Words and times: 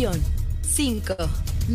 aplicación. 0.00 0.40
5. 0.62 1.14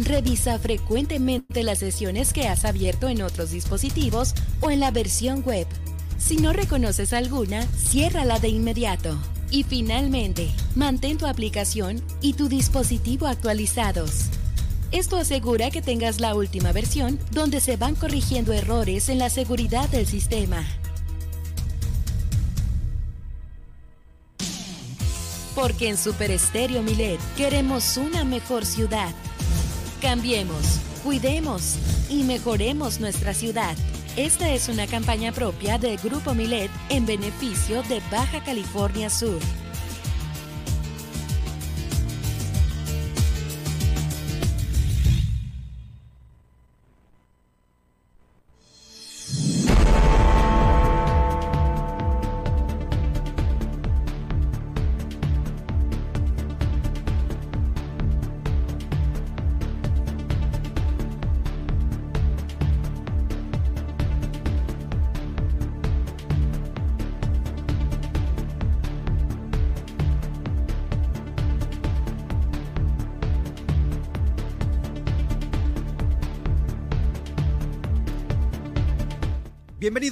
Revisa 0.04 0.58
frecuentemente 0.58 1.64
las 1.64 1.80
sesiones 1.80 2.34
que 2.34 2.48
has 2.48 2.66
abierto 2.66 3.08
en 3.10 3.22
otros 3.22 3.52
dispositivos 3.52 4.34
o 4.62 4.72
en 4.72 4.80
la 4.80 4.92
versión 4.92 5.44
web. 5.44 5.68
Si 6.18 6.38
no 6.38 6.54
reconoces 6.54 7.14
alguna, 7.14 7.64
ciérrala 7.78 8.40
de 8.40 8.50
inmediato. 8.50 9.18
Y 9.52 9.64
finalmente, 9.64 10.50
mantén 10.76 11.18
tu 11.18 11.28
aplicación 11.28 12.02
y 12.22 12.34
tu 12.34 12.48
dispositivo 12.48 13.28
actualizados. 13.28 14.30
Esto 14.92 15.18
asegura 15.18 15.70
que 15.70 15.82
tengas 15.82 16.20
la 16.20 16.36
última 16.36 16.72
versión 16.72 17.20
donde 17.32 17.60
se 17.60 17.76
van 17.76 17.96
corrigiendo 17.96 18.54
errores 18.54 19.10
en 19.10 19.20
la 19.20 19.30
seguridad 19.30 19.90
del 19.90 20.08
sistema. 20.08 20.66
Porque 25.66 25.90
en 25.90 25.98
Super 25.98 26.30
Estéreo 26.30 26.84
Milet 26.84 27.20
queremos 27.36 27.98
una 27.98 28.24
mejor 28.24 28.68
ciudad. 28.68 29.10
Cambiemos, 30.00 30.80
cuidemos 31.04 31.78
y 32.08 32.22
mejoremos 32.22 33.00
nuestra 33.00 33.34
ciudad. 33.34 33.76
Esta 34.16 34.52
es 34.52 34.70
una 34.70 34.86
campaña 34.86 35.32
propia 35.32 35.80
del 35.80 35.98
Grupo 35.98 36.36
Milet 36.36 36.70
en 36.90 37.08
beneficio 37.08 37.82
de 37.82 38.00
Baja 38.12 38.44
California 38.44 39.10
Sur. 39.10 39.40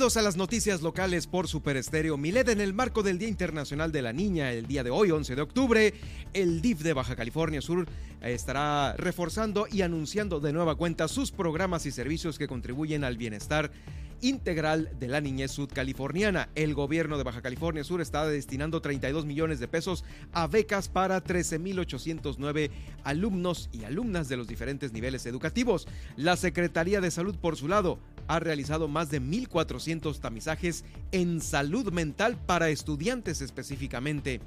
A 0.04 0.22
las 0.22 0.36
noticias 0.36 0.82
locales 0.82 1.28
por 1.28 1.48
Super 1.48 1.78
Estéreo 1.78 2.18
Milet 2.18 2.50
en 2.50 2.59
el 2.59 2.73
marco 2.73 3.04
del 3.04 3.18
Día 3.18 3.30
Internacional 3.30 3.94
de 3.94 4.02
la 4.02 4.12
Niña, 4.12 4.52
el 4.52 4.68
día 4.68 4.84
de 4.84 4.90
hoy, 4.90 5.12
11 5.12 5.34
de 5.34 5.42
octubre. 5.42 5.94
El 6.34 6.62
DIF 6.62 6.82
de 6.82 6.92
Baja 6.92 7.16
California 7.16 7.62
Sur 7.62 7.88
eh, 8.22 8.34
estará 8.34 8.96
reforzando 8.98 9.66
y 9.72 9.81
anunciando 9.81 10.42
de 10.42 10.52
nueva 10.52 10.76
cuenta 10.76 11.08
sus 11.08 11.31
programas 11.31 11.86
y 11.86 11.92
servicios 11.92 12.38
que 12.38 12.50
contribuyen 12.50 13.06
al 13.06 13.16
bienestar 13.16 13.72
integral 14.20 14.90
de 15.00 15.08
la 15.08 15.22
niñez 15.22 15.52
sudcaliforniana. 15.52 16.50
El 16.56 16.74
gobierno 16.74 17.18
de 17.18 17.24
Baja 17.24 17.42
California 17.42 17.86
Sur 17.86 18.02
está 18.02 18.28
destinando 18.28 18.81
32 18.81 19.26
millones 19.26 19.62
de 19.62 19.70
pesos 19.70 20.04
a 20.34 20.48
becas 20.48 20.90
para 20.90 21.24
13.809 21.24 22.72
alumnos 23.06 23.70
y 23.72 23.86
alumnas 23.86 24.28
de 24.28 24.36
los 24.36 24.48
diferentes 24.48 24.92
niveles 24.92 25.26
educativos. 25.26 25.88
La 26.18 26.36
Secretaría 26.36 27.00
de 27.00 27.09
Salud, 27.09 27.36
por 27.38 27.56
su 27.56 27.70
lado, 27.70 28.00
ha 28.28 28.40
realizado 28.40 28.88
más 28.88 29.10
de 29.10 29.22
1.400 29.22 30.20
tamizajes 30.20 30.86
en 31.12 31.42
salud 31.42 31.92
mental 31.92 32.38
para 32.38 32.70
estudiantes 32.70 33.42
específicamente. 33.42 34.42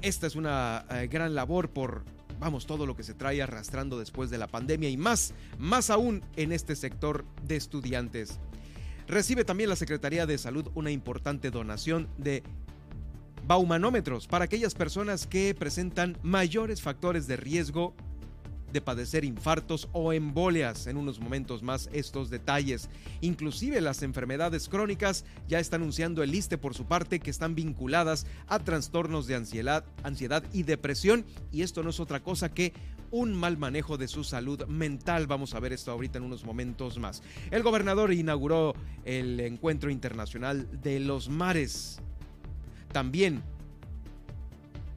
Esta 0.00 0.26
es 0.26 0.36
una 0.36 0.84
eh, 0.90 1.08
gran 1.10 1.34
labor 1.34 1.70
por 1.70 2.04
vamos, 2.42 2.66
todo 2.66 2.86
lo 2.86 2.96
que 2.96 3.04
se 3.04 3.14
trae 3.14 3.40
arrastrando 3.40 4.00
después 4.00 4.28
de 4.28 4.36
la 4.36 4.48
pandemia 4.48 4.90
y 4.90 4.96
más, 4.96 5.32
más 5.58 5.90
aún 5.90 6.24
en 6.34 6.50
este 6.50 6.74
sector 6.74 7.24
de 7.46 7.54
estudiantes. 7.54 8.40
Recibe 9.06 9.44
también 9.44 9.68
la 9.70 9.76
Secretaría 9.76 10.26
de 10.26 10.38
Salud 10.38 10.68
una 10.74 10.90
importante 10.90 11.52
donación 11.52 12.08
de 12.18 12.42
baumanómetros 13.46 14.26
para 14.26 14.44
aquellas 14.44 14.74
personas 14.74 15.26
que 15.26 15.54
presentan 15.54 16.18
mayores 16.22 16.82
factores 16.82 17.26
de 17.28 17.36
riesgo 17.36 17.94
de 18.72 18.80
padecer 18.80 19.24
infartos 19.24 19.88
o 19.92 20.12
embolias. 20.12 20.86
En 20.86 20.96
unos 20.96 21.20
momentos 21.20 21.62
más 21.62 21.88
estos 21.92 22.30
detalles. 22.30 22.88
Inclusive 23.20 23.80
las 23.80 24.02
enfermedades 24.02 24.68
crónicas 24.68 25.24
ya 25.48 25.58
está 25.58 25.76
anunciando 25.76 26.22
el 26.22 26.34
ISTE 26.34 26.58
por 26.58 26.74
su 26.74 26.86
parte 26.86 27.20
que 27.20 27.30
están 27.30 27.54
vinculadas 27.54 28.26
a 28.48 28.58
trastornos 28.58 29.26
de 29.26 29.34
ansiedad, 29.34 29.84
ansiedad 30.02 30.44
y 30.52 30.62
depresión. 30.62 31.24
Y 31.50 31.62
esto 31.62 31.82
no 31.82 31.90
es 31.90 32.00
otra 32.00 32.22
cosa 32.22 32.52
que 32.52 32.72
un 33.10 33.34
mal 33.34 33.58
manejo 33.58 33.98
de 33.98 34.08
su 34.08 34.24
salud 34.24 34.66
mental. 34.66 35.26
Vamos 35.26 35.54
a 35.54 35.60
ver 35.60 35.72
esto 35.72 35.92
ahorita 35.92 36.18
en 36.18 36.24
unos 36.24 36.44
momentos 36.44 36.98
más. 36.98 37.22
El 37.50 37.62
gobernador 37.62 38.12
inauguró 38.12 38.74
el 39.04 39.38
encuentro 39.40 39.90
internacional 39.90 40.66
de 40.82 40.98
los 40.98 41.28
mares. 41.28 42.00
También 42.90 43.42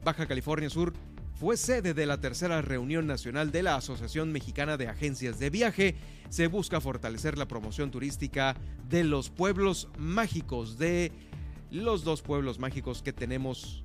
Baja 0.04 0.26
California 0.26 0.70
Sur 0.70 0.92
fue 1.38 1.58
sede 1.58 1.92
de 1.92 2.06
la 2.06 2.18
tercera 2.18 2.62
reunión 2.62 3.06
nacional 3.06 3.52
de 3.52 3.62
la 3.62 3.76
Asociación 3.76 4.32
Mexicana 4.32 4.78
de 4.78 4.88
Agencias 4.88 5.38
de 5.38 5.50
Viaje. 5.50 5.94
Se 6.30 6.46
busca 6.46 6.80
fortalecer 6.80 7.36
la 7.36 7.46
promoción 7.46 7.90
turística 7.90 8.56
de 8.88 9.04
los 9.04 9.28
pueblos 9.28 9.88
mágicos, 9.98 10.78
de 10.78 11.12
los 11.70 12.04
dos 12.04 12.22
pueblos 12.22 12.58
mágicos 12.58 13.02
que 13.02 13.12
tenemos 13.12 13.84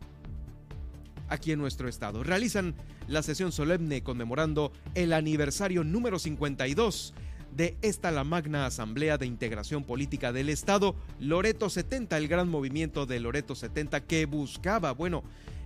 aquí 1.27 1.51
en 1.51 1.59
nuestro 1.59 1.89
estado. 1.89 2.23
Realizan 2.23 2.73
la 3.07 3.21
sesión 3.21 3.51
solemne 3.51 4.01
conmemorando 4.01 4.71
el 4.95 5.11
aniversario 5.11 5.83
número 5.83 6.19
52 6.19 7.13
de 7.53 7.77
esta 7.81 8.11
la 8.11 8.23
magna 8.23 8.65
Asamblea 8.65 9.17
de 9.17 9.25
Integración 9.25 9.83
Política 9.83 10.31
del 10.31 10.47
Estado, 10.47 10.95
Loreto 11.19 11.69
70, 11.69 12.17
el 12.17 12.29
gran 12.29 12.47
movimiento 12.47 13.05
de 13.05 13.19
Loreto 13.19 13.55
70 13.55 14.05
que 14.05 14.25
buscaba, 14.25 14.93
bueno, 14.93 15.23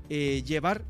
eh, 0.09 0.41
llevar 0.43 0.83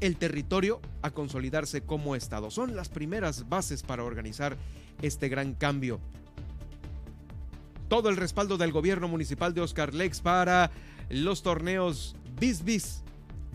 el 0.00 0.16
territorio 0.16 0.80
a 1.02 1.10
consolidarse 1.10 1.82
como 1.82 2.16
Estado. 2.16 2.50
Son 2.50 2.76
las 2.76 2.88
primeras 2.88 3.48
bases 3.48 3.82
para 3.82 4.04
organizar 4.04 4.56
este 5.02 5.28
gran 5.28 5.54
cambio. 5.54 6.00
Todo 7.88 8.10
el 8.10 8.16
respaldo 8.16 8.58
del 8.58 8.72
gobierno 8.72 9.08
municipal 9.08 9.54
de 9.54 9.62
Oscar 9.62 9.94
Lex 9.94 10.20
para 10.20 10.70
los 11.08 11.42
torneos 11.42 12.16
Bis 12.38 13.02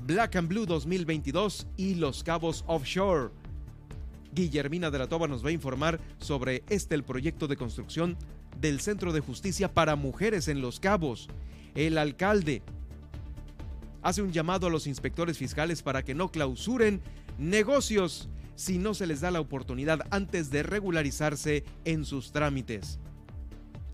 Black 0.06 0.36
and 0.36 0.50
Blue 0.50 0.66
2022 0.66 1.68
y 1.78 1.96
Los 1.96 2.24
Cabos 2.24 2.64
Offshore. 2.68 3.30
Guillermina 4.34 4.90
de 4.90 5.00
la 5.00 5.08
Toba 5.08 5.28
nos 5.28 5.46
va 5.46 5.50
a 5.50 5.54
informar 5.54 6.00
sobre 6.18 6.64
este 6.70 6.96
el 6.96 7.04
proyecto 7.04 7.48
de 7.48 7.56
construcción 7.56 8.18
del 8.60 8.82
Centro 8.82 9.14
de 9.14 9.20
Justicia 9.20 9.74
para 9.74 9.96
Mujeres 9.96 10.48
en 10.48 10.62
Los 10.62 10.80
Cabos. 10.80 11.30
El 11.76 11.98
alcalde 11.98 12.64
hace 14.04 14.22
un 14.22 14.32
llamado 14.32 14.68
a 14.68 14.70
los 14.70 14.86
inspectores 14.86 15.38
fiscales 15.38 15.82
para 15.82 16.04
que 16.04 16.14
no 16.14 16.30
clausuren 16.30 17.02
negocios 17.38 18.30
si 18.56 18.78
no 18.78 18.94
se 18.94 19.08
les 19.08 19.22
da 19.22 19.32
la 19.32 19.40
oportunidad 19.40 20.02
antes 20.12 20.52
de 20.52 20.62
regularizarse 20.62 21.64
en 21.86 22.06
sus 22.06 22.32
trámites. 22.32 23.00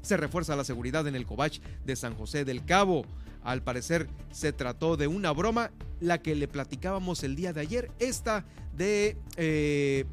Se 0.02 0.18
refuerza 0.18 0.56
la 0.56 0.64
seguridad 0.64 1.08
en 1.08 1.16
el 1.16 1.26
Covach 1.26 1.60
de 1.86 1.96
San 1.96 2.16
José 2.16 2.44
del 2.44 2.66
Cabo. 2.66 3.06
Al 3.44 3.62
parecer 3.62 4.10
se 4.32 4.52
trató 4.52 4.98
de 4.98 5.08
una 5.08 5.32
broma, 5.32 5.72
la 6.02 6.22
que 6.22 6.36
le 6.36 6.48
platicábamos 6.48 7.24
el 7.24 7.36
día 7.36 7.54
de 7.54 7.62
ayer, 7.62 7.92
esta 8.00 8.46
de 8.76 9.18
eh, 9.38 10.06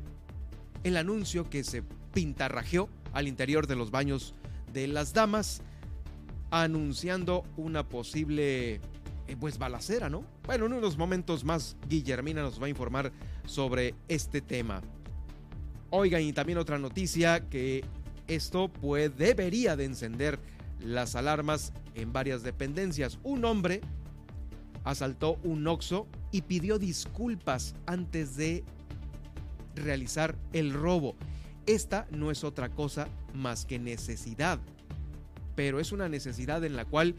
el 0.84 0.96
anuncio 0.96 1.48
que 1.48 1.64
se 1.64 1.82
pintarrajeó 2.12 2.88
al 3.12 3.28
interior 3.28 3.66
de 3.66 3.76
los 3.76 3.90
baños 3.90 4.34
de 4.72 4.86
las 4.86 5.12
damas, 5.12 5.62
anunciando 6.50 7.44
una 7.56 7.88
posible 7.88 8.80
eh, 9.28 9.36
pues 9.38 9.58
balacera, 9.58 10.08
¿no? 10.08 10.24
Bueno, 10.44 10.66
en 10.66 10.74
unos 10.74 10.96
momentos 10.96 11.44
más 11.44 11.76
Guillermina 11.88 12.42
nos 12.42 12.60
va 12.60 12.66
a 12.66 12.68
informar 12.68 13.12
sobre 13.46 13.94
este 14.08 14.40
tema. 14.40 14.82
Oigan, 15.90 16.22
y 16.22 16.32
también 16.32 16.58
otra 16.58 16.78
noticia 16.78 17.48
que 17.48 17.84
esto 18.28 18.68
pues 18.68 19.16
debería 19.16 19.76
de 19.76 19.84
encender 19.84 20.38
las 20.80 21.16
alarmas 21.16 21.72
en 21.94 22.12
varias 22.12 22.42
dependencias. 22.42 23.18
Un 23.22 23.44
hombre 23.44 23.80
asaltó 24.84 25.38
un 25.42 25.66
Oxxo 25.66 26.06
y 26.30 26.42
pidió 26.42 26.78
disculpas 26.78 27.74
antes 27.86 28.36
de 28.36 28.64
realizar 29.74 30.36
el 30.52 30.72
robo. 30.72 31.16
Esta 31.66 32.06
no 32.10 32.30
es 32.30 32.44
otra 32.44 32.68
cosa 32.68 33.08
más 33.34 33.66
que 33.66 33.78
necesidad, 33.78 34.60
pero 35.56 35.80
es 35.80 35.92
una 35.92 36.08
necesidad 36.08 36.64
en 36.64 36.76
la 36.76 36.84
cual 36.84 37.16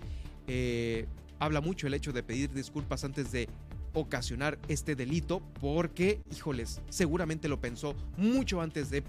eh, 0.47 1.07
habla 1.39 1.61
mucho 1.61 1.87
el 1.87 1.93
hecho 1.93 2.11
de 2.11 2.23
pedir 2.23 2.51
disculpas 2.51 3.03
antes 3.03 3.31
de 3.31 3.49
ocasionar 3.93 4.59
este 4.67 4.95
delito 4.95 5.41
porque, 5.59 6.21
híjoles, 6.35 6.81
seguramente 6.89 7.47
lo 7.47 7.59
pensó 7.59 7.95
mucho 8.17 8.61
antes 8.61 8.89
de 8.89 9.03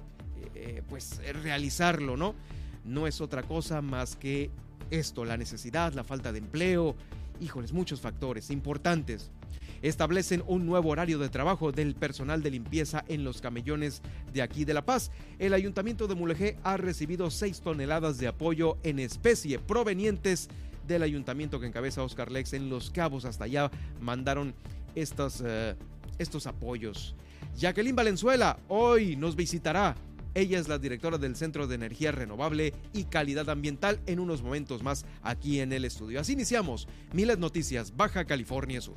eh, 0.54 0.82
pues 0.88 1.20
realizarlo, 1.42 2.16
¿no? 2.16 2.34
No 2.84 3.06
es 3.06 3.20
otra 3.20 3.42
cosa 3.42 3.82
más 3.82 4.16
que 4.16 4.50
esto, 4.90 5.24
la 5.24 5.36
necesidad, 5.36 5.92
la 5.92 6.04
falta 6.04 6.32
de 6.32 6.38
empleo, 6.38 6.96
híjoles, 7.40 7.72
muchos 7.72 8.00
factores 8.00 8.50
importantes. 8.50 9.30
establecen 9.80 10.42
un 10.48 10.66
nuevo 10.66 10.88
horario 10.88 11.20
de 11.20 11.28
trabajo 11.28 11.70
del 11.70 11.94
personal 11.94 12.42
de 12.42 12.50
limpieza 12.50 13.04
en 13.06 13.22
los 13.22 13.40
camellones 13.40 14.02
de 14.32 14.42
aquí 14.42 14.64
de 14.64 14.74
La 14.74 14.84
Paz. 14.84 15.12
El 15.38 15.54
ayuntamiento 15.54 16.08
de 16.08 16.16
Mulegé 16.16 16.56
ha 16.64 16.76
recibido 16.76 17.30
6 17.30 17.60
toneladas 17.60 18.18
de 18.18 18.26
apoyo 18.26 18.78
en 18.82 18.98
especie 18.98 19.60
provenientes 19.60 20.48
del 20.88 21.02
ayuntamiento 21.02 21.60
que 21.60 21.66
encabeza 21.66 22.02
Oscar 22.02 22.32
Lex 22.32 22.54
en 22.54 22.70
Los 22.70 22.90
Cabos. 22.90 23.24
Hasta 23.24 23.44
allá 23.44 23.70
mandaron 24.00 24.54
estos, 24.94 25.42
eh, 25.46 25.76
estos 26.18 26.46
apoyos. 26.46 27.14
Jacqueline 27.56 27.94
Valenzuela 27.94 28.58
hoy 28.68 29.14
nos 29.16 29.36
visitará. 29.36 29.94
Ella 30.34 30.58
es 30.58 30.68
la 30.68 30.78
directora 30.78 31.18
del 31.18 31.36
Centro 31.36 31.66
de 31.66 31.74
Energía 31.74 32.12
Renovable 32.12 32.72
y 32.92 33.04
Calidad 33.04 33.48
Ambiental 33.50 34.00
en 34.06 34.20
unos 34.20 34.42
momentos 34.42 34.82
más 34.82 35.04
aquí 35.22 35.60
en 35.60 35.72
el 35.72 35.84
estudio. 35.84 36.20
Así 36.20 36.32
iniciamos 36.32 36.86
Miles 37.12 37.38
Noticias, 37.38 37.96
Baja 37.96 38.24
California 38.24 38.80
Sur. 38.80 38.96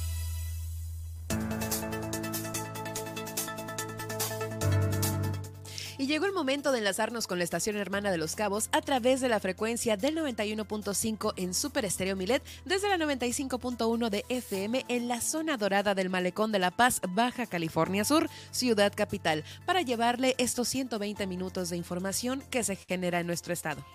Y 6.01 6.07
llegó 6.07 6.25
el 6.25 6.33
momento 6.33 6.71
de 6.71 6.79
enlazarnos 6.79 7.27
con 7.27 7.37
la 7.37 7.43
estación 7.43 7.75
hermana 7.75 8.09
de 8.09 8.17
Los 8.17 8.35
Cabos 8.35 8.69
a 8.71 8.81
través 8.81 9.21
de 9.21 9.29
la 9.29 9.39
frecuencia 9.39 9.97
del 9.97 10.17
91.5 10.17 11.33
en 11.37 11.53
Super 11.53 11.85
Estéreo 11.85 12.15
Milet, 12.15 12.41
desde 12.65 12.89
la 12.89 12.97
95.1 12.97 14.09
de 14.09 14.25
FM 14.27 14.83
en 14.87 15.07
la 15.07 15.21
zona 15.21 15.57
dorada 15.57 15.93
del 15.93 16.09
Malecón 16.09 16.51
de 16.51 16.57
La 16.57 16.71
Paz, 16.71 17.01
Baja 17.07 17.45
California 17.45 18.03
Sur, 18.03 18.31
ciudad 18.49 18.91
capital, 18.95 19.43
para 19.67 19.83
llevarle 19.83 20.33
estos 20.39 20.69
120 20.69 21.27
minutos 21.27 21.69
de 21.69 21.77
información 21.77 22.41
que 22.49 22.63
se 22.63 22.77
genera 22.77 23.19
en 23.19 23.27
nuestro 23.27 23.53
estado. 23.53 23.85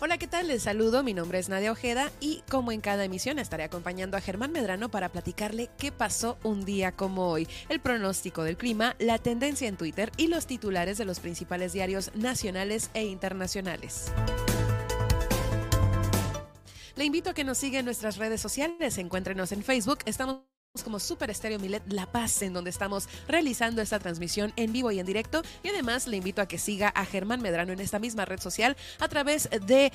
Hola, 0.00 0.16
¿qué 0.16 0.28
tal? 0.28 0.46
Les 0.46 0.62
saludo, 0.62 1.02
mi 1.02 1.12
nombre 1.12 1.40
es 1.40 1.48
Nadia 1.48 1.72
Ojeda 1.72 2.12
y 2.20 2.44
como 2.48 2.70
en 2.70 2.80
cada 2.80 3.04
emisión 3.04 3.40
estaré 3.40 3.64
acompañando 3.64 4.16
a 4.16 4.20
Germán 4.20 4.52
Medrano 4.52 4.92
para 4.92 5.08
platicarle 5.08 5.70
qué 5.76 5.90
pasó 5.90 6.38
un 6.44 6.64
día 6.64 6.92
como 6.92 7.28
hoy, 7.28 7.48
el 7.68 7.80
pronóstico 7.80 8.44
del 8.44 8.56
clima, 8.56 8.94
la 9.00 9.18
tendencia 9.18 9.66
en 9.66 9.76
Twitter 9.76 10.12
y 10.16 10.28
los 10.28 10.46
titulares 10.46 10.98
de 10.98 11.04
los 11.04 11.18
principales 11.18 11.72
diarios 11.72 12.12
nacionales 12.14 12.90
e 12.94 13.06
internacionales. 13.06 14.12
Le 16.94 17.04
invito 17.04 17.30
a 17.30 17.34
que 17.34 17.42
nos 17.42 17.58
siga 17.58 17.80
en 17.80 17.84
nuestras 17.84 18.18
redes 18.18 18.40
sociales, 18.40 18.98
encuéntrenos 18.98 19.50
en 19.50 19.64
Facebook, 19.64 19.98
estamos 20.04 20.42
como 20.82 21.00
Super 21.00 21.30
Estéreo 21.30 21.58
Milet 21.58 21.82
La 21.92 22.06
Paz, 22.06 22.42
en 22.42 22.52
donde 22.52 22.70
estamos 22.70 23.08
realizando 23.26 23.82
esta 23.82 23.98
transmisión 23.98 24.52
en 24.56 24.72
vivo 24.72 24.90
y 24.90 25.00
en 25.00 25.06
directo. 25.06 25.42
Y 25.62 25.68
además 25.68 26.06
le 26.06 26.16
invito 26.16 26.42
a 26.42 26.46
que 26.46 26.58
siga 26.58 26.88
a 26.88 27.04
Germán 27.04 27.40
Medrano 27.40 27.72
en 27.72 27.80
esta 27.80 27.98
misma 27.98 28.24
red 28.24 28.40
social 28.40 28.76
a 28.98 29.08
través 29.08 29.48
de 29.66 29.92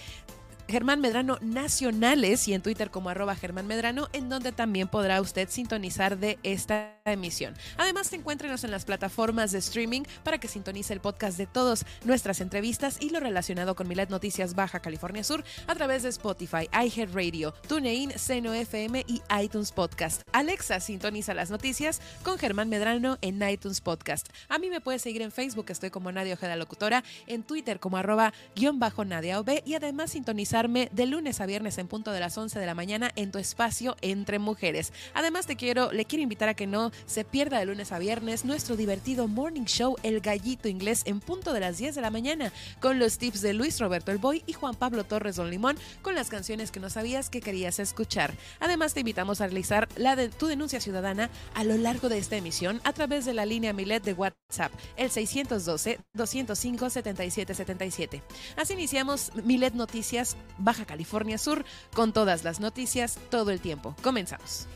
Germán 0.73 1.01
Medrano 1.01 1.37
Nacionales 1.39 2.47
y 2.47 2.55
en 2.55 2.63
Twitter 2.63 2.89
como 2.89 3.11
arroba 3.11 3.35
Germán 3.35 3.67
Medrano, 3.67 4.09
en 4.11 4.27
donde 4.27 4.51
también 4.51 4.87
podrá 4.87 5.21
usted 5.21 5.47
sintonizar 5.47 6.17
de 6.17 6.39
esta 6.41 6.99
emisión. 7.05 7.53
Además, 7.77 8.11
encuéntrenos 8.11 8.63
en 8.63 8.71
las 8.71 8.83
plataformas 8.83 9.51
de 9.51 9.59
streaming 9.59 10.01
para 10.23 10.39
que 10.39 10.47
sintonice 10.47 10.93
el 10.93 10.99
podcast 10.99 11.37
de 11.37 11.45
todas 11.45 11.85
nuestras 12.05 12.41
entrevistas 12.41 12.97
y 12.99 13.11
lo 13.11 13.19
relacionado 13.19 13.75
con 13.75 13.87
Milet 13.87 14.09
Noticias 14.09 14.55
Baja 14.55 14.79
California 14.79 15.23
Sur 15.23 15.43
a 15.67 15.75
través 15.75 16.01
de 16.01 16.09
Spotify, 16.09 16.67
iHeartRadio, 16.73 17.51
TuneIn, 17.67 18.17
Seno 18.17 18.51
FM 18.51 19.05
y 19.07 19.21
iTunes 19.43 19.71
Podcast. 19.71 20.23
Alexa 20.31 20.79
sintoniza 20.79 21.35
las 21.35 21.51
noticias 21.51 22.01
con 22.23 22.39
Germán 22.39 22.69
Medrano 22.69 23.19
en 23.21 23.47
iTunes 23.47 23.79
Podcast. 23.79 24.29
A 24.49 24.57
mí 24.57 24.71
me 24.71 24.81
puedes 24.81 25.03
seguir 25.03 25.21
en 25.21 25.31
Facebook, 25.31 25.67
estoy 25.69 25.91
como 25.91 26.11
Nadia 26.11 26.33
Ojeda 26.33 26.55
Locutora, 26.55 27.03
en 27.27 27.43
Twitter 27.43 27.79
como 27.79 27.97
arroba 27.97 28.33
guion 28.55 28.79
bajo 28.79 29.05
Nadia 29.05 29.39
OB 29.39 29.61
y 29.65 29.75
además 29.75 30.15
sintoniza 30.63 30.93
de 30.93 31.05
lunes 31.05 31.41
a 31.41 31.45
viernes 31.45 31.77
en 31.77 31.87
punto 31.87 32.11
de 32.11 32.19
las 32.19 32.37
11 32.37 32.59
de 32.59 32.65
la 32.65 32.73
mañana 32.73 33.11
en 33.15 33.31
tu 33.31 33.39
espacio 33.39 33.95
Entre 34.01 34.39
Mujeres. 34.39 34.93
Además 35.13 35.45
te 35.45 35.55
quiero, 35.55 35.91
le 35.91 36.05
quiero 36.05 36.23
invitar 36.23 36.49
a 36.49 36.53
que 36.53 36.67
no 36.67 36.91
se 37.05 37.25
pierda 37.25 37.59
de 37.59 37.65
lunes 37.65 37.91
a 37.91 37.99
viernes 37.99 38.45
nuestro 38.45 38.75
divertido 38.75 39.27
morning 39.27 39.65
show 39.65 39.95
El 40.03 40.21
Gallito 40.21 40.69
Inglés 40.69 41.01
en 41.05 41.19
punto 41.19 41.53
de 41.53 41.59
las 41.59 41.77
10 41.77 41.95
de 41.95 42.01
la 42.01 42.09
mañana 42.09 42.51
con 42.79 42.99
los 42.99 43.17
tips 43.17 43.41
de 43.41 43.53
Luis 43.53 43.79
Roberto 43.79 44.11
El 44.11 44.17
Boy 44.17 44.43
y 44.45 44.53
Juan 44.53 44.75
Pablo 44.75 45.03
Torres 45.03 45.35
Don 45.35 45.49
Limón 45.49 45.77
con 46.01 46.15
las 46.15 46.29
canciones 46.29 46.71
que 46.71 46.79
no 46.79 46.89
sabías 46.89 47.29
que 47.29 47.41
querías 47.41 47.79
escuchar. 47.79 48.33
Además 48.59 48.93
te 48.93 49.01
invitamos 49.01 49.41
a 49.41 49.47
realizar 49.47 49.87
la 49.95 50.15
de 50.15 50.29
tu 50.29 50.47
denuncia 50.47 50.79
ciudadana 50.79 51.29
a 51.55 51.63
lo 51.63 51.77
largo 51.77 52.09
de 52.09 52.17
esta 52.17 52.37
emisión 52.37 52.79
a 52.83 52.93
través 52.93 53.25
de 53.25 53.33
la 53.33 53.45
línea 53.45 53.73
Milet 53.73 54.03
de 54.03 54.13
WhatsApp, 54.13 54.71
el 54.95 55.11
612 55.11 55.99
205 56.13 56.89
7777. 56.89 58.23
Así 58.55 58.73
iniciamos 58.73 59.31
Milet 59.43 59.73
Noticias 59.73 60.35
Baja 60.57 60.85
California 60.85 61.37
Sur, 61.37 61.65
con 61.93 62.13
todas 62.13 62.43
las 62.43 62.59
noticias 62.59 63.19
todo 63.29 63.51
el 63.51 63.59
tiempo. 63.59 63.95
Comenzamos. 64.01 64.67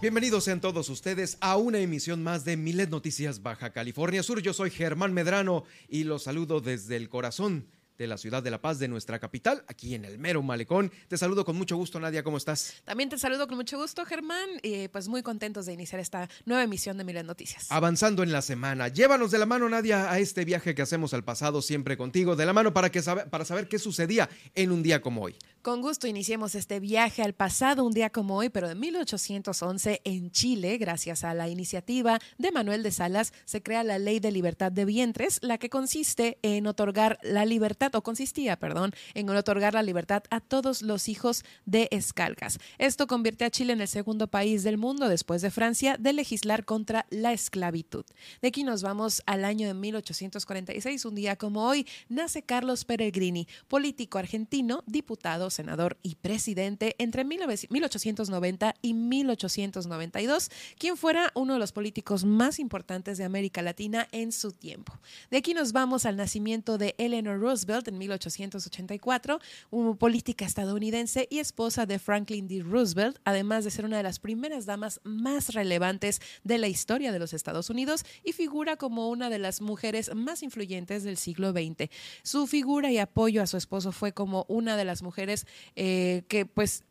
Bienvenidos 0.00 0.44
sean 0.44 0.60
todos 0.60 0.88
ustedes 0.90 1.36
a 1.40 1.56
una 1.56 1.80
emisión 1.80 2.22
más 2.22 2.44
de 2.44 2.56
Milet 2.56 2.88
Noticias 2.88 3.42
Baja 3.42 3.72
California 3.72 4.22
Sur. 4.22 4.40
Yo 4.40 4.54
soy 4.54 4.70
Germán 4.70 5.12
Medrano 5.12 5.64
y 5.88 6.04
los 6.04 6.22
saludo 6.22 6.60
desde 6.60 6.94
el 6.94 7.08
corazón 7.08 7.66
de 7.98 8.06
la 8.06 8.16
ciudad 8.16 8.42
de 8.42 8.50
La 8.50 8.60
Paz, 8.60 8.78
de 8.78 8.86
nuestra 8.86 9.18
capital, 9.18 9.64
aquí 9.66 9.94
en 9.94 10.04
el 10.04 10.18
mero 10.18 10.40
malecón. 10.40 10.92
Te 11.08 11.18
saludo 11.18 11.44
con 11.44 11.56
mucho 11.56 11.76
gusto, 11.76 11.98
Nadia, 11.98 12.22
¿cómo 12.22 12.36
estás? 12.36 12.74
También 12.84 13.08
te 13.08 13.18
saludo 13.18 13.48
con 13.48 13.56
mucho 13.56 13.76
gusto, 13.76 14.04
Germán, 14.04 14.48
y 14.62 14.86
pues 14.88 15.08
muy 15.08 15.22
contentos 15.22 15.66
de 15.66 15.72
iniciar 15.72 16.00
esta 16.00 16.28
nueva 16.46 16.62
emisión 16.62 16.96
de 16.96 17.04
Miles 17.04 17.24
Noticias. 17.24 17.66
Avanzando 17.70 18.22
en 18.22 18.30
la 18.30 18.40
semana, 18.40 18.86
llévanos 18.86 19.32
de 19.32 19.38
la 19.38 19.46
mano, 19.46 19.68
Nadia, 19.68 20.10
a 20.12 20.20
este 20.20 20.44
viaje 20.44 20.76
que 20.76 20.82
hacemos 20.82 21.12
al 21.12 21.24
pasado 21.24 21.60
siempre 21.60 21.96
contigo, 21.96 22.36
de 22.36 22.46
la 22.46 22.52
mano 22.52 22.72
para, 22.72 22.90
que 22.90 23.02
para 23.02 23.44
saber 23.44 23.68
qué 23.68 23.80
sucedía 23.80 24.28
en 24.54 24.70
un 24.70 24.82
día 24.84 25.02
como 25.02 25.22
hoy. 25.22 25.36
Con 25.62 25.82
gusto 25.82 26.06
iniciemos 26.06 26.54
este 26.54 26.78
viaje 26.78 27.22
al 27.22 27.34
pasado, 27.34 27.84
un 27.84 27.92
día 27.92 28.10
como 28.10 28.36
hoy, 28.36 28.48
pero 28.48 28.68
de 28.68 28.76
1811 28.76 30.02
en 30.04 30.30
Chile, 30.30 30.78
gracias 30.78 31.24
a 31.24 31.34
la 31.34 31.48
iniciativa 31.48 32.20
de 32.38 32.52
Manuel 32.52 32.84
de 32.84 32.92
Salas, 32.92 33.32
se 33.44 33.60
crea 33.60 33.82
la 33.82 33.98
Ley 33.98 34.20
de 34.20 34.30
Libertad 34.30 34.70
de 34.70 34.84
Vientres, 34.84 35.40
la 35.42 35.58
que 35.58 35.68
consiste 35.68 36.38
en 36.42 36.68
otorgar 36.68 37.18
la 37.22 37.44
libertad, 37.44 37.87
o 37.94 38.02
consistía, 38.02 38.56
perdón, 38.58 38.92
en 39.14 39.28
otorgar 39.30 39.74
la 39.74 39.82
libertad 39.82 40.22
a 40.30 40.40
todos 40.40 40.82
los 40.82 41.08
hijos 41.08 41.44
de 41.64 41.88
escalcas. 41.90 42.58
Esto 42.78 43.06
convierte 43.06 43.44
a 43.44 43.50
Chile 43.50 43.72
en 43.72 43.80
el 43.80 43.88
segundo 43.88 44.26
país 44.26 44.62
del 44.62 44.78
mundo, 44.78 45.08
después 45.08 45.42
de 45.42 45.50
Francia, 45.50 45.96
de 45.98 46.12
legislar 46.12 46.64
contra 46.64 47.06
la 47.10 47.32
esclavitud. 47.32 48.04
De 48.42 48.48
aquí 48.48 48.64
nos 48.64 48.82
vamos 48.82 49.22
al 49.26 49.44
año 49.44 49.66
de 49.66 49.74
1846, 49.74 51.04
un 51.04 51.14
día 51.14 51.36
como 51.36 51.64
hoy, 51.64 51.86
nace 52.08 52.42
Carlos 52.42 52.84
Peregrini, 52.84 53.46
político 53.68 54.18
argentino, 54.18 54.82
diputado, 54.86 55.50
senador 55.50 55.98
y 56.02 56.16
presidente 56.16 56.96
entre 56.98 57.24
1890 57.24 58.74
y 58.82 58.94
1892, 58.94 60.50
quien 60.78 60.96
fuera 60.96 61.30
uno 61.34 61.54
de 61.54 61.58
los 61.58 61.72
políticos 61.72 62.24
más 62.24 62.58
importantes 62.58 63.18
de 63.18 63.24
América 63.24 63.62
Latina 63.62 64.08
en 64.12 64.32
su 64.32 64.52
tiempo. 64.52 64.98
De 65.30 65.38
aquí 65.38 65.54
nos 65.54 65.72
vamos 65.72 66.06
al 66.06 66.16
nacimiento 66.16 66.78
de 66.78 66.94
Eleanor 66.98 67.40
Roosevelt 67.40 67.77
en 67.86 67.98
1884, 67.98 69.40
una 69.70 69.94
política 69.94 70.44
estadounidense 70.44 71.28
y 71.30 71.38
esposa 71.38 71.86
de 71.86 71.98
Franklin 71.98 72.48
D. 72.48 72.62
Roosevelt, 72.62 73.18
además 73.24 73.64
de 73.64 73.70
ser 73.70 73.84
una 73.84 73.98
de 73.98 74.02
las 74.02 74.18
primeras 74.18 74.66
damas 74.66 75.00
más 75.04 75.54
relevantes 75.54 76.20
de 76.42 76.58
la 76.58 76.68
historia 76.68 77.12
de 77.12 77.18
los 77.18 77.32
Estados 77.32 77.70
Unidos 77.70 78.04
y 78.24 78.32
figura 78.32 78.76
como 78.76 79.08
una 79.08 79.30
de 79.30 79.38
las 79.38 79.60
mujeres 79.60 80.14
más 80.14 80.42
influyentes 80.42 81.04
del 81.04 81.16
siglo 81.16 81.52
XX. 81.52 81.90
Su 82.22 82.46
figura 82.46 82.90
y 82.90 82.98
apoyo 82.98 83.42
a 83.42 83.46
su 83.46 83.56
esposo 83.56 83.92
fue 83.92 84.12
como 84.12 84.44
una 84.48 84.76
de 84.76 84.84
las 84.84 85.02
mujeres 85.02 85.46
eh, 85.76 86.22
que 86.28 86.46
pues 86.46 86.84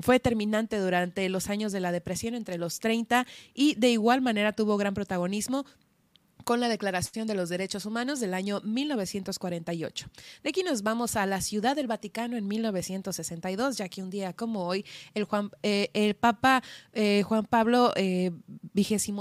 fue 0.00 0.16
determinante 0.16 0.78
durante 0.78 1.28
los 1.28 1.48
años 1.48 1.72
de 1.72 1.80
la 1.80 1.92
depresión 1.92 2.34
entre 2.34 2.58
los 2.58 2.80
30 2.80 3.26
y 3.54 3.74
de 3.76 3.90
igual 3.90 4.22
manera 4.22 4.52
tuvo 4.52 4.76
gran 4.76 4.94
protagonismo 4.94 5.64
con 6.44 6.60
la 6.60 6.68
Declaración 6.68 7.26
de 7.26 7.34
los 7.34 7.48
Derechos 7.48 7.86
Humanos 7.86 8.20
del 8.20 8.34
año 8.34 8.60
1948. 8.62 10.06
De 10.42 10.50
aquí 10.50 10.62
nos 10.62 10.82
vamos 10.82 11.16
a 11.16 11.26
la 11.26 11.40
Ciudad 11.40 11.74
del 11.74 11.86
Vaticano 11.86 12.36
en 12.36 12.46
1962, 12.46 13.78
ya 13.78 13.88
que 13.88 14.02
un 14.02 14.10
día 14.10 14.34
como 14.34 14.66
hoy 14.66 14.84
el, 15.14 15.24
Juan, 15.24 15.50
eh, 15.62 15.90
el 15.94 16.14
Papa 16.14 16.62
eh, 16.92 17.22
Juan 17.22 17.46
Pablo 17.46 17.92
XXIII 17.96 19.14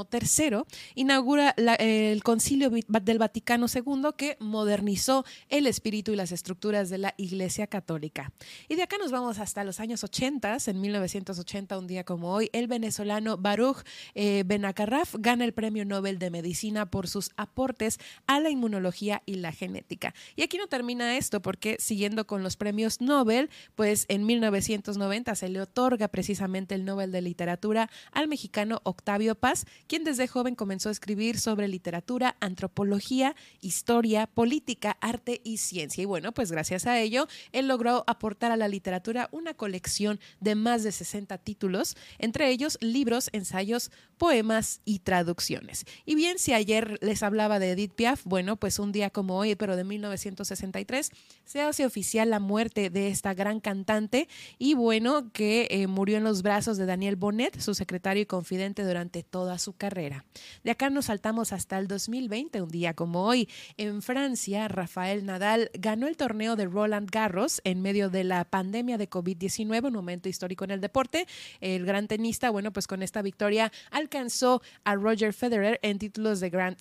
eh, 0.55 0.63
inaugura 0.95 1.55
el 1.79 2.21
Concilio 2.23 2.69
del 2.69 3.17
Vaticano 3.17 3.67
II 3.73 4.09
que 4.17 4.37
modernizó 4.39 5.25
el 5.49 5.67
espíritu 5.67 6.11
y 6.11 6.17
las 6.17 6.31
estructuras 6.31 6.89
de 6.89 6.97
la 6.97 7.13
Iglesia 7.17 7.67
Católica. 7.67 8.33
Y 8.67 8.75
de 8.75 8.83
acá 8.83 8.97
nos 8.97 9.11
vamos 9.11 9.39
hasta 9.39 9.63
los 9.63 9.79
años 9.79 10.03
80, 10.03 10.57
en 10.67 10.81
1980, 10.81 11.77
un 11.77 11.87
día 11.87 12.03
como 12.03 12.33
hoy, 12.33 12.49
el 12.51 12.67
venezolano 12.67 13.37
Baruch 13.37 13.85
Benacarraf 14.13 15.15
gana 15.19 15.45
el 15.45 15.53
Premio 15.53 15.85
Nobel 15.85 16.19
de 16.19 16.29
Medicina 16.29 16.85
por 16.89 17.07
sus 17.13 17.31
aportes 17.37 17.99
a 18.27 18.39
la 18.39 18.49
inmunología 18.49 19.23
y 19.25 19.35
la 19.35 19.51
genética. 19.51 20.13
Y 20.35 20.41
aquí 20.41 20.57
no 20.57 20.67
termina 20.67 21.15
esto 21.17 21.41
porque 21.41 21.77
siguiendo 21.79 22.27
con 22.27 22.43
los 22.43 22.57
premios 22.57 22.99
Nobel, 22.99 23.49
pues 23.75 24.05
en 24.09 24.25
1990 24.25 25.35
se 25.35 25.49
le 25.49 25.61
otorga 25.61 26.07
precisamente 26.07 26.75
el 26.75 26.85
Nobel 26.85 27.11
de 27.11 27.21
Literatura 27.21 27.89
al 28.11 28.27
mexicano 28.27 28.81
Octavio 28.83 29.35
Paz, 29.35 29.65
quien 29.87 30.03
desde 30.03 30.27
joven 30.27 30.55
comenzó 30.55 30.89
a 30.89 30.91
escribir 30.91 31.39
sobre 31.39 31.67
literatura, 31.67 32.35
antropología, 32.39 33.35
historia, 33.61 34.27
política, 34.27 34.97
arte 34.99 35.39
y 35.43 35.57
ciencia. 35.57 36.01
Y 36.01 36.05
bueno, 36.05 36.33
pues 36.33 36.51
gracias 36.51 36.85
a 36.87 36.99
ello, 36.99 37.27
él 37.51 37.67
logró 37.67 38.03
aportar 38.07 38.51
a 38.51 38.57
la 38.57 38.67
literatura 38.67 39.29
una 39.31 39.53
colección 39.53 40.19
de 40.39 40.55
más 40.55 40.83
de 40.83 40.91
60 40.91 41.37
títulos, 41.37 41.95
entre 42.17 42.49
ellos 42.49 42.77
libros, 42.81 43.29
ensayos, 43.33 43.91
poemas 44.17 44.81
y 44.85 44.99
traducciones. 44.99 45.85
Y 46.05 46.15
bien, 46.15 46.39
si 46.39 46.53
ayer 46.53 46.97
les 47.03 47.21
hablaba 47.21 47.59
de 47.59 47.71
Edith 47.71 47.93
Piaf, 47.93 48.21
bueno, 48.23 48.55
pues 48.55 48.79
un 48.79 48.91
día 48.91 49.09
como 49.09 49.37
hoy, 49.37 49.55
pero 49.55 49.75
de 49.75 49.83
1963, 49.83 51.11
se 51.45 51.61
hace 51.61 51.85
oficial 51.85 52.29
la 52.29 52.39
muerte 52.39 52.89
de 52.89 53.09
esta 53.09 53.33
gran 53.33 53.59
cantante 53.59 54.27
y 54.57 54.73
bueno, 54.73 55.31
que 55.33 55.67
eh, 55.69 55.87
murió 55.87 56.17
en 56.17 56.23
los 56.23 56.41
brazos 56.41 56.77
de 56.77 56.85
Daniel 56.85 57.15
Bonnet, 57.15 57.59
su 57.59 57.75
secretario 57.75 58.23
y 58.23 58.25
confidente 58.25 58.83
durante 58.83 59.21
toda 59.23 59.59
su 59.59 59.73
carrera. 59.73 60.25
De 60.63 60.71
acá 60.71 60.89
nos 60.89 61.05
saltamos 61.05 61.51
hasta 61.51 61.77
el 61.77 61.87
2020, 61.87 62.61
un 62.61 62.69
día 62.69 62.93
como 62.93 63.25
hoy, 63.25 63.49
en 63.77 64.01
Francia, 64.01 64.67
Rafael 64.67 65.25
Nadal 65.25 65.69
ganó 65.73 66.07
el 66.07 66.15
torneo 66.15 66.55
de 66.55 66.65
Roland 66.65 67.09
Garros 67.11 67.61
en 67.65 67.81
medio 67.81 68.09
de 68.09 68.23
la 68.23 68.45
pandemia 68.45 68.97
de 68.97 69.09
COVID-19, 69.09 69.87
un 69.87 69.93
momento 69.93 70.29
histórico 70.29 70.63
en 70.63 70.71
el 70.71 70.81
deporte. 70.81 71.27
El 71.59 71.85
gran 71.85 72.07
tenista, 72.07 72.49
bueno, 72.49 72.71
pues 72.71 72.87
con 72.87 73.03
esta 73.03 73.21
victoria 73.21 73.71
alcanzó 73.91 74.61
a 74.85 74.95
Roger 74.95 75.33
Federer 75.33 75.79
en 75.81 75.99
títulos 75.99 76.39
de 76.39 76.49
Grand. 76.49 76.77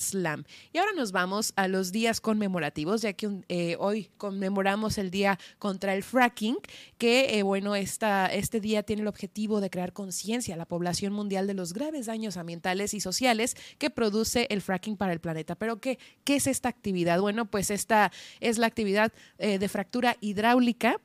Y 0.72 0.78
ahora 0.78 0.92
nos 0.94 1.12
vamos 1.12 1.52
a 1.56 1.68
los 1.68 1.92
días 1.92 2.20
conmemorativos, 2.20 3.02
ya 3.02 3.12
que 3.12 3.42
eh, 3.48 3.76
hoy 3.78 4.10
conmemoramos 4.18 4.98
el 4.98 5.10
día 5.10 5.38
contra 5.58 5.94
el 5.94 6.02
fracking, 6.02 6.56
que 6.98 7.38
eh, 7.38 7.42
bueno, 7.42 7.74
esta, 7.74 8.26
este 8.26 8.60
día 8.60 8.82
tiene 8.82 9.02
el 9.02 9.08
objetivo 9.08 9.60
de 9.60 9.70
crear 9.70 9.92
conciencia 9.92 10.54
a 10.54 10.58
la 10.58 10.66
población 10.66 11.12
mundial 11.12 11.46
de 11.46 11.54
los 11.54 11.72
graves 11.72 12.06
daños 12.06 12.36
ambientales 12.36 12.94
y 12.94 13.00
sociales 13.00 13.56
que 13.78 13.90
produce 13.90 14.46
el 14.50 14.60
fracking 14.60 14.96
para 14.96 15.12
el 15.12 15.20
planeta. 15.20 15.54
Pero 15.54 15.80
¿qué, 15.80 15.98
qué 16.24 16.36
es 16.36 16.46
esta 16.46 16.68
actividad? 16.68 17.20
Bueno, 17.20 17.46
pues 17.46 17.70
esta 17.70 18.12
es 18.40 18.58
la 18.58 18.66
actividad 18.66 19.12
eh, 19.38 19.58
de 19.58 19.68
fractura 19.68 20.16
hidráulica 20.20 21.00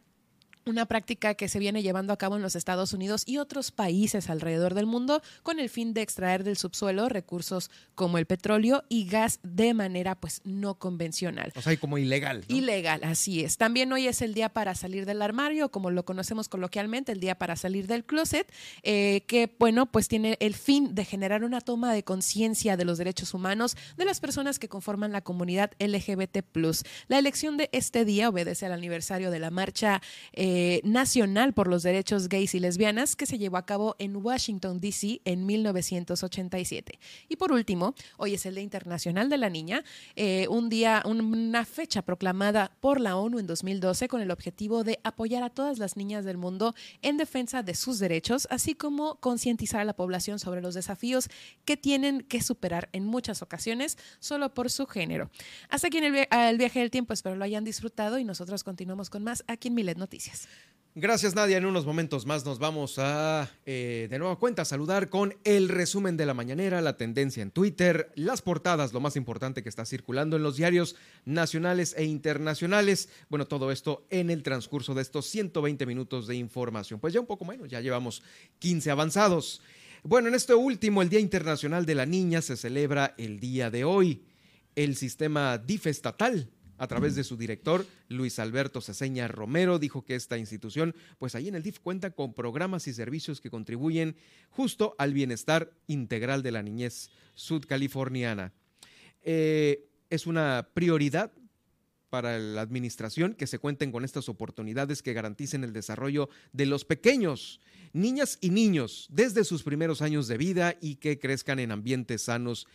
una 0.70 0.86
práctica 0.86 1.34
que 1.36 1.48
se 1.48 1.60
viene 1.60 1.84
llevando 1.84 2.14
a 2.14 2.18
cabo 2.18 2.36
en 2.36 2.42
los 2.42 2.56
Estados 2.56 2.94
Unidos 2.94 3.24
y 3.26 3.38
otros 3.38 3.72
países 3.72 4.30
alrededor 4.30 4.74
del 4.74 4.86
mundo 4.86 5.22
con 5.44 5.60
el 5.60 5.70
fin 5.70 5.94
de 5.94 6.02
extraer 6.02 6.44
del 6.44 6.58
subsuelo 6.58 7.10
recursos 7.10 7.70
como 7.96 8.18
el 8.18 8.26
petróleo 8.26 8.84
y 8.90 9.08
gas 9.08 9.40
de 9.44 9.74
manera 9.74 10.16
pues 10.16 10.42
no 10.44 10.76
convencional. 10.76 11.52
O 11.56 11.62
sea, 11.62 11.78
como 11.78 11.98
ilegal. 11.98 12.44
Ilegal, 12.48 13.04
así 13.04 13.44
es. 13.44 13.58
También 13.58 13.92
hoy 13.94 14.08
es 14.08 14.22
el 14.22 14.34
día 14.34 14.50
para 14.50 14.76
salir 14.76 15.06
del 15.06 15.22
armario, 15.22 15.70
como 15.70 15.92
lo 15.92 16.06
conocemos 16.06 16.50
coloquialmente, 16.50 17.12
el 17.12 17.20
día 17.20 17.38
para 17.38 17.56
salir 17.56 17.88
del 17.88 18.06
closet, 18.06 18.52
eh, 18.84 19.24
que 19.28 19.54
bueno, 19.60 19.86
pues 19.86 20.08
tiene 20.08 20.38
el 20.40 20.56
fin 20.56 20.96
de 20.96 21.06
generar 21.06 21.44
una 21.44 21.62
toma 21.62 21.94
de 21.94 22.04
conciencia 22.04 22.78
de 22.78 22.86
los 22.86 22.98
derechos 22.98 23.34
humanos 23.34 23.76
de 23.98 24.06
las 24.06 24.20
personas 24.20 24.60
que 24.60 24.70
conforman 24.70 25.12
la 25.12 25.22
comunidad 25.22 25.72
LGBT+. 25.80 26.44
La 27.08 27.20
elección 27.20 27.58
de 27.58 27.70
este 27.72 28.06
día 28.06 28.30
obedece 28.30 28.66
al 28.66 28.74
aniversario 28.74 29.32
de 29.32 29.40
la 29.40 29.52
marcha 29.52 30.02
eh, 30.34 30.57
eh, 30.60 30.82
nacional 30.84 31.54
por 31.54 31.68
los 31.68 31.84
Derechos 31.84 32.30
Gays 32.30 32.56
y 32.56 32.60
Lesbianas 32.60 33.16
que 33.16 33.28
se 33.28 33.38
llevó 33.38 33.58
a 33.58 33.68
cabo 33.68 33.96
en 34.00 34.16
Washington, 34.16 34.80
D.C. 34.80 35.22
en 35.24 35.46
1987. 35.46 36.98
Y 37.30 37.36
por 37.36 37.52
último, 37.52 37.94
hoy 38.18 38.34
es 38.34 38.44
el 38.48 38.56
Día 38.56 38.64
Internacional 38.64 39.30
de 39.30 39.38
la 39.38 39.52
Niña, 39.52 39.84
eh, 40.16 40.48
un 40.50 40.68
día, 40.68 41.04
una 41.06 41.64
fecha 41.64 42.02
proclamada 42.02 42.72
por 42.80 43.00
la 43.00 43.18
ONU 43.18 43.38
en 43.38 43.46
2012 43.46 44.08
con 44.08 44.20
el 44.20 44.32
objetivo 44.32 44.84
de 44.84 45.00
apoyar 45.04 45.44
a 45.44 45.52
todas 45.52 45.78
las 45.78 45.96
niñas 45.96 46.26
del 46.26 46.38
mundo 46.38 46.74
en 47.04 47.18
defensa 47.18 47.62
de 47.62 47.76
sus 47.76 48.00
derechos, 48.00 48.48
así 48.50 48.74
como 48.74 49.18
concientizar 49.18 49.82
a 49.82 49.86
la 49.86 49.96
población 49.96 50.40
sobre 50.40 50.64
los 50.64 50.74
desafíos 50.74 51.30
que 51.66 51.78
tienen 51.78 52.22
que 52.22 52.42
superar 52.42 52.90
en 52.94 53.06
muchas 53.06 53.44
ocasiones 53.44 53.96
solo 54.18 54.56
por 54.56 54.72
su 54.72 54.88
género. 54.88 55.30
Hasta 55.70 55.86
aquí 55.86 56.00
en 56.00 56.16
el, 56.16 56.28
el 56.32 56.58
viaje 56.58 56.80
del 56.80 56.90
tiempo, 56.90 57.14
espero 57.14 57.36
lo 57.36 57.46
hayan 57.46 57.64
disfrutado 57.64 58.18
y 58.18 58.24
nosotros 58.24 58.64
continuamos 58.64 59.12
con 59.12 59.24
más 59.24 59.44
aquí 59.46 59.68
en 59.68 59.76
Milet 59.76 60.00
Noticias. 60.00 60.47
Gracias 61.00 61.36
Nadia, 61.36 61.58
en 61.58 61.66
unos 61.68 61.86
momentos 61.86 62.26
más 62.26 62.44
nos 62.44 62.58
vamos 62.58 62.98
a 62.98 63.52
eh, 63.68 64.08
de 64.10 64.18
nueva 64.18 64.40
cuenta 64.40 64.66
saludar 64.66 65.10
con 65.10 65.38
el 65.44 65.70
resumen 65.70 66.18
de 66.18 66.26
la 66.26 66.34
mañanera, 66.34 66.82
la 66.82 66.98
tendencia 66.98 67.44
en 67.44 67.52
Twitter, 67.52 68.12
las 68.16 68.42
portadas, 68.42 68.94
lo 68.94 69.00
más 69.00 69.16
importante 69.16 69.62
que 69.62 69.70
está 69.70 69.86
circulando 69.86 70.38
en 70.38 70.42
los 70.42 70.58
diarios 70.58 70.96
nacionales 71.24 71.94
e 72.00 72.06
internacionales. 72.06 73.10
Bueno, 73.30 73.46
todo 73.46 73.72
esto 73.72 74.08
en 74.10 74.32
el 74.32 74.42
transcurso 74.42 74.96
de 74.96 75.04
estos 75.04 75.28
120 75.28 75.86
minutos 75.86 76.26
de 76.26 76.36
información. 76.36 77.00
Pues 77.00 77.14
ya 77.14 77.20
un 77.20 77.28
poco 77.28 77.46
menos, 77.46 77.68
ya 77.68 77.80
llevamos 77.80 78.24
15 78.58 78.90
avanzados. 78.90 79.62
Bueno, 80.02 80.30
en 80.30 80.34
este 80.34 80.56
último, 80.56 81.04
el 81.04 81.10
Día 81.10 81.20
Internacional 81.20 81.86
de 81.86 81.94
la 81.94 82.08
Niña 82.08 82.42
se 82.42 82.58
celebra 82.58 83.14
el 83.20 83.40
día 83.40 83.70
de 83.70 83.84
hoy. 83.84 84.24
El 84.76 84.96
sistema 84.96 85.60
DIF 85.60 85.86
estatal 85.86 86.50
a 86.78 86.88
través 86.88 87.16
de 87.16 87.24
su 87.24 87.38
director, 87.38 87.86
Luis 88.08 88.40
Alberto 88.40 88.82
Ceseña 88.82 89.28
Romero, 89.28 89.80
dijo 89.80 90.04
que 90.04 90.16
esta 90.16 90.38
institución, 90.38 90.96
pues 91.18 91.36
ahí 91.36 91.48
en 91.48 91.56
el 91.56 91.64
DIF 91.64 91.80
cuenta 91.80 92.12
con 92.12 92.34
programas 92.34 92.88
y 92.88 92.94
servicios 92.94 93.42
que 93.42 93.50
contribuyen 93.50 94.16
justo 94.50 94.96
al 94.98 95.14
bienestar 95.14 95.72
integral 95.88 96.44
de 96.44 96.52
la 96.52 96.64
niñez 96.64 97.10
sudcaliforniana. 97.36 98.54
Eh, 99.24 99.88
es 100.10 100.28
una 100.28 100.70
prioridad 100.74 101.32
para 102.10 102.40
la 102.40 102.62
administración 102.62 103.34
que 103.34 103.48
se 103.48 103.60
cuenten 103.60 103.92
con 103.92 104.06
estas 104.06 104.30
oportunidades 104.30 105.02
que 105.02 105.14
garanticen 105.14 105.64
el 105.64 105.74
desarrollo 105.74 106.30
de 106.54 106.66
los 106.66 106.86
pequeños, 106.86 107.60
niñas 107.94 108.38
y 108.42 108.50
niños, 108.50 109.08
desde 109.10 109.44
sus 109.44 109.64
primeros 109.64 110.02
años 110.02 110.28
de 110.28 110.38
vida 110.38 110.78
y 110.80 110.96
que 110.96 111.20
crezcan 111.20 111.60
en 111.60 111.72
ambientes 111.72 112.24
sanos 112.24 112.68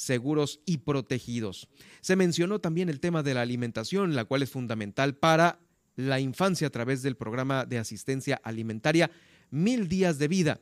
seguros 0.00 0.60
y 0.64 0.78
protegidos. 0.78 1.68
Se 2.00 2.16
mencionó 2.16 2.58
también 2.58 2.88
el 2.88 3.00
tema 3.00 3.22
de 3.22 3.34
la 3.34 3.42
alimentación, 3.42 4.14
la 4.14 4.24
cual 4.24 4.42
es 4.42 4.50
fundamental 4.50 5.14
para 5.14 5.60
la 5.94 6.20
infancia 6.20 6.68
a 6.68 6.70
través 6.70 7.02
del 7.02 7.18
programa 7.18 7.66
de 7.66 7.76
asistencia 7.76 8.40
alimentaria 8.42 9.10
Mil 9.50 9.88
Días 9.88 10.18
de 10.18 10.28
Vida. 10.28 10.60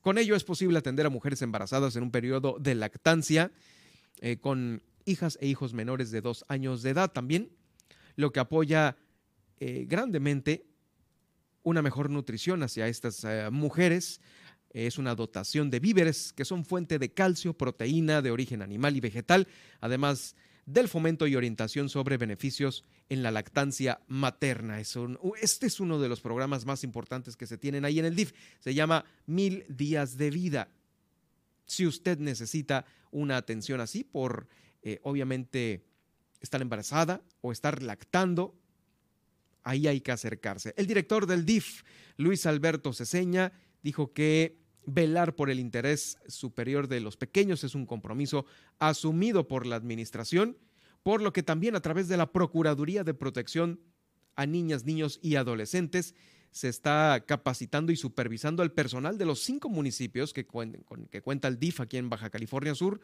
Con 0.00 0.18
ello 0.18 0.34
es 0.34 0.42
posible 0.42 0.78
atender 0.78 1.06
a 1.06 1.10
mujeres 1.10 1.42
embarazadas 1.42 1.94
en 1.94 2.02
un 2.02 2.10
periodo 2.10 2.56
de 2.58 2.74
lactancia 2.74 3.52
eh, 4.20 4.38
con 4.38 4.82
hijas 5.04 5.38
e 5.40 5.46
hijos 5.46 5.72
menores 5.72 6.10
de 6.10 6.20
dos 6.20 6.44
años 6.48 6.82
de 6.82 6.90
edad 6.90 7.12
también, 7.12 7.52
lo 8.16 8.32
que 8.32 8.40
apoya 8.40 8.96
eh, 9.60 9.86
grandemente 9.88 10.66
una 11.62 11.82
mejor 11.82 12.10
nutrición 12.10 12.64
hacia 12.64 12.88
estas 12.88 13.22
eh, 13.22 13.48
mujeres, 13.52 14.20
es 14.74 14.98
una 14.98 15.14
dotación 15.14 15.70
de 15.70 15.78
víveres 15.78 16.32
que 16.32 16.44
son 16.44 16.64
fuente 16.64 16.98
de 16.98 17.12
calcio, 17.12 17.56
proteína 17.56 18.20
de 18.20 18.32
origen 18.32 18.60
animal 18.60 18.96
y 18.96 19.00
vegetal, 19.00 19.46
además 19.80 20.34
del 20.66 20.88
fomento 20.88 21.26
y 21.26 21.36
orientación 21.36 21.88
sobre 21.88 22.16
beneficios 22.16 22.84
en 23.08 23.22
la 23.22 23.30
lactancia 23.30 24.00
materna. 24.08 24.80
este 24.80 25.66
es 25.66 25.78
uno 25.80 26.00
de 26.00 26.08
los 26.08 26.20
programas 26.20 26.64
más 26.64 26.82
importantes 26.84 27.36
que 27.36 27.46
se 27.46 27.58
tienen 27.58 27.84
ahí 27.84 27.98
en 27.98 28.04
el 28.04 28.16
DIF. 28.16 28.32
Se 28.58 28.74
llama 28.74 29.04
Mil 29.26 29.64
Días 29.68 30.16
de 30.16 30.30
Vida. 30.30 30.68
Si 31.66 31.86
usted 31.86 32.18
necesita 32.18 32.84
una 33.10 33.36
atención 33.36 33.80
así 33.80 34.04
por, 34.04 34.48
eh, 34.82 34.98
obviamente, 35.02 35.84
estar 36.40 36.60
embarazada 36.60 37.22
o 37.42 37.52
estar 37.52 37.82
lactando, 37.82 38.58
ahí 39.62 39.86
hay 39.86 40.00
que 40.00 40.12
acercarse. 40.12 40.74
El 40.76 40.86
director 40.86 41.26
del 41.26 41.44
DIF, 41.44 41.84
Luis 42.16 42.44
Alberto 42.46 42.92
Ceseña, 42.92 43.52
dijo 43.82 44.12
que 44.12 44.63
velar 44.86 45.34
por 45.34 45.50
el 45.50 45.60
interés 45.60 46.18
superior 46.26 46.88
de 46.88 47.00
los 47.00 47.16
pequeños 47.16 47.64
es 47.64 47.74
un 47.74 47.86
compromiso 47.86 48.46
asumido 48.78 49.48
por 49.48 49.66
la 49.66 49.76
administración, 49.76 50.56
por 51.02 51.22
lo 51.22 51.32
que 51.32 51.42
también 51.42 51.76
a 51.76 51.80
través 51.80 52.08
de 52.08 52.16
la 52.16 52.32
Procuraduría 52.32 53.04
de 53.04 53.14
Protección 53.14 53.80
a 54.36 54.46
Niñas, 54.46 54.84
Niños 54.84 55.18
y 55.22 55.36
Adolescentes 55.36 56.14
se 56.50 56.68
está 56.68 57.24
capacitando 57.26 57.90
y 57.90 57.96
supervisando 57.96 58.62
al 58.62 58.72
personal 58.72 59.18
de 59.18 59.24
los 59.24 59.40
cinco 59.40 59.68
municipios 59.68 60.32
que, 60.32 60.46
que 61.10 61.22
cuenta 61.22 61.48
el 61.48 61.58
DIF 61.58 61.80
aquí 61.80 61.96
en 61.96 62.08
Baja 62.08 62.30
California 62.30 62.74
Sur 62.74 63.00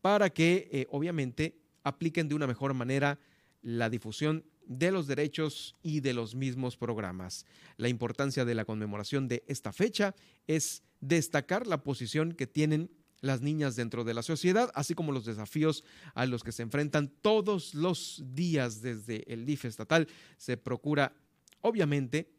para 0.00 0.30
que 0.30 0.68
eh, 0.72 0.86
obviamente 0.90 1.58
apliquen 1.82 2.28
de 2.28 2.34
una 2.34 2.46
mejor 2.46 2.74
manera 2.74 3.18
la 3.60 3.90
difusión 3.90 4.44
de 4.66 4.90
los 4.90 5.06
derechos 5.06 5.76
y 5.82 6.00
de 6.00 6.14
los 6.14 6.34
mismos 6.34 6.76
programas. 6.76 7.46
La 7.76 7.88
importancia 7.88 8.44
de 8.44 8.54
la 8.54 8.64
conmemoración 8.64 9.28
de 9.28 9.44
esta 9.46 9.72
fecha 9.72 10.14
es 10.46 10.82
destacar 11.00 11.66
la 11.66 11.82
posición 11.82 12.32
que 12.32 12.46
tienen 12.46 12.90
las 13.20 13.40
niñas 13.40 13.76
dentro 13.76 14.04
de 14.04 14.14
la 14.14 14.22
sociedad, 14.22 14.70
así 14.74 14.94
como 14.94 15.12
los 15.12 15.24
desafíos 15.24 15.84
a 16.14 16.26
los 16.26 16.42
que 16.42 16.52
se 16.52 16.62
enfrentan 16.62 17.08
todos 17.22 17.74
los 17.74 18.22
días 18.34 18.82
desde 18.82 19.32
el 19.32 19.46
DIF 19.46 19.64
estatal. 19.64 20.08
Se 20.36 20.56
procura, 20.56 21.14
obviamente, 21.60 22.32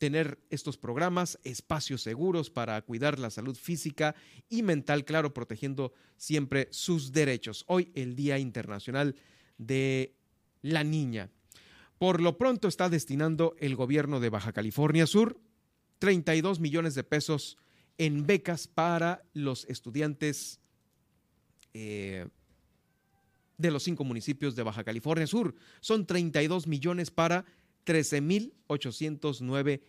tener 0.00 0.38
estos 0.48 0.78
programas, 0.78 1.38
espacios 1.44 2.02
seguros 2.02 2.48
para 2.48 2.80
cuidar 2.80 3.18
la 3.18 3.28
salud 3.28 3.54
física 3.54 4.14
y 4.48 4.62
mental, 4.62 5.04
claro, 5.04 5.34
protegiendo 5.34 5.92
siempre 6.16 6.68
sus 6.70 7.12
derechos. 7.12 7.64
Hoy 7.68 7.92
el 7.94 8.16
Día 8.16 8.38
Internacional 8.38 9.14
de 9.58 10.16
la 10.62 10.84
Niña. 10.84 11.30
Por 11.98 12.20
lo 12.20 12.38
pronto 12.38 12.68
está 12.68 12.88
destinando 12.88 13.54
el 13.58 13.76
gobierno 13.76 14.20
de 14.20 14.30
Baja 14.30 14.52
California 14.52 15.06
Sur 15.06 15.40
32 16.00 16.58
millones 16.60 16.94
de 16.94 17.04
pesos 17.04 17.56
en 17.98 18.26
becas 18.26 18.66
para 18.66 19.22
los 19.34 19.66
estudiantes 19.66 20.58
eh, 21.74 22.26
de 23.58 23.70
los 23.70 23.82
cinco 23.84 24.02
municipios 24.04 24.56
de 24.56 24.62
Baja 24.62 24.82
California 24.82 25.26
Sur. 25.26 25.54
Son 25.80 26.06
32 26.06 26.66
millones 26.66 27.10
para 27.10 27.44
13.809 27.84 29.82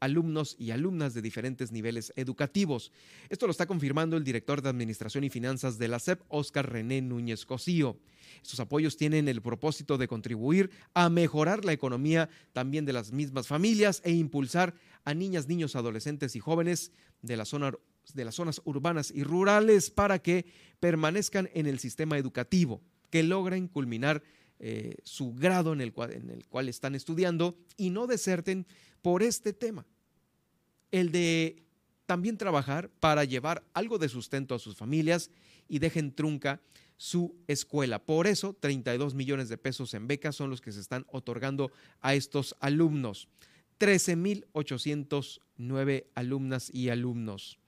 alumnos 0.00 0.56
y 0.58 0.70
alumnas 0.70 1.14
de 1.14 1.22
diferentes 1.22 1.70
niveles 1.70 2.12
educativos. 2.16 2.90
Esto 3.28 3.46
lo 3.46 3.52
está 3.52 3.66
confirmando 3.66 4.16
el 4.16 4.24
director 4.24 4.62
de 4.62 4.70
Administración 4.70 5.24
y 5.24 5.30
Finanzas 5.30 5.78
de 5.78 5.88
la 5.88 5.98
SEP, 5.98 6.22
Óscar 6.28 6.72
René 6.72 7.02
Núñez 7.02 7.44
Cosío. 7.46 7.98
Estos 8.42 8.60
apoyos 8.60 8.96
tienen 8.96 9.28
el 9.28 9.42
propósito 9.42 9.98
de 9.98 10.08
contribuir 10.08 10.70
a 10.94 11.10
mejorar 11.10 11.64
la 11.64 11.72
economía 11.72 12.28
también 12.52 12.84
de 12.84 12.92
las 12.92 13.12
mismas 13.12 13.46
familias 13.46 14.00
e 14.04 14.12
impulsar 14.12 14.74
a 15.04 15.14
niñas, 15.14 15.48
niños, 15.48 15.76
adolescentes 15.76 16.34
y 16.36 16.40
jóvenes 16.40 16.92
de, 17.22 17.36
las 17.36 17.48
zonas 17.48 18.62
urbanas 18.64 19.12
y 19.14 19.22
rurales 19.22 19.90
para 19.90 20.20
que 20.20 20.46
permanezcan 20.78 21.50
en 21.54 21.66
el 21.66 21.78
sistema 21.78 22.18
educativo, 22.18 22.82
que 23.10 23.22
logren 23.22 23.68
culminar 23.68 24.22
eh, 24.60 24.96
su 25.04 25.34
grado 25.34 25.72
en 25.72 25.80
el, 25.80 25.92
cual, 25.92 26.12
en 26.12 26.30
el 26.30 26.46
cual 26.46 26.68
están 26.68 26.94
estudiando 26.94 27.56
y 27.76 27.90
no 27.90 28.06
deserten 28.06 28.66
por 29.00 29.22
este 29.22 29.54
tema, 29.54 29.86
el 30.90 31.10
de 31.10 31.62
también 32.04 32.36
trabajar 32.36 32.90
para 33.00 33.24
llevar 33.24 33.64
algo 33.72 33.98
de 33.98 34.08
sustento 34.08 34.54
a 34.54 34.58
sus 34.58 34.76
familias 34.76 35.30
y 35.68 35.78
dejen 35.78 36.12
trunca 36.12 36.60
su 36.96 37.34
escuela. 37.46 37.98
Por 37.98 38.26
eso, 38.26 38.52
32 38.52 39.14
millones 39.14 39.48
de 39.48 39.56
pesos 39.56 39.94
en 39.94 40.06
becas 40.06 40.36
son 40.36 40.50
los 40.50 40.60
que 40.60 40.72
se 40.72 40.80
están 40.80 41.06
otorgando 41.10 41.72
a 42.02 42.14
estos 42.14 42.54
alumnos. 42.60 43.28
13.809 43.78 46.04
alumnas 46.14 46.70
y 46.74 46.90
alumnos. 46.90 47.58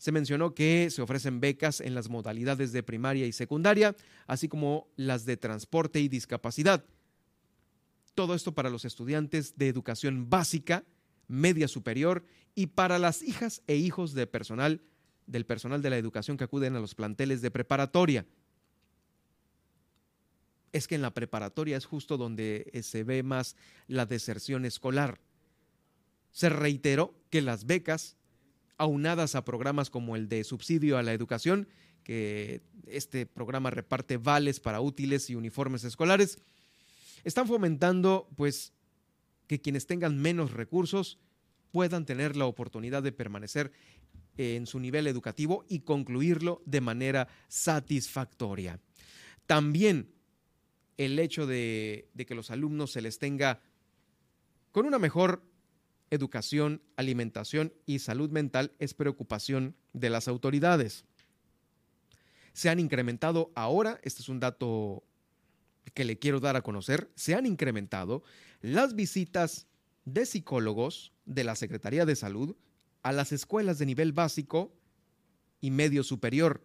Se 0.00 0.12
mencionó 0.12 0.54
que 0.54 0.88
se 0.88 1.02
ofrecen 1.02 1.40
becas 1.40 1.82
en 1.82 1.94
las 1.94 2.08
modalidades 2.08 2.72
de 2.72 2.82
primaria 2.82 3.26
y 3.26 3.32
secundaria, 3.32 3.94
así 4.26 4.48
como 4.48 4.88
las 4.96 5.26
de 5.26 5.36
transporte 5.36 6.00
y 6.00 6.08
discapacidad. 6.08 6.86
Todo 8.14 8.34
esto 8.34 8.54
para 8.54 8.70
los 8.70 8.86
estudiantes 8.86 9.58
de 9.58 9.68
educación 9.68 10.30
básica, 10.30 10.84
media 11.28 11.68
superior 11.68 12.24
y 12.54 12.68
para 12.68 12.98
las 12.98 13.20
hijas 13.20 13.60
e 13.66 13.76
hijos 13.76 14.14
personal 14.32 14.80
del 15.26 15.44
personal 15.44 15.82
de 15.82 15.90
la 15.90 15.98
educación 15.98 16.38
que 16.38 16.44
acuden 16.44 16.76
a 16.76 16.80
los 16.80 16.94
planteles 16.94 17.42
de 17.42 17.50
preparatoria. 17.50 18.24
Es 20.72 20.88
que 20.88 20.94
en 20.94 21.02
la 21.02 21.12
preparatoria 21.12 21.76
es 21.76 21.84
justo 21.84 22.16
donde 22.16 22.70
eh, 22.72 22.82
se 22.82 23.04
ve 23.04 23.22
más 23.22 23.54
la 23.86 24.06
deserción 24.06 24.64
escolar. 24.64 25.20
Se 26.32 26.48
reiteró 26.48 27.14
que 27.28 27.42
las 27.42 27.66
becas 27.66 28.16
aunadas 28.80 29.34
a 29.34 29.44
programas 29.44 29.90
como 29.90 30.16
el 30.16 30.28
de 30.30 30.42
subsidio 30.42 30.96
a 30.96 31.02
la 31.02 31.12
educación, 31.12 31.68
que 32.02 32.62
este 32.86 33.26
programa 33.26 33.70
reparte 33.70 34.16
vales 34.16 34.58
para 34.58 34.80
útiles 34.80 35.28
y 35.28 35.34
uniformes 35.34 35.84
escolares, 35.84 36.38
están 37.22 37.46
fomentando 37.46 38.26
pues 38.36 38.72
que 39.46 39.60
quienes 39.60 39.86
tengan 39.86 40.16
menos 40.16 40.52
recursos 40.52 41.18
puedan 41.72 42.06
tener 42.06 42.36
la 42.36 42.46
oportunidad 42.46 43.02
de 43.02 43.12
permanecer 43.12 43.70
en 44.38 44.66
su 44.66 44.80
nivel 44.80 45.06
educativo 45.06 45.66
y 45.68 45.80
concluirlo 45.80 46.62
de 46.64 46.80
manera 46.80 47.28
satisfactoria. 47.48 48.80
También 49.44 50.10
el 50.96 51.18
hecho 51.18 51.46
de, 51.46 52.08
de 52.14 52.24
que 52.24 52.34
los 52.34 52.50
alumnos 52.50 52.92
se 52.92 53.02
les 53.02 53.18
tenga 53.18 53.60
con 54.72 54.86
una 54.86 54.98
mejor 54.98 55.42
educación, 56.10 56.82
alimentación 56.96 57.72
y 57.86 58.00
salud 58.00 58.30
mental 58.30 58.72
es 58.78 58.94
preocupación 58.94 59.76
de 59.92 60.10
las 60.10 60.28
autoridades. 60.28 61.04
Se 62.52 62.68
han 62.68 62.80
incrementado 62.80 63.52
ahora, 63.54 64.00
este 64.02 64.22
es 64.22 64.28
un 64.28 64.40
dato 64.40 65.04
que 65.94 66.04
le 66.04 66.18
quiero 66.18 66.40
dar 66.40 66.56
a 66.56 66.62
conocer, 66.62 67.10
se 67.14 67.34
han 67.34 67.46
incrementado 67.46 68.22
las 68.60 68.94
visitas 68.94 69.66
de 70.04 70.26
psicólogos 70.26 71.12
de 71.24 71.44
la 71.44 71.54
Secretaría 71.54 72.04
de 72.04 72.16
Salud 72.16 72.56
a 73.02 73.12
las 73.12 73.32
escuelas 73.32 73.78
de 73.78 73.86
nivel 73.86 74.12
básico 74.12 74.74
y 75.60 75.70
medio 75.70 76.02
superior, 76.02 76.64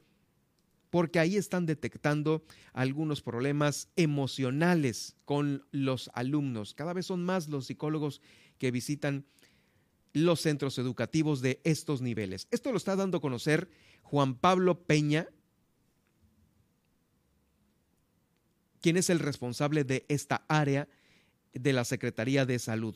porque 0.90 1.20
ahí 1.20 1.38
están 1.38 1.66
detectando 1.66 2.44
algunos 2.74 3.22
problemas 3.22 3.90
emocionales 3.96 5.16
con 5.26 5.66
los 5.72 6.10
alumnos. 6.14 6.74
Cada 6.74 6.94
vez 6.94 7.06
son 7.06 7.24
más 7.24 7.50
los 7.50 7.68
psicólogos 7.68 8.22
que 8.58 8.72
visitan 8.72 9.26
los 10.16 10.40
centros 10.40 10.78
educativos 10.78 11.42
de 11.42 11.60
estos 11.66 12.02
niveles. 12.02 12.48
Esto 12.50 12.72
lo 12.72 12.78
está 12.78 12.96
dando 12.96 13.18
a 13.18 13.22
conocer 13.22 13.70
Juan 14.02 14.36
Pablo 14.36 14.80
Peña, 14.86 15.28
quien 18.80 18.96
es 18.96 19.10
el 19.10 19.20
responsable 19.20 19.84
de 19.84 20.06
esta 20.08 20.46
área 20.48 20.88
de 21.54 21.74
la 21.74 21.84
Secretaría 21.84 22.46
de 22.46 22.60
Salud. 22.60 22.96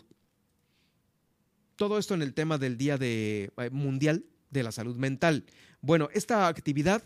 Todo 1.75 1.97
esto 1.97 2.13
en 2.13 2.21
el 2.21 2.34
tema 2.34 2.58
del 2.58 2.77
Día 2.77 2.97
de, 2.97 3.51
eh, 3.58 3.69
Mundial 3.69 4.23
de 4.49 4.63
la 4.63 4.71
Salud 4.71 4.95
Mental. 4.95 5.45
Bueno, 5.82 6.08
esta 6.13 6.47
actividad 6.47 7.03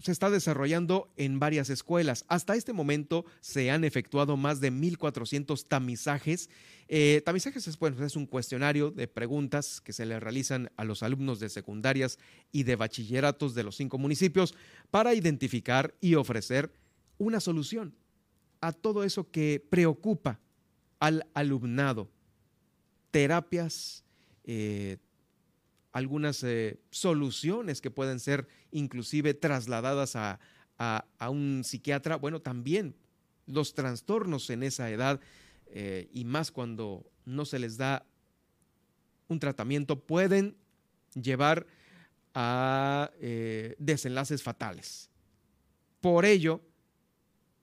se 0.00 0.12
está 0.12 0.30
desarrollando 0.30 1.12
en 1.16 1.38
varias 1.38 1.70
escuelas. 1.70 2.24
Hasta 2.28 2.56
este 2.56 2.72
momento 2.72 3.24
se 3.40 3.70
han 3.70 3.84
efectuado 3.84 4.36
más 4.36 4.60
de 4.60 4.72
1.400 4.72 5.66
tamizajes. 5.66 6.48
Eh, 6.88 7.22
tamizajes 7.24 7.68
es, 7.68 8.16
un 8.16 8.26
cuestionario 8.26 8.90
de 8.90 9.06
preguntas 9.08 9.80
que 9.80 9.92
se 9.92 10.06
le 10.06 10.18
realizan 10.18 10.70
a 10.76 10.84
los 10.84 11.02
alumnos 11.02 11.38
de 11.38 11.50
secundarias 11.50 12.18
y 12.50 12.62
de 12.62 12.76
bachilleratos 12.76 13.54
de 13.54 13.62
los 13.62 13.76
cinco 13.76 13.98
municipios 13.98 14.54
para 14.90 15.14
identificar 15.14 15.94
y 16.00 16.14
ofrecer 16.14 16.72
una 17.18 17.40
solución 17.40 17.94
a 18.60 18.72
todo 18.72 19.04
eso 19.04 19.30
que 19.30 19.64
preocupa 19.68 20.40
al 20.98 21.26
alumnado. 21.34 22.08
Terapias, 23.10 24.04
eh, 24.44 24.96
algunas 25.92 26.42
eh, 26.44 26.80
soluciones 26.90 27.80
que 27.80 27.90
pueden 27.90 28.20
ser 28.20 28.48
inclusive 28.70 29.34
trasladadas 29.34 30.16
a, 30.16 30.38
un 31.28 31.62
psiquiatra. 31.62 32.16
Bueno, 32.16 32.40
también 32.40 32.96
los 33.46 33.74
trastornos 33.74 34.48
en 34.48 34.62
esa 34.62 34.90
edad 34.90 35.20
eh, 35.66 36.08
y 36.12 36.24
más 36.24 36.50
cuando 36.50 37.04
no 37.26 37.44
se 37.44 37.58
les 37.58 37.76
da 37.76 38.06
un 39.28 39.38
tratamiento 39.38 40.00
pueden 40.00 40.56
llevar 41.14 41.66
a 42.34 43.10
eh, 43.20 43.76
desenlaces 43.78 44.42
fatales. 44.42 45.10
Por 46.00 46.24
ello, 46.24 46.62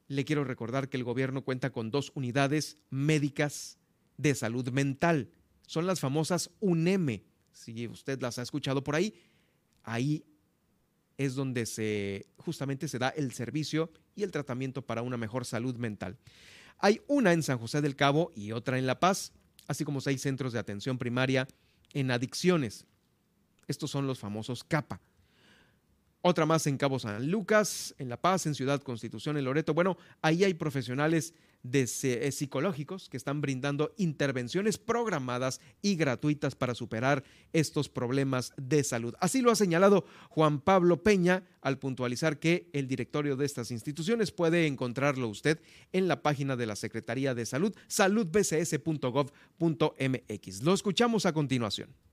le 0.08 0.26
quiero 0.26 0.44
recordar 0.44 0.90
que 0.90 0.98
el 0.98 1.04
gobierno 1.04 1.44
cuenta 1.44 1.72
con 1.72 1.92
dos 1.92 2.12
unidades 2.16 2.78
médicas 2.90 3.78
de 4.18 4.36
salud 4.36 4.70
mental. 4.70 5.30
Son 5.66 5.86
las 5.86 6.00
famosas 6.00 6.50
UNEME. 6.60 7.24
Si 7.58 7.88
usted 7.88 8.22
las 8.22 8.38
ha 8.38 8.44
escuchado 8.44 8.84
por 8.84 8.96
ahí, 8.96 9.16
ahí 9.84 10.24
es 11.18 11.34
donde 11.34 11.66
se 11.66 12.28
justamente 12.38 12.88
se 12.88 13.00
da 13.00 13.10
el 13.10 13.34
servicio 13.34 13.92
y 14.16 14.22
el 14.22 14.32
tratamiento 14.32 14.86
para 14.86 15.02
una 15.02 15.18
mejor 15.18 15.44
salud 15.44 15.76
mental. 15.76 16.20
Hay 16.78 17.02
una 17.08 17.34
en 17.34 17.42
San 17.42 17.58
José 17.58 17.82
del 17.82 17.96
Cabo 17.96 18.32
y 18.36 18.52
otra 18.52 18.78
en 18.78 18.86
La 18.86 19.00
Paz, 19.00 19.34
así 19.68 19.84
como 19.84 20.02
seis 20.02 20.22
centros 20.22 20.54
de 20.54 20.60
atención 20.60 21.00
primaria 21.00 21.48
en 21.94 22.12
adicciones. 22.12 22.86
Estos 23.68 23.90
son 23.90 24.06
los 24.06 24.20
famosos 24.20 24.64
CAPA. 24.64 25.02
Otra 26.22 26.46
más 26.46 26.68
en 26.68 26.78
Cabo 26.78 27.00
San 27.00 27.30
Lucas, 27.30 27.96
en 28.00 28.10
La 28.10 28.20
Paz, 28.20 28.46
en 28.46 28.56
Ciudad 28.56 28.82
Constitución, 28.82 29.38
en 29.38 29.46
Loreto. 29.46 29.74
Bueno, 29.74 29.98
ahí 30.22 30.44
hay 30.44 30.56
profesionales 30.56 31.34
eh, 31.74 32.32
psicológicos 32.32 33.10
que 33.10 33.18
están 33.18 33.42
brindando 33.42 33.92
intervenciones 33.98 34.78
programadas 34.78 35.60
y 35.82 35.96
gratuitas 35.96 36.56
para 36.56 36.76
superar 36.76 37.26
estos 37.52 37.90
problemas 37.90 38.54
de 38.58 38.84
salud. 38.84 39.16
Así 39.20 39.42
lo 39.42 39.52
ha 39.52 39.56
señalado 39.56 40.06
Juan 40.30 40.62
Pablo 40.62 41.04
Peña 41.04 41.44
al 41.62 41.78
puntualizar 41.78 42.40
que 42.40 42.70
el 42.74 42.88
directorio 42.88 43.36
de 43.36 43.46
estas 43.46 43.72
instituciones 43.72 44.32
puede 44.32 44.66
encontrarlo 44.66 45.28
usted 45.28 45.60
en 45.92 46.08
la 46.08 46.22
página 46.22 46.56
de 46.56 46.68
la 46.68 46.78
Secretaría 46.78 47.36
de 47.36 47.46
Salud, 47.46 47.76
saludbcs.gov.mx. 47.88 50.64
Lo 50.64 50.74
escuchamos 50.74 51.26
a 51.26 51.34
continuación. 51.34 52.07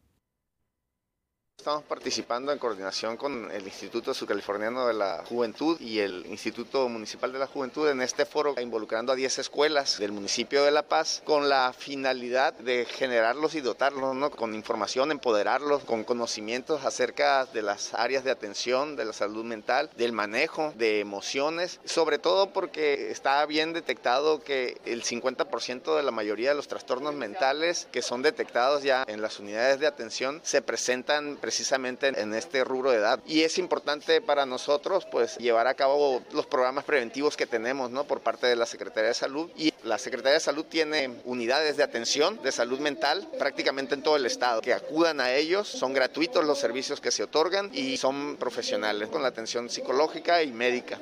Estamos 1.64 1.85
participando 1.85 2.53
en 2.53 2.59
coordinación 2.59 3.17
con 3.17 3.51
el 3.51 3.64
Instituto 3.64 4.12
Subcaliforniano 4.12 4.87
de 4.87 4.93
la 4.93 5.25
Juventud 5.27 5.81
y 5.81 6.01
el 6.01 6.27
Instituto 6.27 6.87
Municipal 6.90 7.33
de 7.33 7.38
la 7.38 7.47
Juventud 7.47 7.88
en 7.88 8.03
este 8.03 8.27
foro 8.27 8.55
involucrando 8.61 9.12
a 9.12 9.17
10 9.17 9.38
escuelas 9.38 9.99
del 9.99 10.12
municipio 10.12 10.62
de 10.62 10.71
La 10.71 10.83
Paz 10.83 11.23
con 11.25 11.49
la 11.49 11.73
finalidad 11.73 12.53
de 12.53 12.85
generarlos 12.85 13.55
y 13.55 13.62
dotarlos 13.62 14.14
¿no? 14.14 14.31
con 14.31 14.55
información, 14.55 15.11
empoderarlos 15.11 15.85
con 15.85 16.05
conocimientos 16.05 16.85
acerca 16.85 17.47
de 17.47 17.62
las 17.62 17.95
áreas 17.95 18.25
de 18.25 18.33
atención, 18.33 18.95
de 18.95 19.07
la 19.07 19.14
salud 19.14 19.45
mental, 19.45 19.88
del 19.97 20.12
manejo 20.12 20.75
de 20.77 21.01
emociones, 21.01 21.81
sobre 21.87 22.19
todo 22.19 22.53
porque 22.53 23.11
está 23.11 23.47
bien 23.47 23.73
detectado 23.73 24.43
que 24.43 24.79
el 24.85 25.03
50% 25.03 25.97
de 25.97 26.03
la 26.03 26.11
mayoría 26.11 26.51
de 26.51 26.57
los 26.57 26.69
trastornos 26.69 27.14
mentales 27.14 27.88
que 27.90 28.03
son 28.03 28.21
detectados 28.21 28.83
ya 28.83 29.05
en 29.07 29.23
las 29.23 29.38
unidades 29.38 29.81
de 29.81 29.87
atención 29.87 30.43
se 30.45 30.61
presentan 30.61 31.38
precisamente 31.44 32.09
en 32.09 32.33
este 32.33 32.64
rubro 32.64 32.90
de 32.90 32.96
edad. 32.96 33.20
Y 33.26 33.42
es 33.42 33.59
importante 33.59 34.22
para 34.22 34.46
nosotros 34.46 35.07
pues 35.12 35.37
llevar 35.37 35.66
a 35.66 35.74
cabo 35.74 36.22
los 36.33 36.46
programas 36.46 36.85
preventivos 36.85 37.37
que 37.37 37.44
tenemos 37.44 37.90
¿no? 37.90 38.04
por 38.04 38.22
parte 38.22 38.46
de 38.46 38.57
la 38.57 38.64
Secretaría 38.64 39.09
de 39.09 39.14
Salud. 39.14 39.50
Y 39.54 39.74
la 39.83 39.98
Secretaría 39.98 40.33
de 40.33 40.40
Salud 40.40 40.64
tiene 40.64 41.20
unidades 41.26 41.76
de 41.76 41.83
atención 41.83 42.40
de 42.42 42.50
salud 42.50 42.78
mental 42.78 43.28
prácticamente 43.38 43.94
en 43.94 44.02
todo 44.02 44.16
el 44.16 44.24
estado. 44.24 44.62
Que 44.62 44.72
acudan 44.72 45.20
a 45.20 45.35
ellos, 45.35 45.68
son 45.68 45.92
gratuitos 45.92 46.46
los 46.46 46.59
servicios 46.59 46.98
que 46.98 47.11
se 47.11 47.24
otorgan 47.24 47.70
y 47.74 47.98
son 47.98 48.38
profesionales 48.38 49.11
con 49.11 49.20
la 49.20 49.28
atención 49.28 49.68
psicológica 49.68 50.42
y 50.42 50.50
médica. 50.50 50.98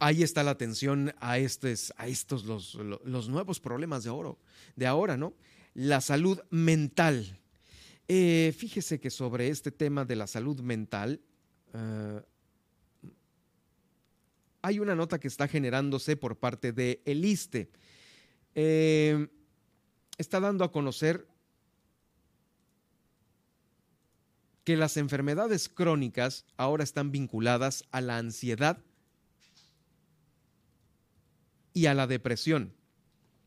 Ahí 0.00 0.24
está 0.24 0.42
la 0.42 0.50
atención 0.50 1.14
a, 1.20 1.38
estos, 1.38 1.94
a 1.98 2.08
estos 2.08 2.42
los, 2.46 2.74
los 2.74 3.28
nuevos 3.28 3.60
problemas 3.60 4.02
de 4.02 4.10
oro, 4.10 4.40
de 4.74 4.88
ahora, 4.88 5.16
¿no? 5.16 5.34
La 5.72 6.00
salud 6.00 6.40
mental 6.50 7.38
eh, 8.08 8.54
fíjese 8.56 9.00
que 9.00 9.10
sobre 9.10 9.48
este 9.48 9.70
tema 9.70 10.04
de 10.04 10.16
la 10.16 10.26
salud 10.26 10.60
mental, 10.60 11.20
eh, 11.72 12.22
hay 14.62 14.78
una 14.78 14.94
nota 14.94 15.18
que 15.18 15.28
está 15.28 15.48
generándose 15.48 16.16
por 16.16 16.38
parte 16.38 16.72
de 16.72 17.02
el 17.04 17.24
ISTE. 17.24 17.70
Eh, 18.54 19.28
está 20.16 20.40
dando 20.40 20.64
a 20.64 20.72
conocer 20.72 21.26
que 24.64 24.76
las 24.76 24.96
enfermedades 24.96 25.68
crónicas 25.68 26.46
ahora 26.56 26.84
están 26.84 27.12
vinculadas 27.12 27.84
a 27.90 28.00
la 28.00 28.16
ansiedad 28.16 28.78
y 31.74 31.86
a 31.86 31.94
la 31.94 32.06
depresión. 32.06 32.72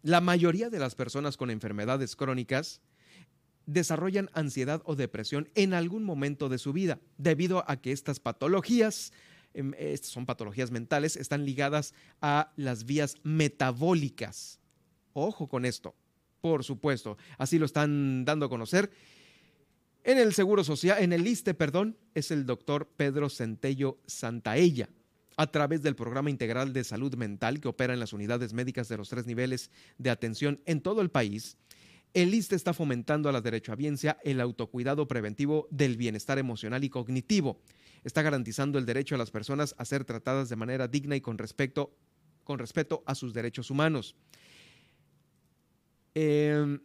La 0.03 0.21
mayoría 0.21 0.69
de 0.69 0.79
las 0.79 0.93
personas 0.93 1.37
con 1.37 1.49
enfermedades 1.49 2.15
crónicas 2.15 2.81
desarrollan 3.67 4.31
ansiedad 4.33 4.81
o 4.85 4.95
depresión 4.95 5.49
en 5.53 5.75
algún 5.75 6.03
momento 6.03 6.49
de 6.49 6.57
su 6.57 6.73
vida, 6.73 6.99
debido 7.17 7.63
a 7.69 7.79
que 7.79 7.91
estas 7.91 8.19
patologías, 8.19 9.13
em, 9.53 9.73
estas 9.77 10.09
son 10.09 10.25
patologías 10.25 10.71
mentales, 10.71 11.15
están 11.15 11.45
ligadas 11.45 11.93
a 12.21 12.51
las 12.55 12.85
vías 12.85 13.15
metabólicas. 13.21 14.59
Ojo 15.13 15.47
con 15.47 15.65
esto, 15.65 15.93
por 16.41 16.63
supuesto, 16.63 17.17
así 17.37 17.59
lo 17.59 17.65
están 17.65 18.25
dando 18.25 18.47
a 18.47 18.49
conocer. 18.49 18.89
En 20.03 20.17
el 20.17 20.33
Seguro 20.33 20.63
Social, 20.63 21.03
en 21.03 21.11
el 21.11 21.27
ISTE, 21.27 21.53
perdón, 21.53 21.97
es 22.15 22.31
el 22.31 22.45
doctor 22.45 22.87
Pedro 22.95 23.29
Centello 23.29 23.99
Santaella 24.07 24.89
a 25.35 25.51
través 25.51 25.83
del 25.83 25.95
Programa 25.95 26.29
Integral 26.29 26.73
de 26.73 26.83
Salud 26.83 27.13
Mental 27.15 27.59
que 27.59 27.67
opera 27.67 27.93
en 27.93 27.99
las 27.99 28.13
unidades 28.13 28.53
médicas 28.53 28.89
de 28.89 28.97
los 28.97 29.09
tres 29.09 29.25
niveles 29.25 29.69
de 29.97 30.09
atención 30.09 30.59
en 30.65 30.81
todo 30.81 31.01
el 31.01 31.09
país, 31.09 31.57
el 32.13 32.33
ISTE 32.33 32.55
está 32.55 32.73
fomentando 32.73 33.29
a 33.29 33.31
la 33.31 33.41
derechohabiencia 33.41 34.17
el 34.23 34.41
autocuidado 34.41 35.07
preventivo 35.07 35.67
del 35.71 35.97
bienestar 35.97 36.39
emocional 36.39 36.83
y 36.83 36.89
cognitivo. 36.89 37.59
Está 38.03 38.21
garantizando 38.21 38.79
el 38.79 38.85
derecho 38.85 39.15
a 39.15 39.17
las 39.17 39.31
personas 39.31 39.75
a 39.77 39.85
ser 39.85 40.05
tratadas 40.05 40.49
de 40.49 40.55
manera 40.55 40.87
digna 40.87 41.15
y 41.15 41.21
con, 41.21 41.37
respecto, 41.37 41.95
con 42.43 42.59
respeto 42.59 43.03
a 43.05 43.15
sus 43.15 43.33
derechos 43.33 43.69
humanos. 43.69 44.15
Em, 46.15 46.79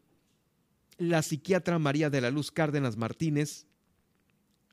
la 0.99 1.23
psiquiatra 1.23 1.79
María 1.79 2.11
de 2.11 2.21
la 2.21 2.31
Luz 2.31 2.51
Cárdenas 2.51 2.97
Martínez, 2.97 3.67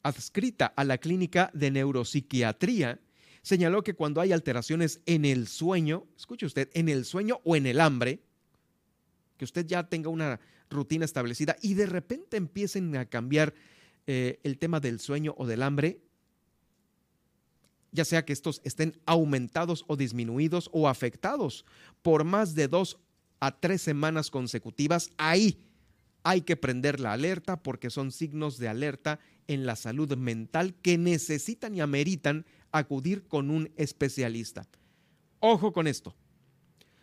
adscrita 0.04 0.68
a 0.68 0.84
la 0.84 0.98
clínica 0.98 1.52
de 1.54 1.72
neuropsiquiatría, 1.72 3.00
señaló 3.42 3.84
que 3.84 3.94
cuando 3.94 4.22
hay 4.22 4.32
alteraciones 4.32 5.02
en 5.06 5.26
el 5.26 5.48
sueño, 5.48 6.08
escuche 6.18 6.46
usted, 6.46 6.70
en 6.74 6.90
el 6.90 7.06
sueño 7.06 7.40
o 7.46 7.56
en 7.56 7.66
el 7.66 7.80
hambre, 7.80 8.22
que 9.39 9.45
usted 9.45 9.65
ya 9.65 9.88
tenga 9.88 10.10
una 10.10 10.39
rutina 10.69 11.06
establecida 11.06 11.56
y 11.63 11.73
de 11.73 11.88
repente 11.88 12.38
empiecen 12.38 12.95
a 12.97 13.06
cambiar 13.06 13.56
eh, 14.06 14.39
el 14.43 14.60
tema 14.60 14.80
del 14.80 14.99
sueño 14.99 15.34
o 15.38 15.47
del 15.47 15.63
hambre, 15.63 16.02
ya 17.91 18.06
sea 18.06 18.25
que 18.25 18.34
estos 18.34 18.62
estén 18.63 18.99
aumentados 19.08 19.86
o 19.88 19.95
disminuidos 19.95 20.69
o 20.73 20.88
afectados 20.88 21.65
por 22.04 22.23
más 22.23 22.54
de 22.54 22.67
dos 22.67 22.99
a 23.39 23.58
tres 23.58 23.82
semanas 23.82 24.30
consecutivas, 24.30 25.10
ahí 25.17 25.65
hay 26.23 26.41
que 26.41 26.58
prender 26.58 26.99
la 26.99 27.13
alerta 27.13 27.63
porque 27.63 27.89
son 27.89 28.12
signos 28.12 28.58
de 28.58 28.67
alerta 28.67 29.19
en 29.47 29.65
la 29.65 29.78
salud 29.78 30.15
mental 30.17 30.75
que 30.82 30.97
necesitan 30.97 31.73
y 31.73 31.82
ameritan 31.82 32.45
acudir 32.71 33.23
con 33.23 33.49
un 33.49 33.71
especialista. 33.78 34.67
Ojo 35.39 35.71
con 35.71 35.88
esto. 35.88 36.13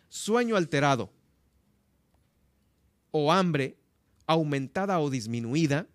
Sueño 0.07 0.55
alterado, 0.55 1.11
o 3.17 3.31
hambre 3.31 3.77
aumentada 4.27 4.99
o 4.99 5.09
disminuida 5.09 5.87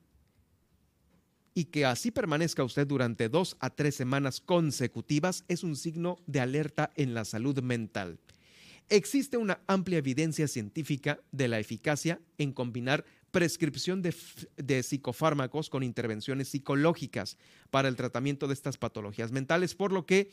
y 1.54 1.66
que 1.66 1.84
así 1.84 2.10
permanezca 2.10 2.64
usted 2.64 2.86
durante 2.86 3.28
dos 3.28 3.56
a 3.60 3.70
tres 3.70 3.94
semanas 3.94 4.40
consecutivas 4.40 5.44
es 5.46 5.62
un 5.62 5.76
signo 5.76 6.18
de 6.26 6.40
alerta 6.40 6.90
en 6.96 7.14
la 7.14 7.24
salud 7.24 7.62
mental. 7.62 8.18
Existe 8.88 9.36
una 9.36 9.60
amplia 9.68 9.98
evidencia 9.98 10.48
científica 10.48 11.20
de 11.30 11.46
la 11.46 11.60
eficacia 11.60 12.20
en 12.38 12.52
combinar 12.52 13.04
prescripción 13.30 14.02
de, 14.02 14.14
de, 14.56 14.82
psicofármacos 14.82 15.70
con 15.70 15.82
intervenciones 15.82 16.48
psicológicas 16.48 17.38
para 17.70 17.88
el 17.88 17.96
tratamiento 17.96 18.48
de 18.48 18.54
estas 18.54 18.78
patologías 18.78 19.30
mentales, 19.30 19.74
por 19.74 19.92
lo 19.92 20.04
que 20.06 20.30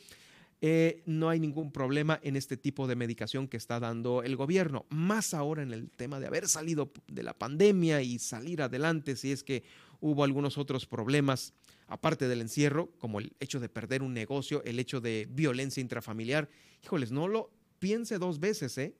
eh, 0.62 1.02
no 1.06 1.30
hay 1.30 1.40
ningún 1.40 1.72
problema 1.72 2.20
en 2.22 2.36
este 2.36 2.58
tipo 2.58 2.86
de 2.86 2.94
medicación 2.94 3.48
que 3.48 3.56
está 3.56 3.80
dando 3.80 4.22
el 4.22 4.36
gobierno. 4.36 4.84
Más 4.90 5.32
ahora 5.32 5.62
en 5.62 5.72
el 5.72 5.90
tema 5.90 6.20
de 6.20 6.26
haber 6.26 6.48
salido 6.48 6.92
de 7.08 7.22
la 7.22 7.32
pandemia 7.32 8.02
y 8.02 8.18
salir 8.18 8.60
adelante 8.60 9.16
si 9.16 9.32
es 9.32 9.42
que 9.42 9.64
hubo 10.00 10.22
algunos 10.22 10.58
otros 10.58 10.84
problemas, 10.84 11.54
aparte 11.86 12.28
del 12.28 12.42
encierro, 12.42 12.90
como 12.98 13.20
el 13.20 13.32
hecho 13.40 13.58
de 13.58 13.70
perder 13.70 14.02
un 14.02 14.12
negocio, 14.12 14.62
el 14.64 14.78
hecho 14.78 15.00
de 15.00 15.26
violencia 15.30 15.80
intrafamiliar. 15.80 16.50
Híjoles, 16.84 17.10
no 17.10 17.26
lo 17.26 17.50
piense 17.78 18.18
dos 18.18 18.38
veces, 18.38 18.76
¿eh? 18.76 18.94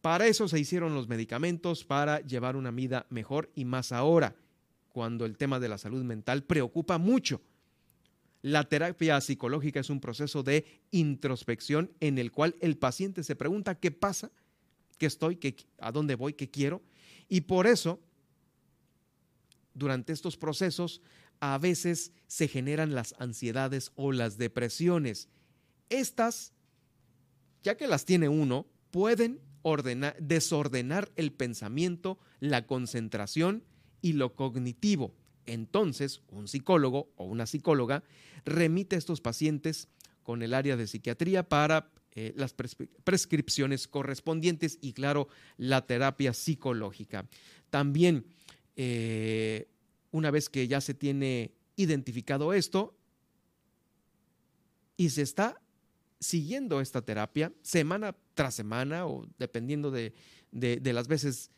Para 0.00 0.26
eso 0.26 0.48
se 0.48 0.58
hicieron 0.58 0.94
los 0.94 1.08
medicamentos, 1.08 1.84
para 1.84 2.20
llevar 2.20 2.56
una 2.56 2.70
vida 2.70 3.06
mejor 3.10 3.50
y 3.54 3.66
más 3.66 3.92
ahora, 3.92 4.34
cuando 4.88 5.26
el 5.26 5.36
tema 5.36 5.60
de 5.60 5.68
la 5.68 5.76
salud 5.76 6.02
mental 6.04 6.42
preocupa 6.42 6.96
mucho 6.96 7.42
la 8.42 8.64
terapia 8.64 9.20
psicológica 9.20 9.80
es 9.80 9.90
un 9.90 10.00
proceso 10.00 10.42
de 10.42 10.64
introspección 10.90 11.92
en 12.00 12.18
el 12.18 12.32
cual 12.32 12.56
el 12.60 12.76
paciente 12.76 13.22
se 13.22 13.36
pregunta 13.36 13.78
qué 13.78 13.90
pasa, 13.90 14.30
qué 14.98 15.06
estoy, 15.06 15.38
a 15.78 15.92
dónde 15.92 16.14
voy, 16.14 16.32
qué 16.32 16.50
quiero. 16.50 16.82
Y 17.28 17.42
por 17.42 17.66
eso, 17.66 18.00
durante 19.74 20.12
estos 20.12 20.36
procesos 20.36 21.02
a 21.40 21.58
veces 21.58 22.12
se 22.26 22.48
generan 22.48 22.94
las 22.94 23.14
ansiedades 23.18 23.92
o 23.94 24.12
las 24.12 24.36
depresiones. 24.36 25.28
Estas, 25.88 26.52
ya 27.62 27.76
que 27.76 27.88
las 27.88 28.04
tiene 28.04 28.28
uno, 28.28 28.66
pueden 28.90 29.40
ordenar, 29.62 30.16
desordenar 30.18 31.10
el 31.16 31.32
pensamiento, 31.32 32.18
la 32.40 32.66
concentración 32.66 33.64
y 34.02 34.14
lo 34.14 34.34
cognitivo. 34.34 35.14
Entonces, 35.50 36.22
un 36.28 36.46
psicólogo 36.46 37.10
o 37.16 37.24
una 37.24 37.44
psicóloga 37.44 38.04
remite 38.44 38.94
a 38.94 38.98
estos 39.00 39.20
pacientes 39.20 39.88
con 40.22 40.42
el 40.42 40.54
área 40.54 40.76
de 40.76 40.86
psiquiatría 40.86 41.48
para 41.48 41.90
eh, 42.12 42.32
las 42.36 42.54
prescripciones 42.54 43.88
correspondientes 43.88 44.78
y, 44.80 44.92
claro, 44.92 45.26
la 45.56 45.86
terapia 45.86 46.32
psicológica. 46.34 47.28
También, 47.68 48.26
eh, 48.76 49.68
una 50.12 50.30
vez 50.30 50.48
que 50.48 50.68
ya 50.68 50.80
se 50.80 50.94
tiene 50.94 51.52
identificado 51.74 52.52
esto 52.52 52.96
y 54.96 55.10
se 55.10 55.22
está 55.22 55.60
siguiendo 56.20 56.80
esta 56.80 57.02
terapia 57.02 57.52
semana 57.62 58.14
tras 58.34 58.54
semana 58.54 59.06
o 59.06 59.26
dependiendo 59.36 59.90
de, 59.90 60.12
de 60.52 60.92
las 60.92 61.08
veces 61.08 61.50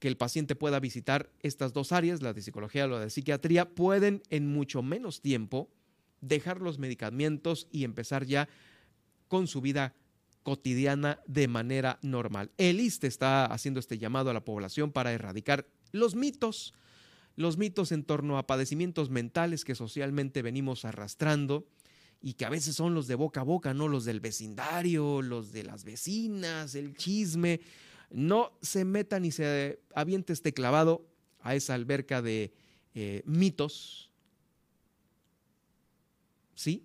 que 0.00 0.08
el 0.08 0.16
paciente 0.16 0.56
pueda 0.56 0.80
visitar 0.80 1.30
estas 1.42 1.72
dos 1.72 1.92
áreas, 1.92 2.22
la 2.22 2.32
de 2.32 2.42
psicología 2.42 2.86
o 2.86 2.88
la 2.88 3.00
de 3.00 3.10
psiquiatría, 3.10 3.68
pueden 3.68 4.22
en 4.30 4.48
mucho 4.48 4.82
menos 4.82 5.20
tiempo 5.20 5.70
dejar 6.22 6.60
los 6.60 6.78
medicamentos 6.78 7.68
y 7.70 7.84
empezar 7.84 8.24
ya 8.24 8.48
con 9.28 9.46
su 9.46 9.60
vida 9.60 9.94
cotidiana 10.42 11.20
de 11.26 11.48
manera 11.48 11.98
normal. 12.02 12.50
El 12.56 12.80
ISTE 12.80 13.06
está 13.06 13.44
haciendo 13.44 13.78
este 13.78 13.98
llamado 13.98 14.30
a 14.30 14.34
la 14.34 14.44
población 14.44 14.90
para 14.90 15.12
erradicar 15.12 15.68
los 15.92 16.14
mitos, 16.14 16.72
los 17.36 17.58
mitos 17.58 17.92
en 17.92 18.04
torno 18.04 18.38
a 18.38 18.46
padecimientos 18.46 19.10
mentales 19.10 19.66
que 19.66 19.74
socialmente 19.74 20.40
venimos 20.40 20.86
arrastrando 20.86 21.66
y 22.22 22.34
que 22.34 22.46
a 22.46 22.50
veces 22.50 22.74
son 22.74 22.94
los 22.94 23.06
de 23.06 23.14
boca 23.16 23.40
a 23.40 23.44
boca, 23.44 23.74
no 23.74 23.86
los 23.86 24.06
del 24.06 24.20
vecindario, 24.20 25.20
los 25.20 25.52
de 25.52 25.64
las 25.64 25.84
vecinas, 25.84 26.74
el 26.74 26.96
chisme, 26.96 27.60
no 28.10 28.52
se 28.60 28.84
meta 28.84 29.20
ni 29.20 29.30
se 29.30 29.80
aviente 29.94 30.32
este 30.32 30.52
clavado 30.52 31.06
a 31.40 31.54
esa 31.54 31.74
alberca 31.74 32.22
de 32.22 32.52
eh, 32.94 33.22
mitos. 33.24 34.10
¿Sí? 36.54 36.84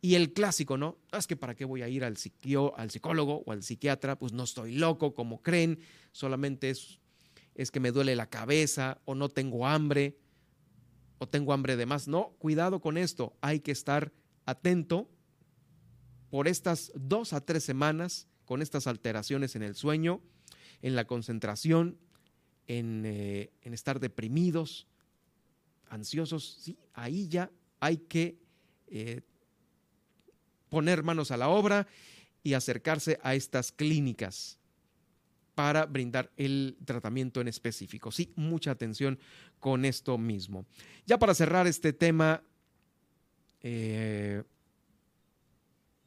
Y 0.00 0.14
el 0.14 0.32
clásico, 0.32 0.76
¿no? 0.76 0.98
Ah, 1.10 1.18
es 1.18 1.26
que 1.26 1.36
para 1.36 1.54
qué 1.54 1.64
voy 1.64 1.82
a 1.82 1.88
ir 1.88 2.04
al, 2.04 2.16
psicólogo 2.16 3.42
o 3.46 3.52
al 3.52 3.62
psiquiatra, 3.62 4.18
pues 4.18 4.32
no 4.32 4.44
estoy 4.44 4.74
loco 4.74 5.14
como 5.14 5.42
creen, 5.42 5.80
solamente 6.12 6.70
es 6.70 7.70
que 7.70 7.80
me 7.80 7.90
duele 7.90 8.14
la 8.14 8.28
cabeza 8.28 9.00
o 9.06 9.14
no 9.14 9.30
tengo 9.30 9.66
hambre 9.66 10.18
o 11.18 11.26
tengo 11.26 11.52
hambre 11.52 11.76
de 11.76 11.86
más. 11.86 12.06
No, 12.06 12.34
cuidado 12.38 12.80
con 12.80 12.98
esto, 12.98 13.34
hay 13.40 13.60
que 13.60 13.72
estar 13.72 14.12
atento 14.44 15.08
por 16.28 16.48
estas 16.48 16.92
dos 16.94 17.32
a 17.32 17.40
tres 17.40 17.64
semanas 17.64 18.28
con 18.44 18.60
estas 18.60 18.86
alteraciones 18.86 19.56
en 19.56 19.62
el 19.62 19.74
sueño 19.74 20.20
en 20.84 20.94
la 20.94 21.06
concentración, 21.06 21.96
eh, 22.66 23.50
en, 23.62 23.72
estar 23.72 24.00
deprimidos, 24.00 24.86
ansiosos, 25.88 26.58
sí, 26.60 26.76
ahí 26.92 27.26
ya 27.26 27.50
hay 27.80 27.96
que 27.96 28.36
eh, 28.88 29.22
poner 30.68 31.02
manos 31.02 31.30
a 31.30 31.38
la 31.38 31.48
obra 31.48 31.86
y 32.42 32.52
acercarse 32.52 33.18
a 33.22 33.34
estas 33.34 33.72
clínicas 33.72 34.58
para 35.54 35.86
brindar 35.86 36.30
el 36.36 36.76
tratamiento 36.84 37.40
en 37.40 37.48
específico. 37.48 38.12
Sí, 38.12 38.34
mucha 38.36 38.70
atención 38.70 39.18
con 39.60 39.86
esto 39.86 40.18
mismo. 40.18 40.66
Ya 41.06 41.18
para 41.18 41.32
cerrar 41.32 41.66
este 41.66 41.94
tema, 41.94 42.42
eh, 43.62 44.42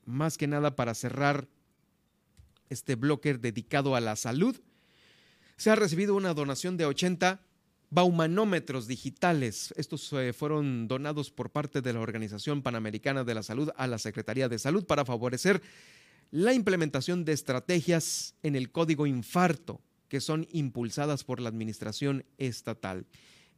más 0.06 0.38
que 0.38 0.46
nada 0.46 0.76
para 0.76 0.94
cerrar 0.94 1.48
este 2.70 2.96
bloque 2.96 3.34
dedicado 3.36 3.96
a 3.96 4.02
la 4.02 4.16
salud, 4.16 4.60
se 5.58 5.72
ha 5.72 5.76
recibido 5.76 6.16
una 6.16 6.34
donación 6.34 6.78
de 6.78 6.86
80 6.86 7.42
baumanómetros 7.90 8.88
digitales. 8.88 9.74
Estos 9.78 10.12
eh, 10.14 10.34
fueron 10.34 10.88
donados 10.88 11.32
por 11.32 11.52
parte 11.52 11.82
de 11.82 11.94
la 11.94 12.00
Organización 12.00 12.62
Panamericana 12.62 13.24
de 13.24 13.34
la 13.34 13.44
Salud 13.44 13.70
a 13.76 13.88
la 13.88 13.98
Secretaría 13.98 14.50
de 14.50 14.60
Salud 14.60 14.86
para 14.86 15.06
favorecer 15.06 15.62
la 16.32 16.54
implementación 16.54 17.24
de 17.24 17.34
estrategias 17.34 18.36
en 18.44 18.56
el 18.56 18.72
código 18.72 19.08
infarto 19.08 19.82
que 20.10 20.22
son 20.22 20.48
impulsadas 20.52 21.24
por 21.24 21.40
la 21.40 21.50
Administración 21.50 22.26
Estatal. 22.38 23.06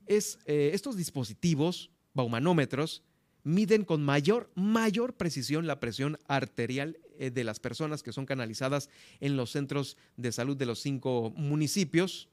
Es, 0.06 0.40
eh, 0.46 0.72
estos 0.74 0.96
dispositivos, 0.96 1.92
baumanómetros, 2.14 3.04
miden 3.44 3.86
con 3.86 4.04
mayor, 4.04 4.52
mayor 4.56 5.14
precisión 5.14 5.68
la 5.68 5.80
presión 5.80 6.18
arterial 6.28 6.98
eh, 7.18 7.32
de 7.32 7.44
las 7.44 7.60
personas 7.60 8.04
que 8.04 8.14
son 8.14 8.26
canalizadas 8.26 8.90
en 9.20 9.38
los 9.38 9.52
centros 9.52 9.98
de 10.18 10.32
salud 10.32 10.58
de 10.58 10.66
los 10.66 10.80
cinco 10.80 11.34
municipios 11.36 12.30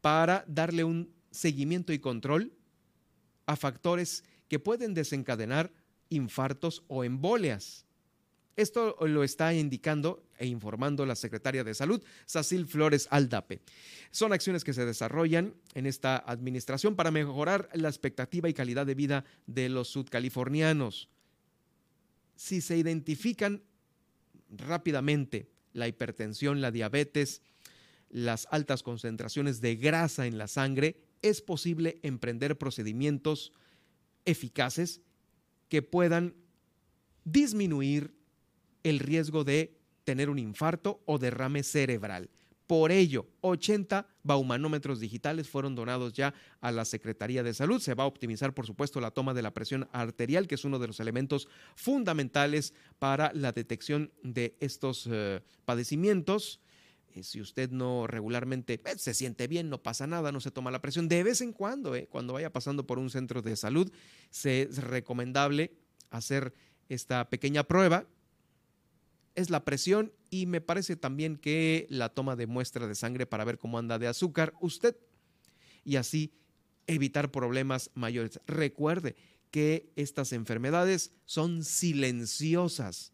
para 0.00 0.44
darle 0.46 0.84
un 0.84 1.10
seguimiento 1.30 1.92
y 1.92 1.98
control 1.98 2.52
a 3.46 3.56
factores 3.56 4.24
que 4.48 4.58
pueden 4.58 4.94
desencadenar 4.94 5.72
infartos 6.08 6.84
o 6.88 7.04
embolias. 7.04 7.86
Esto 8.56 8.96
lo 9.00 9.24
está 9.24 9.52
indicando 9.52 10.22
e 10.38 10.46
informando 10.46 11.06
la 11.06 11.16
secretaria 11.16 11.64
de 11.64 11.74
Salud, 11.74 12.02
Sacil 12.24 12.66
Flores 12.66 13.08
Aldape. 13.10 13.62
Son 14.10 14.32
acciones 14.32 14.62
que 14.62 14.72
se 14.72 14.86
desarrollan 14.86 15.54
en 15.74 15.86
esta 15.86 16.16
administración 16.16 16.94
para 16.94 17.10
mejorar 17.10 17.68
la 17.74 17.88
expectativa 17.88 18.48
y 18.48 18.54
calidad 18.54 18.86
de 18.86 18.94
vida 18.94 19.24
de 19.46 19.68
los 19.68 19.88
sudcalifornianos. 19.88 21.08
Si 22.36 22.60
se 22.60 22.76
identifican 22.76 23.62
rápidamente 24.50 25.48
la 25.72 25.88
hipertensión, 25.88 26.60
la 26.60 26.70
diabetes, 26.70 27.42
las 28.08 28.46
altas 28.52 28.84
concentraciones 28.84 29.60
de 29.60 29.74
grasa 29.74 30.26
en 30.26 30.38
la 30.38 30.46
sangre, 30.46 30.96
es 31.22 31.42
posible 31.42 31.98
emprender 32.02 32.56
procedimientos 32.56 33.52
eficaces 34.24 35.00
que 35.68 35.82
puedan 35.82 36.34
disminuir 37.24 38.14
el 38.84 39.00
riesgo 39.00 39.42
de 39.42 39.76
tener 40.04 40.30
un 40.30 40.38
infarto 40.38 41.02
o 41.06 41.18
derrame 41.18 41.64
cerebral. 41.64 42.30
Por 42.66 42.92
ello, 42.92 43.26
80 43.42 44.06
baumanómetros 44.22 44.98
digitales 44.98 45.50
fueron 45.50 45.74
donados 45.74 46.14
ya 46.14 46.32
a 46.62 46.72
la 46.72 46.86
Secretaría 46.86 47.42
de 47.42 47.52
Salud. 47.52 47.80
Se 47.80 47.92
va 47.92 48.04
a 48.04 48.06
optimizar, 48.06 48.54
por 48.54 48.66
supuesto, 48.66 49.00
la 49.00 49.10
toma 49.10 49.34
de 49.34 49.42
la 49.42 49.52
presión 49.52 49.86
arterial, 49.92 50.46
que 50.46 50.54
es 50.54 50.64
uno 50.64 50.78
de 50.78 50.86
los 50.86 50.98
elementos 50.98 51.46
fundamentales 51.74 52.72
para 52.98 53.32
la 53.34 53.52
detección 53.52 54.12
de 54.22 54.56
estos 54.60 55.06
eh, 55.10 55.42
padecimientos. 55.66 56.60
Eh, 57.14 57.22
si 57.22 57.42
usted 57.42 57.70
no 57.70 58.06
regularmente 58.06 58.80
eh, 58.82 58.94
se 58.96 59.12
siente 59.12 59.46
bien, 59.46 59.68
no 59.68 59.82
pasa 59.82 60.06
nada, 60.06 60.32
no 60.32 60.40
se 60.40 60.50
toma 60.50 60.70
la 60.70 60.80
presión, 60.80 61.06
de 61.06 61.22
vez 61.22 61.42
en 61.42 61.52
cuando, 61.52 61.92
cuando 62.08 62.32
vaya 62.32 62.50
pasando 62.50 62.86
por 62.86 62.98
un 62.98 63.10
centro 63.10 63.42
de 63.42 63.56
salud, 63.56 63.92
es 64.30 64.78
recomendable 64.78 65.76
hacer 66.08 66.54
esta 66.88 67.28
pequeña 67.28 67.64
prueba 67.64 68.06
es 69.34 69.50
la 69.50 69.64
presión 69.64 70.12
y 70.30 70.46
me 70.46 70.60
parece 70.60 70.96
también 70.96 71.36
que 71.36 71.86
la 71.90 72.08
toma 72.08 72.36
de 72.36 72.46
muestra 72.46 72.86
de 72.86 72.94
sangre 72.94 73.26
para 73.26 73.44
ver 73.44 73.58
cómo 73.58 73.78
anda 73.78 73.98
de 73.98 74.06
azúcar 74.06 74.54
usted 74.60 74.96
y 75.84 75.96
así 75.96 76.32
evitar 76.86 77.30
problemas 77.30 77.90
mayores. 77.94 78.40
Recuerde 78.46 79.16
que 79.50 79.92
estas 79.96 80.32
enfermedades 80.32 81.12
son 81.24 81.64
silenciosas. 81.64 83.12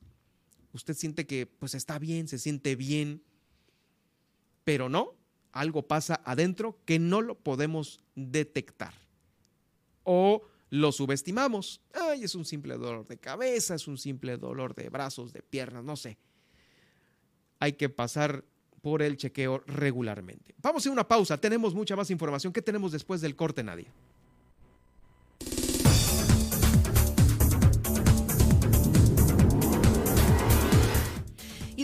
Usted 0.72 0.94
siente 0.94 1.26
que 1.26 1.46
pues 1.46 1.74
está 1.74 1.98
bien, 1.98 2.28
se 2.28 2.38
siente 2.38 2.76
bien, 2.76 3.22
pero 4.64 4.88
no, 4.88 5.14
algo 5.52 5.86
pasa 5.86 6.20
adentro 6.24 6.78
que 6.84 6.98
no 6.98 7.22
lo 7.22 7.38
podemos 7.38 8.00
detectar. 8.14 8.94
O 10.04 10.42
lo 10.70 10.92
subestimamos. 10.92 11.80
Ay, 11.92 12.24
es 12.24 12.34
un 12.34 12.44
simple 12.44 12.76
dolor 12.76 13.06
de 13.06 13.18
cabeza, 13.18 13.74
es 13.74 13.86
un 13.88 13.98
simple 13.98 14.36
dolor 14.36 14.74
de 14.74 14.88
brazos, 14.88 15.32
de 15.32 15.42
piernas, 15.42 15.84
no 15.84 15.96
sé. 15.96 16.16
Hay 17.58 17.74
que 17.74 17.88
pasar 17.88 18.44
por 18.80 19.02
el 19.02 19.16
chequeo 19.16 19.62
regularmente. 19.66 20.54
Vamos 20.62 20.86
a 20.86 20.90
una 20.90 21.06
pausa, 21.06 21.38
tenemos 21.38 21.74
mucha 21.74 21.96
más 21.96 22.10
información. 22.10 22.52
¿Qué 22.52 22.62
tenemos 22.62 22.92
después 22.92 23.20
del 23.20 23.36
corte, 23.36 23.62
Nadia? 23.62 23.92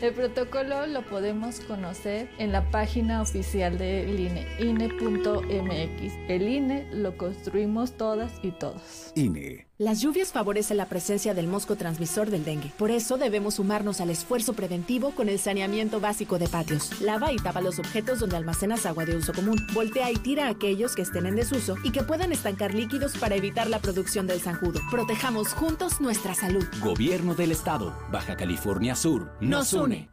El 0.00 0.12
protocolo 0.12 0.86
lo 0.86 1.02
podemos 1.02 1.60
conocer 1.60 2.28
en 2.38 2.52
la 2.52 2.70
página 2.70 3.22
oficial 3.22 3.78
del 3.78 4.18
INE, 4.18 4.46
INE.mx. 4.58 6.14
El 6.28 6.48
INE 6.48 6.88
lo 6.92 7.16
construimos 7.16 7.96
todas 7.96 8.32
y 8.42 8.52
todos. 8.52 9.12
INE. 9.14 9.65
Las 9.78 10.00
lluvias 10.00 10.32
favorecen 10.32 10.78
la 10.78 10.86
presencia 10.86 11.34
del 11.34 11.48
mosco 11.48 11.76
transmisor 11.76 12.30
del 12.30 12.46
dengue. 12.46 12.72
Por 12.78 12.90
eso 12.90 13.18
debemos 13.18 13.56
sumarnos 13.56 14.00
al 14.00 14.08
esfuerzo 14.08 14.54
preventivo 14.54 15.10
con 15.10 15.28
el 15.28 15.38
saneamiento 15.38 16.00
básico 16.00 16.38
de 16.38 16.48
patios. 16.48 16.98
Lava 17.02 17.30
y 17.30 17.36
tapa 17.36 17.60
los 17.60 17.78
objetos 17.78 18.18
donde 18.18 18.36
almacenas 18.36 18.86
agua 18.86 19.04
de 19.04 19.14
uso 19.14 19.34
común. 19.34 19.58
Voltea 19.74 20.10
y 20.10 20.16
tira 20.16 20.46
a 20.46 20.50
aquellos 20.50 20.94
que 20.94 21.02
estén 21.02 21.26
en 21.26 21.36
desuso 21.36 21.76
y 21.84 21.92
que 21.92 22.02
puedan 22.02 22.32
estancar 22.32 22.72
líquidos 22.72 23.18
para 23.18 23.34
evitar 23.34 23.68
la 23.68 23.78
producción 23.78 24.26
del 24.26 24.40
zanjudo. 24.40 24.80
Protejamos 24.90 25.52
juntos 25.52 26.00
nuestra 26.00 26.34
salud. 26.34 26.64
Gobierno 26.82 27.34
del 27.34 27.52
Estado, 27.52 27.94
Baja 28.10 28.34
California 28.34 28.96
Sur, 28.96 29.30
nos 29.42 29.74
une. 29.74 30.08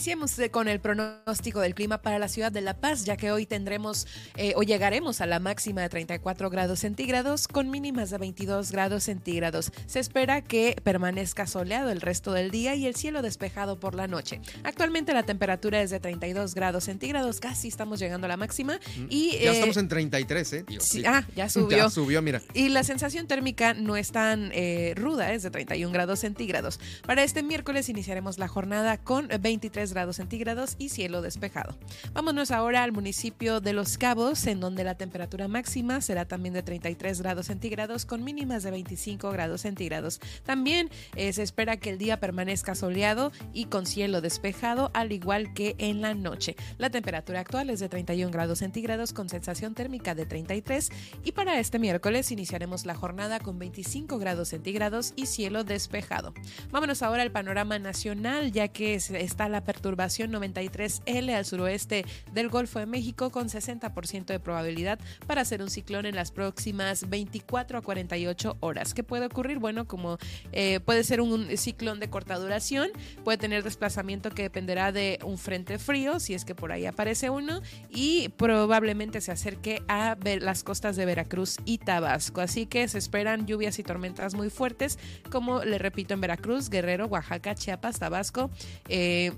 Iniciemos 0.00 0.38
eh, 0.38 0.50
con 0.50 0.66
el 0.66 0.80
pronóstico 0.80 1.60
del 1.60 1.74
clima 1.74 2.00
para 2.00 2.18
la 2.18 2.28
ciudad 2.28 2.50
de 2.50 2.62
La 2.62 2.72
Paz, 2.72 3.04
ya 3.04 3.18
que 3.18 3.32
hoy 3.32 3.44
tendremos 3.44 4.06
eh, 4.38 4.54
o 4.56 4.62
llegaremos 4.62 5.20
a 5.20 5.26
la 5.26 5.40
máxima 5.40 5.82
de 5.82 5.90
34 5.90 6.48
grados 6.48 6.78
centígrados 6.78 7.46
con 7.46 7.68
mínimas 7.68 8.08
de 8.08 8.16
22 8.16 8.72
grados 8.72 9.04
centígrados. 9.04 9.72
Se 9.84 10.00
espera 10.00 10.40
que 10.40 10.74
permanezca 10.82 11.46
soleado 11.46 11.90
el 11.90 12.00
resto 12.00 12.32
del 12.32 12.50
día 12.50 12.74
y 12.76 12.86
el 12.86 12.94
cielo 12.94 13.20
despejado 13.20 13.78
por 13.78 13.94
la 13.94 14.06
noche. 14.06 14.40
Actualmente 14.64 15.12
la 15.12 15.24
temperatura 15.24 15.82
es 15.82 15.90
de 15.90 16.00
32 16.00 16.54
grados 16.54 16.84
centígrados, 16.84 17.38
casi 17.38 17.68
estamos 17.68 18.00
llegando 18.00 18.24
a 18.24 18.28
la 18.28 18.38
máxima. 18.38 18.80
Y, 19.10 19.32
ya 19.32 19.50
eh, 19.50 19.52
estamos 19.52 19.76
en 19.76 19.88
33, 19.88 20.52
¿eh? 20.54 20.64
Sí. 20.78 21.02
ah, 21.06 21.26
ya 21.36 21.46
subió. 21.50 21.76
Ya 21.76 21.90
subió, 21.90 22.22
mira. 22.22 22.40
Y 22.54 22.70
la 22.70 22.84
sensación 22.84 23.26
térmica 23.26 23.74
no 23.74 23.98
es 23.98 24.12
tan 24.12 24.50
eh, 24.54 24.94
ruda, 24.96 25.34
es 25.34 25.42
de 25.42 25.50
31 25.50 25.92
grados 25.92 26.20
centígrados. 26.20 26.80
Para 27.06 27.22
este 27.22 27.42
miércoles 27.42 27.90
iniciaremos 27.90 28.38
la 28.38 28.48
jornada 28.48 28.96
con 28.96 29.28
23 29.28 29.89
grados 29.92 30.16
centígrados 30.16 30.76
y 30.78 30.88
cielo 30.88 31.22
despejado. 31.22 31.76
Vámonos 32.12 32.50
ahora 32.50 32.82
al 32.82 32.92
municipio 32.92 33.60
de 33.60 33.72
Los 33.72 33.98
Cabos, 33.98 34.46
en 34.46 34.60
donde 34.60 34.84
la 34.84 34.96
temperatura 34.96 35.48
máxima 35.48 36.00
será 36.00 36.26
también 36.26 36.54
de 36.54 36.62
33 36.62 37.20
grados 37.20 37.46
centígrados 37.46 38.06
con 38.06 38.24
mínimas 38.24 38.62
de 38.62 38.70
25 38.70 39.30
grados 39.30 39.62
centígrados. 39.62 40.20
También 40.44 40.90
eh, 41.16 41.32
se 41.32 41.42
espera 41.42 41.78
que 41.78 41.90
el 41.90 41.98
día 41.98 42.20
permanezca 42.20 42.74
soleado 42.74 43.32
y 43.52 43.66
con 43.66 43.86
cielo 43.86 44.20
despejado, 44.20 44.90
al 44.94 45.12
igual 45.12 45.54
que 45.54 45.74
en 45.78 46.00
la 46.00 46.14
noche. 46.14 46.56
La 46.78 46.90
temperatura 46.90 47.40
actual 47.40 47.70
es 47.70 47.80
de 47.80 47.88
31 47.88 48.30
grados 48.30 48.58
centígrados 48.58 49.12
con 49.12 49.28
sensación 49.28 49.74
térmica 49.74 50.14
de 50.14 50.26
33 50.26 50.90
y 51.24 51.32
para 51.32 51.58
este 51.58 51.78
miércoles 51.78 52.30
iniciaremos 52.30 52.86
la 52.86 52.94
jornada 52.94 53.40
con 53.40 53.58
25 53.58 54.18
grados 54.18 54.48
centígrados 54.48 55.12
y 55.16 55.26
cielo 55.26 55.64
despejado. 55.64 56.34
Vámonos 56.70 57.02
ahora 57.02 57.22
al 57.22 57.30
panorama 57.30 57.78
nacional, 57.78 58.52
ya 58.52 58.68
que 58.68 58.94
está 58.94 59.48
la 59.48 59.64
perturbación 59.80 60.30
93L 60.30 61.34
al 61.34 61.46
suroeste 61.46 62.04
del 62.32 62.50
Golfo 62.50 62.78
de 62.78 62.86
México 62.86 63.30
con 63.30 63.48
60% 63.48 64.26
de 64.26 64.38
probabilidad 64.38 64.98
para 65.26 65.40
hacer 65.40 65.62
un 65.62 65.70
ciclón 65.70 66.04
en 66.04 66.14
las 66.14 66.32
próximas 66.32 67.08
24 67.08 67.78
a 67.78 67.82
48 67.82 68.58
horas. 68.60 68.92
¿Qué 68.92 69.02
puede 69.02 69.24
ocurrir? 69.24 69.58
Bueno, 69.58 69.86
como 69.86 70.18
eh, 70.52 70.80
puede 70.80 71.02
ser 71.02 71.22
un, 71.22 71.56
ciclón 71.56 71.98
de 71.98 72.10
corta 72.10 72.38
duración, 72.38 72.90
puede 73.24 73.38
tener 73.38 73.62
desplazamiento 73.64 74.30
que 74.30 74.42
dependerá 74.42 74.92
de 74.92 75.18
un 75.24 75.38
frente 75.38 75.78
frío, 75.78 76.20
si 76.20 76.34
es 76.34 76.44
que 76.44 76.54
por 76.54 76.72
ahí 76.72 76.84
aparece 76.84 77.30
uno, 77.30 77.62
y 77.88 78.28
probablemente 78.36 79.22
se 79.22 79.32
acerque 79.32 79.82
a 79.88 80.18
las 80.40 80.62
costas 80.62 80.96
de 80.96 81.06
Veracruz 81.06 81.56
y 81.64 81.78
Tabasco. 81.78 82.42
Así 82.42 82.66
que 82.66 82.86
se 82.86 82.98
esperan 82.98 83.46
lluvias 83.46 83.78
y 83.78 83.82
tormentas 83.82 84.34
muy 84.34 84.50
fuertes, 84.50 84.98
como 85.30 85.64
le 85.64 85.78
repito, 85.78 86.12
en 86.12 86.20
Veracruz, 86.20 86.68
Guerrero, 86.68 87.06
Oaxaca, 87.06 87.54
Chiapas, 87.54 87.98
Tabasco. 87.98 88.50
eh, 88.88 89.32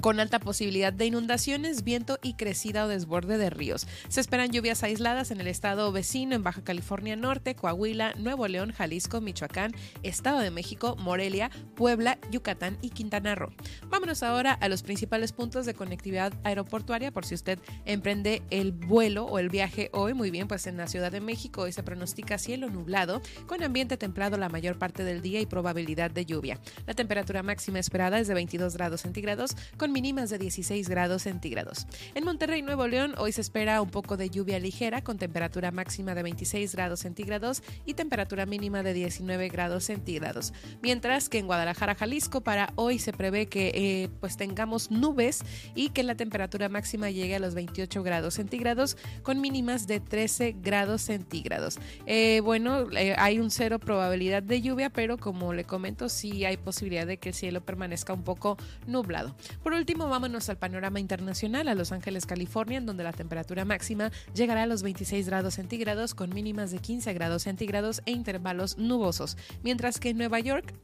con 0.00 0.20
alta 0.20 0.38
posibilidad 0.38 0.92
de 0.92 1.06
inundaciones, 1.06 1.84
viento 1.84 2.18
y 2.22 2.34
crecida 2.34 2.84
o 2.84 2.88
desborde 2.88 3.38
de 3.38 3.50
ríos. 3.50 3.86
Se 4.08 4.20
esperan 4.20 4.50
lluvias 4.50 4.82
aisladas 4.82 5.30
en 5.30 5.40
el 5.40 5.46
estado 5.46 5.90
vecino, 5.92 6.34
en 6.34 6.42
Baja 6.42 6.62
California 6.62 7.16
Norte, 7.16 7.54
Coahuila, 7.54 8.14
Nuevo 8.16 8.48
León, 8.48 8.72
Jalisco, 8.72 9.20
Michoacán, 9.20 9.72
Estado 10.02 10.40
de 10.40 10.50
México, 10.50 10.96
Morelia, 10.98 11.50
Puebla, 11.74 12.18
Yucatán 12.30 12.78
y 12.82 12.90
Quintana 12.90 13.34
Roo. 13.34 13.52
Vámonos 13.88 14.22
ahora 14.22 14.52
a 14.52 14.68
los 14.68 14.82
principales 14.82 15.32
puntos 15.32 15.66
de 15.66 15.74
conectividad 15.74 16.32
aeroportuaria 16.44 17.12
por 17.12 17.24
si 17.24 17.34
usted 17.34 17.58
emprende 17.84 18.42
el 18.50 18.72
vuelo 18.72 19.24
o 19.24 19.38
el 19.38 19.48
viaje 19.48 19.90
hoy. 19.92 20.14
Muy 20.14 20.30
bien, 20.30 20.48
pues 20.48 20.66
en 20.66 20.76
la 20.76 20.86
Ciudad 20.86 21.12
de 21.12 21.20
México 21.20 21.62
hoy 21.62 21.72
se 21.72 21.82
pronostica 21.82 22.38
cielo 22.38 22.68
nublado 22.68 23.20
con 23.46 23.62
ambiente 23.62 23.96
templado 23.96 24.36
la 24.36 24.48
mayor 24.48 24.78
parte 24.78 25.04
del 25.04 25.22
día 25.22 25.40
y 25.40 25.46
probabilidad 25.46 26.10
de 26.10 26.26
lluvia. 26.26 26.60
La 26.86 26.94
temperatura 26.94 27.42
máxima 27.42 27.78
esperada 27.78 28.18
es 28.18 28.28
de 28.28 28.34
22 28.34 28.74
grados 28.74 29.02
centígrados 29.02 29.56
mínimas 29.90 30.30
de 30.30 30.38
16 30.38 30.88
grados 30.88 31.22
centígrados. 31.22 31.86
En 32.14 32.24
Monterrey, 32.24 32.62
Nuevo 32.62 32.86
León, 32.86 33.14
hoy 33.18 33.32
se 33.32 33.40
espera 33.40 33.80
un 33.80 33.90
poco 33.90 34.16
de 34.16 34.30
lluvia 34.30 34.58
ligera 34.58 35.02
con 35.02 35.18
temperatura 35.18 35.70
máxima 35.70 36.14
de 36.14 36.22
26 36.22 36.74
grados 36.74 37.00
centígrados 37.00 37.62
y 37.84 37.94
temperatura 37.94 38.46
mínima 38.46 38.82
de 38.82 38.94
19 38.94 39.48
grados 39.48 39.84
centígrados. 39.84 40.52
Mientras 40.82 41.28
que 41.28 41.38
en 41.38 41.46
Guadalajara, 41.46 41.94
Jalisco, 41.94 42.40
para 42.40 42.72
hoy 42.76 42.98
se 42.98 43.12
prevé 43.12 43.46
que 43.46 43.72
eh, 43.74 44.10
pues 44.20 44.36
tengamos 44.36 44.90
nubes 44.90 45.42
y 45.74 45.90
que 45.90 46.02
la 46.02 46.14
temperatura 46.14 46.68
máxima 46.68 47.10
llegue 47.10 47.36
a 47.36 47.38
los 47.38 47.54
28 47.54 48.02
grados 48.02 48.34
centígrados 48.34 48.96
con 49.22 49.40
mínimas 49.40 49.86
de 49.86 50.00
13 50.00 50.56
grados 50.60 51.02
centígrados. 51.02 51.78
Eh, 52.06 52.40
bueno, 52.42 52.90
eh, 52.92 53.14
hay 53.18 53.38
un 53.38 53.50
cero 53.50 53.78
probabilidad 53.78 54.42
de 54.42 54.62
lluvia, 54.62 54.90
pero 54.90 55.18
como 55.18 55.52
le 55.52 55.64
comento, 55.64 56.08
sí 56.08 56.44
hay 56.44 56.56
posibilidad 56.56 57.06
de 57.06 57.18
que 57.18 57.30
el 57.30 57.34
cielo 57.34 57.60
permanezca 57.60 58.12
un 58.12 58.22
poco 58.22 58.56
nublado. 58.86 59.34
Por 59.62 59.73
último, 59.74 60.08
vámonos 60.08 60.48
al 60.48 60.58
panorama 60.58 61.00
internacional, 61.00 61.68
a 61.68 61.74
Los 61.74 61.92
Ángeles, 61.92 62.26
California, 62.26 62.78
en 62.78 62.86
donde 62.86 63.04
la 63.04 63.12
temperatura 63.12 63.64
máxima 63.64 64.10
llegará 64.34 64.64
a 64.64 64.66
los 64.66 64.82
26 64.82 65.26
grados 65.26 65.54
centígrados 65.54 66.14
con 66.14 66.30
mínimas 66.30 66.70
de 66.70 66.78
15 66.78 67.12
grados 67.12 67.42
centígrados 67.42 68.02
e 68.06 68.12
intervalos 68.12 68.78
nubosos, 68.78 69.36
mientras 69.62 69.98
que 69.98 70.10
en 70.10 70.18
Nueva 70.18 70.40
York 70.40 70.74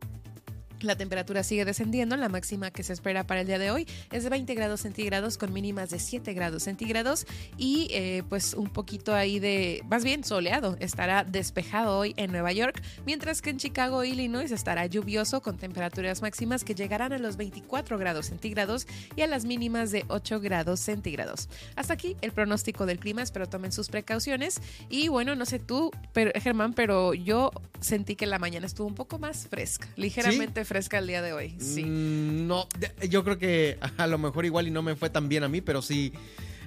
la 0.80 0.96
temperatura 0.96 1.42
sigue 1.42 1.64
descendiendo, 1.64 2.16
la 2.16 2.28
máxima 2.28 2.70
que 2.70 2.82
se 2.82 2.92
espera 2.92 3.26
para 3.26 3.42
el 3.42 3.46
día 3.46 3.58
de 3.58 3.70
hoy 3.70 3.86
es 4.10 4.24
de 4.24 4.30
20 4.30 4.54
grados 4.54 4.80
centígrados 4.80 5.38
con 5.38 5.52
mínimas 5.52 5.90
de 5.90 5.98
7 5.98 6.32
grados 6.32 6.62
centígrados 6.62 7.26
y 7.56 7.88
eh, 7.90 8.22
pues 8.28 8.54
un 8.54 8.68
poquito 8.68 9.14
ahí 9.14 9.38
de, 9.38 9.82
más 9.88 10.04
bien 10.04 10.24
soleado, 10.24 10.76
estará 10.80 11.24
despejado 11.24 11.98
hoy 11.98 12.14
en 12.16 12.32
Nueva 12.32 12.52
York, 12.52 12.82
mientras 13.06 13.42
que 13.42 13.50
en 13.50 13.58
Chicago, 13.58 14.04
Illinois 14.04 14.50
estará 14.50 14.86
lluvioso 14.86 15.40
con 15.42 15.56
temperaturas 15.56 16.22
máximas 16.22 16.64
que 16.64 16.74
llegarán 16.74 17.12
a 17.12 17.18
los 17.18 17.36
24 17.36 17.98
grados 17.98 18.26
centígrados 18.26 18.86
y 19.16 19.22
a 19.22 19.26
las 19.26 19.44
mínimas 19.44 19.90
de 19.90 20.04
8 20.08 20.40
grados 20.40 20.80
centígrados. 20.80 21.48
Hasta 21.76 21.94
aquí 21.94 22.16
el 22.20 22.32
pronóstico 22.32 22.86
del 22.86 22.98
clima, 22.98 23.22
espero 23.22 23.48
tomen 23.48 23.72
sus 23.72 23.88
precauciones 23.88 24.60
y 24.88 25.08
bueno, 25.08 25.34
no 25.34 25.46
sé 25.46 25.58
tú, 25.58 25.90
pero, 26.12 26.30
Germán, 26.40 26.72
pero 26.74 27.14
yo 27.14 27.50
sentí 27.80 28.16
que 28.16 28.26
la 28.26 28.38
mañana 28.38 28.66
estuvo 28.66 28.86
un 28.86 28.94
poco 28.94 29.18
más 29.18 29.46
fresca, 29.48 29.88
ligeramente 29.96 30.64
fresca 30.70 30.98
el 30.98 31.08
día 31.08 31.20
de 31.20 31.32
hoy. 31.32 31.56
Sí. 31.58 31.82
Mm, 31.84 32.46
no, 32.46 32.68
yo 33.08 33.24
creo 33.24 33.38
que 33.38 33.76
a 33.96 34.06
lo 34.06 34.18
mejor 34.18 34.44
igual 34.44 34.68
y 34.68 34.70
no 34.70 34.82
me 34.82 34.94
fue 34.94 35.10
tan 35.10 35.28
bien 35.28 35.42
a 35.42 35.48
mí, 35.48 35.60
pero 35.60 35.82
sí 35.82 36.12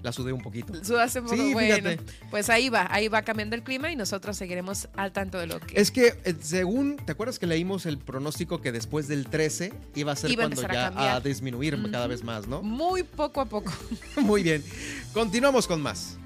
la 0.02 0.12
sudé 0.12 0.34
un 0.34 0.42
poquito. 0.42 0.74
Sudaste 0.84 1.22
un 1.22 1.28
poco, 1.28 1.38
Sí, 1.38 1.54
bueno, 1.54 1.76
fíjate. 1.90 2.00
pues 2.30 2.50
ahí 2.50 2.68
va, 2.68 2.86
ahí 2.94 3.08
va 3.08 3.22
cambiando 3.22 3.56
el 3.56 3.64
clima 3.64 3.90
y 3.94 3.96
nosotros 3.96 4.36
seguiremos 4.36 4.90
al 4.98 5.14
tanto 5.14 5.40
de 5.40 5.48
lo 5.48 5.62
que 5.62 5.80
Es 5.80 5.90
que 5.90 6.20
eh, 6.26 6.36
según, 6.42 6.98
¿te 6.98 7.14
acuerdas 7.14 7.40
que 7.40 7.48
leímos 7.48 7.86
el 7.86 7.98
pronóstico 7.98 8.60
que 8.60 8.74
después 8.74 9.08
del 9.08 9.28
13 9.28 9.72
iba 9.96 10.12
a 10.12 10.18
ser 10.18 10.32
Iba 10.32 10.44
a 10.44 10.48
cuando 10.48 10.62
a 10.62 10.74
ya 10.74 10.90
cambiar. 10.90 11.16
a, 11.16 11.20
disminuir 11.22 11.82
cada 11.90 12.08
vez 12.08 12.22
más, 12.26 12.46
¿no? 12.46 12.62
muy 12.62 13.04
poco 13.04 13.40
a 13.40 13.46
poco. 13.46 13.72
Muy 14.18 14.44
bien. 14.44 14.62
Continuamos 15.14 15.66
con 15.66 15.82
más. 15.82 16.18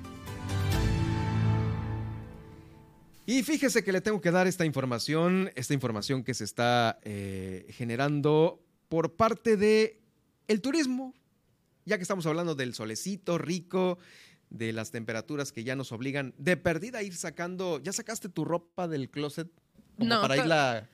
Y 3.28 3.44
fíjese 3.44 3.84
que 3.84 3.92
le 3.92 4.00
tengo 4.02 4.22
que 4.22 4.32
dar 4.32 4.48
esta 4.48 4.64
información, 4.66 5.52
esta 5.56 5.74
información 5.74 6.24
que 6.24 6.34
se 6.34 6.46
está 6.46 6.98
eh, 7.04 7.68
generando 7.72 8.64
por 8.88 9.16
parte 9.18 9.58
de 9.58 10.00
el 10.48 10.62
turismo, 10.62 11.14
ya 11.86 11.98
que 11.98 12.04
estamos 12.04 12.26
hablando 12.26 12.56
del 12.56 12.74
solecito 12.74 13.38
rico, 13.38 14.00
de 14.50 14.72
las 14.72 14.92
temperaturas 14.92 15.52
que 15.52 15.66
ya 15.66 15.76
nos 15.76 15.92
obligan 15.92 16.34
de 16.38 16.56
perdida 16.56 17.00
a 17.00 17.04
ir 17.04 17.16
sacando. 17.18 17.82
¿Ya 17.84 17.92
sacaste 17.92 18.30
tu 18.30 18.46
ropa 18.46 18.88
del 18.88 19.10
closet? 19.10 19.50
Como 19.98 20.08
No, 20.10 20.22
para 20.22 20.38
irla 20.38 20.90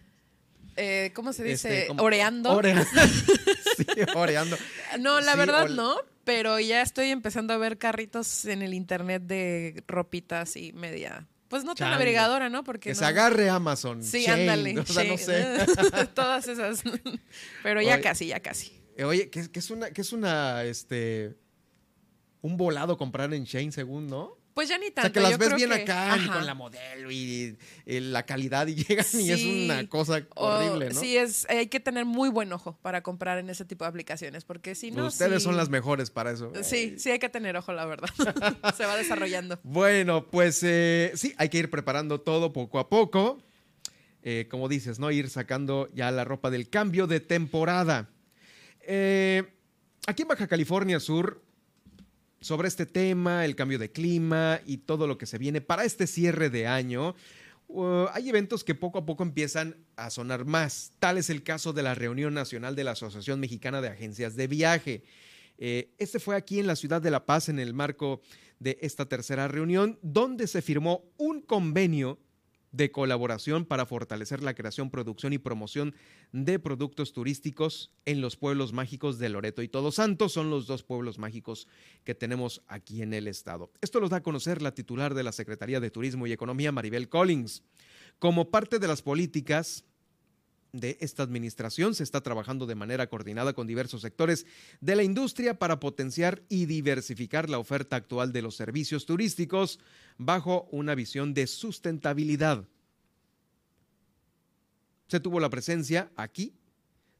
Eh, 0.75 1.11
¿Cómo 1.13 1.33
se 1.33 1.43
dice? 1.43 1.81
este, 1.81 1.87
como- 1.87 2.01
Oreando. 2.01 2.51
Oreando. 2.51 2.83
sí, 3.77 3.85
oreando. 4.15 4.57
No, 4.99 5.21
la 5.21 5.33
Sí, 5.33 5.37
verdad 5.37 5.69
no, 5.69 5.97
pero 6.23 6.59
ya 6.59 6.81
estoy 6.81 7.09
empezando 7.09 7.53
a 7.53 7.57
ver 7.57 7.77
carritos 7.77 8.45
en 8.45 8.63
el 8.63 8.73
internet 8.73 9.21
de 9.21 9.83
ropitas 9.87 10.55
y 10.55 10.73
media. 10.73 11.27
Pues 11.53 11.65
no 11.65 11.75
tan 11.75 11.89
Chango. 11.89 11.95
abrigadora, 12.01 12.49
¿no? 12.49 12.63
Porque 12.63 12.89
Que 12.89 12.93
no- 12.95 12.99
se 12.99 13.05
agarre 13.05 13.47
Amazon. 13.47 14.01
Sí, 14.01 14.25
ándale. 14.25 14.79
O 14.79 14.85
sea, 14.87 15.03
no 15.03 15.19
sé. 15.19 15.45
Todas 16.15 16.47
esas. 16.47 16.81
Pero 17.61 17.79
ya 17.79 17.93
Oye. 17.93 18.01
casi, 18.01 18.25
ya 18.25 18.39
casi. 18.39 18.71
Eh, 18.97 19.03
Oye, 19.03 19.29
que, 19.29 19.51
que 19.51 19.59
es 19.59 19.69
una, 19.69 19.91
que 19.91 20.01
es 20.01 20.11
una, 20.13 20.63
este, 20.63 21.35
un 22.41 22.57
volado 22.57 22.97
comprar 22.97 23.31
en 23.35 23.43
Shane, 23.43 23.71
según, 23.71 24.07
¿no? 24.07 24.35
Pues 24.53 24.69
ya 24.69 24.77
ni 24.77 24.87
O 24.87 24.93
tanto. 24.93 25.01
sea, 25.07 25.11
que 25.13 25.19
las 25.19 25.31
yo 25.31 25.37
ves 25.39 25.55
bien 25.55 25.69
que- 25.71 25.75
acá, 25.81 26.17
y 26.23 26.27
con 26.27 26.45
la 26.45 26.53
modelo 26.53 27.09
y, 27.11 27.57
y 27.85 27.99
la 27.99 28.23
calidad 28.25 28.67
y 28.67 28.75
llegan 28.83 29.05
y 29.13 29.31
es 29.31 29.43
una 29.43 29.89
cosa 29.89 30.21
O- 30.35 30.45
horrible, 30.45 30.89
¿no? 30.93 30.99
Sí, 30.99 31.17
es, 31.17 31.47
hay 31.49 31.67
que 31.67 31.79
tener 31.79 32.05
muy 32.05 32.29
buen 32.29 32.53
ojo 32.53 32.77
para 32.81 33.01
comprar 33.01 33.39
en 33.39 33.49
ese 33.49 33.65
tipo 33.65 33.83
de 33.85 33.89
aplicaciones, 33.89 34.45
porque 34.45 34.75
si 34.75 34.91
no. 34.91 35.07
Ustedes 35.07 35.41
sí- 35.41 35.45
son 35.45 35.57
las 35.57 35.69
mejores 35.69 36.11
para 36.11 36.31
eso. 36.31 36.51
Sí, 36.63 36.95
sí 36.99 37.09
hay 37.11 37.19
que 37.19 37.29
tener 37.29 37.57
ojo, 37.57 37.73
la 37.73 37.85
verdad. 37.85 38.09
Se 38.77 38.85
va 38.85 38.95
desarrollando. 38.95 39.59
Bueno, 39.63 40.27
pues 40.29 40.61
eh, 40.63 41.11
sí, 41.15 41.33
hay 41.37 41.49
que 41.49 41.57
ir 41.57 41.69
preparando 41.69 42.21
todo 42.21 42.53
poco 42.53 42.79
a 42.79 42.89
poco. 42.89 43.41
Eh, 44.25 44.47
como 44.49 44.69
dices, 44.69 44.99
¿no? 44.99 45.11
Ir 45.11 45.29
sacando 45.29 45.89
ya 45.93 46.09
la 46.11 46.23
ropa 46.23 46.49
del 46.49 46.69
cambio 46.69 47.07
de 47.07 47.19
temporada. 47.19 48.09
Eh, 48.81 49.43
aquí 50.07 50.21
en 50.21 50.27
Baja 50.29 50.47
California 50.47 50.99
Sur, 50.99 51.42
sobre 52.43 52.67
este 52.67 52.85
tema, 52.85 53.45
el 53.45 53.55
cambio 53.55 53.79
de 53.79 53.91
clima 53.91 54.59
y 54.65 54.77
todo 54.77 55.07
lo 55.07 55.17
que 55.17 55.25
se 55.25 55.37
viene 55.37 55.61
para 55.61 55.83
este 55.83 56.07
cierre 56.07 56.49
de 56.49 56.67
año, 56.67 57.15
Uh, 57.67 58.05
hay 58.13 58.29
eventos 58.29 58.63
que 58.63 58.75
poco 58.75 58.99
a 58.99 59.05
poco 59.05 59.23
empiezan 59.23 59.75
a 59.95 60.11
sonar 60.11 60.45
más. 60.45 60.91
Tal 60.99 61.17
es 61.17 61.31
el 61.31 61.41
caso 61.41 61.73
de 61.73 61.81
la 61.81 61.95
reunión 61.95 62.33
nacional 62.33 62.75
de 62.75 62.83
la 62.83 62.91
Asociación 62.91 63.39
Mexicana 63.39 63.81
de 63.81 63.87
Agencias 63.87 64.35
de 64.35 64.45
Viaje. 64.45 65.03
Eh, 65.57 65.89
este 65.97 66.19
fue 66.19 66.35
aquí 66.35 66.59
en 66.59 66.67
la 66.67 66.75
ciudad 66.75 67.01
de 67.01 67.09
La 67.09 67.25
Paz 67.25 67.49
en 67.49 67.57
el 67.57 67.73
marco 67.73 68.21
de 68.59 68.77
esta 68.81 69.07
tercera 69.07 69.47
reunión, 69.47 69.97
donde 70.03 70.45
se 70.45 70.61
firmó 70.61 71.03
un 71.17 71.41
convenio 71.41 72.19
de 72.73 72.91
colaboración 72.91 73.65
para 73.65 73.85
fortalecer 73.85 74.43
la 74.43 74.55
creación, 74.55 74.89
producción 74.89 75.31
y 75.31 75.37
promoción 75.37 75.95
de 76.33 76.59
productos 76.59 77.13
turísticos 77.13 77.91
en 78.05 78.19
los 78.19 78.35
pueblos 78.35 78.73
mágicos 78.73 79.19
de 79.19 79.29
Loreto 79.29 79.61
y 79.61 79.69
Todos 79.69 79.95
Santos. 79.95 80.33
Son 80.33 80.49
los 80.49 80.67
dos 80.67 80.83
pueblos 80.83 81.19
mágicos 81.19 81.67
que 82.03 82.15
tenemos 82.15 82.63
aquí 82.67 83.01
en 83.01 83.13
el 83.13 83.27
estado. 83.27 83.71
Esto 83.79 83.99
lo 83.99 84.09
da 84.09 84.17
a 84.17 84.23
conocer 84.23 84.61
la 84.61 84.73
titular 84.73 85.13
de 85.13 85.23
la 85.23 85.31
Secretaría 85.31 85.79
de 85.79 85.91
Turismo 85.91 86.27
y 86.27 86.33
Economía, 86.33 86.71
Maribel 86.71 87.07
Collins. 87.09 87.63
Como 88.19 88.49
parte 88.49 88.79
de 88.79 88.87
las 88.87 89.01
políticas 89.01 89.85
de 90.73 90.97
esta 91.01 91.21
administración 91.21 91.93
se 91.93 92.03
está 92.03 92.21
trabajando 92.21 92.65
de 92.65 92.75
manera 92.75 93.07
coordinada 93.07 93.53
con 93.53 93.67
diversos 93.67 94.01
sectores 94.01 94.45
de 94.81 94.95
la 94.95 95.03
industria 95.03 95.59
para 95.59 95.79
potenciar 95.79 96.41
y 96.49 96.65
diversificar 96.65 97.47
la 97.49 97.59
oferta 97.59 97.95
actual 97.95 98.33
de 98.33 98.41
los 98.41 98.55
servicios 98.55 99.05
turísticos 99.05 99.79
bajo 100.17 100.67
una 100.71 100.95
visión 100.95 101.35
de 101.35 101.45
sustentabilidad. 101.45 102.65
Se 105.07 105.19
tuvo 105.19 105.39
la 105.39 105.51
presencia 105.51 106.11
aquí 106.15 106.55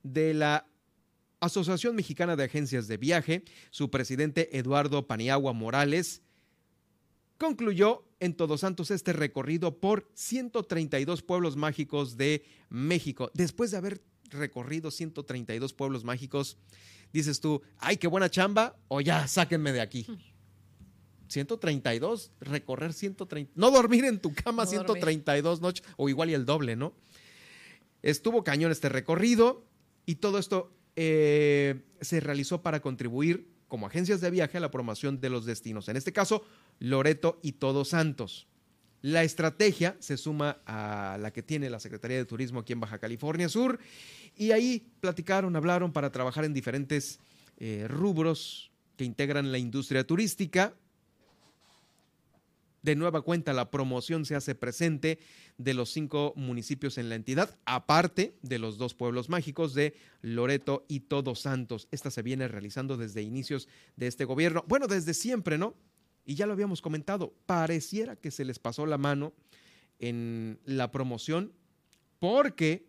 de 0.01 0.33
la 0.33 0.67
Asociación 1.39 1.95
Mexicana 1.95 2.35
de 2.35 2.45
Agencias 2.45 2.87
de 2.87 2.97
Viaje, 2.97 3.43
su 3.69 3.91
presidente 3.91 4.57
Eduardo 4.57 5.05
Paniagua 5.05 5.53
Morales, 5.53 6.23
concluyó 7.43 8.05
en 8.21 8.35
Todos 8.35 8.61
Santos 8.61 8.89
este 8.89 9.11
recorrido 9.11 9.77
por 9.81 10.09
132 10.13 11.23
pueblos 11.23 11.57
mágicos 11.57 12.15
de 12.15 12.45
México. 12.69 13.31
Después 13.33 13.69
de 13.69 13.75
haber 13.75 14.01
recorrido 14.29 14.91
132 14.91 15.73
pueblos 15.73 16.05
mágicos, 16.05 16.57
dices 17.11 17.41
tú, 17.41 17.61
ay, 17.79 17.97
qué 17.97 18.07
buena 18.07 18.29
chamba, 18.29 18.77
o 18.87 19.01
ya, 19.01 19.27
sáquenme 19.27 19.73
de 19.73 19.81
aquí. 19.81 20.07
132, 21.27 22.31
recorrer 22.39 22.93
130, 22.93 23.51
no 23.55 23.71
dormir 23.71 24.05
en 24.05 24.19
tu 24.19 24.33
cama 24.33 24.65
132 24.65 25.59
noches, 25.59 25.85
o 25.97 26.07
igual 26.07 26.29
y 26.29 26.35
el 26.35 26.45
doble, 26.45 26.77
¿no? 26.77 26.93
Estuvo 28.03 28.45
cañón 28.45 28.71
este 28.71 28.87
recorrido 28.87 29.65
y 30.05 30.15
todo 30.15 30.39
esto 30.39 30.71
eh, 30.95 31.81
se 31.99 32.21
realizó 32.21 32.61
para 32.61 32.79
contribuir 32.79 33.52
como 33.73 33.87
agencias 33.87 34.21
de 34.21 34.29
viaje 34.29 34.59
a 34.59 34.61
la 34.61 34.69
promoción 34.69 35.19
de 35.19 35.31
los 35.31 35.45
destinos. 35.45 35.89
En 35.89 35.97
este 35.97 36.13
caso, 36.13 36.45
Loreto 36.77 37.39
y 37.41 37.53
Todos 37.53 37.87
Santos. 37.87 38.45
La 39.01 39.23
estrategia 39.23 39.97
se 39.99 40.15
suma 40.15 40.59
a 40.67 41.17
la 41.19 41.33
que 41.33 41.41
tiene 41.41 41.71
la 41.71 41.79
Secretaría 41.79 42.17
de 42.17 42.25
Turismo 42.25 42.59
aquí 42.59 42.73
en 42.73 42.81
Baja 42.81 42.99
California 42.99 43.49
Sur 43.49 43.79
y 44.37 44.51
ahí 44.51 44.91
platicaron, 44.99 45.55
hablaron 45.55 45.91
para 45.91 46.11
trabajar 46.11 46.45
en 46.45 46.53
diferentes 46.53 47.19
eh, 47.57 47.87
rubros 47.89 48.69
que 48.95 49.05
integran 49.05 49.51
la 49.51 49.57
industria 49.57 50.05
turística. 50.05 50.75
De 52.83 52.95
nueva 52.95 53.21
cuenta, 53.21 53.53
la 53.53 53.71
promoción 53.71 54.25
se 54.25 54.35
hace 54.35 54.53
presente 54.53 55.17
de 55.57 55.73
los 55.73 55.89
cinco 55.89 56.33
municipios 56.35 56.99
en 56.99 57.09
la 57.09 57.15
entidad, 57.15 57.57
aparte 57.65 58.37
de 58.43 58.59
los 58.59 58.77
dos 58.77 58.93
pueblos 58.93 59.29
mágicos 59.29 59.73
de 59.73 59.95
Loreto 60.21 60.85
y 60.87 60.99
Todos 61.01 61.39
Santos. 61.39 61.87
Esta 61.89 62.11
se 62.11 62.21
viene 62.21 62.47
realizando 62.47 62.97
desde 62.97 63.23
inicios 63.23 63.67
de 63.95 64.07
este 64.07 64.25
gobierno. 64.25 64.63
Bueno, 64.67 64.87
desde 64.87 65.15
siempre, 65.15 65.57
¿no? 65.57 65.75
y 66.25 66.35
ya 66.35 66.45
lo 66.45 66.53
habíamos 66.53 66.81
comentado, 66.81 67.33
pareciera 67.45 68.15
que 68.15 68.31
se 68.31 68.45
les 68.45 68.59
pasó 68.59 68.85
la 68.85 68.97
mano 68.97 69.33
en 69.99 70.59
la 70.65 70.91
promoción 70.91 71.53
porque, 72.19 72.87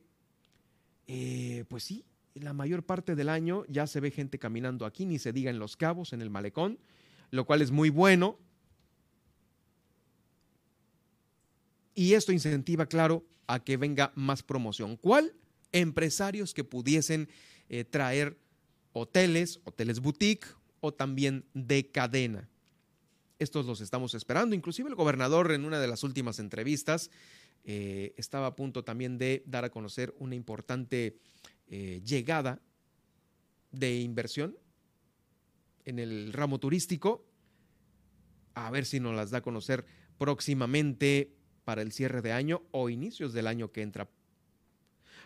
eh, 1.07 1.64
pues 1.68 1.84
sí, 1.84 2.05
la 2.34 2.53
mayor 2.53 2.84
parte 2.84 3.14
del 3.14 3.28
año 3.28 3.64
ya 3.68 3.86
se 3.86 4.01
ve 4.01 4.11
gente 4.11 4.38
caminando 4.38 4.86
aquí, 4.86 5.07
ni 5.07 5.18
se 5.18 5.32
diga 5.32 5.51
en 5.51 5.59
Los 5.59 5.76
Cabos, 5.76 6.12
en 6.12 6.22
el 6.22 6.30
malecón, 6.30 6.78
lo 7.30 7.45
cual 7.45 7.62
es 7.62 7.70
muy 7.70 7.90
bueno. 7.90 8.38
Y 11.95 12.14
esto 12.14 12.32
incentiva, 12.32 12.86
claro, 12.86 13.24
a 13.47 13.62
que 13.62 13.76
venga 13.76 14.12
más 14.14 14.42
promoción. 14.42 14.97
¿Cuál? 14.97 15.34
Empresarios 15.72 16.55
que 16.55 16.64
pudiesen 16.64 17.28
eh, 17.68 17.84
traer 17.84 18.38
hoteles, 18.92 19.61
hoteles 19.64 20.01
boutique 20.01 20.47
o 20.80 20.92
también 20.92 21.45
de 21.55 21.90
cadena. 21.90 22.49
Estos 23.38 23.66
los 23.66 23.80
estamos 23.80 24.14
esperando. 24.14 24.55
Inclusive 24.55 24.88
el 24.88 24.95
gobernador 24.95 25.53
en 25.53 25.64
una 25.64 25.80
de 25.80 25.88
las 25.88 26.03
últimas 26.05 26.38
entrevistas 26.38 27.11
eh, 27.64 28.14
estaba 28.16 28.49
a 28.49 28.57
punto 28.57 28.84
también 28.84 29.18
de 29.18 29.42
dar 29.47 29.64
a 29.64 29.70
conocer 29.70 30.14
una 30.18 30.34
importante 30.34 31.18
eh, 31.68 32.03
llegada 32.05 32.61
de 33.72 34.01
inversión 34.01 34.57
en 35.84 35.99
el 35.99 36.32
ramo 36.32 36.59
turístico. 36.59 37.26
A 38.55 38.70
ver 38.70 38.84
si 38.84 39.01
nos 39.01 39.16
las 39.16 39.30
da 39.30 39.38
a 39.38 39.42
conocer 39.42 39.84
próximamente 40.18 41.34
para 41.65 41.83
el 41.83 41.93
cierre 41.93 42.23
de 42.23 42.33
año 42.33 42.62
o 42.71 42.91
inicios 42.91 43.33
del 43.33 43.47
año 43.47 43.73
que 43.73 43.83
entra. 43.83 44.09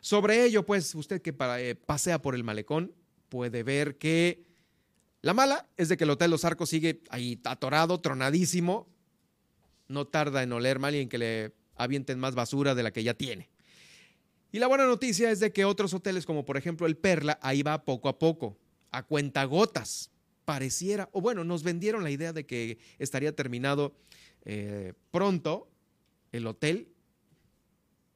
Sobre 0.00 0.44
ello, 0.44 0.64
pues 0.64 0.94
usted 0.94 1.20
que 1.20 1.34
eh, 1.58 1.74
pasea 1.74 2.22
por 2.22 2.34
el 2.34 2.44
malecón 2.44 2.94
puede 3.28 3.62
ver 3.62 3.98
que 3.98 4.44
la 5.20 5.34
mala 5.34 5.68
es 5.76 5.88
de 5.88 5.96
que 5.96 6.04
el 6.04 6.10
Hotel 6.10 6.30
Los 6.30 6.44
Arcos 6.44 6.70
sigue 6.70 7.02
ahí 7.10 7.40
atorado, 7.44 8.00
tronadísimo. 8.00 8.88
No 9.88 10.06
tarda 10.06 10.42
en 10.42 10.52
oler 10.52 10.78
mal 10.78 10.94
y 10.94 11.00
en 11.00 11.08
que 11.08 11.18
le 11.18 11.52
avienten 11.76 12.18
más 12.18 12.34
basura 12.34 12.74
de 12.74 12.82
la 12.82 12.92
que 12.92 13.02
ya 13.02 13.14
tiene. 13.14 13.48
Y 14.52 14.58
la 14.58 14.66
buena 14.66 14.86
noticia 14.86 15.30
es 15.30 15.40
de 15.40 15.52
que 15.52 15.64
otros 15.64 15.92
hoteles, 15.92 16.24
como 16.24 16.44
por 16.44 16.56
ejemplo 16.56 16.86
el 16.86 16.96
Perla, 16.96 17.38
ahí 17.42 17.62
va 17.62 17.84
poco 17.84 18.08
a 18.08 18.18
poco, 18.18 18.56
a 18.90 19.02
cuentagotas. 19.02 20.10
Pareciera, 20.44 21.10
o 21.12 21.20
bueno, 21.20 21.44
nos 21.44 21.62
vendieron 21.62 22.02
la 22.02 22.10
idea 22.10 22.32
de 22.32 22.46
que 22.46 22.78
estaría 22.98 23.36
terminado 23.36 23.94
eh, 24.44 24.94
pronto 25.10 25.68
el 26.32 26.46
hotel, 26.46 26.88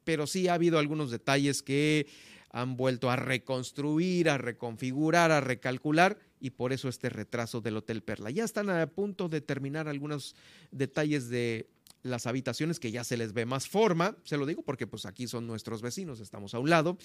pero 0.04 0.26
sí 0.26 0.48
ha 0.48 0.54
habido 0.54 0.78
algunos 0.78 1.10
detalles 1.10 1.62
que 1.62 2.06
han 2.50 2.76
vuelto 2.76 3.10
a 3.10 3.16
reconstruir, 3.16 4.28
a 4.28 4.36
reconfigurar, 4.36 5.30
a 5.30 5.40
recalcular 5.40 6.18
y 6.38 6.50
por 6.50 6.72
eso 6.72 6.88
este 6.88 7.08
retraso 7.08 7.60
del 7.60 7.78
Hotel 7.78 8.02
Perla. 8.02 8.30
Ya 8.30 8.44
están 8.44 8.68
a 8.68 8.86
punto 8.86 9.28
de 9.28 9.40
terminar 9.40 9.88
algunos 9.88 10.36
detalles 10.70 11.30
de 11.30 11.70
las 12.02 12.26
habitaciones 12.26 12.78
que 12.78 12.90
ya 12.90 13.04
se 13.04 13.16
les 13.16 13.32
ve 13.32 13.46
más 13.46 13.68
forma, 13.68 14.16
se 14.24 14.36
lo 14.36 14.44
digo 14.44 14.62
porque 14.62 14.86
pues 14.86 15.06
aquí 15.06 15.28
son 15.28 15.46
nuestros 15.46 15.82
vecinos, 15.82 16.20
estamos 16.20 16.52
a 16.52 16.58
un 16.58 16.68
lado, 16.68 16.98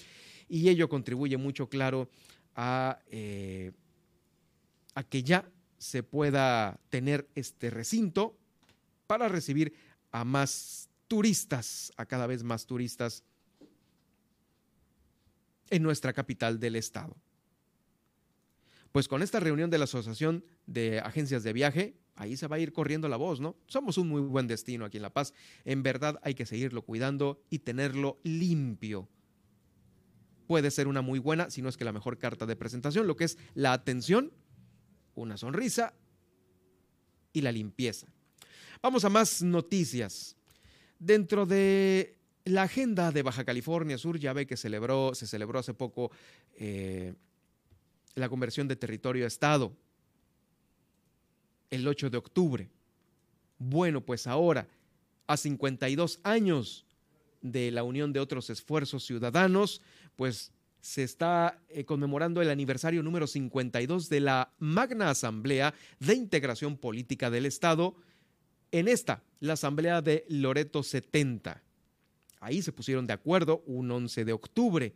y 0.48 0.68
ello 0.68 0.88
contribuye 0.88 1.36
mucho, 1.36 1.68
claro, 1.68 2.10
a, 2.54 2.98
eh, 3.06 3.72
a 4.94 5.04
que 5.04 5.22
ya 5.22 5.48
se 5.78 6.02
pueda 6.02 6.80
tener 6.90 7.28
este 7.36 7.70
recinto 7.70 8.36
para 9.06 9.28
recibir 9.28 9.72
a 10.10 10.24
más 10.24 10.87
turistas, 11.08 11.92
a 11.96 12.06
cada 12.06 12.26
vez 12.26 12.44
más 12.44 12.66
turistas 12.66 13.24
en 15.70 15.82
nuestra 15.82 16.12
capital 16.12 16.60
del 16.60 16.76
estado. 16.76 17.16
Pues 18.92 19.08
con 19.08 19.22
esta 19.22 19.40
reunión 19.40 19.70
de 19.70 19.78
la 19.78 19.84
Asociación 19.84 20.44
de 20.66 21.00
Agencias 21.00 21.42
de 21.42 21.52
Viaje, 21.52 21.96
ahí 22.14 22.36
se 22.36 22.46
va 22.46 22.56
a 22.56 22.58
ir 22.58 22.72
corriendo 22.72 23.08
la 23.08 23.16
voz, 23.16 23.40
¿no? 23.40 23.56
Somos 23.66 23.98
un 23.98 24.08
muy 24.08 24.20
buen 24.22 24.46
destino 24.46 24.84
aquí 24.84 24.96
en 24.96 25.02
La 25.02 25.12
Paz. 25.12 25.34
En 25.64 25.82
verdad 25.82 26.18
hay 26.22 26.34
que 26.34 26.46
seguirlo 26.46 26.82
cuidando 26.82 27.42
y 27.50 27.60
tenerlo 27.60 28.18
limpio. 28.22 29.08
Puede 30.46 30.70
ser 30.70 30.88
una 30.88 31.02
muy 31.02 31.18
buena, 31.18 31.50
si 31.50 31.60
no 31.60 31.68
es 31.68 31.76
que 31.76 31.84
la 31.84 31.92
mejor 31.92 32.18
carta 32.18 32.46
de 32.46 32.56
presentación, 32.56 33.06
lo 33.06 33.16
que 33.16 33.24
es 33.24 33.36
la 33.54 33.74
atención, 33.74 34.32
una 35.14 35.36
sonrisa 35.36 35.94
y 37.34 37.42
la 37.42 37.52
limpieza. 37.52 38.06
Vamos 38.80 39.04
a 39.04 39.10
más 39.10 39.42
noticias. 39.42 40.37
Dentro 40.98 41.46
de 41.46 42.16
la 42.44 42.62
agenda 42.62 43.12
de 43.12 43.22
Baja 43.22 43.44
California 43.44 43.98
Sur, 43.98 44.18
ya 44.18 44.32
ve 44.32 44.46
que 44.46 44.56
celebró, 44.56 45.14
se 45.14 45.26
celebró 45.26 45.58
hace 45.58 45.74
poco 45.74 46.10
eh, 46.56 47.14
la 48.14 48.28
conversión 48.28 48.68
de 48.68 48.76
territorio 48.76 49.24
a 49.24 49.28
Estado, 49.28 49.72
el 51.70 51.86
8 51.86 52.10
de 52.10 52.18
octubre. 52.18 52.68
Bueno, 53.58 54.00
pues 54.00 54.26
ahora, 54.26 54.66
a 55.26 55.36
52 55.36 56.20
años 56.22 56.86
de 57.42 57.70
la 57.70 57.82
unión 57.82 58.12
de 58.12 58.20
otros 58.20 58.50
esfuerzos 58.50 59.04
ciudadanos, 59.04 59.82
pues 60.16 60.52
se 60.80 61.02
está 61.02 61.60
eh, 61.68 61.84
conmemorando 61.84 62.40
el 62.40 62.50
aniversario 62.50 63.02
número 63.02 63.26
52 63.26 64.08
de 64.08 64.20
la 64.20 64.52
Magna 64.58 65.10
Asamblea 65.10 65.74
de 66.00 66.14
Integración 66.14 66.76
Política 66.76 67.30
del 67.30 67.46
Estado, 67.46 67.96
en 68.72 68.88
esta, 68.88 69.22
la 69.40 69.54
Asamblea 69.54 70.02
de 70.02 70.24
Loreto 70.28 70.82
70. 70.82 71.62
Ahí 72.40 72.62
se 72.62 72.72
pusieron 72.72 73.06
de 73.06 73.12
acuerdo 73.12 73.62
un 73.66 73.90
11 73.90 74.24
de 74.24 74.32
octubre 74.32 74.94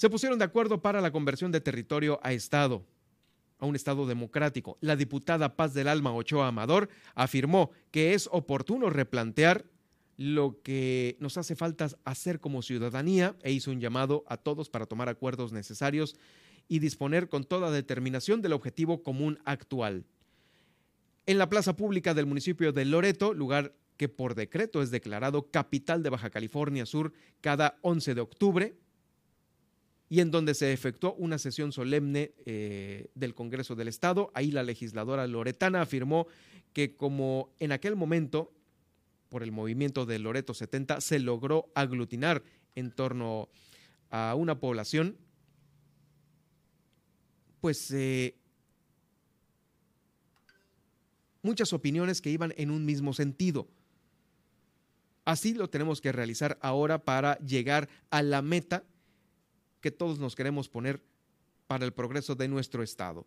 se 0.00 0.08
pusieron 0.08 0.38
de 0.38 0.46
acuerdo 0.46 0.80
para 0.80 1.02
la 1.02 1.12
conversión 1.12 1.52
de 1.52 1.60
territorio 1.60 2.20
a 2.22 2.32
Estado. 2.32 2.86
a 3.58 3.66
un 3.66 3.76
Estado 3.76 4.06
democrático. 4.06 4.78
La 4.80 4.96
diputada 4.96 5.56
Paz 5.56 5.74
del 5.74 5.88
Alma 5.88 6.14
Ochoa 6.14 6.48
Amador 6.48 6.88
afirmó 7.14 7.70
que 7.90 8.14
es 8.14 8.26
oportuno 8.32 8.88
replantear 8.88 9.66
lo 10.16 10.62
que 10.62 11.18
nos 11.20 11.36
hace 11.36 11.54
falta 11.54 11.90
hacer 12.06 12.40
como 12.40 12.62
ciudadanía 12.62 13.36
e 13.42 13.52
hizo 13.52 13.70
un 13.70 13.78
llamado 13.78 14.24
a 14.26 14.38
todos 14.38 14.70
para 14.70 14.86
tomar 14.86 15.10
acuerdos 15.10 15.52
necesarios 15.52 16.16
y 16.70 16.78
disponer 16.78 17.28
con 17.28 17.42
toda 17.42 17.72
determinación 17.72 18.42
del 18.42 18.52
objetivo 18.52 19.02
común 19.02 19.40
actual. 19.44 20.04
En 21.26 21.36
la 21.36 21.48
plaza 21.48 21.74
pública 21.74 22.14
del 22.14 22.26
municipio 22.26 22.72
de 22.72 22.84
Loreto, 22.84 23.34
lugar 23.34 23.74
que 23.96 24.08
por 24.08 24.36
decreto 24.36 24.80
es 24.80 24.92
declarado 24.92 25.50
capital 25.50 26.04
de 26.04 26.10
Baja 26.10 26.30
California 26.30 26.86
Sur 26.86 27.12
cada 27.40 27.76
11 27.82 28.14
de 28.14 28.20
octubre, 28.20 28.74
y 30.08 30.20
en 30.20 30.30
donde 30.30 30.54
se 30.54 30.72
efectuó 30.72 31.14
una 31.14 31.38
sesión 31.38 31.72
solemne 31.72 32.34
eh, 32.46 33.08
del 33.16 33.34
Congreso 33.34 33.74
del 33.74 33.88
Estado. 33.88 34.30
Ahí 34.32 34.52
la 34.52 34.62
legisladora 34.62 35.26
loretana 35.26 35.82
afirmó 35.82 36.28
que 36.72 36.94
como 36.94 37.50
en 37.58 37.72
aquel 37.72 37.96
momento, 37.96 38.52
por 39.28 39.42
el 39.42 39.50
movimiento 39.50 40.06
de 40.06 40.20
Loreto 40.20 40.54
70, 40.54 41.00
se 41.00 41.18
logró 41.18 41.68
aglutinar 41.74 42.44
en 42.76 42.92
torno 42.92 43.48
a 44.10 44.36
una 44.36 44.60
población, 44.60 45.16
pues 47.60 47.90
eh, 47.90 48.34
muchas 51.42 51.72
opiniones 51.72 52.20
que 52.20 52.30
iban 52.30 52.54
en 52.56 52.70
un 52.70 52.84
mismo 52.84 53.12
sentido. 53.12 53.68
Así 55.24 55.54
lo 55.54 55.68
tenemos 55.68 56.00
que 56.00 56.12
realizar 56.12 56.58
ahora 56.60 57.04
para 57.04 57.38
llegar 57.38 57.88
a 58.10 58.22
la 58.22 58.42
meta 58.42 58.84
que 59.80 59.90
todos 59.90 60.18
nos 60.18 60.34
queremos 60.34 60.68
poner 60.68 61.02
para 61.66 61.84
el 61.84 61.92
progreso 61.92 62.34
de 62.34 62.48
nuestro 62.48 62.82
Estado. 62.82 63.26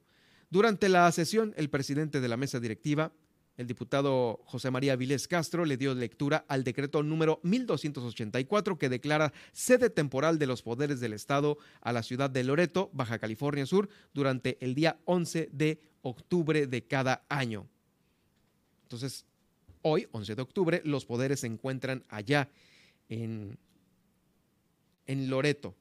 Durante 0.50 0.90
la 0.90 1.12
sesión, 1.12 1.54
el 1.58 1.70
presidente 1.70 2.20
de 2.20 2.28
la 2.28 2.38
mesa 2.38 2.60
directiva, 2.60 3.12
el 3.58 3.68
diputado 3.68 4.41
José 4.45 4.72
María 4.72 4.95
Vilés 4.95 5.28
Castro, 5.28 5.66
le 5.66 5.78
dio 5.78 5.93
lectura 5.93 6.45
al 6.47 6.64
decreto 6.64 7.04
número 7.04 7.39
1284 7.43 8.78
que 8.78 8.89
declara 8.89 9.32
sede 9.51 9.89
temporal 9.89 10.39
de 10.39 10.47
los 10.47 10.64
poderes 10.64 10.99
del 10.99 11.14
Estado 11.14 11.58
a 11.82 11.93
la 11.93 12.04
ciudad 12.04 12.30
de 12.30 12.43
Loreto, 12.43 12.89
Baja 12.93 13.20
California 13.20 13.66
Sur, 13.66 13.89
durante 14.14 14.58
el 14.60 14.74
día 14.74 14.99
11 15.06 15.49
de 15.51 15.80
octubre 16.01 16.66
de 16.66 16.84
cada 16.86 17.26
año. 17.30 17.68
Entonces, 18.84 19.26
hoy, 19.82 20.08
11 20.12 20.36
de 20.36 20.41
octubre, 20.41 20.82
los 20.84 21.06
poderes 21.06 21.41
se 21.41 21.47
encuentran 21.47 22.04
allá 22.10 22.49
en, 23.08 23.58
en 25.06 25.30
Loreto 25.30 25.76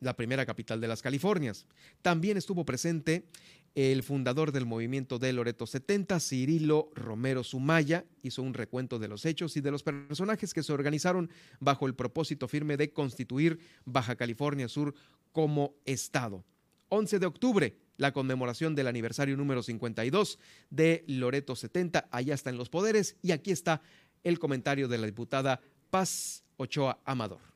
la 0.00 0.16
primera 0.16 0.46
capital 0.46 0.80
de 0.80 0.88
las 0.88 1.02
Californias. 1.02 1.66
También 2.02 2.36
estuvo 2.36 2.64
presente 2.64 3.26
el 3.74 4.02
fundador 4.02 4.52
del 4.52 4.66
movimiento 4.66 5.18
de 5.18 5.32
Loreto 5.32 5.66
70, 5.66 6.18
Cirilo 6.20 6.90
Romero 6.94 7.44
Sumaya, 7.44 8.04
hizo 8.22 8.42
un 8.42 8.54
recuento 8.54 8.98
de 8.98 9.08
los 9.08 9.24
hechos 9.24 9.56
y 9.56 9.60
de 9.60 9.70
los 9.70 9.82
personajes 9.82 10.52
que 10.52 10.62
se 10.62 10.72
organizaron 10.72 11.30
bajo 11.60 11.86
el 11.86 11.94
propósito 11.94 12.48
firme 12.48 12.76
de 12.76 12.92
constituir 12.92 13.60
Baja 13.84 14.16
California 14.16 14.68
Sur 14.68 14.94
como 15.32 15.74
Estado. 15.84 16.44
11 16.88 17.18
de 17.20 17.26
octubre, 17.26 17.76
la 17.96 18.12
conmemoración 18.12 18.74
del 18.74 18.88
aniversario 18.88 19.36
número 19.36 19.62
52 19.62 20.38
de 20.70 21.04
Loreto 21.06 21.54
70, 21.54 22.08
allá 22.10 22.34
está 22.34 22.50
en 22.50 22.58
los 22.58 22.68
poderes 22.68 23.16
y 23.22 23.30
aquí 23.30 23.52
está 23.52 23.82
el 24.24 24.38
comentario 24.38 24.88
de 24.88 24.98
la 24.98 25.06
diputada 25.06 25.60
Paz 25.90 26.42
Ochoa 26.56 26.98
Amador 27.04 27.50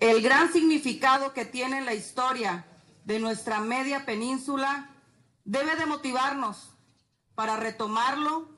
el 0.00 0.22
gran 0.22 0.52
significado 0.52 1.32
que 1.32 1.44
tiene 1.44 1.80
la 1.80 1.94
historia 1.94 2.66
de 3.04 3.20
nuestra 3.20 3.60
media 3.60 4.04
península 4.04 4.90
debe 5.44 5.76
de 5.76 5.86
motivarnos 5.86 6.70
para 7.34 7.56
retomarlo 7.56 8.48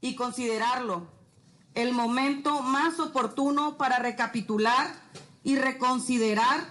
y 0.00 0.14
considerarlo 0.16 1.06
el 1.74 1.92
momento 1.92 2.60
más 2.62 3.00
oportuno 3.00 3.76
para 3.78 3.98
recapitular 3.98 4.94
y 5.42 5.56
reconsiderar 5.56 6.70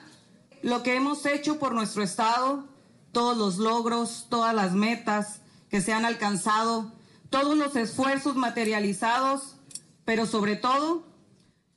lo 0.62 0.84
que 0.84 0.96
hemos 0.96 1.26
hecho 1.26 1.58
por 1.58 1.74
nuestro 1.74 2.04
Estado, 2.04 2.68
todos 3.12 3.38
los 3.38 3.58
logros, 3.58 4.28
todas 4.30 4.54
las 4.54 4.74
metas 4.74 5.42
que 5.70 5.82
se 5.82 5.94
han 5.94 6.06
alcanzado, 6.06 6.92
todos 7.30 7.58
los 7.58 7.76
esfuerzos 7.76 8.36
materializados, 8.36 9.56
pero 10.06 10.26
sobre 10.26 10.56
todo 10.56 11.12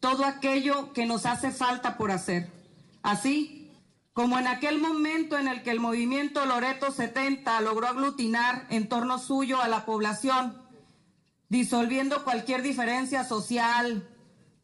todo 0.01 0.27
aquello 0.27 0.93
que 0.93 1.07
nos 1.07 1.25
hace 1.25 1.51
falta 1.51 1.97
por 1.97 2.11
hacer. 2.11 2.51
Así 3.03 3.64
como 4.15 4.39
en 4.39 4.47
aquel 4.47 4.81
momento 4.81 5.37
en 5.37 5.49
el 5.49 5.63
que 5.63 5.73
el 5.73 5.81
movimiento 5.81 6.47
Loreto 6.47 6.93
70 6.93 7.61
logró 7.61 7.89
aglutinar 7.89 8.67
en 8.71 8.89
torno 8.89 9.19
suyo 9.19 9.61
a 9.61 9.69
la 9.69 9.85
población, 9.85 10.57
disolviendo 11.49 12.25
cualquier 12.25 12.63
diferencia 12.63 13.25
social, 13.25 14.09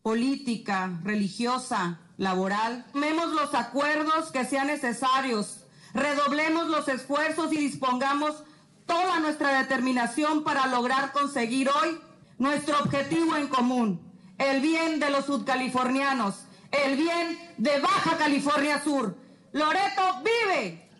política, 0.02 0.98
religiosa, 1.02 1.98
laboral. 2.16 2.86
Tomemos 2.92 3.32
los 3.32 3.52
acuerdos 3.54 4.30
que 4.30 4.44
sean 4.44 4.68
necesarios, 4.68 5.64
redoblemos 5.94 6.68
los 6.68 6.86
esfuerzos 6.88 7.52
y 7.52 7.56
dispongamos 7.56 8.44
toda 8.86 9.18
nuestra 9.18 9.58
determinación 9.58 10.44
para 10.44 10.68
lograr 10.68 11.12
conseguir 11.12 11.68
hoy 11.68 11.98
nuestro 12.38 12.78
objetivo 12.78 13.36
en 13.36 13.48
común 13.48 14.00
el 14.38 14.60
bien 14.60 15.00
de 15.00 15.10
los 15.10 15.26
sudcalifornianos, 15.26 16.44
el 16.70 16.96
bien 16.96 17.38
de 17.58 17.78
Baja 17.80 18.16
California 18.16 18.82
Sur. 18.82 19.16
Loreto 19.52 20.22
vive. 20.22 20.90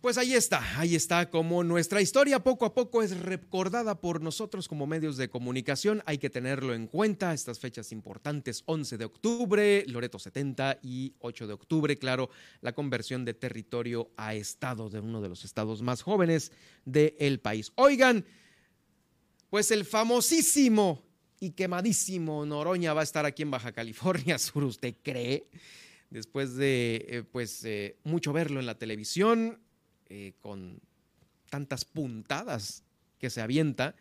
Pues 0.00 0.16
ahí 0.16 0.32
está, 0.32 0.80
ahí 0.80 0.94
está 0.94 1.28
como 1.28 1.62
nuestra 1.62 2.00
historia 2.00 2.42
poco 2.42 2.64
a 2.64 2.72
poco 2.72 3.02
es 3.02 3.18
recordada 3.18 4.00
por 4.00 4.22
nosotros 4.22 4.66
como 4.66 4.86
medios 4.86 5.18
de 5.18 5.28
comunicación. 5.28 6.02
Hay 6.06 6.16
que 6.16 6.30
tenerlo 6.30 6.72
en 6.72 6.86
cuenta, 6.86 7.34
estas 7.34 7.58
fechas 7.58 7.92
importantes, 7.92 8.62
11 8.64 8.96
de 8.96 9.04
octubre, 9.04 9.84
Loreto 9.88 10.18
70 10.18 10.78
y 10.82 11.12
8 11.18 11.46
de 11.46 11.52
octubre, 11.52 11.98
claro, 11.98 12.30
la 12.62 12.72
conversión 12.72 13.26
de 13.26 13.34
territorio 13.34 14.10
a 14.16 14.34
estado 14.34 14.88
de 14.88 15.00
uno 15.00 15.20
de 15.20 15.28
los 15.28 15.44
estados 15.44 15.82
más 15.82 16.00
jóvenes 16.00 16.50
del 16.86 17.40
país. 17.40 17.70
Oigan, 17.74 18.24
pues 19.50 19.70
el 19.70 19.84
famosísimo 19.84 21.04
y 21.40 21.50
quemadísimo 21.50 22.46
Noroña 22.46 22.94
va 22.94 23.02
a 23.02 23.04
estar 23.04 23.26
aquí 23.26 23.42
en 23.42 23.50
Baja 23.50 23.72
California 23.72 24.38
Sur, 24.38 24.64
¿usted 24.64 24.94
cree? 25.02 25.46
Después 26.10 26.56
de, 26.56 27.06
eh, 27.08 27.22
pues, 27.22 27.64
eh, 27.64 27.96
mucho 28.02 28.32
verlo 28.32 28.58
en 28.58 28.66
la 28.66 28.78
televisión, 28.78 29.60
eh, 30.08 30.34
con 30.40 30.80
tantas 31.48 31.84
puntadas 31.84 32.82
que 33.18 33.30
se 33.30 33.40
avienta, 33.40 33.94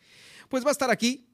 pues 0.49 0.63
va 0.65 0.69
a 0.69 0.71
estar 0.71 0.89
aquí. 0.89 1.27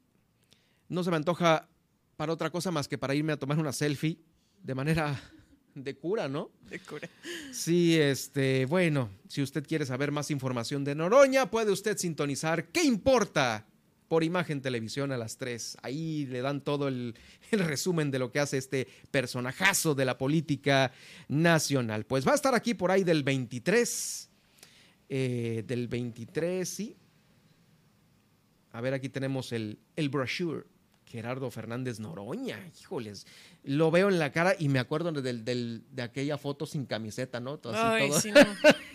No 0.90 1.04
se 1.04 1.12
me 1.12 1.16
antoja 1.18 1.70
para 2.18 2.34
otra 2.34 2.50
cosa 2.50 2.72
más 2.72 2.88
que 2.88 2.98
para 2.98 3.16
irme 3.16 3.34
a 3.34 3.40
tomar 3.40 3.58
una 3.58 3.72
selfie 3.72 4.20
de 4.62 4.76
manera 4.76 5.18
de 5.76 5.96
cura, 5.96 6.28
¿no? 6.28 6.52
De 6.70 6.80
cura. 6.80 7.10
Sí, 7.54 7.98
este, 7.98 8.66
bueno, 8.66 9.10
si 9.30 9.42
usted 9.42 9.66
quiere 9.66 9.86
saber 9.86 10.12
más 10.12 10.30
información 10.30 10.84
de 10.84 10.96
Noroña, 10.96 11.50
puede 11.50 11.72
usted 11.72 11.98
sintonizar 11.98 12.68
¿Qué 12.70 12.84
importa? 12.84 13.66
Por 14.08 14.24
Imagen 14.24 14.62
Televisión 14.62 15.12
a 15.12 15.18
las 15.18 15.38
3. 15.38 15.78
Ahí 15.82 16.26
le 16.26 16.42
dan 16.42 16.62
todo 16.62 16.88
el, 16.90 17.16
resumen 17.52 18.12
de 18.12 18.20
lo 18.20 18.32
que 18.32 18.40
hace 18.40 18.58
este 18.58 18.88
personajazo 19.12 19.96
de 19.96 20.06
la 20.06 20.18
política 20.18 20.92
nacional. 21.28 22.06
Pues 22.06 22.28
va 22.28 22.32
a 22.32 22.36
estar 22.36 22.56
aquí 22.56 22.74
por 22.74 22.92
ahí 22.92 23.04
del 23.04 23.24
23. 23.24 24.30
Eh, 25.08 25.64
del 25.68 25.88
23, 25.88 26.68
sí. 26.68 26.98
A 28.72 28.82
ver, 28.82 28.94
aquí 28.94 29.10
tenemos 29.10 29.52
el, 29.52 29.80
el 29.96 30.10
brochure. 30.10 30.66
Gerardo 31.06 31.50
Fernández 31.52 32.00
Noroña, 32.00 32.60
híjoles, 32.78 33.26
lo 33.64 33.92
veo 33.92 34.10
en 34.10 34.20
la 34.20 34.32
cara 34.32 34.56
y 34.58 34.70
me 34.70 34.80
acuerdo 34.80 35.12
de 35.14 36.02
aquella 36.02 36.38
foto 36.38 36.66
sin 36.66 36.86
camiseta, 36.86 37.40
¿no? 37.40 37.60
Ay, 37.74 38.12
Sí, 38.12 38.32
no. 38.32 38.42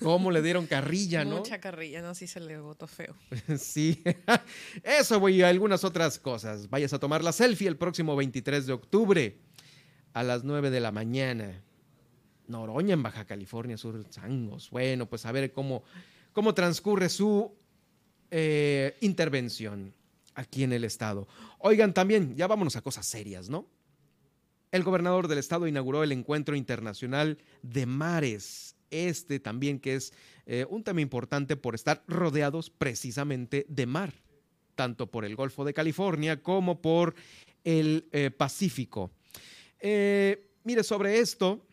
¿Cómo 0.00 0.30
le 0.30 0.42
dieron 0.42 0.66
carrilla, 0.66 1.24
no? 1.24 1.38
Mucha 1.38 1.60
carrilla, 1.60 2.00
no, 2.02 2.14
sí 2.14 2.26
se 2.26 2.40
le 2.40 2.58
votó 2.58 2.86
feo. 2.86 3.14
sí, 3.58 4.02
eso, 4.82 5.20
güey, 5.20 5.36
y 5.36 5.42
algunas 5.42 5.84
otras 5.84 6.18
cosas. 6.18 6.70
Vayas 6.70 6.92
a 6.92 6.98
tomar 6.98 7.22
la 7.22 7.32
selfie 7.32 7.68
el 7.68 7.76
próximo 7.76 8.16
23 8.16 8.66
de 8.66 8.72
octubre 8.72 9.38
a 10.12 10.22
las 10.22 10.44
9 10.44 10.70
de 10.70 10.80
la 10.80 10.92
mañana. 10.92 11.62
Noroña, 12.48 12.94
en 12.94 13.02
Baja 13.02 13.24
California 13.26 13.76
Sur, 13.76 14.04
Sangos. 14.10 14.70
Bueno, 14.70 15.06
pues 15.06 15.24
a 15.26 15.32
ver 15.32 15.52
cómo, 15.52 15.84
cómo 16.32 16.54
transcurre 16.54 17.08
su 17.08 17.54
eh, 18.30 18.96
intervención 19.00 19.94
aquí 20.34 20.64
en 20.64 20.72
el 20.72 20.84
estado. 20.84 21.28
Oigan, 21.58 21.94
también, 21.94 22.34
ya 22.36 22.46
vámonos 22.46 22.76
a 22.76 22.82
cosas 22.82 23.06
serias, 23.06 23.48
¿no? 23.48 23.66
El 24.72 24.84
gobernador 24.84 25.28
del 25.28 25.38
estado 25.38 25.66
inauguró 25.66 26.02
el 26.04 26.12
Encuentro 26.12 26.54
Internacional 26.54 27.38
de 27.62 27.86
Mares 27.86 28.76
este 28.90 29.40
también, 29.40 29.78
que 29.78 29.94
es 29.94 30.12
eh, 30.46 30.66
un 30.68 30.84
tema 30.84 31.00
importante 31.00 31.56
por 31.56 31.74
estar 31.74 32.02
rodeados 32.06 32.70
precisamente 32.70 33.66
de 33.68 33.86
mar, 33.86 34.12
tanto 34.74 35.10
por 35.10 35.24
el 35.24 35.36
Golfo 35.36 35.64
de 35.64 35.74
California 35.74 36.42
como 36.42 36.80
por 36.80 37.14
el 37.64 38.08
eh, 38.12 38.30
Pacífico. 38.30 39.10
Eh, 39.78 40.50
mire, 40.64 40.82
sobre 40.82 41.20
esto, 41.20 41.66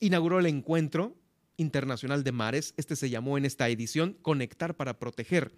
inauguró 0.00 0.38
el 0.38 0.46
encuentro 0.46 1.16
Internacional 1.56 2.24
de 2.24 2.32
Mares, 2.32 2.74
este 2.76 2.96
se 2.96 3.10
llamó 3.10 3.38
en 3.38 3.44
esta 3.44 3.68
edición 3.68 4.14
Conectar 4.22 4.74
para 4.74 4.98
Proteger, 4.98 5.52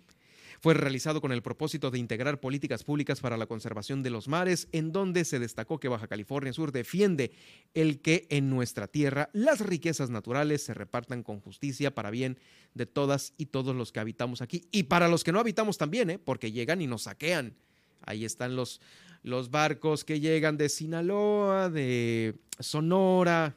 fue 0.61 0.75
realizado 0.75 1.21
con 1.21 1.33
el 1.33 1.43
propósito 1.43 1.91
de 1.91 1.99
integrar 1.99 2.41
políticas 2.41 2.85
públicas 2.85 3.21
para 3.21 3.37
la 3.37 3.47
conservación 3.47 4.03
de 4.03 4.11
los 4.11 4.29
mares, 4.29 4.69
en 4.73 4.93
donde 4.93 5.25
se 5.25 5.39
destacó 5.39 5.79
que 5.79 5.89
Baja 5.89 6.09
California 6.09 6.53
Sur 6.53 6.73
defiende 6.73 7.33
el 7.75 8.01
que 8.01 8.27
en 8.31 8.51
nuestra 8.51 8.89
tierra 8.89 9.29
las 9.33 9.61
riquezas 9.61 10.11
naturales 10.11 10.63
se 10.63 10.75
repartan 10.75 11.23
con 11.23 11.41
justicia 11.41 11.95
para 11.95 12.11
bien 12.11 12.39
de 12.75 12.87
todas 12.87 13.35
y 13.37 13.47
todos 13.47 13.75
los 13.77 13.93
que 13.93 14.01
habitamos 14.01 14.43
aquí 14.43 14.69
y 14.71 14.85
para 14.85 15.09
los 15.09 15.25
que 15.25 15.33
no 15.33 15.41
habitamos 15.41 15.79
también, 15.79 16.11
¿eh? 16.11 16.19
porque 16.19 16.53
llegan 16.53 16.81
y 16.81 16.87
nos 16.87 17.03
saquean. 17.03 17.55
Ahí 18.03 18.25
están 18.25 18.57
los, 18.57 18.81
los 19.23 19.51
barcos 19.51 20.05
que 20.05 20.21
llegan 20.21 20.57
de 20.57 20.69
Sinaloa, 20.69 21.71
de 21.71 22.35
Sonora, 22.61 23.57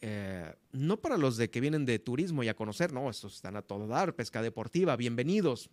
eh, 0.00 0.54
no 0.72 1.00
para 1.00 1.16
los 1.16 1.36
de 1.36 1.48
que 1.48 1.60
vienen 1.60 1.86
de 1.86 1.98
turismo 1.98 2.42
y 2.42 2.48
a 2.48 2.54
conocer, 2.54 2.92
no, 2.92 3.08
estos 3.08 3.36
están 3.36 3.56
a 3.56 3.62
todo 3.62 3.86
dar, 3.86 4.14
pesca 4.14 4.42
deportiva, 4.42 4.96
bienvenidos 4.96 5.70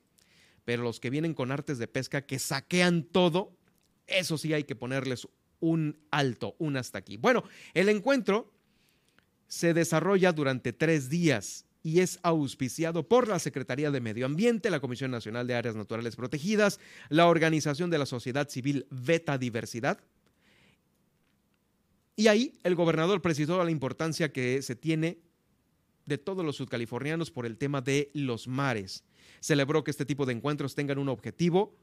pero 0.66 0.84
los 0.84 1.00
que 1.00 1.10
vienen 1.10 1.34
con 1.34 1.52
artes 1.52 1.78
de 1.78 1.88
pesca 1.88 2.26
que 2.26 2.40
saquean 2.40 3.04
todo, 3.04 3.56
eso 4.08 4.38
sí 4.38 4.54
hay 4.54 4.64
que 4.64 4.76
ponerles 4.76 5.28
un 5.60 5.98
alto, 6.12 6.56
un 6.60 6.78
hasta 6.78 6.98
aquí. 6.98 7.18
Bueno, 7.18 7.44
el 7.74 7.90
encuentro 7.90 8.52
se 9.48 9.74
desarrolla 9.74 10.32
durante 10.32 10.74
tres 10.74 11.10
días 11.10 11.66
y 11.84 12.00
es 12.00 12.20
auspiciado 12.24 13.08
por 13.08 13.28
la 13.28 13.40
Secretaría 13.40 13.90
de 13.92 14.02
Medio 14.02 14.26
Ambiente, 14.26 14.70
la 14.70 14.80
Comisión 14.80 15.12
Nacional 15.12 15.48
de 15.48 15.56
Áreas 15.56 15.76
Naturales 15.76 16.16
Protegidas, 16.16 16.80
la 17.10 17.28
Organización 17.28 17.90
de 17.90 17.98
la 17.98 18.06
Sociedad 18.06 18.50
Civil 18.50 18.86
Beta 18.92 19.38
Diversidad. 19.38 20.00
Y 22.16 22.28
ahí 22.28 22.54
el 22.64 22.76
gobernador 22.76 23.22
precisó 23.22 23.64
la 23.64 23.72
importancia 23.72 24.32
que 24.32 24.62
se 24.62 24.76
tiene 24.76 25.20
de 26.06 26.18
todos 26.18 26.46
los 26.46 26.56
sudcalifornianos 26.58 27.32
por 27.32 27.46
el 27.46 27.58
tema 27.58 27.82
de 27.82 28.12
los 28.14 28.48
mares 28.48 29.04
celebró 29.40 29.84
que 29.84 29.92
este 29.92 30.06
tipo 30.06 30.26
de 30.26 30.34
encuentros 30.34 30.76
tengan 30.76 31.00
un 31.00 31.10
objetivo, 31.10 31.76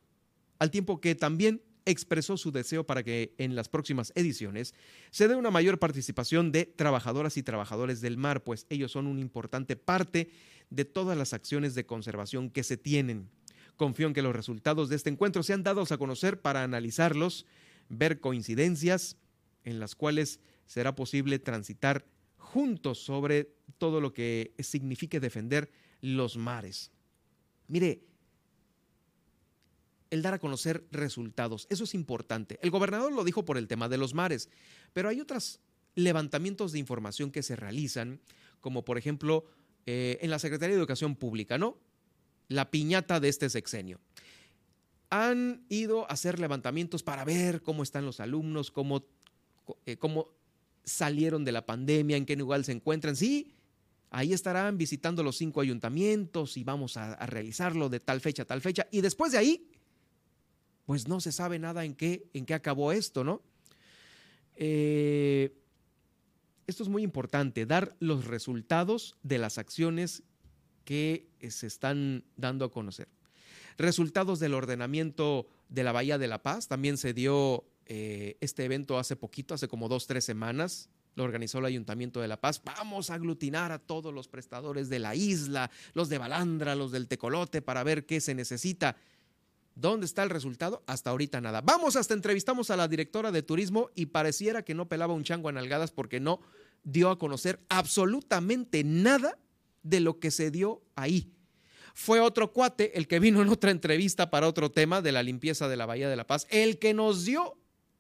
al 0.58 0.70
tiempo 0.70 1.00
que 1.00 1.14
también 1.14 1.62
expresó 1.84 2.36
su 2.36 2.52
deseo 2.52 2.84
para 2.84 3.02
que 3.02 3.34
en 3.38 3.54
las 3.54 3.68
próximas 3.68 4.12
ediciones 4.14 4.74
se 5.10 5.26
dé 5.26 5.36
una 5.36 5.50
mayor 5.50 5.78
participación 5.78 6.52
de 6.52 6.66
trabajadoras 6.66 7.36
y 7.36 7.42
trabajadores 7.42 8.00
del 8.00 8.18
mar, 8.18 8.44
pues 8.44 8.66
ellos 8.68 8.92
son 8.92 9.06
una 9.06 9.20
importante 9.20 9.76
parte 9.76 10.30
de 10.70 10.84
todas 10.84 11.16
las 11.16 11.32
acciones 11.32 11.74
de 11.74 11.86
conservación 11.86 12.50
que 12.50 12.62
se 12.62 12.76
tienen. 12.76 13.30
Confío 13.76 14.06
en 14.06 14.12
que 14.12 14.22
los 14.22 14.36
resultados 14.36 14.88
de 14.88 14.96
este 14.96 15.08
encuentro 15.08 15.42
sean 15.42 15.62
dados 15.62 15.92
a 15.92 15.98
conocer 15.98 16.40
para 16.42 16.62
analizarlos, 16.62 17.46
ver 17.88 18.20
coincidencias 18.20 19.16
en 19.64 19.80
las 19.80 19.94
cuales 19.94 20.40
será 20.66 20.94
posible 20.94 21.38
transitar 21.38 22.04
juntos 22.36 22.98
sobre 22.98 23.54
todo 23.78 24.00
lo 24.00 24.12
que 24.12 24.52
signifique 24.58 25.20
defender 25.20 25.70
los 26.00 26.36
mares. 26.36 26.90
Mire, 27.68 28.02
el 30.10 30.22
dar 30.22 30.34
a 30.34 30.38
conocer 30.38 30.86
resultados, 30.90 31.66
eso 31.70 31.84
es 31.84 31.94
importante. 31.94 32.58
El 32.62 32.70
gobernador 32.70 33.12
lo 33.12 33.24
dijo 33.24 33.44
por 33.44 33.58
el 33.58 33.68
tema 33.68 33.88
de 33.88 33.98
los 33.98 34.14
mares, 34.14 34.48
pero 34.92 35.08
hay 35.08 35.20
otros 35.20 35.60
levantamientos 35.94 36.72
de 36.72 36.78
información 36.78 37.30
que 37.30 37.42
se 37.42 37.56
realizan, 37.56 38.20
como 38.60 38.84
por 38.84 38.98
ejemplo 38.98 39.44
eh, 39.86 40.18
en 40.22 40.30
la 40.30 40.38
Secretaría 40.38 40.74
de 40.74 40.80
Educación 40.80 41.16
Pública, 41.16 41.58
¿no? 41.58 41.78
La 42.48 42.70
piñata 42.70 43.20
de 43.20 43.28
este 43.28 43.50
sexenio. 43.50 44.00
Han 45.10 45.64
ido 45.68 46.04
a 46.04 46.14
hacer 46.14 46.38
levantamientos 46.38 47.02
para 47.02 47.24
ver 47.24 47.62
cómo 47.62 47.82
están 47.82 48.04
los 48.04 48.20
alumnos, 48.20 48.70
cómo, 48.70 49.04
eh, 49.86 49.96
cómo 49.96 50.28
salieron 50.84 51.44
de 51.44 51.52
la 51.52 51.66
pandemia, 51.66 52.16
en 52.16 52.26
qué 52.26 52.36
lugar 52.36 52.64
se 52.64 52.72
encuentran. 52.72 53.16
Sí, 53.16 53.52
Ahí 54.10 54.32
estarán 54.32 54.78
visitando 54.78 55.22
los 55.22 55.36
cinco 55.36 55.60
ayuntamientos 55.60 56.56
y 56.56 56.64
vamos 56.64 56.96
a, 56.96 57.14
realizarlo 57.26 57.88
de 57.88 58.00
tal 58.00 58.20
fecha 58.20 58.42
a 58.42 58.46
tal 58.46 58.60
fecha. 58.60 58.86
Y 58.90 59.00
después 59.00 59.32
de 59.32 59.38
ahí, 59.38 59.70
pues 60.86 61.08
no 61.08 61.20
se 61.20 61.32
sabe 61.32 61.58
nada 61.58 61.84
en 61.84 61.94
qué, 61.94 62.28
en 62.32 62.46
qué 62.46 62.54
acabó 62.54 62.92
esto, 62.92 63.24
¿no? 63.24 63.42
Eh, 64.56 65.54
esto 66.66 66.82
es 66.82 66.88
muy 66.88 67.02
importante, 67.02 67.66
dar 67.66 67.96
los 68.00 68.26
resultados 68.26 69.16
de 69.22 69.38
las 69.38 69.58
acciones 69.58 70.22
que 70.84 71.28
se 71.48 71.66
están 71.66 72.24
dando 72.36 72.64
a 72.64 72.70
conocer. 72.70 73.08
Resultados 73.76 74.40
del 74.40 74.54
ordenamiento 74.54 75.46
de 75.68 75.84
la 75.84 75.92
Bahía 75.92 76.18
de 76.18 76.28
la 76.28 76.42
Paz, 76.42 76.66
también 76.66 76.96
se 76.96 77.12
dio 77.12 77.64
eh, 77.86 78.36
este 78.40 78.64
evento 78.64 78.98
hace 78.98 79.16
poquito, 79.16 79.54
hace 79.54 79.68
como 79.68 79.88
dos, 79.88 80.06
tres 80.06 80.24
semanas, 80.24 80.90
lo 81.14 81.24
organizó 81.24 81.58
el 81.58 81.66
Ayuntamiento 81.66 82.20
de 82.20 82.28
La 82.28 82.40
Paz. 82.40 82.62
Vamos 82.64 83.10
a 83.10 83.14
aglutinar 83.14 83.72
a 83.72 83.78
todos 83.78 84.14
los 84.14 84.28
prestadores 84.28 84.88
de 84.88 84.98
la 84.98 85.14
isla, 85.14 85.70
los 85.94 86.08
de 86.08 86.18
Balandra, 86.18 86.74
los 86.74 86.92
del 86.92 87.08
Tecolote, 87.08 87.62
para 87.62 87.82
ver 87.82 88.06
qué 88.06 88.20
se 88.20 88.34
necesita. 88.34 88.96
¿Dónde 89.74 90.06
está 90.06 90.24
el 90.24 90.30
resultado? 90.30 90.82
Hasta 90.86 91.10
ahorita 91.10 91.40
nada. 91.40 91.60
Vamos, 91.60 91.94
hasta 91.96 92.14
entrevistamos 92.14 92.70
a 92.70 92.76
la 92.76 92.88
directora 92.88 93.30
de 93.30 93.42
turismo 93.42 93.90
y 93.94 94.06
pareciera 94.06 94.62
que 94.62 94.74
no 94.74 94.88
pelaba 94.88 95.14
un 95.14 95.22
chango 95.22 95.48
a 95.48 95.52
nalgadas 95.52 95.92
porque 95.92 96.18
no 96.18 96.40
dio 96.82 97.10
a 97.10 97.18
conocer 97.18 97.60
absolutamente 97.68 98.82
nada 98.82 99.38
de 99.82 100.00
lo 100.00 100.18
que 100.18 100.30
se 100.30 100.50
dio 100.50 100.82
ahí. 100.96 101.32
Fue 101.94 102.20
otro 102.20 102.52
cuate 102.52 102.96
el 102.98 103.08
que 103.08 103.18
vino 103.18 103.42
en 103.42 103.48
otra 103.48 103.70
entrevista 103.70 104.30
para 104.30 104.46
otro 104.46 104.70
tema 104.70 105.02
de 105.02 105.12
la 105.12 105.22
limpieza 105.22 105.68
de 105.68 105.76
la 105.76 105.86
Bahía 105.86 106.08
de 106.08 106.16
la 106.16 106.26
Paz, 106.26 106.46
el 106.50 106.78
que 106.78 106.94
nos 106.94 107.24
dio 107.24 107.56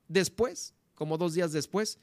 después, 0.06 0.74
como 0.94 1.18
dos 1.18 1.34
días 1.34 1.52
después, 1.52 1.98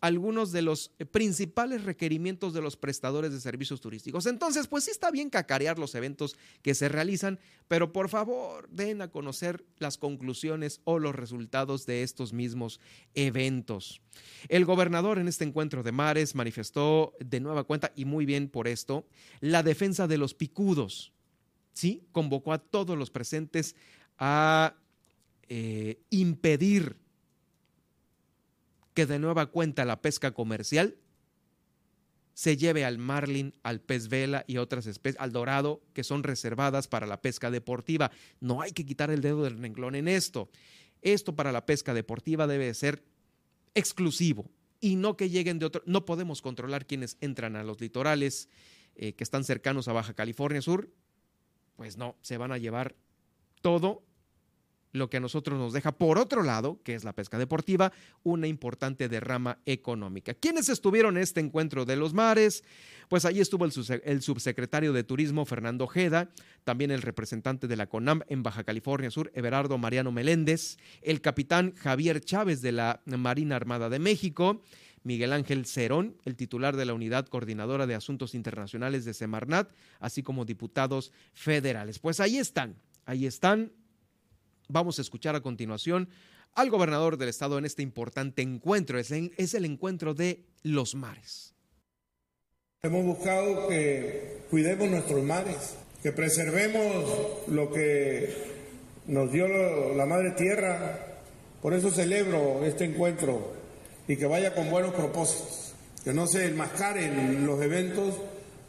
algunos 0.00 0.52
de 0.52 0.62
los 0.62 0.92
eh, 0.98 1.04
principales 1.04 1.84
requerimientos 1.84 2.54
de 2.54 2.62
los 2.62 2.76
prestadores 2.76 3.32
de 3.32 3.40
servicios 3.40 3.80
turísticos. 3.80 4.26
Entonces, 4.26 4.68
pues 4.68 4.84
sí 4.84 4.90
está 4.90 5.10
bien 5.10 5.30
cacarear 5.30 5.78
los 5.78 5.94
eventos 5.94 6.36
que 6.62 6.74
se 6.74 6.88
realizan, 6.88 7.38
pero 7.66 7.92
por 7.92 8.08
favor 8.08 8.68
den 8.70 9.02
a 9.02 9.10
conocer 9.10 9.64
las 9.78 9.98
conclusiones 9.98 10.80
o 10.84 10.98
los 10.98 11.14
resultados 11.14 11.86
de 11.86 12.02
estos 12.02 12.32
mismos 12.32 12.80
eventos. 13.14 14.00
El 14.48 14.64
gobernador 14.64 15.18
en 15.18 15.28
este 15.28 15.44
encuentro 15.44 15.82
de 15.82 15.92
mares 15.92 16.34
manifestó 16.34 17.14
de 17.18 17.40
nueva 17.40 17.64
cuenta, 17.64 17.92
y 17.96 18.04
muy 18.04 18.24
bien 18.24 18.48
por 18.48 18.68
esto, 18.68 19.06
la 19.40 19.62
defensa 19.62 20.06
de 20.06 20.18
los 20.18 20.34
picudos. 20.34 21.12
Sí, 21.72 22.04
convocó 22.12 22.52
a 22.52 22.58
todos 22.58 22.96
los 22.96 23.10
presentes 23.10 23.76
a 24.18 24.74
eh, 25.48 26.00
impedir 26.10 26.96
que 28.98 29.06
de 29.06 29.20
nueva 29.20 29.46
cuenta 29.46 29.84
la 29.84 30.02
pesca 30.02 30.32
comercial 30.32 30.96
se 32.34 32.56
lleve 32.56 32.84
al 32.84 32.98
marlin, 32.98 33.54
al 33.62 33.80
pez 33.80 34.08
vela 34.08 34.44
y 34.48 34.56
otras 34.56 34.88
especies, 34.88 35.20
al 35.20 35.30
dorado, 35.30 35.84
que 35.92 36.02
son 36.02 36.24
reservadas 36.24 36.88
para 36.88 37.06
la 37.06 37.22
pesca 37.22 37.52
deportiva. 37.52 38.10
No 38.40 38.60
hay 38.60 38.72
que 38.72 38.84
quitar 38.84 39.12
el 39.12 39.20
dedo 39.20 39.44
del 39.44 39.56
renglón 39.56 39.94
en 39.94 40.08
esto. 40.08 40.50
Esto 41.00 41.36
para 41.36 41.52
la 41.52 41.64
pesca 41.64 41.94
deportiva 41.94 42.48
debe 42.48 42.74
ser 42.74 43.04
exclusivo 43.76 44.50
y 44.80 44.96
no 44.96 45.16
que 45.16 45.30
lleguen 45.30 45.60
de 45.60 45.66
otro. 45.66 45.84
No 45.86 46.04
podemos 46.04 46.42
controlar 46.42 46.84
quienes 46.84 47.18
entran 47.20 47.54
a 47.54 47.62
los 47.62 47.80
litorales 47.80 48.48
eh, 48.96 49.12
que 49.12 49.22
están 49.22 49.44
cercanos 49.44 49.86
a 49.86 49.92
Baja 49.92 50.14
California 50.14 50.60
Sur. 50.60 50.90
Pues 51.76 51.96
no, 51.96 52.16
se 52.20 52.36
van 52.36 52.50
a 52.50 52.58
llevar 52.58 52.96
todo 53.62 54.02
lo 54.92 55.10
que 55.10 55.18
a 55.18 55.20
nosotros 55.20 55.58
nos 55.58 55.72
deja, 55.72 55.92
por 55.92 56.18
otro 56.18 56.42
lado, 56.42 56.80
que 56.82 56.94
es 56.94 57.04
la 57.04 57.12
pesca 57.12 57.38
deportiva, 57.38 57.92
una 58.22 58.46
importante 58.46 59.08
derrama 59.08 59.58
económica. 59.66 60.34
¿Quiénes 60.34 60.68
estuvieron 60.68 61.16
en 61.16 61.22
este 61.22 61.40
encuentro 61.40 61.84
de 61.84 61.96
los 61.96 62.14
mares? 62.14 62.64
Pues 63.08 63.24
allí 63.24 63.40
estuvo 63.40 63.64
el, 63.64 64.22
subsecretario 64.22 64.92
de 64.92 65.04
Turismo, 65.04 65.44
Fernando 65.46 65.84
Ojeda, 65.84 66.30
también 66.64 66.90
el 66.90 67.02
representante 67.02 67.66
de 67.66 67.76
la 67.76 67.86
CONAM 67.86 68.22
en 68.28 68.42
Baja 68.42 68.64
California 68.64 69.10
Sur, 69.10 69.30
Everardo 69.34 69.78
Mariano 69.78 70.12
Meléndez, 70.12 70.76
el 71.02 71.20
capitán 71.20 71.74
Javier 71.74 72.20
Chávez 72.20 72.60
de 72.60 72.72
la 72.72 73.00
Marina 73.06 73.56
Armada 73.56 73.88
de 73.88 73.98
México, 73.98 74.62
Miguel 75.04 75.32
Ángel 75.32 75.64
Cerón, 75.64 76.16
el 76.24 76.36
titular 76.36 76.76
de 76.76 76.84
la 76.84 76.92
Unidad 76.92 77.26
Coordinadora 77.26 77.86
de 77.86 77.94
Asuntos 77.94 78.34
Internacionales 78.34 79.04
de 79.04 79.14
Semarnat, 79.14 79.70
así 80.00 80.22
como 80.22 80.44
diputados 80.44 81.12
federales. 81.32 81.98
Pues 81.98 82.20
ahí 82.20 82.36
están, 82.36 82.76
ahí 83.06 83.24
están 83.24 83.72
Vamos 84.70 84.98
a 84.98 85.02
escuchar 85.02 85.34
a 85.34 85.40
continuación 85.40 86.10
al 86.54 86.68
gobernador 86.68 87.16
del 87.16 87.30
estado 87.30 87.56
en 87.56 87.64
este 87.64 87.82
importante 87.82 88.42
encuentro. 88.42 88.98
Es, 88.98 89.10
el 89.10 89.64
encuentro 89.64 90.12
de 90.12 90.44
los 90.62 90.94
mares. 90.94 91.54
Hemos 92.82 93.02
buscado 93.04 93.66
que 93.68 94.42
cuidemos 94.50 94.90
nuestros 94.90 95.24
mares, 95.24 95.76
que 96.02 96.12
preservemos 96.12 97.48
lo 97.48 97.72
que 97.72 98.34
nos 99.06 99.32
dio 99.32 99.48
la 99.94 100.04
madre 100.04 100.32
tierra. 100.32 101.16
Por 101.62 101.72
eso 101.72 101.90
celebro 101.90 102.62
este 102.66 102.84
encuentro 102.84 103.54
y 104.06 104.16
que 104.16 104.26
vaya 104.26 104.54
con 104.54 104.68
buenos 104.68 104.92
propósitos, 104.92 105.72
que 106.04 106.12
no 106.12 106.26
se 106.26 106.44
enmascaren 106.44 107.46
los 107.46 107.62
eventos 107.62 108.14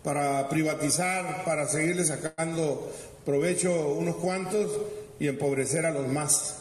para 0.01 0.47
privatizar, 0.47 1.43
para 1.43 1.67
seguirle 1.67 2.05
sacando 2.05 2.89
provecho 3.25 3.89
unos 3.89 4.15
cuantos 4.15 4.71
y 5.20 5.28
empobrecer 5.28 5.86
a 5.86 5.91
los 5.91 6.07
más. 6.07 6.55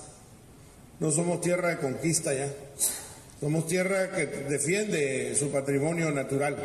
No 1.01 1.11
somos 1.13 1.41
tierra 1.41 1.71
de 1.71 1.79
conquista 1.79 2.35
ya. 2.35 2.53
Somos 3.41 3.69
tierra 3.69 4.11
que 4.11 4.27
defiende 4.27 5.35
su 5.37 5.51
patrimonio 5.53 6.11
natural, 6.11 6.57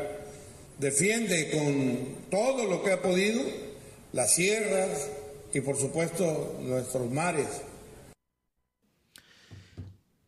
defiende 0.80 1.52
con 1.52 2.30
todo 2.32 2.68
lo 2.68 2.82
que 2.82 2.92
ha 2.94 3.02
podido 3.02 3.44
las 4.12 4.34
sierras 4.34 5.08
y 5.54 5.62
por 5.62 5.78
supuesto 5.78 6.60
nuestros 6.64 7.12
mares. 7.12 7.48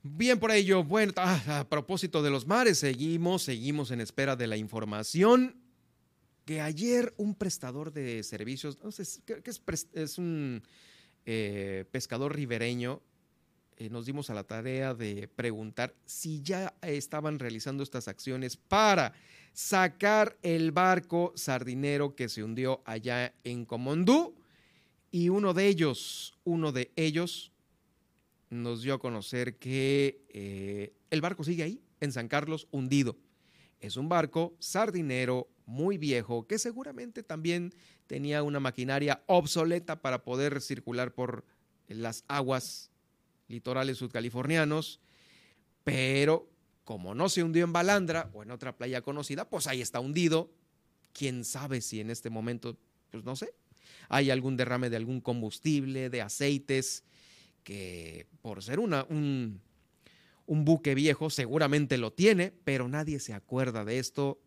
Bien 0.03 0.39
por 0.39 0.51
ello, 0.51 0.84
bueno, 0.84 1.13
ah, 1.16 1.61
a 1.61 1.68
propósito 1.68 2.22
de 2.22 2.30
los 2.30 2.45
mares, 2.45 2.78
seguimos, 2.78 3.41
seguimos 3.41 3.89
en 3.89 4.01
espera 4.01 4.36
de 4.36 4.45
la 4.45 4.55
información 4.55 5.55
que 6.45 6.61
ayer 6.61 7.16
un 7.18 7.34
prestador 7.34 7.91
de 7.91 8.22
servicios, 8.22 8.78
no 8.84 8.91
sé, 8.91 9.03
que 9.26 9.41
es, 9.49 9.88
es 9.93 10.20
un 10.20 10.61
eh, 11.26 11.86
pescador 11.91 12.36
ribereño, 12.36 13.01
eh, 13.78 13.89
nos 13.89 14.05
dimos 14.05 14.30
a 14.30 14.34
la 14.34 14.45
tarea 14.45 14.93
de 14.93 15.28
preguntar 15.28 15.93
si 16.05 16.41
ya 16.41 16.73
estaban 16.82 17.39
realizando 17.39 17.84
estas 17.84 18.07
acciones 18.07 18.55
para 18.55 19.13
sacar 19.51 20.38
el 20.43 20.71
barco 20.71 21.34
sardinero 21.36 22.15
que 22.15 22.30
se 22.30 22.43
hundió 22.43 22.82
allá 22.86 23.34
en 23.43 23.65
Comondú. 23.65 24.36
Y 25.11 25.30
uno 25.30 25.53
de 25.53 25.67
ellos, 25.67 26.38
uno 26.43 26.71
de 26.71 26.91
ellos 26.95 27.51
nos 28.49 28.82
dio 28.82 28.93
a 28.93 28.99
conocer 28.99 29.57
que 29.57 30.21
eh, 30.30 30.93
el 31.09 31.21
barco 31.21 31.43
sigue 31.43 31.63
ahí, 31.63 31.82
en 31.99 32.11
San 32.11 32.28
Carlos, 32.28 32.67
hundido. 32.71 33.17
Es 33.80 33.97
un 33.97 34.09
barco 34.09 34.55
sardinero 34.59 35.49
muy 35.65 35.97
viejo 35.97 36.47
que 36.47 36.59
seguramente 36.59 37.23
también 37.23 37.73
tenía 38.08 38.43
una 38.43 38.60
maquinaria 38.60 39.24
obsoleta 39.28 40.01
para 40.01 40.24
poder 40.24 40.62
circular 40.62 41.14
por 41.14 41.45
las 41.88 42.24
aguas 42.28 42.91
litorales 43.47 43.97
sudcalifornianos, 43.97 44.99
pero 45.84 46.49
como 46.84 47.16
no 47.16 47.30
se 47.30 47.43
hundió 47.43 47.64
en 47.64 47.74
Balandra 47.74 48.30
o 48.34 48.43
en 48.43 48.51
otra 48.51 48.76
playa 48.76 49.01
conocida, 49.01 49.49
pues 49.49 49.68
ahí 49.68 49.82
está 49.82 49.99
hundido. 49.99 50.51
Quién 51.14 51.43
sabe 51.45 51.82
si 51.82 51.99
en 51.99 52.10
este 52.10 52.30
momento, 52.30 52.78
pues 53.12 53.24
no 53.24 53.36
sé, 53.36 53.53
hay 54.10 54.30
algún 54.30 54.58
derrame 54.58 54.89
de 54.89 54.97
algún 54.97 55.22
combustible, 55.22 56.10
de 56.10 56.22
aceites, 56.22 57.03
que 57.64 58.28
por 58.41 58.62
ser 58.62 58.80
una, 58.80 59.06
un, 59.10 59.62
un 60.45 60.66
buque 60.66 60.93
viejo 60.93 61.30
seguramente 61.30 61.97
lo 61.97 62.14
tiene, 62.14 62.51
pero 62.64 62.88
nadie 62.88 63.20
se 63.20 63.34
acuerda 63.34 63.84
de 63.86 63.97
esto 63.99 64.39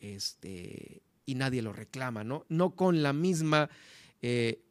este, 0.00 1.02
y 1.26 1.34
nadie 1.34 1.60
lo 1.60 1.72
reclama, 1.72 2.24
¿no? 2.24 2.46
No 2.48 2.74
con 2.74 3.02
la 3.02 3.12
misma 3.12 3.68
eh, 4.22 4.62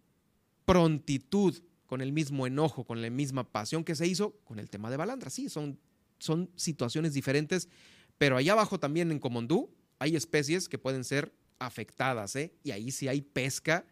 prontitud, 0.65 1.61
con 1.85 2.01
el 2.01 2.11
mismo 2.11 2.47
enojo, 2.47 2.85
con 2.85 3.01
la 3.01 3.09
misma 3.09 3.51
pasión 3.51 3.83
que 3.83 3.93
se 3.93 4.07
hizo 4.07 4.31
con 4.45 4.57
el 4.57 4.69
tema 4.69 4.89
de 4.89 4.97
Balandra. 4.97 5.29
Sí, 5.29 5.49
son, 5.49 5.77
son 6.17 6.49
situaciones 6.55 7.13
diferentes, 7.13 7.69
pero 8.17 8.37
allá 8.37 8.53
abajo 8.53 8.79
también 8.79 9.11
en 9.11 9.19
Comondú 9.19 9.69
hay 9.99 10.15
especies 10.15 10.67
que 10.67 10.79
pueden 10.79 11.03
ser 11.03 11.33
afectadas, 11.59 12.35
¿eh? 12.35 12.53
Y 12.63 12.71
ahí 12.71 12.91
sí 12.91 13.07
hay 13.07 13.21
pesca, 13.21 13.85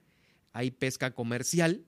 hay 0.53 0.72
pesca 0.72 1.14
comercial. 1.14 1.86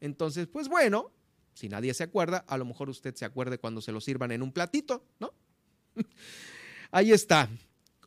Entonces, 0.00 0.46
pues 0.46 0.68
bueno, 0.68 1.12
si 1.54 1.68
nadie 1.68 1.94
se 1.94 2.04
acuerda, 2.04 2.44
a 2.48 2.58
lo 2.58 2.64
mejor 2.64 2.88
usted 2.90 3.14
se 3.14 3.24
acuerde 3.24 3.58
cuando 3.58 3.80
se 3.80 3.92
lo 3.92 4.00
sirvan 4.00 4.32
en 4.32 4.42
un 4.42 4.52
platito, 4.52 5.04
¿no? 5.18 5.32
ahí 6.90 7.12
está 7.12 7.48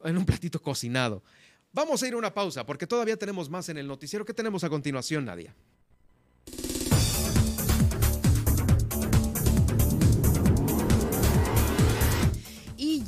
en 0.04 0.18
un 0.18 0.26
platito 0.26 0.62
cocinado. 0.62 1.24
Vamos 1.72 2.02
a 2.02 2.08
ir 2.08 2.14
a 2.14 2.18
una 2.18 2.34
pausa 2.34 2.66
porque 2.66 2.88
todavía 2.88 3.18
tenemos 3.18 3.50
más 3.50 3.70
en 3.70 3.78
el 3.78 3.88
noticiero. 3.88 4.26
¿Qué 4.26 4.34
tenemos 4.34 4.64
a 4.64 4.70
continuación, 4.70 5.26
Nadia? 5.26 5.56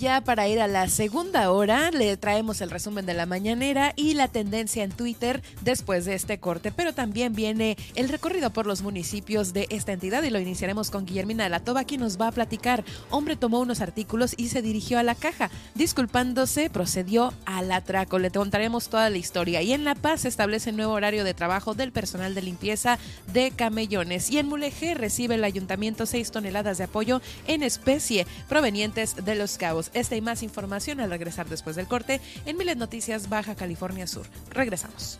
Ya 0.01 0.21
para 0.21 0.47
ir 0.47 0.59
a 0.59 0.67
la 0.67 0.89
segunda 0.89 1.51
hora 1.51 1.91
le 1.91 2.17
traemos 2.17 2.59
el 2.61 2.71
resumen 2.71 3.05
de 3.05 3.13
la 3.13 3.27
mañanera 3.27 3.93
y 3.95 4.15
la 4.15 4.27
tendencia 4.27 4.83
en 4.83 4.91
Twitter 4.91 5.43
después 5.61 6.05
de 6.05 6.15
este 6.15 6.39
corte, 6.39 6.71
pero 6.71 6.91
también 6.91 7.35
viene 7.35 7.77
el 7.93 8.09
recorrido 8.09 8.49
por 8.49 8.65
los 8.65 8.81
municipios 8.81 9.53
de 9.53 9.67
esta 9.69 9.91
entidad 9.91 10.23
y 10.23 10.31
lo 10.31 10.39
iniciaremos 10.39 10.89
con 10.89 11.05
Guillermina 11.05 11.43
de 11.43 11.51
la 11.51 11.59
Toba, 11.59 11.83
quien 11.83 12.01
nos 12.01 12.19
va 12.19 12.29
a 12.29 12.31
platicar. 12.31 12.83
Hombre 13.11 13.35
tomó 13.35 13.59
unos 13.59 13.79
artículos 13.79 14.33
y 14.37 14.47
se 14.47 14.63
dirigió 14.63 14.97
a 14.97 15.03
la 15.03 15.13
caja. 15.13 15.51
Disculpándose, 15.75 16.71
procedió 16.71 17.31
al 17.45 17.71
atraco. 17.71 18.17
Le 18.17 18.31
contaremos 18.31 18.89
toda 18.89 19.11
la 19.11 19.17
historia. 19.17 19.61
Y 19.61 19.71
en 19.71 19.83
La 19.83 19.93
Paz 19.93 20.21
se 20.21 20.29
establece 20.29 20.71
el 20.71 20.77
nuevo 20.77 20.93
horario 20.93 21.23
de 21.23 21.35
trabajo 21.35 21.75
del 21.75 21.91
personal 21.91 22.33
de 22.33 22.41
limpieza 22.41 22.97
de 23.31 23.51
camellones. 23.51 24.31
Y 24.31 24.39
en 24.39 24.47
Mulegé 24.47 24.95
recibe 24.95 25.35
el 25.35 25.43
ayuntamiento 25.43 26.07
seis 26.07 26.31
toneladas 26.31 26.79
de 26.79 26.85
apoyo 26.85 27.21
en 27.45 27.61
especie 27.61 28.25
provenientes 28.49 29.15
de 29.23 29.35
los 29.35 29.59
cabos. 29.59 29.90
Esta 29.93 30.15
y 30.15 30.21
más 30.21 30.43
información 30.43 30.99
al 30.99 31.09
regresar 31.09 31.49
después 31.49 31.75
del 31.75 31.87
corte 31.87 32.21
en 32.45 32.57
Miles 32.57 32.77
Noticias 32.77 33.29
Baja 33.29 33.55
California 33.55 34.07
Sur. 34.07 34.25
Regresamos. 34.49 35.19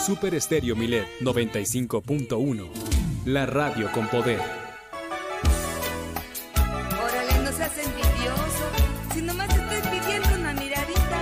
Super 0.07 0.35
Estéreo 0.37 0.77
Milet 0.77 1.09
95.1. 1.21 2.69
La 3.25 3.45
radio 3.45 3.91
con 3.91 4.07
poder. 4.07 4.41
Órale, 7.03 7.43
no 7.43 7.51
seas 7.51 7.73
envidioso. 7.79 8.71
Si 9.13 9.23
nomás 9.23 9.49
te 9.49 9.61
estoy 9.61 9.81
pidiendo 9.99 10.29
una 10.37 10.53
miradita. 10.53 11.19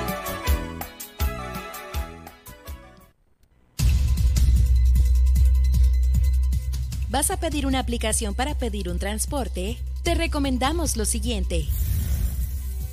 ¿Vas 7.09 7.31
a 7.31 7.41
pedir 7.41 7.65
una 7.67 7.79
aplicación 7.79 8.35
para 8.35 8.55
pedir 8.55 8.91
un 8.91 8.99
transporte? 8.99 9.79
Te 10.03 10.15
recomendamos 10.15 10.99
lo 10.99 11.07
siguiente. 11.07 11.67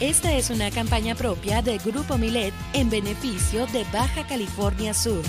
Esta 0.00 0.34
es 0.34 0.50
una 0.50 0.70
campaña 0.70 1.14
propia 1.14 1.62
de 1.62 1.78
Grupo 1.78 2.18
Milet 2.18 2.52
en 2.74 2.90
beneficio 2.90 3.66
de 3.68 3.82
Baja 3.84 4.26
California 4.26 4.92
Sur. 4.92 5.22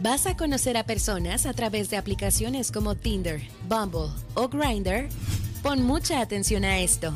¿Vas 0.00 0.28
a 0.28 0.36
conocer 0.36 0.76
a 0.76 0.84
personas 0.84 1.46
a 1.46 1.52
través 1.52 1.90
de 1.90 1.96
aplicaciones 1.96 2.70
como 2.70 2.94
Tinder, 2.94 3.42
Bumble 3.68 4.12
o 4.34 4.46
Grindr? 4.46 5.08
Pon 5.64 5.82
mucha 5.82 6.20
atención 6.20 6.64
a 6.64 6.78
esto. 6.78 7.12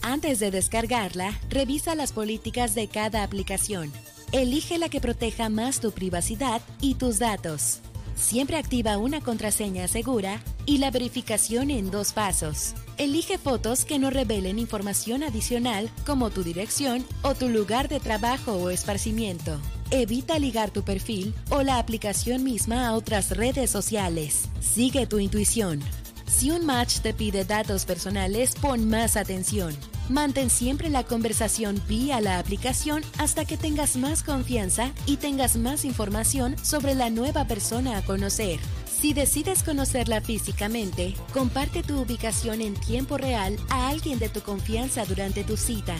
Antes 0.00 0.38
de 0.38 0.50
descargarla, 0.50 1.38
revisa 1.50 1.94
las 1.94 2.12
políticas 2.12 2.74
de 2.74 2.88
cada 2.88 3.22
aplicación. 3.22 3.92
Elige 4.32 4.76
la 4.76 4.90
que 4.90 5.00
proteja 5.00 5.48
más 5.48 5.80
tu 5.80 5.90
privacidad 5.90 6.60
y 6.82 6.94
tus 6.96 7.18
datos. 7.18 7.80
Siempre 8.14 8.58
activa 8.58 8.98
una 8.98 9.22
contraseña 9.22 9.88
segura 9.88 10.42
y 10.66 10.78
la 10.78 10.90
verificación 10.90 11.70
en 11.70 11.90
dos 11.90 12.12
pasos. 12.12 12.74
Elige 12.98 13.38
fotos 13.38 13.86
que 13.86 13.98
no 13.98 14.10
revelen 14.10 14.58
información 14.58 15.22
adicional 15.22 15.88
como 16.04 16.28
tu 16.28 16.42
dirección 16.42 17.06
o 17.22 17.34
tu 17.34 17.48
lugar 17.48 17.88
de 17.88 18.00
trabajo 18.00 18.52
o 18.52 18.68
esparcimiento. 18.68 19.58
Evita 19.90 20.38
ligar 20.38 20.70
tu 20.72 20.82
perfil 20.82 21.32
o 21.48 21.62
la 21.62 21.78
aplicación 21.78 22.44
misma 22.44 22.86
a 22.86 22.94
otras 22.94 23.34
redes 23.34 23.70
sociales. 23.70 24.50
Sigue 24.60 25.06
tu 25.06 25.20
intuición. 25.20 25.80
Si 26.28 26.50
un 26.50 26.66
match 26.66 27.00
te 27.00 27.14
pide 27.14 27.44
datos 27.44 27.84
personales, 27.84 28.54
pon 28.60 28.88
más 28.88 29.16
atención. 29.16 29.74
Mantén 30.08 30.50
siempre 30.50 30.88
la 30.88 31.04
conversación 31.04 31.82
vía 31.88 32.20
la 32.20 32.38
aplicación 32.38 33.02
hasta 33.18 33.44
que 33.44 33.56
tengas 33.56 33.96
más 33.96 34.22
confianza 34.22 34.92
y 35.06 35.16
tengas 35.16 35.56
más 35.56 35.84
información 35.84 36.56
sobre 36.62 36.94
la 36.94 37.10
nueva 37.10 37.46
persona 37.46 37.98
a 37.98 38.02
conocer. 38.02 38.60
Si 38.86 39.14
decides 39.14 39.62
conocerla 39.62 40.20
físicamente, 40.20 41.14
comparte 41.32 41.82
tu 41.82 42.00
ubicación 42.00 42.60
en 42.60 42.74
tiempo 42.74 43.16
real 43.16 43.56
a 43.70 43.88
alguien 43.88 44.18
de 44.18 44.28
tu 44.28 44.40
confianza 44.40 45.04
durante 45.04 45.44
tu 45.44 45.56
cita. 45.56 45.96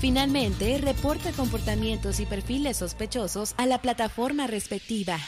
Finalmente, 0.00 0.78
reporta 0.78 1.32
comportamientos 1.32 2.20
y 2.20 2.26
perfiles 2.26 2.78
sospechosos 2.78 3.54
a 3.56 3.66
la 3.66 3.80
plataforma 3.82 4.46
respectiva. 4.46 5.18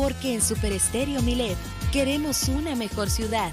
Porque 0.00 0.32
en 0.32 0.40
Super 0.40 0.72
Estéreo 0.72 1.20
Milet 1.20 1.58
queremos 1.92 2.48
una 2.48 2.74
mejor 2.74 3.10
ciudad. 3.10 3.52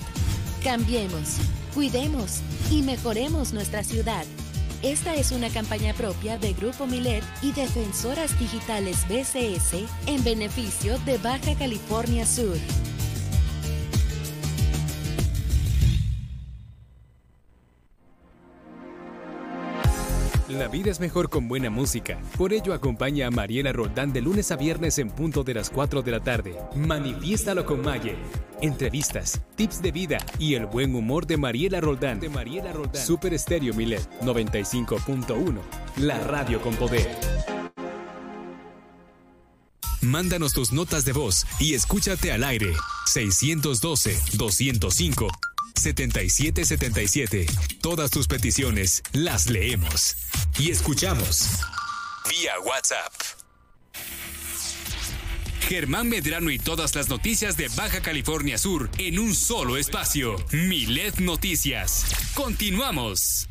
Cambiemos, 0.63 1.35
cuidemos 1.73 2.39
y 2.71 2.83
mejoremos 2.83 3.51
nuestra 3.51 3.83
ciudad. 3.83 4.23
Esta 4.81 5.13
es 5.15 5.33
una 5.33 5.49
campaña 5.49 5.93
propia 5.93 6.37
de 6.37 6.53
Grupo 6.53 6.87
Milet 6.87 7.25
y 7.41 7.51
Defensoras 7.51 8.39
Digitales 8.39 9.05
BCS 9.09 9.89
en 10.05 10.23
beneficio 10.23 10.97
de 10.99 11.17
Baja 11.17 11.53
California 11.59 12.25
Sur. 12.25 12.55
La 20.57 20.67
vida 20.67 20.89
es 20.89 20.99
mejor 20.99 21.29
con 21.29 21.47
buena 21.47 21.69
música. 21.69 22.19
Por 22.35 22.51
ello 22.51 22.73
acompaña 22.73 23.27
a 23.27 23.31
Mariela 23.31 23.71
Roldán 23.71 24.11
de 24.11 24.21
lunes 24.21 24.51
a 24.51 24.55
viernes 24.55 24.97
en 24.97 25.11
punto 25.11 25.43
de 25.43 25.53
las 25.53 25.69
4 25.69 26.01
de 26.01 26.11
la 26.11 26.19
tarde. 26.19 26.55
Manifiéstalo 26.75 27.63
con 27.63 27.83
Maye. 27.83 28.15
Entrevistas, 28.59 29.39
tips 29.55 29.83
de 29.83 29.91
vida 29.91 30.17
y 30.39 30.55
el 30.55 30.65
buen 30.65 30.95
humor 30.95 31.27
de 31.27 31.37
Mariela 31.37 31.79
Roldán. 31.79 32.19
De 32.19 32.29
Mariela 32.29 32.73
Roldán. 32.73 33.05
Super 33.05 33.35
Estéreo 33.35 33.75
Milet 33.75 34.09
95.1. 34.21 35.59
La 35.97 36.17
radio 36.21 36.59
con 36.59 36.73
poder. 36.75 37.07
Mándanos 40.01 40.53
tus 40.53 40.71
notas 40.71 41.05
de 41.05 41.13
voz 41.13 41.45
y 41.59 41.75
escúchate 41.75 42.31
al 42.31 42.43
aire. 42.43 42.73
612 43.05 44.19
205 44.37 45.27
7777. 45.77 47.45
Todas 47.81 48.11
tus 48.11 48.27
peticiones 48.27 49.03
las 49.13 49.49
leemos 49.49 50.15
y 50.57 50.71
escuchamos 50.71 51.49
vía 52.29 52.59
WhatsApp. 52.65 53.13
Germán 55.67 56.07
Medrano 56.07 56.49
y 56.49 56.59
todas 56.59 56.95
las 56.95 57.09
noticias 57.09 57.57
de 57.57 57.67
Baja 57.75 58.01
California 58.01 58.57
Sur 58.57 58.89
en 58.97 59.19
un 59.19 59.35
solo 59.35 59.75
espacio. 59.75 60.37
Milet 60.51 61.19
Noticias. 61.19 62.05
Continuamos. 62.33 63.49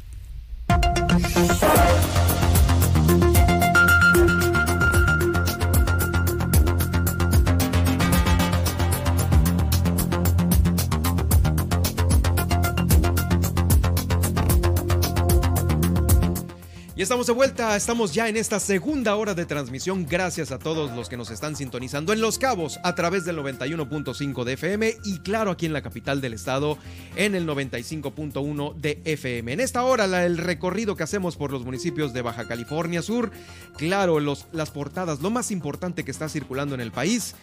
Y 16.96 17.02
estamos 17.02 17.26
de 17.26 17.34
vuelta, 17.34 17.76
estamos 17.76 18.14
ya 18.14 18.26
en 18.26 18.38
esta 18.38 18.58
segunda 18.58 19.16
hora 19.16 19.34
de 19.34 19.44
transmisión. 19.44 20.06
Gracias 20.08 20.50
a 20.50 20.58
todos 20.58 20.92
los 20.92 21.10
que 21.10 21.18
nos 21.18 21.30
están 21.30 21.54
sintonizando 21.54 22.14
en 22.14 22.22
Los 22.22 22.38
Cabos 22.38 22.80
a 22.84 22.94
través 22.94 23.26
del 23.26 23.36
91.5 23.36 24.44
de 24.44 24.54
FM 24.54 24.94
y 25.04 25.18
claro 25.18 25.50
aquí 25.50 25.66
en 25.66 25.74
la 25.74 25.82
capital 25.82 26.22
del 26.22 26.32
estado 26.32 26.78
en 27.16 27.34
el 27.34 27.46
95.1 27.46 28.74
de 28.76 29.02
FM. 29.04 29.52
En 29.52 29.60
esta 29.60 29.84
hora 29.84 30.24
el 30.24 30.38
recorrido 30.38 30.96
que 30.96 31.02
hacemos 31.02 31.36
por 31.36 31.52
los 31.52 31.66
municipios 31.66 32.14
de 32.14 32.22
Baja 32.22 32.48
California 32.48 33.02
Sur, 33.02 33.30
claro, 33.76 34.18
los, 34.18 34.46
las 34.52 34.70
portadas, 34.70 35.20
lo 35.20 35.28
más 35.28 35.50
importante 35.50 36.02
que 36.02 36.10
está 36.10 36.30
circulando 36.30 36.74
en 36.74 36.80
el 36.80 36.92
país 36.92 37.34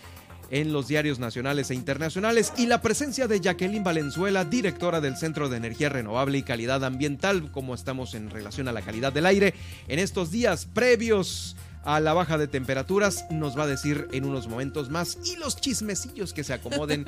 en 0.49 0.73
los 0.73 0.87
diarios 0.87 1.19
nacionales 1.19 1.71
e 1.71 1.75
internacionales 1.75 2.53
y 2.57 2.67
la 2.67 2.81
presencia 2.81 3.27
de 3.27 3.39
Jacqueline 3.39 3.83
Valenzuela, 3.83 4.45
directora 4.45 5.01
del 5.01 5.17
Centro 5.17 5.49
de 5.49 5.57
Energía 5.57 5.89
Renovable 5.89 6.37
y 6.37 6.43
Calidad 6.43 6.83
Ambiental, 6.83 7.51
como 7.51 7.73
estamos 7.75 8.13
en 8.13 8.29
relación 8.29 8.67
a 8.67 8.71
la 8.71 8.81
calidad 8.81 9.13
del 9.13 9.25
aire 9.25 9.53
en 9.87 9.99
estos 9.99 10.31
días 10.31 10.65
previos 10.65 11.55
a 11.83 11.99
la 11.99 12.13
baja 12.13 12.37
de 12.37 12.47
temperaturas, 12.47 13.25
nos 13.29 13.57
va 13.57 13.63
a 13.63 13.67
decir 13.67 14.07
en 14.11 14.25
unos 14.25 14.47
momentos 14.47 14.89
más 14.89 15.17
y 15.25 15.35
los 15.35 15.57
chismecillos 15.57 16.33
que 16.33 16.43
se 16.43 16.53
acomoden 16.53 17.05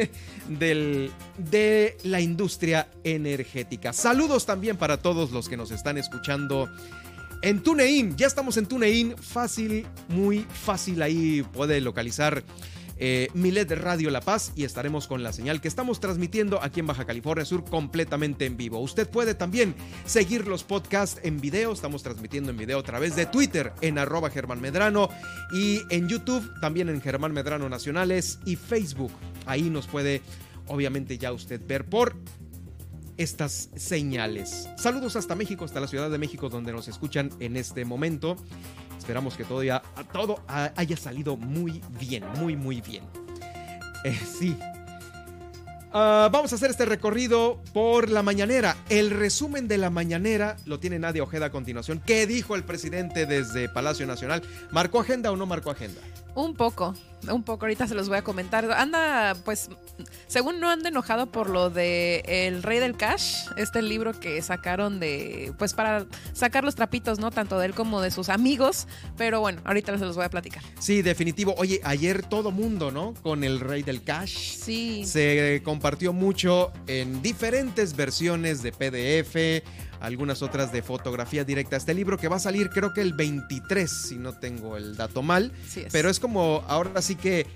del, 0.48 1.10
de 1.38 1.96
la 2.04 2.20
industria 2.20 2.88
energética. 3.04 3.92
Saludos 3.92 4.44
también 4.44 4.76
para 4.76 4.98
todos 4.98 5.30
los 5.30 5.48
que 5.48 5.56
nos 5.56 5.70
están 5.70 5.98
escuchando. 5.98 6.68
En 7.40 7.62
TuneIn, 7.62 8.16
ya 8.16 8.26
estamos 8.26 8.56
en 8.56 8.66
TuneIn, 8.66 9.16
fácil, 9.16 9.86
muy 10.08 10.40
fácil 10.40 11.00
ahí 11.02 11.42
puede 11.52 11.80
localizar 11.80 12.42
eh, 12.98 13.28
Milet 13.34 13.70
Radio 13.72 14.10
La 14.10 14.20
Paz 14.20 14.52
y 14.56 14.64
estaremos 14.64 15.06
con 15.06 15.22
la 15.22 15.32
señal 15.32 15.60
que 15.60 15.68
estamos 15.68 16.00
transmitiendo 16.00 16.62
aquí 16.62 16.80
en 16.80 16.86
Baja 16.86 17.04
California 17.04 17.44
Sur 17.44 17.64
completamente 17.64 18.46
en 18.46 18.56
vivo. 18.56 18.80
Usted 18.80 19.08
puede 19.08 19.34
también 19.34 19.74
seguir 20.04 20.46
los 20.46 20.64
podcasts 20.64 21.20
en 21.22 21.40
video, 21.40 21.72
estamos 21.72 22.02
transmitiendo 22.02 22.50
en 22.50 22.56
video 22.56 22.78
a 22.80 22.82
través 22.82 23.16
de 23.16 23.26
Twitter 23.26 23.72
en 23.80 23.98
arroba 23.98 24.30
Germán 24.30 24.60
Medrano 24.60 25.08
y 25.52 25.80
en 25.90 26.08
YouTube 26.08 26.48
también 26.60 26.88
en 26.88 27.00
Germán 27.00 27.32
Medrano 27.32 27.68
Nacionales 27.68 28.38
y 28.44 28.56
Facebook. 28.56 29.12
Ahí 29.46 29.70
nos 29.70 29.86
puede 29.86 30.22
obviamente 30.66 31.18
ya 31.18 31.32
usted 31.32 31.60
ver 31.66 31.84
por 31.84 32.16
estas 33.16 33.70
señales. 33.76 34.68
Saludos 34.76 35.16
hasta 35.16 35.34
México, 35.34 35.64
hasta 35.64 35.80
la 35.80 35.88
Ciudad 35.88 36.08
de 36.08 36.18
México, 36.18 36.48
donde 36.48 36.72
nos 36.72 36.88
escuchan 36.88 37.30
en 37.40 37.56
este 37.56 37.84
momento. 37.84 38.36
Esperamos 39.08 39.38
que 39.38 39.44
todo, 39.44 39.62
ya, 39.62 39.80
todo 40.12 40.44
haya 40.76 40.96
salido 40.98 41.34
muy 41.38 41.80
bien, 41.98 42.24
muy, 42.36 42.56
muy 42.56 42.82
bien. 42.82 43.04
Eh, 44.04 44.14
sí. 44.14 44.54
Uh, 45.88 46.28
vamos 46.30 46.52
a 46.52 46.56
hacer 46.56 46.70
este 46.70 46.84
recorrido 46.84 47.58
por 47.72 48.10
la 48.10 48.22
mañanera. 48.22 48.76
El 48.90 49.10
resumen 49.10 49.66
de 49.66 49.78
la 49.78 49.88
mañanera 49.88 50.58
lo 50.66 50.78
tiene 50.78 50.98
Nadia 50.98 51.22
Ojeda 51.22 51.46
a 51.46 51.50
continuación. 51.50 52.02
¿Qué 52.04 52.26
dijo 52.26 52.54
el 52.54 52.64
presidente 52.64 53.24
desde 53.24 53.70
Palacio 53.70 54.06
Nacional? 54.06 54.42
¿Marcó 54.72 55.00
agenda 55.00 55.32
o 55.32 55.36
no 55.36 55.46
marcó 55.46 55.70
agenda? 55.70 56.02
Un 56.38 56.54
poco. 56.54 56.94
un 57.32 57.42
poco, 57.42 57.64
ahorita 57.64 57.88
se 57.88 57.96
los 57.96 58.08
voy 58.08 58.18
a 58.18 58.22
comentar. 58.22 58.70
Anda, 58.70 59.34
pues, 59.44 59.70
según 60.28 60.60
no 60.60 60.70
anda 60.70 60.88
enojado 60.88 61.26
por 61.26 61.50
lo 61.50 61.68
de 61.68 62.22
El 62.24 62.62
Rey 62.62 62.78
del 62.78 62.96
Cash, 62.96 63.48
este 63.56 63.82
libro 63.82 64.12
que 64.12 64.40
sacaron 64.40 65.00
de, 65.00 65.52
pues, 65.58 65.74
para 65.74 66.06
sacar 66.32 66.62
los 66.62 66.76
trapitos, 66.76 67.18
¿no? 67.18 67.32
Tanto 67.32 67.58
de 67.58 67.66
él 67.66 67.74
como 67.74 68.00
de 68.00 68.12
sus 68.12 68.28
amigos. 68.28 68.86
Pero 69.16 69.40
bueno, 69.40 69.60
ahorita 69.64 69.98
se 69.98 70.04
los 70.04 70.14
voy 70.14 70.26
a 70.26 70.30
platicar. 70.30 70.62
Sí, 70.78 71.02
definitivo. 71.02 71.56
Oye, 71.58 71.80
ayer 71.82 72.24
todo 72.24 72.52
mundo, 72.52 72.92
¿no? 72.92 73.14
Con 73.14 73.42
El 73.42 73.58
Rey 73.58 73.82
del 73.82 74.04
Cash. 74.04 74.36
Sí. 74.58 75.04
Se 75.04 75.60
compartió 75.64 76.12
mucho 76.12 76.70
en 76.86 77.20
diferentes 77.20 77.96
versiones 77.96 78.62
de 78.62 78.70
PDF 78.70 79.66
algunas 80.00 80.42
otras 80.42 80.72
de 80.72 80.82
fotografía 80.82 81.44
directa. 81.44 81.76
Este 81.76 81.94
libro 81.94 82.18
que 82.18 82.28
va 82.28 82.36
a 82.36 82.40
salir 82.40 82.70
creo 82.70 82.92
que 82.92 83.00
el 83.00 83.12
23, 83.12 83.90
si 83.90 84.16
no 84.16 84.32
tengo 84.32 84.76
el 84.76 84.96
dato 84.96 85.22
mal. 85.22 85.52
Pero 85.92 86.10
es 86.10 86.20
como, 86.20 86.64
ahora 86.68 87.02
sí 87.02 87.16
que 87.16 87.46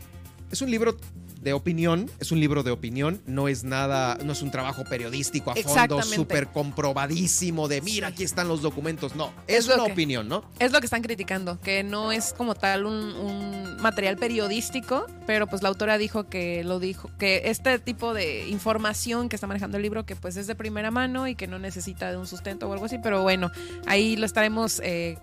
es 0.51 0.62
un 0.62 0.70
libro 0.70 0.97
de 1.43 1.53
opinión, 1.53 2.09
es 2.20 2.30
un 2.30 2.40
libro 2.40 2.62
de 2.62 2.70
opinión, 2.70 3.20
no 3.26 3.49
es 3.49 3.64
nada, 3.64 4.16
no 4.24 4.32
es 4.32 4.43
un 4.43 4.51
trabajo 4.51 4.84
periodístico 4.84 5.51
a 5.51 5.57
fondo 5.57 6.03
súper 6.03 6.47
comprobadísimo 6.49 7.66
de 7.66 7.80
mira, 7.80 8.09
aquí 8.09 8.22
están 8.22 8.47
los 8.47 8.62
documentos. 8.62 9.16
No, 9.16 9.32
es, 9.49 9.66
una 9.66 9.84
opinión, 9.84 10.28
¿no? 10.28 10.45
Es 10.61 10.72
lo 10.72 10.78
que 10.78 10.86
están 10.86 11.03
criticando, 11.03 11.61
que 11.61 11.82
no 11.82 12.12
es 12.12 12.32
como 12.32 12.55
tal 12.55 12.86
un, 12.86 13.76
material 13.82 14.16
periodístico, 14.16 15.07
pero 15.26 15.49
pues 15.49 15.62
la 15.62 15.68
autora 15.68 15.99
dijo 15.99 16.28
que 16.28 16.62
lo 16.62 16.78
dijo, 16.78 17.11
que 17.18 17.43
este 17.47 17.78
tipo 17.80 18.14
de 18.14 18.49
información 18.49 19.28
que 19.28 19.34
está 19.34 19.49
manejando 19.49 19.78
el 19.78 19.82
libro, 19.82 20.07
que 20.07 20.14
pues 20.14 20.36
es 20.36 20.47
de 20.47 20.55
primera 20.55 20.93
mano 20.93 21.26
y 21.26 21.34
que 21.34 21.49
no 21.49 21.59
necesita 21.59 22.11
de 22.12 22.16
un 22.16 22.28
sustento 22.28 22.68
o 22.68 22.72
algo 22.72 22.84
así, 22.84 22.99
pero 23.03 23.22
bueno, 23.22 23.51
ahí 23.86 24.14
lo 24.14 24.26
estaremos 24.26 24.80
eh, 24.84 25.18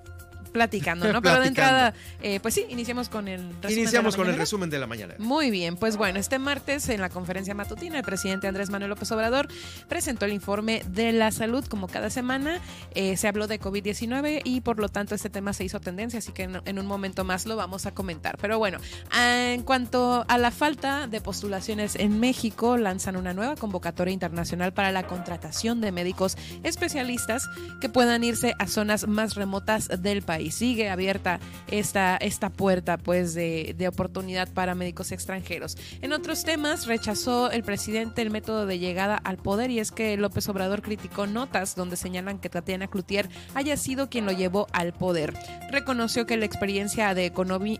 platicando, 0.49 1.11
¿no? 1.11 1.21
Pero 1.29 1.39
de 1.39 1.47
entrada, 1.47 1.93
eh, 2.21 2.39
pues 2.39 2.53
sí, 2.53 2.65
iniciamos 2.69 3.09
con 3.09 3.27
el 3.27 3.41
resumen. 3.61 3.79
Iniciamos 3.79 4.15
con 4.15 4.29
el 4.29 4.37
resumen 4.37 4.69
de 4.69 4.79
la 4.79 4.87
mañana. 4.87 5.15
Muy 5.17 5.51
bien, 5.51 5.75
pues 5.77 5.97
bueno, 5.97 6.19
este 6.19 6.39
martes 6.39 6.89
en 6.89 7.01
la 7.01 7.09
conferencia 7.09 7.53
matutina, 7.53 7.97
el 7.97 8.03
presidente 8.03 8.47
Andrés 8.47 8.69
Manuel 8.69 8.89
López 8.89 9.11
Obrador 9.11 9.47
presentó 9.87 10.25
el 10.25 10.33
informe 10.33 10.83
de 10.87 11.11
la 11.11 11.31
salud 11.31 11.65
como 11.65 11.87
cada 11.87 12.09
semana. 12.09 12.59
Eh, 12.95 13.17
se 13.17 13.27
habló 13.27 13.47
de 13.47 13.59
COVID-19 13.59 14.41
y 14.43 14.61
por 14.61 14.79
lo 14.79 14.89
tanto 14.89 15.15
este 15.15 15.29
tema 15.29 15.53
se 15.53 15.63
hizo 15.63 15.79
tendencia, 15.79 16.19
así 16.19 16.31
que 16.31 16.43
en, 16.43 16.79
un 16.79 16.85
momento 16.85 17.23
más 17.23 17.45
lo 17.45 17.55
vamos 17.55 17.85
a 17.85 17.91
comentar. 17.93 18.37
Pero 18.39 18.57
bueno, 18.57 18.79
en 19.17 19.63
cuanto 19.63 20.25
a 20.27 20.37
la 20.37 20.51
falta 20.51 21.07
de 21.07 21.21
postulaciones 21.21 21.95
en 21.95 22.19
México, 22.19 22.77
lanzan 22.77 23.15
una 23.15 23.33
nueva 23.33 23.55
convocatoria 23.55 24.13
internacional 24.13 24.73
para 24.73 24.91
la 24.91 25.03
contratación 25.03 25.81
de 25.81 25.91
médicos 25.91 26.37
especialistas 26.63 27.47
que 27.81 27.89
puedan 27.89 28.23
irse 28.23 28.55
a 28.59 28.67
zonas 28.67 29.07
más 29.07 29.35
remotas 29.35 29.89
del 30.01 30.21
país 30.21 30.38
y 30.39 30.51
sigue 30.51 30.89
abierta 30.89 31.39
esta, 31.69 32.17
esta 32.17 32.49
puerta 32.49 32.97
pues 32.97 33.33
de, 33.33 33.75
de 33.77 33.87
oportunidad 33.87 34.49
para 34.53 34.75
médicos 34.75 35.11
extranjeros. 35.11 35.77
En 36.01 36.13
otros 36.13 36.43
temas, 36.43 36.87
rechazó 36.87 37.51
el 37.51 37.63
presidente 37.63 38.21
el 38.21 38.31
método 38.31 38.65
de 38.65 38.79
llegada 38.79 39.15
al 39.17 39.37
poder 39.37 39.71
y 39.71 39.79
es 39.79 39.91
que 39.91 40.17
López 40.17 40.47
Obrador 40.49 40.81
criticó 40.81 41.27
notas 41.27 41.75
donde 41.75 41.95
señalan 41.95 42.39
que 42.39 42.49
Tatiana 42.49 42.87
Cloutier 42.87 43.29
haya 43.53 43.77
sido 43.77 44.09
quien 44.09 44.25
lo 44.25 44.31
llevó 44.31 44.67
al 44.71 44.93
poder. 44.93 45.33
Reconoció 45.71 46.25
que 46.25 46.37
la 46.37 46.45
experiencia 46.45 47.13
de, 47.13 47.31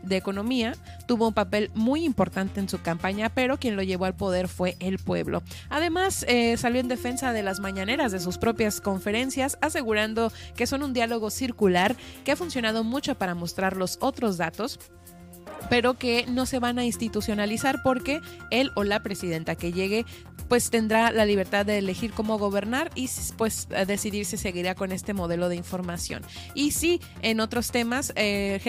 de 0.03 0.17
economía 0.17 0.73
tuvo 1.07 1.27
un 1.27 1.33
papel 1.33 1.71
muy 1.73 2.03
importante 2.03 2.59
en 2.59 2.69
su 2.69 2.81
campaña, 2.81 3.29
pero 3.29 3.57
quien 3.57 3.75
lo 3.75 3.83
llevó 3.83 4.05
al 4.05 4.15
poder 4.15 4.47
fue 4.47 4.75
el 4.79 4.99
pueblo. 4.99 5.43
Además, 5.69 6.25
eh, 6.27 6.57
salió 6.57 6.81
en 6.81 6.87
defensa 6.87 7.33
de 7.33 7.43
las 7.43 7.59
mañaneras 7.59 8.11
de 8.11 8.19
sus 8.19 8.37
propias 8.37 8.81
conferencias, 8.81 9.57
asegurando 9.61 10.31
que 10.55 10.67
son 10.67 10.83
un 10.83 10.93
diálogo 10.93 11.29
circular 11.29 11.95
que 12.23 12.31
ha 12.31 12.35
funcionado 12.35 12.48
mucho 12.83 13.15
para 13.15 13.35
mostrar 13.35 13.77
los 13.77 13.97
otros 14.01 14.37
datos 14.37 14.79
pero 15.69 15.95
que 15.95 16.25
no 16.27 16.45
se 16.45 16.59
van 16.59 16.79
a 16.79 16.85
institucionalizar 16.85 17.81
porque 17.83 18.21
él 18.49 18.71
o 18.75 18.83
la 18.83 19.01
presidenta 19.03 19.55
que 19.55 19.71
llegue 19.71 20.05
pues 20.49 20.71
tendrá 20.71 21.11
la 21.11 21.25
libertad 21.25 21.65
de 21.65 21.77
elegir 21.77 22.11
cómo 22.11 22.37
gobernar 22.39 22.91
y 22.95 23.07
pues 23.37 23.67
decidir 23.87 24.25
si 24.25 24.35
seguirá 24.35 24.73
con 24.75 24.91
este 24.91 25.13
modelo 25.13 25.47
de 25.47 25.55
información. 25.55 26.23
Y 26.55 26.71
sí, 26.71 26.99
en 27.21 27.39
otros 27.39 27.71
temas, 27.71 28.11
eh, 28.15 28.59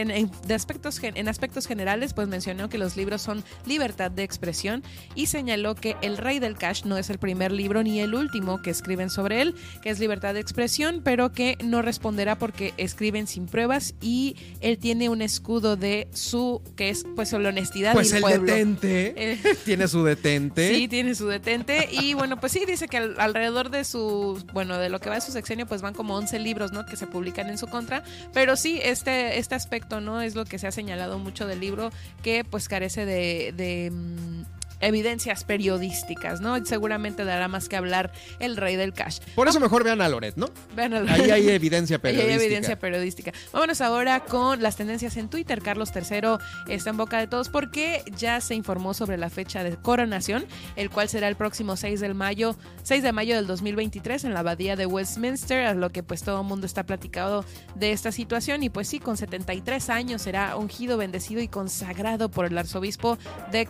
de 0.47 0.55
aspectos, 0.55 1.01
en 1.03 1.28
aspectos 1.28 1.66
generales, 1.66 2.12
pues 2.12 2.28
mencionó 2.28 2.68
que 2.68 2.78
los 2.78 2.97
libros 2.97 3.22
son 3.22 3.43
libertad 3.66 4.11
de 4.11 4.22
expresión 4.22 4.85
y 5.14 5.26
señaló 5.26 5.74
que 5.74 5.97
El 6.03 6.18
Rey 6.18 6.39
del 6.39 6.57
Cash 6.57 6.85
no 6.85 6.99
es 6.99 7.09
el 7.09 7.18
primer 7.18 7.51
libro 7.51 7.83
ni 7.83 8.01
el 8.01 8.14
último 8.14 8.61
que 8.61 8.70
escriben 8.70 9.09
sobre 9.09 9.41
él, 9.41 9.55
que 9.83 9.89
es 9.89 9.99
libertad 9.99 10.35
de 10.35 10.41
expresión, 10.41 11.01
pero 11.03 11.33
que 11.33 11.57
no 11.64 11.81
responderá 11.81 12.39
porque 12.39 12.74
escriben 12.76 13.26
sin 13.26 13.47
pruebas 13.47 13.95
y 14.03 14.37
él 14.61 14.78
tiene 14.78 15.09
un 15.09 15.22
escudo 15.22 15.76
de 15.76 16.09
su, 16.12 16.61
que 16.76 16.91
es 16.91 17.07
pues 17.16 17.33
la 17.33 17.49
honestidad. 17.49 17.95
Pues 17.95 18.12
el 18.12 18.22
detente, 18.22 19.14
eh, 19.16 19.39
tiene 19.64 19.89
su 19.89 20.05
detente. 20.05 20.74
Sí, 20.74 20.89
tiene 20.89 21.14
su 21.14 21.26
detente 21.26 21.70
y 21.91 22.14
bueno, 22.14 22.39
pues 22.39 22.53
sí, 22.53 22.64
dice 22.66 22.89
que 22.89 22.97
alrededor 22.97 23.71
de 23.71 23.85
su, 23.85 24.43
bueno, 24.53 24.79
de 24.79 24.89
lo 24.89 25.01
que 25.01 25.09
va 25.09 25.16
de 25.16 25.21
su 25.21 25.33
sexenio, 25.33 25.66
pues 25.66 25.83
van 25.83 25.95
como 25.95 26.16
11 26.16 26.39
libros, 26.39 26.73
¿no? 26.73 26.87
Que 26.87 26.97
se 26.97 27.07
publican 27.07 27.49
en 27.49 27.59
su 27.59 27.66
contra. 27.66 28.03
Pero 28.33 28.57
sí, 28.57 28.81
este, 28.83 29.39
este 29.39 29.55
aspecto, 29.55 30.01
¿no? 30.01 30.21
Es 30.21 30.35
lo 30.35 30.45
que 30.45 30.59
se 30.59 30.66
ha 30.66 30.73
señalado 30.73 31.18
mucho 31.18 31.47
del 31.47 31.61
libro, 31.61 31.91
que 32.23 32.45
pues 32.45 32.68
carece 32.68 33.05
de, 33.05 33.53
de 33.57 33.91
mm, 33.91 34.60
evidencias 34.81 35.45
periodísticas, 35.45 36.41
¿no? 36.41 36.64
Seguramente 36.64 37.24
dará 37.24 37.49
más 37.49 37.68
que 37.68 37.76
hablar 37.76 38.12
el 38.39 38.57
rey 38.57 38.76
del 38.76 38.93
cash. 38.93 39.18
Por 39.35 39.49
eso 39.49 39.61
mejor 39.61 39.85
vean 39.85 40.01
a 40.01 40.09
Loret, 40.09 40.37
¿no? 40.37 40.47
Vean 40.74 40.95
a 40.95 41.01
Loret. 41.01 41.14
Ahí 41.20 41.31
hay 41.31 41.49
evidencia 41.51 41.99
periodística. 41.99 42.33
Ahí 42.33 42.39
hay 42.39 42.45
evidencia 42.45 42.78
periodística. 42.78 43.33
Vámonos 43.53 43.81
ahora 43.81 44.20
con 44.20 44.62
las 44.62 44.76
tendencias 44.76 45.16
en 45.16 45.28
Twitter. 45.28 45.62
Carlos 45.62 45.91
III 45.95 46.39
está 46.68 46.91
en 46.91 46.97
boca 46.97 47.18
de 47.18 47.26
todos 47.26 47.49
porque 47.49 48.03
ya 48.16 48.41
se 48.41 48.55
informó 48.55 48.95
sobre 48.95 49.18
la 49.18 49.31
fecha 49.31 49.62
de 49.64 49.76
coronación, 49.76 50.47
el 50.76 50.91
cual 50.91 51.09
será 51.09 51.28
el 51.28 51.37
próximo 51.37 51.76
6 51.76 52.01
de 52.01 52.14
mayo, 52.14 52.57
6 52.83 53.03
de 53.03 53.12
mayo 53.12 53.37
del 53.37 53.47
2023 53.47 54.24
en 54.24 54.35
la 54.35 54.41
abadía 54.41 54.76
de 54.76 54.87
Westminster, 54.87 55.66
a 55.66 55.74
lo 55.74 55.91
que 55.91 56.03
pues 56.03 56.22
todo 56.22 56.41
el 56.41 56.47
mundo 56.47 56.66
está 56.66 56.85
platicado 56.85 57.45
de 57.74 57.93
esta 57.93 58.12
situación 58.12 58.62
y 58.62 58.70
pues 58.70 58.89
sí, 58.89 58.99
con 58.99 59.16
73 59.16 59.91
años 59.91 60.22
será 60.22 60.57
ungido, 60.57 60.97
bendecido 60.97 61.41
y 61.41 61.49
consagrado 61.49 62.31
por 62.31 62.47
el 62.47 62.57
arzobispo 62.57 63.18
de 63.53 63.66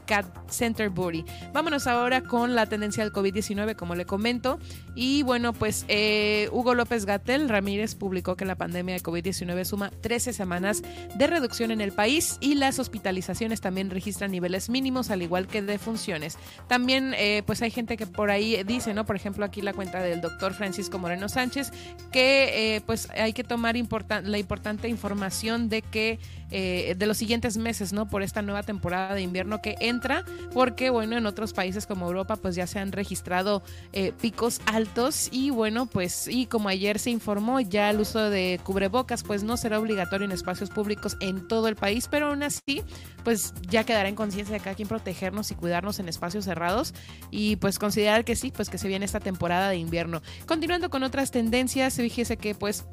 Vámonos 1.53 1.87
ahora 1.87 2.23
con 2.23 2.55
la 2.55 2.67
tendencia 2.67 3.03
del 3.03 3.13
COVID-19, 3.13 3.75
como 3.77 3.95
le 3.95 4.05
comento. 4.05 4.59
Y 4.95 5.23
bueno, 5.23 5.53
pues 5.53 5.85
eh, 5.89 6.49
Hugo 6.53 6.75
López 6.75 7.07
Gatel 7.07 7.49
Ramírez 7.49 7.95
publicó 7.95 8.37
que 8.37 8.45
la 8.45 8.57
pandemia 8.57 8.95
de 8.95 9.03
COVID-19 9.03 9.65
suma 9.65 9.91
13 9.91 10.33
semanas 10.33 10.83
de 11.15 11.27
reducción 11.27 11.71
en 11.71 11.81
el 11.81 11.93
país 11.93 12.37
y 12.41 12.55
las 12.55 12.79
hospitalizaciones 12.79 13.61
también 13.61 13.91
registran 13.91 14.31
niveles 14.31 14.69
mínimos, 14.69 15.11
al 15.11 15.23
igual 15.23 15.47
que 15.47 15.63
defunciones. 15.63 16.37
También, 16.69 17.15
eh, 17.17 17.43
pues 17.47 17.63
hay 17.63 17.71
gente 17.71 17.97
que 17.97 18.07
por 18.07 18.31
ahí 18.31 18.63
dice, 18.65 18.95
¿no? 18.95 19.07
Por 19.07 19.17
ejemplo, 19.17 19.45
aquí 19.45 19.63
la 19.63 19.73
cuenta 19.73 20.03
del 20.03 20.21
doctor 20.21 20.53
Francisco 20.53 20.99
Moreno 20.99 21.29
Sánchez, 21.29 21.73
que 22.13 22.77
eh, 22.77 22.81
pues 22.83 23.09
hay 23.11 23.33
que 23.33 23.45
tomar 23.45 23.77
la 23.77 24.39
importante 24.39 24.89
información 24.89 25.69
de 25.69 25.83
que 25.83 26.19
de 26.51 27.07
los 27.07 27.17
siguientes 27.17 27.57
meses, 27.57 27.93
¿no? 27.93 28.09
Por 28.09 28.23
esta 28.23 28.43
nueva 28.43 28.63
temporada 28.63 29.15
de 29.15 29.23
invierno 29.23 29.63
que 29.63 29.77
entra, 29.81 30.25
porque 30.53 30.91
bueno, 30.91 31.17
en 31.17 31.27
otros 31.27 31.53
países 31.53 31.87
como 31.87 32.07
Europa 32.07 32.37
pues 32.37 32.55
ya 32.55 32.67
se 32.67 32.79
han 32.79 32.93
registrado 32.93 33.63
eh, 33.93 34.13
picos 34.21 34.61
altos 34.67 35.29
y 35.31 35.51
bueno, 35.51 35.87
pues 35.87 36.29
y 36.29 36.47
como 36.47 36.69
ayer 36.69 36.99
se 36.99 37.11
informó, 37.11 37.61
ya 37.61 37.91
el 37.91 38.01
uso 38.01 38.31
de 38.31 38.61
cubrebocas 38.65 39.23
pues 39.23 39.43
no 39.43 39.57
será 39.57 39.79
obligatorio 39.79 40.25
en 40.25 40.33
espacios 40.33 40.71
públicos 40.71 41.17
en 41.21 41.47
todo 41.49 41.69
el 41.69 41.77
país, 41.77 42.09
pero 42.11 42.29
aún 42.29 42.43
así 42.43 42.83
pues 43.25 43.55
ya 43.69 43.85
quedará 43.85 44.09
en 44.09 44.15
conciencia 44.15 44.55
de 44.55 44.61
cada 44.61 44.75
quien 44.75 44.89
protegernos 44.89 45.51
y 45.51 45.55
cuidarnos 45.55 45.99
en 45.99 46.09
espacios 46.09 46.45
cerrados 46.45 46.95
y 47.31 47.57
pues 47.57 47.79
considerar 47.79 48.25
que 48.25 48.37
sí, 48.37 48.51
pues 48.51 48.71
que 48.71 48.79
se 48.79 48.89
viene 48.89 49.05
esta 49.05 49.21
temporada 49.21 49.69
de 49.71 49.77
invierno. 49.77 50.23
Continuando 50.47 50.91
con 50.91 51.03
otras 51.03 51.31
tendencias, 51.31 51.95
fíjese 51.97 52.37
que 52.37 52.55
pues 52.55 52.85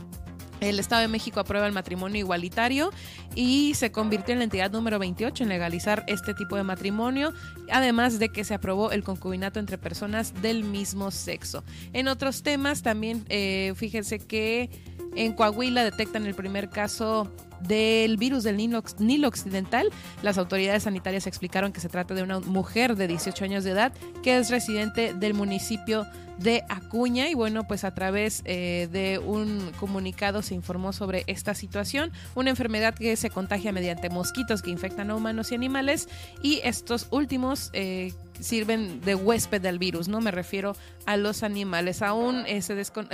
el 0.59 0.79
Estado 0.79 1.01
de 1.01 1.07
México 1.07 1.39
aprueba 1.39 1.67
el 1.67 1.73
matrimonio 1.73 2.19
igualitario 2.19 2.91
y 3.35 3.73
se 3.75 3.91
convirtió 3.91 4.33
en 4.33 4.39
la 4.39 4.45
entidad 4.45 4.71
número 4.71 4.99
28 4.99 5.43
en 5.43 5.49
legalizar 5.49 6.03
este 6.07 6.33
tipo 6.33 6.55
de 6.55 6.63
matrimonio, 6.63 7.33
además 7.71 8.19
de 8.19 8.29
que 8.29 8.43
se 8.43 8.53
aprobó 8.53 8.91
el 8.91 9.03
concubinato 9.03 9.59
entre 9.59 9.77
personas 9.77 10.33
del 10.41 10.63
mismo 10.63 11.11
sexo. 11.11 11.63
En 11.93 12.07
otros 12.07 12.43
temas 12.43 12.81
también, 12.81 13.25
eh, 13.29 13.73
fíjense 13.75 14.19
que 14.19 14.69
en 15.15 15.33
Coahuila 15.33 15.83
detectan 15.83 16.25
el 16.25 16.35
primer 16.35 16.69
caso 16.69 17.31
del 17.61 18.17
virus 18.17 18.43
del 18.43 18.57
Nilo, 18.57 19.27
Occidental. 19.27 19.89
Las 20.21 20.37
autoridades 20.37 20.83
sanitarias 20.83 21.27
explicaron 21.27 21.71
que 21.71 21.79
se 21.79 21.89
trata 21.89 22.13
de 22.13 22.23
una 22.23 22.39
mujer 22.39 22.95
de 22.95 23.07
18 23.07 23.45
años 23.45 23.63
de 23.63 23.71
edad 23.71 23.93
que 24.23 24.37
es 24.37 24.49
residente 24.49 25.13
del 25.13 25.33
municipio 25.33 26.05
de 26.37 26.63
Acuña 26.69 27.29
y 27.29 27.33
bueno 27.33 27.67
pues 27.67 27.83
a 27.83 27.93
través 27.93 28.43
eh, 28.45 28.87
de 28.91 29.19
un 29.19 29.71
comunicado 29.79 30.41
se 30.41 30.53
informó 30.53 30.93
sobre 30.93 31.23
esta 31.27 31.55
situación 31.55 32.11
una 32.35 32.51
enfermedad 32.51 32.93
que 32.93 33.15
se 33.15 33.29
contagia 33.29 33.71
mediante 33.71 34.09
mosquitos 34.09 34.61
que 34.61 34.69
infectan 34.69 35.09
a 35.09 35.15
humanos 35.15 35.51
y 35.51 35.55
animales 35.55 36.07
y 36.43 36.61
estos 36.63 37.07
últimos 37.09 37.71
eh, 37.73 38.13
sirven 38.39 39.01
de 39.01 39.15
huésped 39.15 39.61
del 39.61 39.79
virus, 39.79 40.07
no 40.07 40.21
me 40.21 40.31
refiero 40.31 40.75
a 41.05 41.17
los 41.17 41.43
animales. 41.43 42.01
Aún 42.01 42.43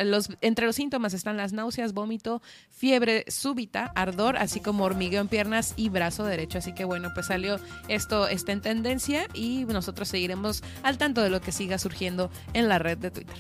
los, 0.04 0.30
entre 0.42 0.66
los 0.66 0.76
síntomas 0.76 1.14
están 1.14 1.38
las 1.38 1.54
náuseas, 1.54 1.94
vómito, 1.94 2.42
fiebre 2.70 3.26
súbita, 3.28 3.92
ardor, 3.96 4.38
así 4.38 4.60
como 4.60 4.84
hormigueo 4.84 5.22
en 5.22 5.28
piernas 5.28 5.74
y 5.76 5.90
brazo 5.90 6.26
derecho. 6.26 6.58
Así 6.58 6.74
que 6.74 6.86
bueno, 6.86 7.10
pues 7.14 7.28
salió 7.28 7.60
esto, 7.88 8.28
está 8.28 8.52
en 8.52 8.62
tendencia 8.62 9.28
y 9.34 9.66
nosotros 9.66 10.08
seguiremos 10.08 10.64
al 10.84 10.98
tanto 10.98 11.22
de 11.22 11.30
lo 11.30 11.42
que 11.42 11.52
siga 11.52 11.78
surgiendo 11.78 12.30
en 12.54 12.70
la 12.70 12.80
red 12.80 12.98
de 12.98 13.12
Twitter. 13.12 13.38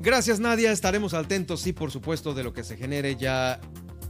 Gracias 0.00 0.40
Nadia, 0.40 0.72
estaremos 0.72 1.12
atentos, 1.12 1.60
sí, 1.60 1.74
por 1.74 1.90
supuesto, 1.90 2.32
de 2.32 2.42
lo 2.42 2.54
que 2.54 2.64
se 2.64 2.78
genere 2.78 3.16
ya 3.16 3.60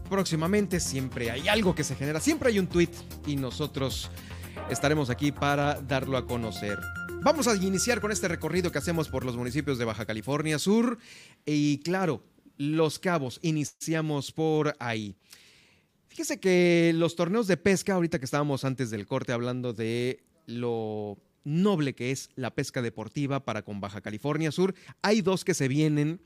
próximamente. 0.09 0.79
Siempre 0.79 1.31
hay 1.31 1.49
algo 1.49 1.75
que 1.75 1.83
se 1.83 1.97
genera, 1.97 2.21
siempre 2.21 2.51
hay 2.51 2.61
un 2.61 2.69
tweet 2.69 2.91
y 3.27 3.35
nosotros 3.35 4.11
estaremos 4.71 5.11
aquí 5.11 5.33
para 5.33 5.81
darlo 5.81 6.17
a 6.17 6.27
conocer. 6.27 6.79
Vamos 7.23 7.49
a 7.49 7.57
iniciar 7.57 8.01
con 8.01 8.13
este 8.13 8.29
recorrido 8.29 8.73
que 8.73 8.79
hacemos 8.79 9.09
por 9.09 9.25
los 9.25 9.37
municipios 9.37 9.79
de 9.79 9.85
Baja 9.85 10.07
California 10.07 10.59
Sur 10.59 10.99
y 11.45 11.79
claro, 11.79 12.25
Los 12.57 12.99
Cabos, 12.99 13.39
iniciamos 13.43 14.33
por 14.33 14.75
ahí. 14.79 15.17
Fíjese 16.09 16.41
que 16.41 16.93
los 16.95 17.17
torneos 17.17 17.47
de 17.47 17.57
pesca, 17.57 17.95
ahorita 17.95 18.19
que 18.19 18.25
estábamos 18.25 18.65
antes 18.65 18.91
del 18.91 19.07
corte 19.07 19.33
hablando 19.33 19.73
de 19.73 20.25
lo 20.47 21.19
noble 21.45 21.95
que 21.95 22.11
es 22.11 22.31
la 22.37 22.55
pesca 22.55 22.83
deportiva 22.83 23.45
para 23.45 23.63
con 23.63 23.81
Baja 23.81 24.01
California 24.01 24.51
Sur, 24.51 24.75
hay 25.03 25.21
dos 25.21 25.45
que 25.45 25.55
se 25.55 25.69
vienen 25.69 26.21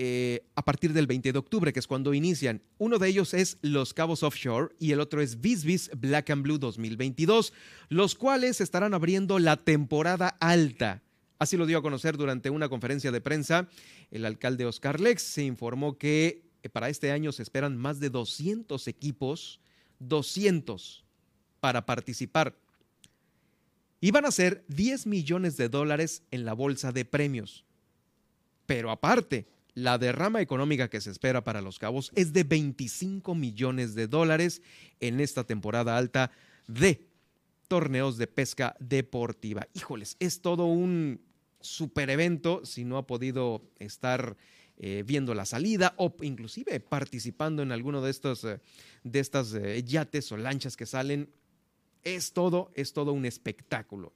eh, 0.00 0.44
a 0.54 0.64
partir 0.64 0.92
del 0.92 1.08
20 1.08 1.32
de 1.32 1.38
octubre, 1.40 1.72
que 1.72 1.80
es 1.80 1.88
cuando 1.88 2.14
inician. 2.14 2.62
Uno 2.78 3.00
de 3.00 3.08
ellos 3.08 3.34
es 3.34 3.58
Los 3.62 3.94
Cabos 3.94 4.22
Offshore 4.22 4.72
y 4.78 4.92
el 4.92 5.00
otro 5.00 5.20
es 5.20 5.40
Bisbis 5.40 5.90
Black 5.98 6.30
and 6.30 6.44
Blue 6.44 6.56
2022, 6.56 7.52
los 7.88 8.14
cuales 8.14 8.60
estarán 8.60 8.94
abriendo 8.94 9.40
la 9.40 9.56
temporada 9.56 10.28
alta. 10.38 11.02
Así 11.40 11.56
lo 11.56 11.66
dio 11.66 11.78
a 11.78 11.82
conocer 11.82 12.16
durante 12.16 12.48
una 12.48 12.68
conferencia 12.68 13.10
de 13.10 13.20
prensa. 13.20 13.68
El 14.12 14.24
alcalde 14.24 14.66
Oscar 14.66 15.00
Lex 15.00 15.20
se 15.20 15.42
informó 15.42 15.98
que 15.98 16.44
eh, 16.62 16.68
para 16.68 16.90
este 16.90 17.10
año 17.10 17.32
se 17.32 17.42
esperan 17.42 17.76
más 17.76 17.98
de 17.98 18.10
200 18.10 18.86
equipos, 18.86 19.58
200 19.98 21.04
para 21.58 21.86
participar. 21.86 22.54
Y 24.00 24.12
van 24.12 24.26
a 24.26 24.30
ser 24.30 24.64
10 24.68 25.08
millones 25.08 25.56
de 25.56 25.68
dólares 25.68 26.22
en 26.30 26.44
la 26.44 26.52
bolsa 26.52 26.92
de 26.92 27.04
premios. 27.04 27.64
Pero 28.64 28.92
aparte, 28.92 29.57
la 29.74 29.98
derrama 29.98 30.40
económica 30.40 30.88
que 30.88 31.00
se 31.00 31.10
espera 31.10 31.44
para 31.44 31.62
los 31.62 31.78
cabos 31.78 32.10
es 32.14 32.32
de 32.32 32.44
25 32.44 33.34
millones 33.34 33.94
de 33.94 34.06
dólares 34.06 34.62
en 35.00 35.20
esta 35.20 35.44
temporada 35.44 35.96
alta 35.96 36.30
de 36.66 37.06
torneos 37.68 38.16
de 38.16 38.26
pesca 38.26 38.74
deportiva. 38.80 39.68
Híjoles, 39.74 40.16
es 40.18 40.40
todo 40.40 40.64
un 40.64 41.20
super 41.60 42.10
evento 42.10 42.64
si 42.64 42.84
no 42.84 42.96
ha 42.96 43.06
podido 43.06 43.62
estar 43.78 44.36
eh, 44.78 45.02
viendo 45.04 45.34
la 45.34 45.44
salida 45.44 45.94
o 45.96 46.14
inclusive 46.22 46.80
participando 46.80 47.62
en 47.62 47.72
alguno 47.72 48.00
de 48.00 48.10
estos 48.10 48.44
eh, 48.44 48.60
de 49.02 49.18
estas 49.18 49.52
eh, 49.54 49.82
yates 49.84 50.30
o 50.32 50.36
lanchas 50.36 50.76
que 50.76 50.86
salen. 50.86 51.30
Es 52.04 52.32
todo, 52.32 52.70
es 52.74 52.92
todo 52.92 53.12
un 53.12 53.26
espectáculo. 53.26 54.12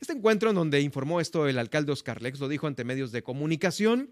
Este 0.00 0.14
encuentro 0.14 0.48
en 0.48 0.56
donde 0.56 0.80
informó 0.80 1.20
esto 1.20 1.46
el 1.46 1.58
alcalde 1.58 1.92
Oscar 1.92 2.22
Lex 2.22 2.40
lo 2.40 2.48
dijo 2.48 2.66
ante 2.66 2.84
medios 2.84 3.12
de 3.12 3.22
comunicación 3.22 4.10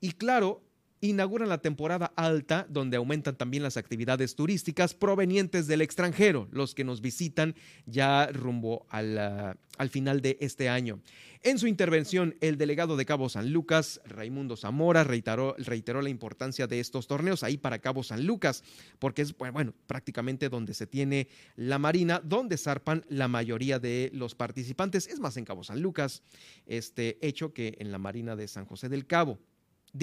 y 0.00 0.12
claro, 0.12 0.62
inauguran 1.08 1.48
la 1.48 1.58
temporada 1.58 2.12
alta, 2.16 2.66
donde 2.68 2.96
aumentan 2.96 3.36
también 3.36 3.62
las 3.62 3.76
actividades 3.76 4.34
turísticas 4.34 4.94
provenientes 4.94 5.66
del 5.66 5.82
extranjero, 5.82 6.48
los 6.50 6.74
que 6.74 6.84
nos 6.84 7.00
visitan 7.00 7.54
ya 7.86 8.28
rumbo 8.28 8.86
al, 8.88 9.18
al, 9.18 9.88
final 9.90 10.20
de 10.20 10.38
este 10.40 10.68
año. 10.68 11.00
En 11.42 11.58
su 11.58 11.66
intervención, 11.66 12.36
el 12.40 12.56
delegado 12.56 12.96
de 12.96 13.04
Cabo 13.04 13.28
San 13.28 13.52
Lucas, 13.52 14.00
Raimundo 14.06 14.56
Zamora, 14.56 15.04
reiteró, 15.04 15.54
reiteró 15.58 16.00
la 16.00 16.08
importancia 16.08 16.66
de 16.66 16.80
estos 16.80 17.06
torneos 17.06 17.42
ahí 17.42 17.58
para 17.58 17.80
Cabo 17.80 18.02
San 18.02 18.26
Lucas, 18.26 18.64
porque 18.98 19.22
es, 19.22 19.36
bueno, 19.36 19.74
prácticamente 19.86 20.48
donde 20.48 20.72
se 20.72 20.86
tiene 20.86 21.28
la 21.56 21.78
marina, 21.78 22.20
donde 22.24 22.56
zarpan 22.56 23.04
la 23.08 23.28
mayoría 23.28 23.78
de 23.78 24.10
los 24.14 24.34
participantes. 24.34 25.06
Es 25.06 25.20
más 25.20 25.36
en 25.36 25.44
Cabo 25.44 25.64
San 25.64 25.82
Lucas, 25.82 26.22
este 26.66 27.18
hecho 27.20 27.52
que 27.52 27.76
en 27.78 27.92
la 27.92 27.98
marina 27.98 28.36
de 28.36 28.48
San 28.48 28.64
José 28.64 28.88
del 28.88 29.06
Cabo 29.06 29.38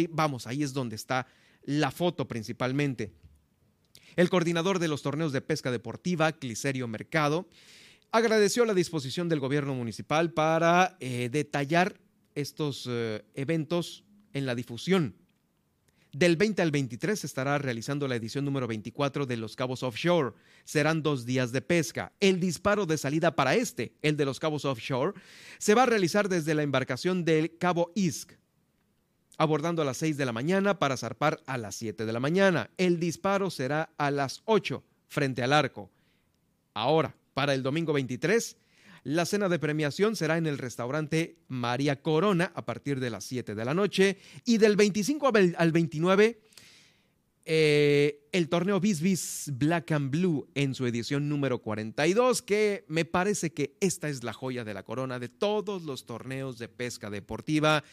vamos, 0.10 0.48
ahí 0.48 0.64
es 0.64 0.74
donde 0.74 0.96
está 0.96 1.28
la 1.64 1.92
foto 1.92 2.28
principalmente. 2.28 3.14
El 4.16 4.30
coordinador 4.30 4.80
de 4.80 4.88
los 4.88 5.02
torneos 5.02 5.32
de 5.32 5.42
pesca 5.42 5.72
deportiva, 5.72 6.32
Cliserio 6.34 6.88
Mercado, 6.88 7.48
agradeció 8.12 8.66
la 8.66 8.74
disposición 8.74 9.30
del 9.30 9.40
gobierno 9.40 9.74
municipal 9.74 10.32
para 10.32 10.98
eh, 11.00 11.30
detallar 11.32 12.00
estos 12.36 12.88
eh, 12.90 13.24
eventos 13.36 14.04
en 14.34 14.46
la 14.46 14.56
difusión. 14.56 15.16
Del 16.14 16.36
20 16.36 16.62
al 16.62 16.72
23 16.72 17.18
se 17.18 17.26
estará 17.26 17.58
realizando 17.58 18.06
la 18.06 18.18
edición 18.18 18.44
número 18.44 18.68
24 18.68 19.26
de 19.26 19.38
Los 19.38 19.56
Cabos 19.56 19.82
Offshore. 19.82 20.34
Serán 20.66 21.04
dos 21.04 21.26
días 21.26 21.54
de 21.54 21.62
pesca. 21.62 22.12
El 22.20 22.42
disparo 22.42 22.86
de 22.86 22.98
salida 22.98 23.34
para 23.34 23.56
este, 23.56 23.94
el 24.02 24.18
de 24.18 24.26
Los 24.26 24.38
Cabos 24.38 24.66
Offshore, 24.66 25.14
se 25.58 25.74
va 25.74 25.84
a 25.84 25.86
realizar 25.86 26.28
desde 26.28 26.54
la 26.54 26.64
embarcación 26.64 27.24
del 27.24 27.58
Cabo 27.58 27.94
Isk, 27.96 28.34
abordando 29.38 29.82
a 29.82 29.86
las 29.86 29.98
6 29.98 30.18
de 30.18 30.26
la 30.26 30.32
mañana 30.32 30.80
para 30.80 30.98
zarpar 30.98 31.42
a 31.46 31.58
las 31.58 31.76
7 31.76 32.06
de 32.06 32.14
la 32.14 32.20
mañana. 32.20 32.70
El 32.78 33.00
disparo 33.00 33.50
será 33.50 33.90
a 33.98 34.12
las 34.12 34.42
8 34.46 34.84
frente 35.08 35.44
al 35.44 35.54
arco. 35.54 35.90
Ahora, 36.74 37.16
para 37.34 37.54
el 37.54 37.64
domingo 37.64 37.94
23, 37.94 38.58
la 39.04 39.26
cena 39.26 39.50
de 39.50 39.60
premiación 39.60 40.16
será 40.16 40.38
en 40.38 40.46
el 40.46 40.58
restaurante 40.58 41.38
María 41.48 42.02
Corona 42.02 42.52
a 42.56 42.66
partir 42.66 43.00
de 43.00 43.10
las 43.10 43.24
7 43.26 43.56
de 43.56 43.66
la 43.66 43.74
noche 43.74 44.18
y 44.46 44.58
del 44.58 44.76
25 44.76 45.32
al 45.58 45.72
29 45.72 46.40
eh, 47.46 48.28
el 48.32 48.50
torneo 48.50 48.80
Bis 48.80 49.52
Black 49.54 49.92
and 49.92 50.12
Blue 50.12 50.48
en 50.54 50.76
su 50.76 50.86
edición 50.86 51.28
número 51.28 51.60
42, 51.60 52.44
que 52.44 52.86
me 52.88 53.04
parece 53.04 53.52
que 53.52 53.76
esta 53.80 54.10
es 54.10 54.24
la 54.24 54.32
joya 54.32 54.64
de 54.64 54.76
la 54.76 54.84
corona 54.84 55.18
de 55.18 55.28
todos 55.28 55.82
los 55.84 56.06
torneos 56.06 56.60
de 56.60 56.68
pesca 56.68 57.10
deportiva 57.10 57.84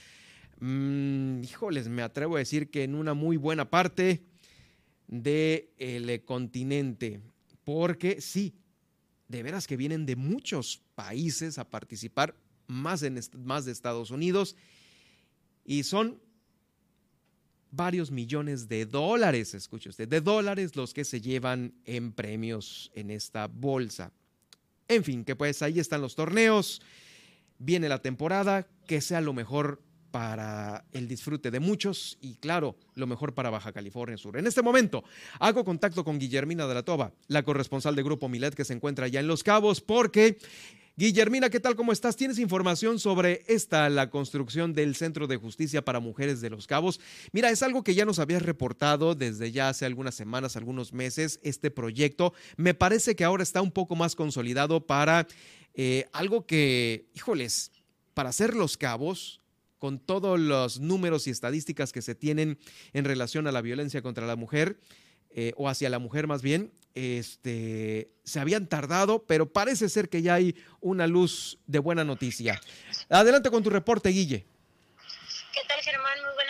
Mm, 0.61 1.45
híjoles, 1.45 1.89
me 1.89 2.03
atrevo 2.03 2.37
a 2.37 2.41
decir 2.41 2.71
que 2.71 2.83
en 2.83 2.95
una 2.95 3.15
muy 3.15 3.37
buena 3.37 3.71
parte 3.71 4.25
del 5.07 5.69
eh, 5.79 6.23
continente, 6.25 7.21
porque 7.65 8.21
sí, 8.21 8.55
de 9.29 9.43
veras 9.43 9.67
que 9.67 9.77
vienen 9.77 10.05
de 10.05 10.17
muchos 10.17 10.83
países 10.95 11.59
a 11.59 11.69
participar, 11.69 12.35
más, 12.67 13.05
más 13.35 13.65
de 13.65 13.73
Estados 13.73 14.11
Unidos, 14.11 14.57
y 15.65 15.85
son 15.85 16.21
varios 17.71 18.11
millones 18.11 18.69
de 18.69 18.87
dólares, 18.87 19.55
escuche 19.55 19.91
usted, 19.91 20.09
de 20.09 20.21
dólares 20.21 20.75
los 20.75 20.93
que 20.93 21.05
se 21.05 21.21
llevan 21.21 21.75
en 21.85 22.13
premios 22.13 22.91
en 22.95 23.11
esta 23.11 23.47
bolsa. 23.47 24.13
En 24.89 25.05
fin, 25.05 25.25
que 25.25 25.37
pues 25.37 25.63
ahí 25.63 25.79
están 25.79 26.01
los 26.01 26.15
torneos, 26.15 26.81
viene 27.59 27.89
la 27.89 28.01
temporada, 28.01 28.67
que 28.87 29.01
sea 29.01 29.21
lo 29.21 29.35
mejor 29.35 29.83
para 30.11 30.85
el 30.93 31.09
disfrute 31.09 31.51
de 31.51 31.61
muchos 31.61 32.19
y 32.21 32.37
claro, 32.37 32.77
lo 32.95 33.07
mejor 33.07 33.35
para 33.35 33.51
Baja 33.51 33.73
California 33.73 34.17
Sur. 34.17 34.37
En 34.37 34.47
este 34.47 34.63
momento 34.63 35.05
hago 35.39 35.65
contacto 35.65 36.05
con 36.05 36.19
Guillermina 36.19 36.67
de 36.67 36.75
la 36.75 36.83
Toba, 36.83 37.13
la 37.27 37.43
corresponsal 37.43 37.95
de 37.95 38.03
Grupo 38.03 38.29
Milet 38.29 38.55
que 38.55 38.65
se 38.65 38.75
encuentra 38.75 39.07
allá 39.07 39.21
en 39.21 39.27
Los 39.27 39.43
Cabos, 39.43 39.81
porque 39.81 40.39
Guillermina, 40.99 41.49
¿qué 41.49 41.61
tal? 41.61 41.77
¿Cómo 41.77 41.93
estás? 41.93 42.17
¿Tienes 42.17 42.41
información 42.41 42.99
sobre 42.99 43.45
esta, 43.47 43.89
la 43.89 44.11
construcción 44.11 44.73
del 44.73 44.97
Centro 44.97 45.29
de 45.29 45.37
Justicia 45.37 45.85
para 45.85 46.01
Mujeres 46.01 46.41
de 46.41 46.51
Los 46.51 46.67
Cabos? 46.67 46.99
Mira, 47.31 47.51
es 47.51 47.63
algo 47.63 47.85
que 47.85 47.95
ya 47.95 48.05
nos 48.05 48.19
habías 48.19 48.43
reportado 48.43 49.15
desde 49.15 49.53
ya 49.53 49.69
hace 49.69 49.87
algunas 49.87 50.17
semanas, 50.17 50.57
algunos 50.57 50.93
meses, 50.93 51.39
este 51.45 51.71
proyecto. 51.71 52.35
Me 52.57 52.75
parece 52.75 53.15
que 53.15 53.23
ahora 53.23 53.45
está 53.45 53.63
un 53.63 53.71
poco 53.71 53.95
más 53.95 54.17
consolidado 54.17 54.89
para 54.89 55.29
eh, 55.75 56.07
algo 56.13 56.47
que, 56.47 57.07
híjoles, 57.15 57.71
para 58.13 58.31
hacer 58.31 58.57
Los 58.57 58.77
Cabos, 58.77 59.41
con 59.79 59.99
todos 59.99 60.39
los 60.39 60.81
números 60.81 61.27
y 61.27 61.31
estadísticas 61.31 61.93
que 61.93 62.03
se 62.03 62.15
tienen 62.15 62.59
en 62.93 63.05
relación 63.05 63.47
a 63.47 63.53
la 63.53 63.63
violencia 63.63 64.03
contra 64.03 64.27
la 64.27 64.37
mujer, 64.37 64.79
eh, 65.31 65.53
o 65.57 65.69
hacia 65.69 65.91
la 65.91 65.99
mujer 65.99 66.27
más 66.27 66.41
bien, 66.41 66.73
este, 66.95 68.11
se 68.25 68.41
habían 68.41 68.67
tardado, 68.67 69.25
pero 69.27 69.53
parece 69.53 69.89
ser 69.89 70.09
que 70.09 70.23
ya 70.23 70.35
hay 70.35 70.57
una 70.81 71.07
luz 71.07 71.59
de 71.67 71.79
buena 71.79 72.03
noticia. 72.03 72.61
Adelante 73.09 73.51
con 73.51 73.63
tu 73.63 73.71
reporte, 73.71 74.09
Guille. 74.09 74.47
¿Qué 75.53 75.61
tal, 75.69 75.81
Germán? 75.83 76.19
Muy 76.25 76.35
buenas 76.35 76.48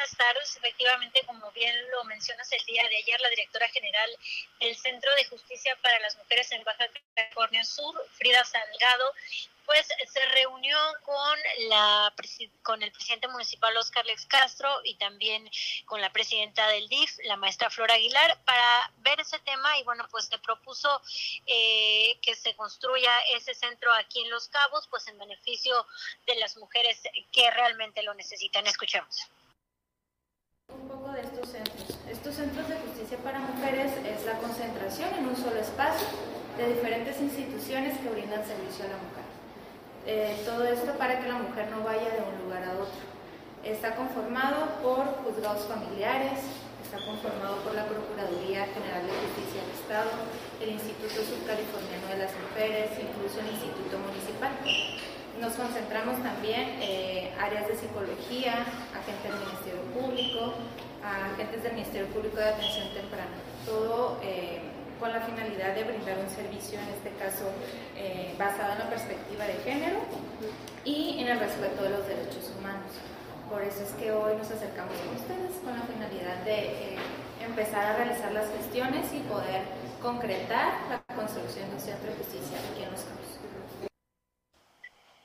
Efectivamente, 0.57 1.23
como 1.27 1.51
bien 1.53 1.75
lo 1.91 2.05
mencionas 2.05 2.51
el 2.53 2.65
día 2.65 2.83
de 2.89 2.97
ayer, 2.97 3.21
la 3.21 3.29
directora 3.29 3.69
general 3.69 4.11
del 4.61 4.77
Centro 4.77 5.15
de 5.15 5.25
Justicia 5.27 5.77
para 5.81 5.99
las 6.01 6.17
Mujeres 6.17 6.51
en 6.53 6.65
Baja 6.65 6.87
California 7.15 7.65
Sur, 7.65 7.95
Frida 8.15 8.45
Salgado, 8.45 9.15
pues 9.65 9.87
se 9.87 10.27
reunió 10.27 10.77
con 11.05 11.39
la 11.69 12.13
con 12.63 12.83
el 12.83 12.91
presidente 12.91 13.29
municipal 13.29 13.77
Oscar 13.77 14.05
Lex 14.07 14.27
Castro 14.27 14.81
y 14.83 14.97
también 14.97 15.49
con 15.85 16.01
la 16.01 16.11
presidenta 16.11 16.67
del 16.69 16.89
DIF, 16.89 17.19
la 17.25 17.37
maestra 17.37 17.71
Flora 17.71 17.95
Aguilar, 17.95 18.43
para 18.45 18.91
ver 18.99 19.21
ese 19.21 19.39
tema 19.41 19.79
y 19.79 19.85
bueno, 19.85 20.09
pues 20.11 20.27
se 20.27 20.39
propuso 20.39 21.01
eh, 21.47 22.19
que 22.23 22.35
se 22.35 22.57
construya 22.57 23.13
ese 23.35 23.55
centro 23.55 23.93
aquí 23.93 24.23
en 24.23 24.31
Los 24.31 24.49
Cabos, 24.49 24.89
pues 24.89 25.07
en 25.07 25.19
beneficio 25.19 25.87
de 26.27 26.37
las 26.37 26.57
mujeres 26.57 27.01
que 27.31 27.51
realmente 27.51 28.03
lo 28.03 28.15
necesitan. 28.15 28.67
Escuchemos. 28.67 29.29
Un 30.75 30.87
poco 30.87 31.13
de 31.13 31.23
estos 31.23 31.49
centros. 31.49 31.97
Estos 32.11 32.35
centros 32.35 32.69
de 32.69 32.77
justicia 32.77 33.17
para 33.25 33.41
mujeres 33.41 33.89
es 34.05 34.27
la 34.27 34.37
concentración 34.37 35.09
en 35.17 35.29
un 35.29 35.37
solo 35.37 35.57
espacio 35.57 36.07
de 36.59 36.75
diferentes 36.75 37.19
instituciones 37.21 37.97
que 37.97 38.11
brindan 38.11 38.45
servicio 38.45 38.85
a 38.85 38.93
la 38.93 39.01
mujer. 39.01 39.27
Eh, 40.05 40.43
todo 40.45 40.69
esto 40.69 40.93
para 41.01 41.21
que 41.21 41.29
la 41.29 41.41
mujer 41.41 41.73
no 41.73 41.85
vaya 41.85 42.13
de 42.13 42.21
un 42.21 42.45
lugar 42.45 42.69
a 42.69 42.77
otro. 42.85 43.01
Está 43.65 43.97
conformado 43.97 44.77
por 44.85 45.09
juzgados 45.25 45.65
familiares, 45.65 46.37
está 46.85 47.01
conformado 47.01 47.65
por 47.65 47.73
la 47.73 47.89
Procuraduría 47.89 48.69
General 48.69 49.09
de 49.09 49.13
Justicia 49.25 49.65
del 49.65 49.73
Estado, 49.73 50.11
el 50.61 50.69
Instituto 50.77 51.17
Subcaliforniano 51.25 52.13
de 52.13 52.19
las 52.29 52.33
Mujeres, 52.45 52.93
incluso 52.93 53.41
el 53.41 53.57
Instituto 53.57 53.97
Municipal. 54.05 54.53
Nos 55.41 55.53
concentramos 55.55 56.21
también 56.21 56.83
en 56.83 56.83
eh, 56.83 57.33
áreas 57.39 57.69
de 57.69 57.77
psicología, 57.77 58.67
agentes 58.91 59.23
del 59.23 59.39
Ministerio 59.39 59.83
Público, 59.95 60.55
agentes 60.99 61.63
del 61.63 61.73
Ministerio 61.75 62.09
Público 62.09 62.39
de 62.39 62.49
Atención 62.49 62.89
Temprana. 62.93 63.39
Todo 63.65 64.19
eh, 64.23 64.59
con 64.99 65.13
la 65.13 65.21
finalidad 65.21 65.77
de 65.77 65.85
brindar 65.85 66.19
un 66.19 66.29
servicio, 66.29 66.81
en 66.81 66.89
este 66.91 67.15
caso 67.23 67.47
eh, 67.95 68.35
basado 68.37 68.73
en 68.73 68.79
la 68.81 68.91
perspectiva 68.91 69.47
de 69.47 69.55
género 69.63 70.01
y 70.85 71.23
en 71.23 71.29
el 71.29 71.39
respeto 71.39 71.85
de 71.85 71.91
los 71.91 72.03
derechos 72.09 72.51
humanos. 72.59 72.91
Por 73.49 73.63
eso 73.63 73.85
es 73.87 73.93
que 73.95 74.11
hoy 74.11 74.35
nos 74.35 74.51
acercamos 74.51 74.99
con 74.99 75.23
ustedes 75.23 75.55
con 75.63 75.71
la 75.71 75.87
finalidad 75.87 76.43
de 76.43 76.99
empezar 77.47 77.87
a 77.87 77.97
realizar 77.97 78.33
las 78.33 78.51
gestiones 78.59 79.07
y 79.15 79.21
poder 79.31 79.63
concretar 80.03 80.83
la 80.91 80.99
construcción 81.15 81.71
de 81.71 81.77
un 81.77 81.81
centro 81.81 82.11
de 82.11 82.19
justicia 82.19 82.59
aquí 82.59 82.83
en 82.83 82.91
los 82.91 83.07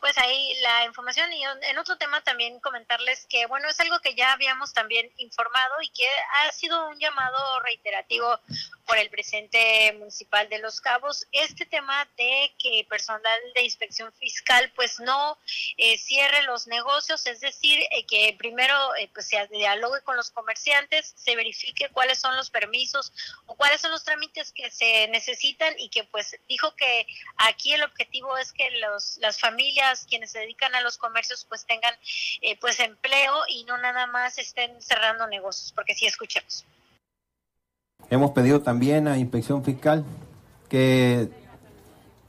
pues 0.04 0.18
ahí 0.18 0.54
la 0.62 0.84
información 0.84 1.32
y 1.32 1.46
en 1.46 1.78
otro 1.78 1.96
tema 1.96 2.20
también 2.20 2.60
comentarles 2.60 3.26
que 3.30 3.46
bueno 3.46 3.70
es 3.70 3.80
algo 3.80 4.02
que 4.02 4.16
ya 4.16 4.34
habíamos 4.34 4.74
también 4.74 5.10
informado 5.16 5.76
y 5.82 5.88
que 5.92 6.06
ha 6.42 6.52
sido 6.52 6.90
un 6.90 7.00
llamado 7.00 7.38
reiterativo 7.62 8.38
por 8.86 8.98
el 8.98 9.10
presidente 9.10 9.94
municipal 9.98 10.48
de 10.50 10.60
Los 10.60 10.82
Cabos 10.82 11.28
este 11.32 11.66
tema 11.66 12.08
de 12.18 12.54
que 12.58 12.86
personal 12.90 13.40
de 13.56 13.64
inspección 13.64 14.12
fiscal 14.14 14.72
pues 14.76 15.00
no 15.00 15.38
eh, 15.78 15.98
cierre 15.98 16.44
los 16.44 16.68
negocios 16.68 17.26
es 17.28 17.40
decir 17.40 17.80
eh, 17.92 18.06
que 18.06 18.36
primero 18.38 18.76
eh, 18.96 19.10
pues 19.14 19.28
se 19.28 19.48
dialogue 19.48 20.02
con 20.04 20.16
los 20.16 20.32
comerciantes 20.32 21.14
se 21.16 21.36
verifique 21.36 21.90
cuáles 21.90 22.20
son 22.20 22.36
los 22.36 22.50
permisos 22.50 23.14
o 23.46 23.56
cuáles 23.56 23.82
son 23.82 23.92
los 23.92 24.04
trámites 24.04 24.52
que 24.52 24.70
se 24.72 25.08
necesitan 25.10 25.74
y 25.80 25.90
que 25.90 26.04
pues 26.06 26.38
dijo 26.48 26.76
que 26.76 27.08
aquí 27.38 27.74
el 27.74 27.84
objetivo 27.84 28.38
es 28.38 28.52
que 28.54 28.70
los 28.72 29.18
las 29.18 29.40
familias 29.40 30.06
quienes 30.10 30.32
se 30.32 30.40
dedican 30.40 30.76
a 30.76 30.82
los 30.82 30.98
comercios 30.98 31.46
pues 31.46 31.66
tengan 31.66 31.96
eh, 32.42 32.58
pues 32.60 32.80
empleo 32.80 33.44
y 33.48 33.64
no 33.66 33.78
nada 33.78 34.08
más 34.08 34.38
estén 34.38 34.82
cerrando 34.82 35.28
negocios, 35.28 35.72
porque 35.74 35.96
si 35.96 36.06
escuchemos. 36.06 36.66
Hemos 38.10 38.32
pedido 38.32 38.62
también 38.62 39.08
a 39.08 39.18
Inspección 39.18 39.64
Fiscal 39.64 40.04
que 40.70 41.30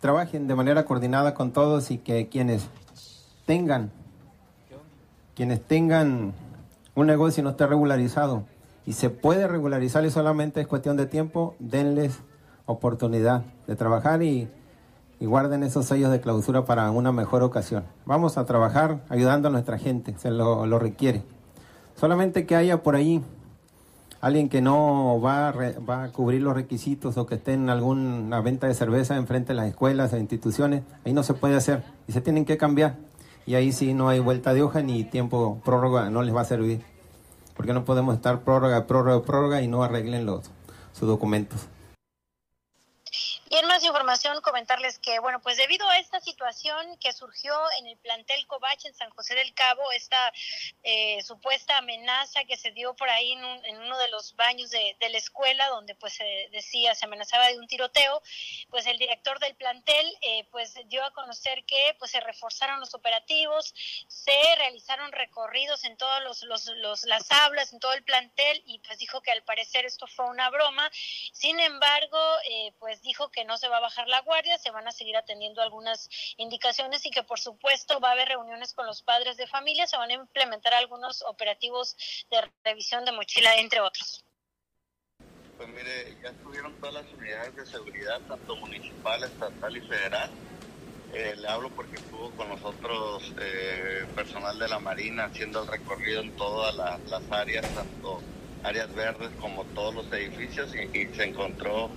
trabajen 0.00 0.46
de 0.46 0.54
manera 0.54 0.84
coordinada 0.84 1.34
con 1.34 1.52
todos 1.52 1.90
y 1.90 1.98
que 1.98 2.28
quienes 2.28 2.68
tengan 3.46 3.90
quienes 5.34 5.60
tengan 5.62 6.32
un 6.94 7.06
negocio 7.06 7.42
no 7.42 7.50
esté 7.50 7.66
regularizado 7.66 8.44
y 8.86 8.92
se 8.92 9.10
puede 9.10 9.48
regularizar 9.48 10.04
y 10.04 10.10
solamente 10.10 10.60
es 10.60 10.66
cuestión 10.66 10.96
de 10.96 11.06
tiempo, 11.06 11.56
denles 11.58 12.20
oportunidad 12.66 13.42
de 13.66 13.74
trabajar 13.74 14.22
y 14.22 14.48
y 15.20 15.26
guarden 15.26 15.62
esos 15.62 15.86
sellos 15.86 16.10
de 16.10 16.20
clausura 16.20 16.64
para 16.64 16.90
una 16.90 17.12
mejor 17.12 17.42
ocasión. 17.42 17.84
Vamos 18.04 18.36
a 18.36 18.44
trabajar 18.44 19.00
ayudando 19.08 19.48
a 19.48 19.50
nuestra 19.50 19.78
gente, 19.78 20.14
se 20.18 20.30
lo, 20.30 20.78
requiere. 20.78 21.22
Solamente 21.94 22.46
que 22.46 22.56
haya 22.56 22.82
por 22.82 22.96
ahí 22.96 23.22
alguien 24.24 24.48
que 24.48 24.62
no 24.62 25.20
va 25.20 25.50
a, 25.50 25.52
va 25.52 26.04
a 26.04 26.08
cubrir 26.10 26.40
los 26.40 26.54
requisitos 26.54 27.18
o 27.18 27.26
que 27.26 27.34
esté 27.34 27.52
en 27.52 27.68
alguna 27.68 28.40
venta 28.40 28.66
de 28.66 28.72
cerveza 28.72 29.16
enfrente 29.16 29.48
de 29.52 29.56
las 29.56 29.68
escuelas 29.68 30.14
e 30.14 30.18
instituciones, 30.18 30.82
ahí 31.04 31.12
no 31.12 31.22
se 31.22 31.34
puede 31.34 31.56
hacer 31.56 31.84
y 32.08 32.12
se 32.12 32.22
tienen 32.22 32.46
que 32.46 32.56
cambiar. 32.56 32.96
Y 33.44 33.54
ahí 33.54 33.70
sí 33.70 33.92
no 33.92 34.08
hay 34.08 34.20
vuelta 34.20 34.54
de 34.54 34.62
hoja 34.62 34.80
ni 34.80 35.04
tiempo 35.04 35.60
prórroga, 35.62 36.08
no 36.08 36.22
les 36.22 36.34
va 36.34 36.40
a 36.40 36.46
servir. 36.46 36.80
Porque 37.54 37.74
no 37.74 37.84
podemos 37.84 38.14
estar 38.14 38.40
prórroga, 38.44 38.86
prórroga, 38.86 39.22
prórroga 39.22 39.60
y 39.60 39.68
no 39.68 39.84
arreglen 39.84 40.24
los, 40.24 40.50
sus 40.94 41.06
documentos. 41.06 41.68
Y 43.54 43.62
más 43.66 43.84
información, 43.84 44.40
comentarles 44.40 44.98
que, 44.98 45.20
bueno, 45.20 45.40
pues 45.40 45.56
debido 45.56 45.88
a 45.88 45.98
esta 45.98 46.18
situación 46.18 46.98
que 46.98 47.12
surgió 47.12 47.54
en 47.78 47.86
el 47.86 47.96
plantel 47.98 48.44
Covach 48.48 48.84
en 48.84 48.94
San 48.94 49.10
José 49.10 49.36
del 49.36 49.54
Cabo, 49.54 49.92
esta 49.92 50.32
eh, 50.82 51.22
supuesta 51.22 51.78
amenaza 51.78 52.42
que 52.46 52.56
se 52.56 52.72
dio 52.72 52.96
por 52.96 53.08
ahí 53.08 53.30
en, 53.30 53.76
uno 53.78 53.96
de 53.96 54.08
los 54.08 54.34
baños 54.34 54.70
de, 54.70 54.96
la 55.08 55.18
escuela, 55.18 55.68
donde 55.68 55.94
pues 55.94 56.14
se 56.14 56.48
decía, 56.50 56.96
se 56.96 57.04
amenazaba 57.04 57.46
de 57.46 57.60
un 57.60 57.68
tiroteo, 57.68 58.20
pues 58.70 58.86
el 58.86 58.98
director 58.98 59.38
del 59.38 59.54
plantel 59.54 60.04
eh, 60.22 60.48
pues 60.50 60.74
dio 60.86 61.04
a 61.04 61.12
conocer 61.12 61.64
que 61.64 61.94
pues 62.00 62.10
se 62.10 62.18
reforzaron 62.18 62.80
los 62.80 62.92
operativos, 62.92 63.72
se 64.08 64.56
realizaron 64.56 65.12
recorridos 65.12 65.84
en 65.84 65.96
todas 65.96 66.20
los, 66.24 66.42
los, 66.42 67.04
las 67.04 67.30
aulas, 67.30 67.72
en 67.72 67.78
todo 67.78 67.92
el 67.92 68.02
plantel, 68.02 68.64
y 68.66 68.80
pues 68.80 68.98
dijo 68.98 69.20
que 69.22 69.30
al 69.30 69.44
parecer 69.44 69.86
esto 69.86 70.08
fue 70.08 70.26
una 70.26 70.50
broma. 70.50 70.90
Sin 71.32 71.60
embargo, 71.60 72.18
eh, 72.48 72.72
pues 72.80 73.00
dijo 73.02 73.30
que 73.30 73.43
no 73.44 73.56
se 73.56 73.68
va 73.68 73.78
a 73.78 73.80
bajar 73.80 74.08
la 74.08 74.20
guardia, 74.20 74.58
se 74.58 74.70
van 74.70 74.86
a 74.88 74.92
seguir 74.92 75.16
atendiendo 75.16 75.62
algunas 75.62 76.08
indicaciones 76.36 77.04
y 77.06 77.10
que 77.10 77.22
por 77.22 77.40
supuesto 77.40 78.00
va 78.00 78.10
a 78.10 78.12
haber 78.12 78.28
reuniones 78.28 78.72
con 78.72 78.86
los 78.86 79.02
padres 79.02 79.36
de 79.36 79.46
familia, 79.46 79.86
se 79.86 79.96
van 79.96 80.10
a 80.10 80.14
implementar 80.14 80.74
algunos 80.74 81.22
operativos 81.22 81.96
de 82.30 82.50
revisión 82.64 83.04
de 83.04 83.12
mochila, 83.12 83.56
entre 83.56 83.80
otros. 83.80 84.24
Pues 85.56 85.68
mire, 85.68 86.16
ya 86.22 86.30
estuvieron 86.30 86.74
todas 86.80 86.94
las 86.94 87.12
unidades 87.12 87.54
de 87.54 87.66
seguridad, 87.66 88.20
tanto 88.28 88.56
municipal, 88.56 89.22
estatal 89.22 89.76
y 89.76 89.80
federal. 89.82 90.30
Eh, 91.12 91.36
le 91.36 91.48
hablo 91.48 91.70
porque 91.70 91.94
estuvo 91.94 92.30
con 92.32 92.48
nosotros 92.48 93.32
eh, 93.38 94.04
personal 94.16 94.58
de 94.58 94.68
la 94.68 94.80
Marina 94.80 95.26
haciendo 95.26 95.62
el 95.62 95.68
recorrido 95.68 96.22
en 96.22 96.34
todas 96.36 96.74
las 96.74 97.30
áreas, 97.30 97.72
tanto 97.72 98.20
áreas 98.64 98.92
verdes 98.94 99.30
como 99.40 99.64
todos 99.66 99.94
los 99.94 100.12
edificios 100.12 100.74
y 100.74 101.06
se 101.14 101.24
encontró 101.24 101.90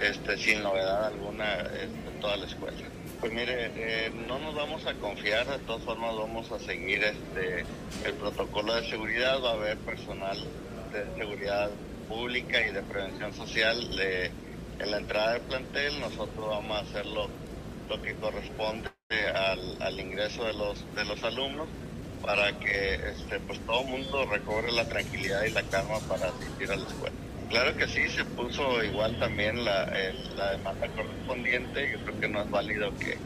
este, 0.00 0.36
sin 0.36 0.62
novedad 0.62 1.06
alguna 1.06 1.54
este, 1.54 2.20
toda 2.20 2.36
la 2.36 2.46
escuela. 2.46 2.76
Pues 3.20 3.32
mire, 3.32 3.70
eh, 3.76 4.12
no 4.28 4.38
nos 4.38 4.54
vamos 4.54 4.84
a 4.86 4.94
confiar, 4.94 5.46
de 5.46 5.58
todas 5.60 5.82
formas 5.82 6.14
vamos 6.16 6.50
a 6.52 6.58
seguir 6.58 7.02
este, 7.02 7.64
el 8.04 8.14
protocolo 8.14 8.74
de 8.74 8.88
seguridad, 8.88 9.42
va 9.42 9.50
a 9.50 9.54
haber 9.54 9.78
personal 9.78 10.38
de 10.92 11.06
seguridad 11.16 11.70
pública 12.08 12.60
y 12.66 12.72
de 12.72 12.82
prevención 12.82 13.32
social 13.34 13.76
en 14.78 14.90
la 14.90 14.98
entrada 14.98 15.32
del 15.32 15.42
plantel, 15.42 16.00
nosotros 16.00 16.46
vamos 16.48 16.76
a 16.76 16.80
hacer 16.80 17.06
lo, 17.06 17.28
que 18.02 18.14
corresponde 18.16 18.90
al, 19.34 19.82
al, 19.82 20.00
ingreso 20.00 20.44
de 20.44 20.52
los, 20.52 20.84
de 20.94 21.04
los 21.04 21.22
alumnos 21.24 21.66
para 22.22 22.58
que 22.58 22.94
este, 22.94 23.40
pues 23.40 23.58
todo 23.60 23.82
el 23.82 23.88
mundo 23.88 24.26
recobre 24.26 24.72
la 24.72 24.86
tranquilidad 24.88 25.44
y 25.44 25.50
la 25.50 25.62
calma 25.62 25.98
para 26.08 26.28
asistir 26.28 26.70
a 26.70 26.76
la 26.76 26.86
escuela. 26.86 27.25
Claro 27.48 27.76
que 27.76 27.86
sí, 27.86 28.08
se 28.08 28.24
puso 28.24 28.82
igual 28.82 29.18
también 29.18 29.64
la, 29.64 29.86
demanda 29.86 30.88
correspondiente. 30.88 31.92
Yo 31.92 31.98
creo 32.00 32.20
que 32.20 32.28
no 32.28 32.42
es 32.42 32.50
válido 32.50 32.92
que, 32.98 33.16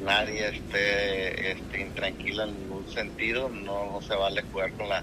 nadie 0.00 0.48
esté, 0.48 1.52
esté, 1.52 1.80
intranquilo 1.80 2.44
en 2.44 2.58
ningún 2.58 2.88
sentido. 2.90 3.50
No, 3.50 4.00
se 4.00 4.14
vale 4.14 4.42
jugar 4.50 4.72
con 4.72 4.88
la, 4.88 5.02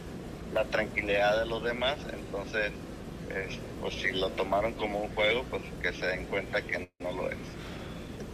tranquilidad 0.72 1.40
de 1.40 1.46
los 1.46 1.64
demás. 1.64 1.98
Entonces, 2.12 2.72
pues 3.80 3.94
si 3.96 4.12
lo 4.12 4.30
tomaron 4.32 4.74
como 4.74 5.04
un 5.04 5.10
juego, 5.10 5.44
pues 5.52 5.62
que 5.82 5.94
se 5.94 6.08
den 6.08 6.26
cuenta 6.26 6.62
que 6.64 6.90
no 7.00 7.12
lo 7.12 7.30
es. 7.30 7.38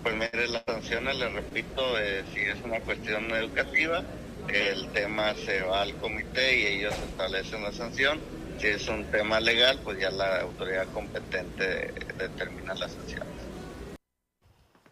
Pues 0.01 0.15
mire, 0.15 0.47
las 0.47 0.63
sanciones, 0.65 1.17
les 1.17 1.33
repito, 1.33 1.99
eh, 1.99 2.23
si 2.33 2.39
es 2.39 2.55
una 2.63 2.79
cuestión 2.79 3.29
educativa, 3.31 4.03
el 4.47 4.87
tema 4.89 5.33
se 5.33 5.61
va 5.63 5.81
al 5.81 5.95
comité 5.95 6.59
y 6.59 6.65
ellos 6.77 6.95
establecen 7.09 7.63
la 7.63 7.73
sanción 7.73 8.19
si 8.59 8.67
es 8.67 8.87
un 8.87 9.05
tema 9.11 9.39
legal, 9.39 9.79
pues 9.83 9.99
ya 9.99 10.11
la 10.11 10.41
autoridad 10.41 10.87
competente 10.93 11.93
determina 12.17 12.73
las 12.75 12.91
sanciones. 12.91 13.27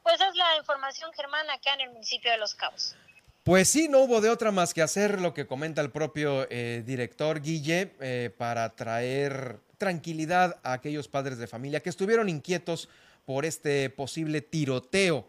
Pues 0.02 0.16
esa 0.16 0.30
es 0.30 0.36
la 0.36 0.58
información, 0.58 1.12
Germán, 1.14 1.50
acá 1.50 1.74
en 1.76 1.82
el 1.82 1.90
municipio 1.92 2.32
de 2.32 2.38
Los 2.38 2.56
Cabos. 2.56 2.96
Pues 3.44 3.68
sí, 3.68 3.88
no 3.90 4.00
hubo 4.00 4.22
de 4.22 4.30
otra 4.30 4.52
más 4.52 4.74
que 4.74 4.82
hacer 4.82 5.20
lo 5.20 5.34
que 5.34 5.48
comenta 5.48 5.82
el 5.82 5.92
propio 5.92 6.48
eh, 6.50 6.84
director 6.86 7.42
Guille 7.42 7.94
eh, 8.00 8.32
para 8.38 8.74
traer 8.76 9.60
tranquilidad 9.78 10.60
a 10.64 10.74
aquellos 10.74 11.10
padres 11.10 11.38
de 11.38 11.48
familia 11.48 11.82
que 11.82 11.90
estuvieron 11.90 12.30
inquietos 12.30 12.88
por 13.26 13.46
este 13.46 13.90
posible 13.90 14.42
tiroteo 14.42 15.28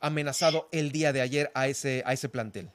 amenazado 0.00 0.68
el 0.72 0.90
día 0.92 1.12
de 1.12 1.20
ayer 1.20 1.50
a 1.54 1.68
ese, 1.68 2.02
a 2.04 2.12
ese 2.12 2.28
plantel. 2.28 2.70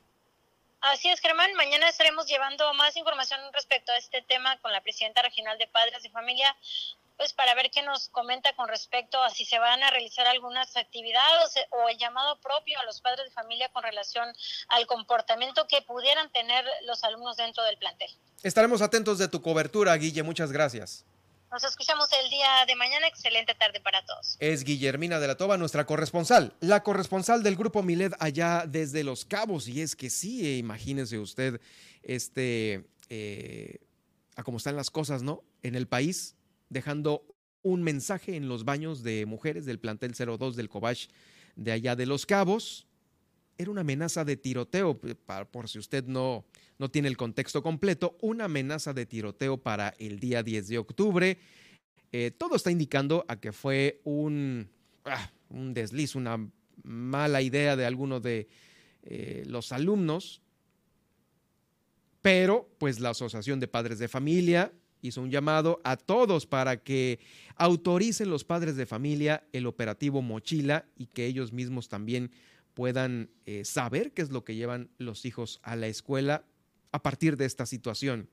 Así 0.84 1.08
es, 1.08 1.22
Germán. 1.22 1.54
Mañana 1.54 1.88
estaremos 1.88 2.28
llevando 2.28 2.74
más 2.74 2.98
información 2.98 3.40
respecto 3.54 3.94
a 3.94 3.98
este 3.98 4.22
tema 4.22 4.60
con 4.60 4.74
la 4.74 4.82
presidenta 4.82 5.22
regional 5.22 5.58
de 5.58 5.66
Padres 5.68 6.04
de 6.04 6.10
Familia, 6.10 6.54
pues 7.16 7.32
para 7.32 7.56
ver 7.56 7.72
qué 7.72 7.82
nos 7.84 8.10
comenta 8.10 8.54
con 8.58 8.68
respecto 8.68 9.24
a 9.24 9.30
si 9.30 9.46
se 9.46 9.60
van 9.60 9.82
a 9.82 9.92
realizar 9.92 10.28
algunas 10.28 10.76
actividades 10.76 11.56
o 11.70 11.88
el 11.88 11.98
llamado 11.98 12.38
propio 12.42 12.78
a 12.82 12.84
los 12.84 13.00
padres 13.00 13.28
de 13.28 13.32
familia 13.32 13.70
con 13.70 13.82
relación 13.82 14.28
al 14.68 14.86
comportamiento 14.86 15.68
que 15.70 15.82
pudieran 15.84 16.30
tener 16.34 16.66
los 16.86 17.02
alumnos 17.06 17.38
dentro 17.38 17.64
del 17.64 17.78
plantel. 17.78 18.12
Estaremos 18.44 18.82
atentos 18.82 19.18
de 19.20 19.30
tu 19.30 19.42
cobertura, 19.42 19.96
Guille. 19.96 20.22
Muchas 20.22 20.52
gracias. 20.52 21.06
Nos 21.54 21.64
escuchamos 21.66 22.10
el 22.24 22.32
día 22.32 22.66
de 22.68 22.76
mañana. 22.76 23.06
Excelente 23.08 23.54
tarde 23.54 23.80
para 23.80 24.04
todos. 24.04 24.38
Es 24.40 24.64
Guillermina 24.64 25.20
de 25.20 25.28
la 25.28 25.38
Toba, 25.38 25.56
nuestra 25.56 25.86
corresponsal, 25.86 26.56
la 26.62 26.82
corresponsal 26.82 27.44
del 27.44 27.56
grupo 27.56 27.84
Miled 27.84 28.14
allá 28.20 28.66
desde 28.68 29.04
Los 29.04 29.24
Cabos. 29.24 29.68
Y 29.68 29.82
es 29.82 29.96
que 29.96 30.10
sí, 30.10 30.60
eh, 30.60 31.20
usted, 31.20 31.62
este, 32.02 32.90
eh, 33.10 33.78
a 34.36 34.42
cómo 34.42 34.58
están 34.58 34.76
las 34.76 34.90
cosas, 34.90 35.22
¿no? 35.22 35.44
En 35.62 35.76
el 35.76 35.88
país, 35.88 36.36
dejando 36.70 37.24
un 37.62 37.84
mensaje 37.84 38.36
en 38.36 38.48
los 38.50 38.66
baños 38.66 39.04
de 39.04 39.28
mujeres 39.28 39.68
del 39.68 39.80
plantel 39.80 40.16
02 40.16 40.56
del 40.56 40.70
Cobach 40.70 41.08
de 41.56 41.72
allá 41.72 41.96
de 41.96 42.08
Los 42.08 42.26
Cabos. 42.26 42.88
Era 43.58 43.72
una 43.72 43.82
amenaza 43.82 44.26
de 44.26 44.38
tiroteo, 44.38 45.00
por 45.52 45.70
si 45.70 45.80
usted 45.80 46.06
no, 46.06 46.46
no 46.80 46.90
tiene 46.90 47.08
el 47.08 47.18
contexto 47.18 47.62
completo, 47.62 48.18
una 48.22 48.46
amenaza 48.46 48.94
de 48.94 49.06
tiroteo 49.06 49.58
para 49.58 49.94
el 50.00 50.20
día 50.20 50.42
10 50.42 50.68
de 50.68 50.78
octubre. 50.78 51.38
Eh, 52.12 52.32
todo 52.32 52.56
está 52.56 52.72
indicando 52.72 53.26
a 53.28 53.40
que 53.40 53.52
fue 53.52 54.02
un, 54.04 54.70
ah, 55.06 55.32
un 55.50 55.74
desliz, 55.74 56.16
una 56.16 56.50
mala 56.84 57.42
idea 57.42 57.76
de 57.76 57.86
alguno 57.86 58.20
de 58.20 58.48
eh, 59.04 59.44
los 59.48 59.72
alumnos, 59.72 60.42
pero 62.22 62.70
pues 62.78 63.00
la 63.00 63.10
Asociación 63.10 63.60
de 63.60 63.68
Padres 63.68 64.00
de 64.00 64.08
Familia 64.08 64.72
hizo 65.04 65.22
un 65.22 65.30
llamado 65.30 65.82
a 65.84 65.98
todos 65.98 66.48
para 66.48 66.78
que 66.78 67.20
autoricen 67.56 68.30
los 68.30 68.46
padres 68.46 68.78
de 68.78 68.86
familia 68.86 69.44
el 69.52 69.68
operativo 69.68 70.22
Mochila 70.22 70.86
y 70.98 71.08
que 71.08 71.26
ellos 71.26 71.52
mismos 71.52 71.90
también 71.90 72.32
puedan 72.74 73.30
eh, 73.46 73.66
saber 73.66 74.12
qué 74.14 74.22
es 74.22 74.30
lo 74.30 74.44
que 74.44 74.56
llevan 74.56 74.90
los 74.98 75.26
hijos 75.26 75.60
a 75.64 75.76
la 75.76 75.88
escuela 75.88 76.46
a 76.92 77.02
partir 77.02 77.38
de 77.38 77.46
esta 77.46 77.66
situación. 77.66 78.30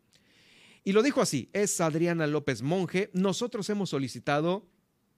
Y 0.85 0.93
lo 0.93 1.03
dijo 1.03 1.21
así, 1.21 1.51
es 1.53 1.81
Adriana 1.81 2.27
López 2.27 2.63
Monje, 2.63 3.11
nosotros 3.13 3.69
hemos 3.69 3.91
solicitado 3.91 4.67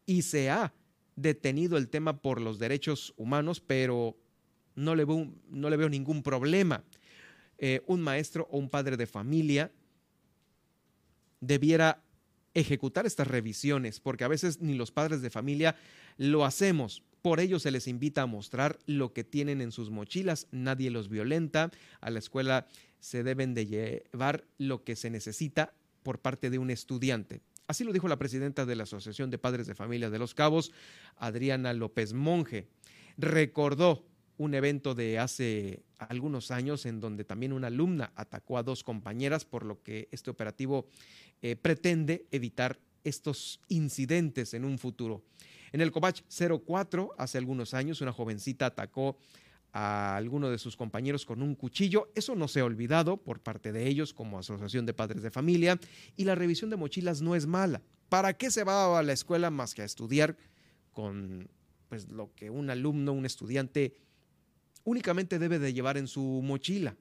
y 0.07 0.23
se 0.23 0.51
ha 0.51 0.75
detenido 1.15 1.77
el 1.77 1.89
tema 1.89 2.21
por 2.21 2.41
los 2.41 2.59
derechos 2.59 3.15
humanos, 3.17 3.61
pero 3.61 4.17
no 4.75 4.95
le 4.95 5.05
veo, 5.05 5.33
no 5.49 5.71
le 5.71 5.77
veo 5.77 5.89
ningún 5.89 6.23
problema. 6.23 6.85
Eh, 7.59 7.83
un 7.87 8.01
maestro 8.01 8.49
o 8.51 8.59
un 8.59 8.69
padre 8.69 8.97
de 8.97 9.07
familia 9.07 9.71
debiera 11.41 12.03
ejecutar 12.55 13.07
estas 13.07 13.27
revisiones, 13.27 14.01
porque 14.01 14.25
a 14.25 14.29
veces 14.29 14.61
ni 14.61 14.75
los 14.75 14.91
padres 14.91 15.23
de 15.23 15.31
familia 15.31 15.77
lo 16.17 16.45
hacemos. 16.45 17.03
Por 17.23 17.39
ello 17.39 17.61
se 17.61 17.71
les 17.71 17.87
invita 17.87 18.23
a 18.23 18.27
mostrar 18.27 18.79
lo 18.87 19.13
que 19.13 19.23
tienen 19.23 19.61
en 19.61 19.71
sus 19.71 19.91
mochilas, 19.91 20.49
nadie 20.51 20.91
los 20.91 21.09
violenta, 21.09 21.71
a 22.01 22.11
la 22.11 22.19
escuela 22.19 22.67
se 22.99 23.23
deben 23.23 23.55
de 23.55 23.67
llevar 23.67 24.45
lo 24.59 24.83
que 24.83 24.97
se 24.97 25.09
necesita 25.09 25.73
por 26.03 26.19
parte 26.19 26.51
de 26.51 26.59
un 26.59 26.71
estudiante. 26.71 27.41
Así 27.69 27.85
lo 27.85 27.93
dijo 27.93 28.09
la 28.09 28.19
presidenta 28.19 28.67
de 28.67 28.75
la 28.75 28.83
Asociación 28.83 29.31
de 29.31 29.39
Padres 29.39 29.69
de 29.69 29.77
Familia 29.77 30.11
de 30.11 30.19
Los 30.19 30.35
Cabos, 30.35 30.73
Adriana 31.17 31.73
López 31.73 32.13
Monje. 32.13 32.67
Recordó 33.17 34.05
un 34.37 34.55
evento 34.55 34.95
de 34.97 35.21
hace 35.21 35.85
algunos 35.99 36.51
años 36.51 36.87
en 36.87 36.99
donde 36.99 37.25
también 37.25 37.53
una 37.53 37.69
alumna 37.69 38.13
atacó 38.17 38.59
a 38.59 38.65
dos 38.65 38.83
compañeras, 38.83 39.45
por 39.45 39.65
lo 39.65 39.83
que 39.83 40.09
este 40.11 40.31
operativo 40.31 40.87
eh, 41.41 41.55
pretende 41.55 42.27
evitar 42.33 42.81
estos 43.05 43.61
incidentes 43.69 44.55
en 44.55 44.65
un 44.65 44.79
futuro. 44.79 45.23
En 45.73 45.81
el 45.81 45.91
Cobach 45.91 46.21
04, 46.29 47.15
hace 47.17 47.39
algunos 47.39 47.73
años, 47.73 48.01
una 48.03 48.13
jovencita 48.13 48.67
atacó 48.67 49.17
a 49.73 50.17
alguno 50.17 50.51
de 50.51 50.59
sus 50.59 50.77
compañeros 50.77 51.25
con 51.25 51.43
un 51.43 51.55
cuchillo. 51.55 52.11
Eso 52.15 52.35
no 52.35 52.47
se 52.47 52.61
ha 52.61 52.65
olvidado 52.65 53.17
por 53.17 53.41
parte 53.41 53.73
de 53.73 53.89
ellos 53.89 54.13
como 54.13 54.39
Asociación 54.39 54.85
de 54.85 54.93
Padres 54.93 55.23
de 55.23 55.31
Familia. 55.31 55.81
Y 56.17 56.25
la 56.25 56.35
revisión 56.35 56.69
de 56.69 56.77
mochilas 56.77 57.23
no 57.23 57.35
es 57.35 57.47
mala. 57.47 57.83
¿Para 58.11 58.37
qué 58.37 58.51
se 58.51 58.65
va 58.65 58.99
a 58.99 59.03
la 59.03 59.15
escuela 59.15 59.51
más 59.51 59.75
que 59.75 59.81
a 59.81 59.87
estudiar 59.87 60.37
con 60.93 61.49
pues, 61.89 62.09
lo 62.09 62.35
que 62.35 62.51
un 62.51 62.69
alumno, 62.69 63.13
un 63.15 63.25
estudiante 63.25 63.95
únicamente 64.85 65.39
debe 65.39 65.59
de 65.59 65.73
llevar 65.73 65.97
en 65.97 66.07
su 66.07 66.21
mochila? 66.45 66.97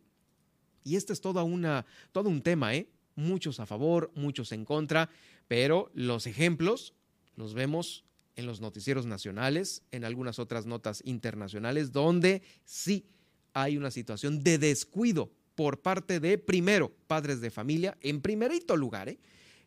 Y 0.85 0.95
este 0.95 1.11
es 1.11 1.19
toda 1.19 1.43
una, 1.43 1.85
todo 2.13 2.29
un 2.29 2.41
tema, 2.41 2.73
¿eh? 2.73 2.87
Muchos 3.15 3.59
a 3.59 3.65
favor, 3.65 4.11
muchos 4.15 4.53
en 4.53 4.63
contra, 4.63 5.09
pero 5.49 5.91
los 5.93 6.25
ejemplos 6.25 6.93
los 7.35 7.53
vemos 7.53 8.05
en 8.35 8.45
los 8.45 8.61
noticieros 8.61 9.05
nacionales, 9.05 9.83
en 9.91 10.05
algunas 10.05 10.39
otras 10.39 10.65
notas 10.65 11.01
internacionales, 11.05 11.91
donde 11.91 12.41
sí 12.63 13.05
hay 13.53 13.77
una 13.77 13.91
situación 13.91 14.43
de 14.43 14.57
descuido 14.57 15.31
por 15.55 15.81
parte 15.81 16.19
de, 16.19 16.37
primero, 16.37 16.91
padres 17.07 17.41
de 17.41 17.51
familia, 17.51 17.97
en 18.01 18.21
primerito 18.21 18.77
lugar, 18.77 19.09
¿eh? 19.09 19.19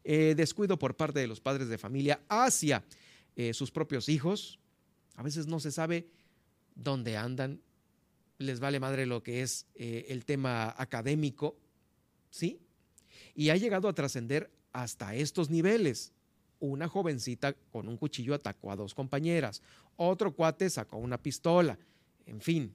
Eh, 0.06 0.34
descuido 0.36 0.78
por 0.78 0.96
parte 0.96 1.20
de 1.20 1.26
los 1.26 1.40
padres 1.40 1.68
de 1.68 1.78
familia 1.78 2.20
hacia 2.28 2.84
eh, 3.36 3.54
sus 3.54 3.70
propios 3.70 4.08
hijos. 4.10 4.58
A 5.14 5.22
veces 5.22 5.46
no 5.46 5.60
se 5.60 5.72
sabe 5.72 6.08
dónde 6.74 7.16
andan, 7.16 7.62
les 8.36 8.60
vale 8.60 8.80
madre 8.80 9.06
lo 9.06 9.22
que 9.22 9.42
es 9.42 9.66
el 9.74 10.24
tema 10.24 10.74
académico, 10.76 11.56
¿sí? 12.28 12.58
Y 13.34 13.48
ha 13.48 13.56
llegado 13.56 13.88
a 13.88 13.94
trascender 13.94 14.50
hasta 14.72 15.14
estos 15.14 15.48
niveles 15.48 16.12
una 16.66 16.88
jovencita 16.88 17.54
con 17.72 17.88
un 17.88 17.96
cuchillo 17.96 18.34
atacó 18.34 18.70
a 18.70 18.76
dos 18.76 18.94
compañeras, 18.94 19.62
otro 19.96 20.34
cuate 20.34 20.70
sacó 20.70 20.98
una 20.98 21.18
pistola, 21.22 21.78
en 22.26 22.40
fin, 22.40 22.74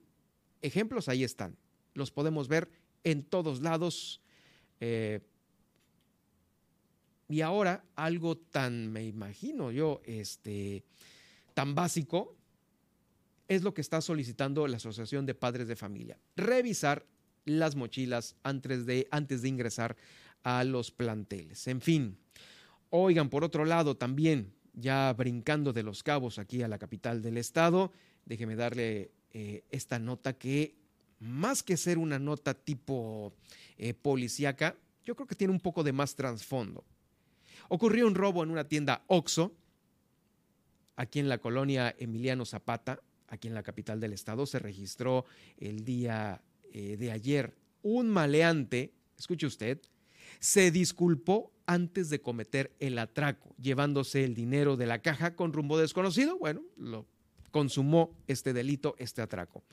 ejemplos 0.62 1.10
ahí 1.10 1.24
están, 1.24 1.58
los 1.94 2.12
podemos 2.12 2.48
ver 2.48 2.70
en 3.04 3.24
todos 3.24 3.62
lados. 3.62 4.22
Eh, 4.80 5.22
y 7.28 7.42
ahora 7.42 7.86
algo 7.96 8.38
tan, 8.38 8.92
me 8.92 9.06
imagino 9.06 9.72
yo, 9.72 10.02
este, 10.04 10.84
tan 11.54 11.76
básico, 11.76 12.36
es 13.48 13.64
lo 13.64 13.74
que 13.74 13.82
está 13.82 14.02
solicitando 14.02 14.68
la 14.68 14.78
Asociación 14.78 15.26
de 15.26 15.36
Padres 15.36 15.68
de 15.68 15.76
Familia. 15.76 16.20
Revisar 16.36 17.06
las 17.46 17.76
mochilas 17.76 18.36
antes 18.44 18.86
de, 18.86 19.08
antes 19.12 19.42
de 19.42 19.50
ingresar 19.50 19.96
a 20.44 20.64
los 20.64 20.92
planteles. 20.92 21.68
En 21.68 21.82
fin, 21.82 22.18
Oigan, 22.90 23.30
por 23.30 23.44
otro 23.44 23.66
lado, 23.66 23.96
también, 23.98 24.54
ya 24.74 25.14
brincando 25.14 25.74
de 25.74 25.84
los 25.84 26.04
cabos 26.04 26.40
aquí 26.40 26.64
a 26.64 26.68
la 26.68 26.80
capital 26.80 27.22
del 27.22 27.38
estado, 27.38 27.92
déjeme 28.26 28.56
darle 28.56 29.12
eh, 29.32 29.64
esta 29.70 30.00
nota 30.00 30.34
que, 30.34 30.76
más 31.20 31.62
que 31.62 31.78
ser 31.78 31.98
una 31.98 32.18
nota 32.18 32.54
tipo 32.54 33.34
eh, 33.78 33.94
policíaca, 33.94 34.76
yo 35.04 35.16
creo 35.16 35.28
que 35.28 35.36
tiene 35.36 35.54
un 35.54 35.60
poco 35.60 35.84
de 35.84 35.94
más 35.94 36.16
trasfondo. 36.16 36.84
Ocurrió 37.68 38.08
un 38.08 38.16
robo 38.16 38.44
en 38.44 38.50
una 38.50 38.68
tienda 38.68 39.04
Oxo, 39.08 39.54
aquí 40.96 41.20
en 41.20 41.30
la 41.30 41.38
colonia 41.38 41.96
Emiliano 41.98 42.46
Zapata, 42.46 43.02
aquí 43.28 43.48
en 43.48 43.54
la 43.54 43.64
capital 43.64 44.00
del 44.00 44.14
estado. 44.14 44.46
Se 44.46 44.60
registró 44.60 45.26
el 45.58 45.86
día 45.86 46.42
eh, 46.74 46.98
de 46.98 47.12
ayer. 47.12 47.56
Un 47.82 48.10
maleante, 48.10 48.94
escuche 49.18 49.46
usted, 49.46 49.80
se 50.40 50.72
disculpó 50.72 51.52
antes 51.66 52.10
de 52.10 52.20
cometer 52.20 52.76
el 52.80 52.98
atraco, 52.98 53.56
llevándose 53.62 54.24
el 54.24 54.34
dinero 54.34 54.76
de 54.76 54.88
la 54.88 55.02
caja 55.02 55.36
con 55.36 55.54
rumbo 55.54 55.78
desconocido. 55.78 56.38
Bueno, 56.38 56.64
lo 56.78 57.06
consumó 57.52 58.16
este 58.28 58.54
delito, 58.54 58.96
este 58.98 59.22
atraco. 59.22 59.64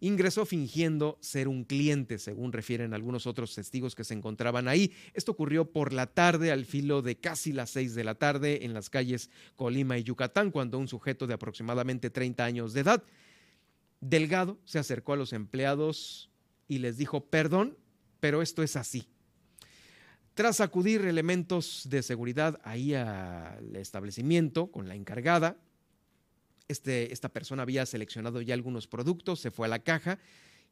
Ingresó 0.00 0.46
fingiendo 0.46 1.18
ser 1.20 1.48
un 1.48 1.64
cliente, 1.64 2.18
según 2.18 2.52
refieren 2.52 2.94
algunos 2.94 3.26
otros 3.26 3.54
testigos 3.54 3.96
que 3.96 4.04
se 4.04 4.14
encontraban 4.14 4.68
ahí. 4.68 4.92
Esto 5.12 5.32
ocurrió 5.32 5.70
por 5.72 5.92
la 5.92 6.06
tarde, 6.06 6.52
al 6.52 6.64
filo 6.64 7.02
de 7.02 7.16
casi 7.16 7.52
las 7.52 7.70
seis 7.70 7.94
de 7.94 8.04
la 8.04 8.14
tarde, 8.14 8.64
en 8.64 8.74
las 8.74 8.90
calles 8.90 9.28
Colima 9.56 9.98
y 9.98 10.04
Yucatán, 10.04 10.52
cuando 10.52 10.78
un 10.78 10.86
sujeto 10.86 11.26
de 11.26 11.34
aproximadamente 11.34 12.10
30 12.10 12.44
años 12.44 12.72
de 12.72 12.80
edad, 12.80 13.02
delgado, 14.00 14.58
se 14.64 14.78
acercó 14.78 15.14
a 15.14 15.16
los 15.16 15.32
empleados 15.32 16.30
y 16.68 16.78
les 16.78 16.96
dijo, 16.96 17.24
perdón, 17.26 17.76
pero 18.20 18.40
esto 18.42 18.62
es 18.62 18.76
así. 18.76 19.08
Tras 20.38 20.60
acudir 20.60 21.04
elementos 21.04 21.82
de 21.90 22.00
seguridad 22.00 22.60
ahí 22.62 22.94
al 22.94 23.74
establecimiento 23.74 24.70
con 24.70 24.86
la 24.86 24.94
encargada, 24.94 25.56
este, 26.68 27.12
esta 27.12 27.28
persona 27.28 27.62
había 27.62 27.84
seleccionado 27.86 28.40
ya 28.40 28.54
algunos 28.54 28.86
productos, 28.86 29.40
se 29.40 29.50
fue 29.50 29.66
a 29.66 29.68
la 29.68 29.80
caja 29.80 30.20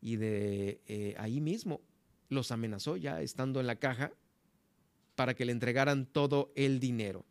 y 0.01 0.15
de 0.15 0.81
eh, 0.87 1.17
ahí 1.19 1.41
mismo 1.41 1.81
los 2.29 2.53
amenazó 2.53 2.97
ya 2.97 3.21
estando 3.23 3.59
en 3.59 3.67
la 3.67 3.75
caja 3.75 4.13
para 5.17 5.35
que 5.35 5.45
le 5.45 5.51
entregaran 5.51 6.07
todo 6.07 6.53
el 6.55 6.79
dinero. 6.79 7.25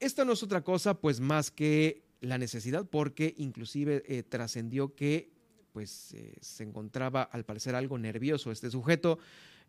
Esta 0.00 0.24
no 0.24 0.32
es 0.32 0.42
otra 0.42 0.62
cosa 0.64 1.00
pues 1.00 1.20
más 1.20 1.52
que 1.52 2.02
la 2.20 2.38
necesidad 2.38 2.88
porque 2.90 3.36
inclusive 3.38 4.02
eh, 4.08 4.24
trascendió 4.24 4.96
que 4.96 5.30
pues 5.70 6.12
eh, 6.14 6.34
se 6.40 6.64
encontraba 6.64 7.22
al 7.22 7.44
parecer 7.44 7.76
algo 7.76 7.98
nervioso 7.98 8.50
este 8.50 8.68
sujeto. 8.68 9.20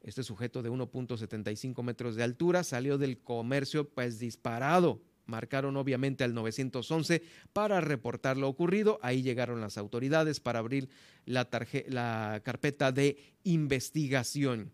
Este 0.02 0.24
sujeto 0.24 0.61
de 0.61 0.72
1.75 0.72 1.84
metros 1.84 2.15
de 2.15 2.24
altura 2.24 2.64
salió 2.64 2.98
del 2.98 3.19
comercio 3.19 3.90
pues 3.90 4.19
disparado. 4.19 5.02
Marcaron 5.26 5.76
obviamente 5.76 6.24
al 6.24 6.34
911 6.34 7.22
para 7.52 7.82
reportar 7.82 8.38
lo 8.38 8.48
ocurrido. 8.48 8.99
Ahí 9.02 9.22
llegaron 9.22 9.60
las 9.60 9.78
autoridades 9.78 10.40
para 10.40 10.60
abrir 10.60 10.90
la, 11.26 11.49
la 11.88 12.41
carpeta 12.44 12.91
de 12.91 13.18
investigación. 13.44 14.72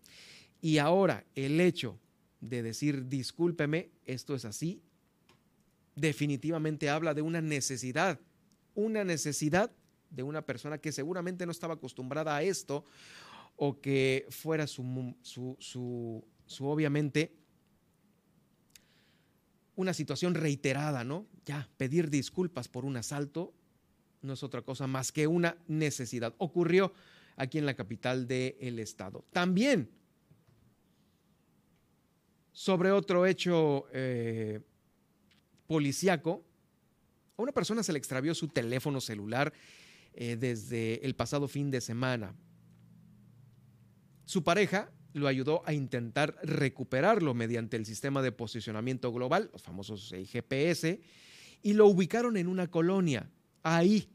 Y 0.60 0.78
ahora 0.78 1.24
el 1.34 1.60
hecho 1.60 1.98
de 2.40 2.62
decir 2.62 3.08
discúlpeme, 3.08 3.90
esto 4.06 4.34
es 4.34 4.44
así, 4.44 4.82
definitivamente 5.96 6.90
habla 6.90 7.14
de 7.14 7.22
una 7.22 7.40
necesidad, 7.40 8.20
una 8.74 9.04
necesidad 9.04 9.70
de 10.10 10.22
una 10.22 10.42
persona 10.42 10.78
que 10.78 10.92
seguramente 10.92 11.46
no 11.46 11.52
estaba 11.52 11.74
acostumbrada 11.74 12.36
a 12.36 12.42
esto 12.42 12.84
o 13.56 13.80
que 13.80 14.26
fuera 14.30 14.66
su, 14.66 15.14
su, 15.22 15.56
su, 15.58 16.66
obviamente 16.66 17.32
una 19.76 19.92
situación 19.92 20.34
reiterada, 20.34 21.04
¿no? 21.04 21.26
Ya, 21.46 21.68
pedir 21.76 22.10
disculpas 22.10 22.68
por 22.68 22.84
un 22.84 22.96
asalto 22.96 23.54
no 24.22 24.32
es 24.32 24.42
otra 24.42 24.62
cosa 24.62 24.86
más 24.86 25.12
que 25.12 25.26
una 25.26 25.58
necesidad. 25.66 26.34
Ocurrió 26.38 26.92
aquí 27.36 27.58
en 27.58 27.66
la 27.66 27.74
capital 27.74 28.26
del 28.26 28.78
estado. 28.78 29.24
También 29.32 29.90
sobre 32.52 32.92
otro 32.92 33.26
hecho 33.26 33.86
eh, 33.92 34.60
policíaco, 35.66 36.44
a 37.36 37.42
una 37.42 37.52
persona 37.52 37.82
se 37.82 37.92
le 37.92 37.98
extravió 37.98 38.34
su 38.34 38.48
teléfono 38.48 39.00
celular 39.00 39.52
eh, 40.14 40.36
desde 40.36 41.04
el 41.04 41.16
pasado 41.16 41.48
fin 41.48 41.70
de 41.70 41.80
semana. 41.80 42.34
Su 44.24 44.42
pareja 44.42 44.90
lo 45.12 45.28
ayudó 45.28 45.62
a 45.64 45.72
intentar 45.72 46.36
recuperarlo 46.42 47.34
mediante 47.34 47.76
el 47.76 47.86
sistema 47.86 48.20
de 48.22 48.32
posicionamiento 48.32 49.12
global, 49.12 49.50
los 49.52 49.62
famosos 49.62 50.12
GPS, 50.12 51.00
y 51.62 51.72
lo 51.74 51.86
ubicaron 51.86 52.36
en 52.36 52.48
una 52.48 52.68
colonia. 52.68 53.30
Ahí, 53.62 54.10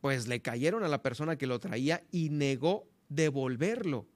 pues 0.00 0.26
le 0.26 0.42
cayeron 0.42 0.84
a 0.84 0.88
la 0.88 1.02
persona 1.02 1.36
que 1.36 1.46
lo 1.46 1.60
traía 1.60 2.02
y 2.10 2.28
negó 2.30 2.88
devolverlo 3.08 4.06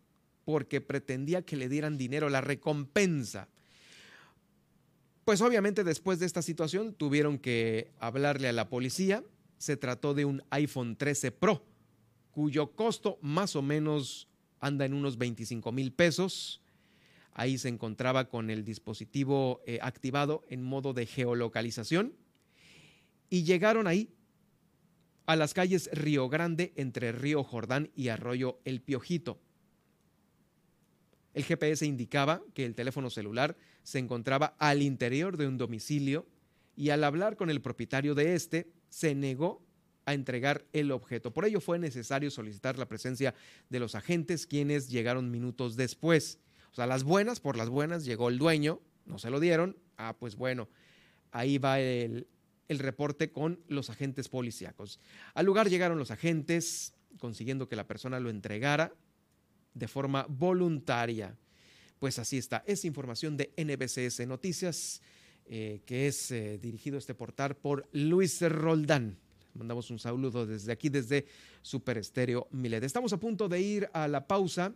porque 0.44 0.80
pretendía 0.80 1.42
que 1.42 1.56
le 1.56 1.68
dieran 1.68 1.96
dinero, 1.96 2.28
la 2.28 2.40
recompensa. 2.40 3.48
Pues 5.24 5.40
obviamente 5.40 5.84
después 5.84 6.18
de 6.18 6.26
esta 6.26 6.42
situación 6.42 6.94
tuvieron 6.94 7.38
que 7.38 7.92
hablarle 7.98 8.48
a 8.48 8.52
la 8.52 8.68
policía. 8.68 9.22
Se 9.58 9.76
trató 9.76 10.14
de 10.14 10.24
un 10.24 10.42
iPhone 10.50 10.96
13 10.96 11.30
Pro, 11.30 11.64
cuyo 12.32 12.72
costo 12.72 13.18
más 13.22 13.54
o 13.54 13.62
menos 13.62 14.28
anda 14.62 14.86
en 14.86 14.94
unos 14.94 15.18
25 15.18 15.72
mil 15.72 15.92
pesos. 15.92 16.62
Ahí 17.34 17.58
se 17.58 17.68
encontraba 17.68 18.28
con 18.28 18.48
el 18.48 18.64
dispositivo 18.64 19.60
eh, 19.66 19.78
activado 19.82 20.42
en 20.48 20.62
modo 20.62 20.94
de 20.94 21.04
geolocalización. 21.04 22.14
Y 23.28 23.42
llegaron 23.42 23.86
ahí 23.86 24.14
a 25.26 25.36
las 25.36 25.52
calles 25.52 25.90
Río 25.92 26.28
Grande 26.28 26.72
entre 26.76 27.12
Río 27.12 27.42
Jordán 27.42 27.90
y 27.94 28.08
Arroyo 28.08 28.60
El 28.64 28.80
Piojito. 28.80 29.40
El 31.34 31.44
GPS 31.44 31.84
indicaba 31.84 32.42
que 32.54 32.64
el 32.64 32.74
teléfono 32.74 33.10
celular 33.10 33.56
se 33.82 33.98
encontraba 33.98 34.54
al 34.58 34.82
interior 34.82 35.36
de 35.36 35.48
un 35.48 35.58
domicilio 35.58 36.26
y 36.76 36.90
al 36.90 37.02
hablar 37.04 37.36
con 37.36 37.50
el 37.50 37.60
propietario 37.60 38.14
de 38.14 38.34
este, 38.34 38.70
se 38.90 39.14
negó 39.14 39.62
a 40.04 40.14
entregar 40.14 40.64
el 40.72 40.90
objeto. 40.90 41.32
Por 41.32 41.44
ello 41.44 41.60
fue 41.60 41.78
necesario 41.78 42.30
solicitar 42.30 42.78
la 42.78 42.88
presencia 42.88 43.34
de 43.68 43.80
los 43.80 43.94
agentes, 43.94 44.46
quienes 44.46 44.88
llegaron 44.88 45.30
minutos 45.30 45.76
después. 45.76 46.38
O 46.72 46.74
sea, 46.74 46.86
las 46.86 47.04
buenas, 47.04 47.40
por 47.40 47.56
las 47.56 47.68
buenas, 47.68 48.04
llegó 48.04 48.28
el 48.28 48.38
dueño, 48.38 48.80
no 49.04 49.18
se 49.18 49.30
lo 49.30 49.40
dieron. 49.40 49.76
Ah, 49.96 50.16
pues 50.18 50.36
bueno, 50.36 50.68
ahí 51.30 51.58
va 51.58 51.80
el, 51.80 52.26
el 52.68 52.78
reporte 52.78 53.30
con 53.30 53.60
los 53.68 53.90
agentes 53.90 54.28
policíacos. 54.28 54.98
Al 55.34 55.46
lugar 55.46 55.68
llegaron 55.68 55.98
los 55.98 56.10
agentes, 56.10 56.94
consiguiendo 57.18 57.68
que 57.68 57.76
la 57.76 57.86
persona 57.86 58.20
lo 58.20 58.30
entregara 58.30 58.94
de 59.74 59.88
forma 59.88 60.26
voluntaria. 60.28 61.36
Pues 61.98 62.18
así 62.18 62.38
está. 62.38 62.64
Es 62.66 62.84
información 62.84 63.36
de 63.36 63.52
NBCS 63.56 64.26
Noticias, 64.26 65.02
eh, 65.46 65.82
que 65.86 66.08
es 66.08 66.30
eh, 66.30 66.58
dirigido 66.58 66.98
este 66.98 67.14
portal 67.14 67.56
por 67.56 67.88
Luis 67.92 68.40
Roldán. 68.40 69.18
Mandamos 69.54 69.90
un 69.90 69.98
saludo 69.98 70.46
desde 70.46 70.72
aquí, 70.72 70.88
desde 70.88 71.26
Super 71.60 71.98
Estéreo 71.98 72.48
Milet. 72.50 72.84
Estamos 72.84 73.12
a 73.12 73.18
punto 73.20 73.48
de 73.48 73.60
ir 73.60 73.90
a 73.92 74.08
la 74.08 74.26
pausa. 74.26 74.72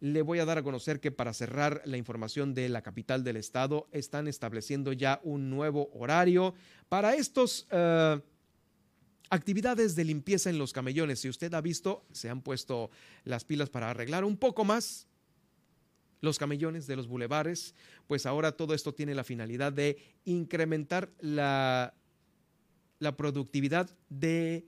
Le 0.00 0.22
voy 0.22 0.38
a 0.38 0.44
dar 0.44 0.58
a 0.58 0.62
conocer 0.62 1.00
que 1.00 1.10
para 1.10 1.32
cerrar 1.32 1.82
la 1.84 1.96
información 1.96 2.54
de 2.54 2.68
la 2.68 2.82
capital 2.82 3.22
del 3.22 3.36
estado, 3.36 3.86
están 3.92 4.28
estableciendo 4.28 4.92
ya 4.92 5.20
un 5.24 5.50
nuevo 5.50 5.90
horario 5.92 6.54
para 6.88 7.14
estos... 7.14 7.66
Eh, 7.70 8.20
Actividades 9.30 9.96
de 9.96 10.04
limpieza 10.04 10.50
en 10.50 10.58
los 10.58 10.72
camellones. 10.72 11.18
Si 11.18 11.28
usted 11.28 11.52
ha 11.54 11.60
visto, 11.60 12.04
se 12.12 12.28
han 12.28 12.42
puesto 12.42 12.90
las 13.24 13.44
pilas 13.44 13.70
para 13.70 13.90
arreglar 13.90 14.22
un 14.22 14.36
poco 14.36 14.64
más 14.64 15.08
los 16.20 16.38
camellones 16.38 16.86
de 16.86 16.94
los 16.94 17.08
bulevares, 17.08 17.74
pues 18.06 18.26
ahora 18.26 18.52
todo 18.52 18.74
esto 18.74 18.94
tiene 18.94 19.14
la 19.14 19.24
finalidad 19.24 19.72
de 19.72 19.98
incrementar 20.24 21.10
la, 21.20 21.94
la 23.04 23.16
productividad 23.16 23.88
de 24.08 24.66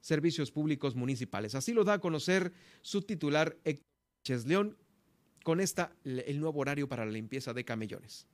servicios 0.00 0.52
públicos 0.52 0.94
municipales. 0.94 1.54
Así 1.56 1.72
lo 1.72 1.82
da 1.82 1.94
a 1.94 1.98
conocer 1.98 2.52
su 2.82 3.02
titular 3.02 3.56
Héctor 3.64 4.46
León 4.46 4.76
con 5.42 5.60
esta 5.60 5.92
el 6.04 6.38
nuevo 6.40 6.60
horario 6.60 6.88
para 6.88 7.04
la 7.04 7.10
limpieza 7.10 7.52
de 7.52 7.64
camellones. 7.64 8.28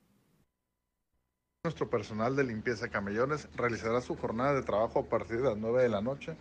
Nuestro 1.65 1.89
personal 1.89 2.37
de 2.37 2.45
limpieza 2.45 2.89
camellones 2.89 3.49
realizará 3.57 4.01
su 4.01 4.17
jornada 4.17 4.55
de 4.55 4.63
trabajo 4.63 5.01
a 5.01 5.09
partir 5.09 5.39
de 5.39 5.45
las 5.45 5.57
9 5.57 5.83
de 5.83 5.89
la 5.89 6.01
noche 6.01 6.37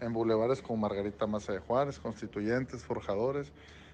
en 0.00 0.12
bulevares 0.12 0.62
como 0.62 0.82
Margarita 0.82 1.26
Maza 1.26 1.52
de 1.52 1.58
Juárez, 1.58 1.98
Constituyentes, 1.98 2.82
Forjadores, 2.84 3.52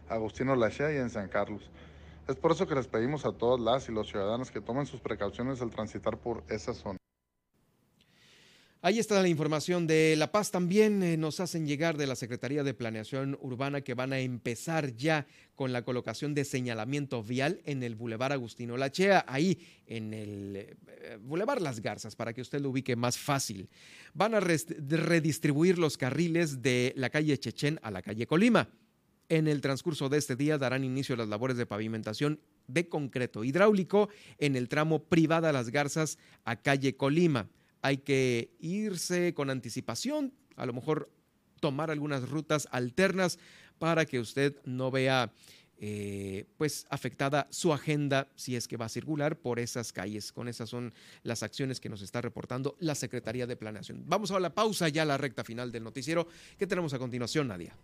Agustino 0.08 0.54
Lachea 0.54 0.92
y 0.92 0.96
en 0.96 1.10
San 1.10 1.28
Carlos. 1.28 1.70
Es 2.28 2.36
por 2.36 2.52
eso 2.52 2.66
que 2.66 2.74
les 2.74 2.86
pedimos 2.86 3.24
a 3.24 3.32
todas 3.32 3.60
las 3.60 3.88
y 3.88 3.92
los 3.92 4.08
ciudadanos 4.08 4.50
que 4.50 4.60
tomen 4.60 4.86
sus 4.86 5.00
precauciones 5.00 5.62
al 5.62 5.70
transitar 5.70 6.18
por 6.18 6.44
esa 6.48 6.74
zona. 6.74 6.98
Ahí 8.86 9.00
está 9.00 9.20
la 9.20 9.26
información 9.26 9.88
de 9.88 10.14
La 10.16 10.30
Paz. 10.30 10.52
También 10.52 11.02
eh, 11.02 11.16
nos 11.16 11.40
hacen 11.40 11.66
llegar 11.66 11.96
de 11.96 12.06
la 12.06 12.14
Secretaría 12.14 12.62
de 12.62 12.72
Planeación 12.72 13.36
Urbana 13.40 13.80
que 13.80 13.94
van 13.94 14.12
a 14.12 14.20
empezar 14.20 14.94
ya 14.94 15.26
con 15.56 15.72
la 15.72 15.82
colocación 15.82 16.34
de 16.34 16.44
señalamiento 16.44 17.20
vial 17.20 17.60
en 17.64 17.82
el 17.82 17.96
Boulevard 17.96 18.34
Agustino 18.34 18.76
Lachea, 18.76 19.24
ahí 19.26 19.58
en 19.88 20.14
el 20.14 20.56
eh, 20.86 21.18
Boulevard 21.20 21.62
Las 21.62 21.80
Garzas, 21.80 22.14
para 22.14 22.32
que 22.32 22.42
usted 22.42 22.60
lo 22.60 22.70
ubique 22.70 22.94
más 22.94 23.18
fácil. 23.18 23.68
Van 24.14 24.36
a 24.36 24.38
redistribuir 24.40 25.78
los 25.78 25.98
carriles 25.98 26.62
de 26.62 26.92
la 26.94 27.10
calle 27.10 27.36
Chechen 27.40 27.80
a 27.82 27.90
la 27.90 28.02
calle 28.02 28.28
Colima. 28.28 28.68
En 29.28 29.48
el 29.48 29.62
transcurso 29.62 30.08
de 30.08 30.18
este 30.18 30.36
día 30.36 30.58
darán 30.58 30.84
inicio 30.84 31.16
las 31.16 31.26
labores 31.26 31.56
de 31.56 31.66
pavimentación 31.66 32.38
de 32.68 32.88
concreto 32.88 33.42
hidráulico 33.42 34.10
en 34.38 34.54
el 34.54 34.68
tramo 34.68 35.02
privada 35.02 35.50
Las 35.50 35.70
Garzas 35.70 36.18
a 36.44 36.62
calle 36.62 36.96
Colima 36.96 37.50
hay 37.86 37.98
que 37.98 38.50
irse 38.58 39.32
con 39.32 39.48
anticipación, 39.48 40.32
a 40.56 40.66
lo 40.66 40.72
mejor 40.72 41.08
tomar 41.60 41.92
algunas 41.92 42.28
rutas 42.28 42.66
alternas 42.72 43.38
para 43.78 44.06
que 44.06 44.18
usted 44.18 44.56
no 44.64 44.90
vea 44.90 45.32
eh, 45.78 46.46
pues 46.56 46.84
afectada 46.90 47.46
su 47.50 47.72
agenda 47.72 48.28
si 48.34 48.56
es 48.56 48.66
que 48.66 48.76
va 48.76 48.86
a 48.86 48.88
circular 48.88 49.38
por 49.38 49.60
esas 49.60 49.92
calles. 49.92 50.32
Con 50.32 50.48
esas 50.48 50.68
son 50.68 50.92
las 51.22 51.44
acciones 51.44 51.78
que 51.78 51.88
nos 51.88 52.02
está 52.02 52.20
reportando 52.20 52.76
la 52.80 52.96
Secretaría 52.96 53.46
de 53.46 53.56
Planeación. 53.56 54.02
Vamos 54.04 54.32
a 54.32 54.40
la 54.40 54.52
pausa 54.52 54.88
ya 54.88 55.02
a 55.02 55.06
la 55.06 55.16
recta 55.16 55.44
final 55.44 55.70
del 55.70 55.84
noticiero. 55.84 56.26
¿Qué 56.58 56.66
tenemos 56.66 56.92
a 56.92 56.98
continuación, 56.98 57.46
Nadia? 57.46 57.76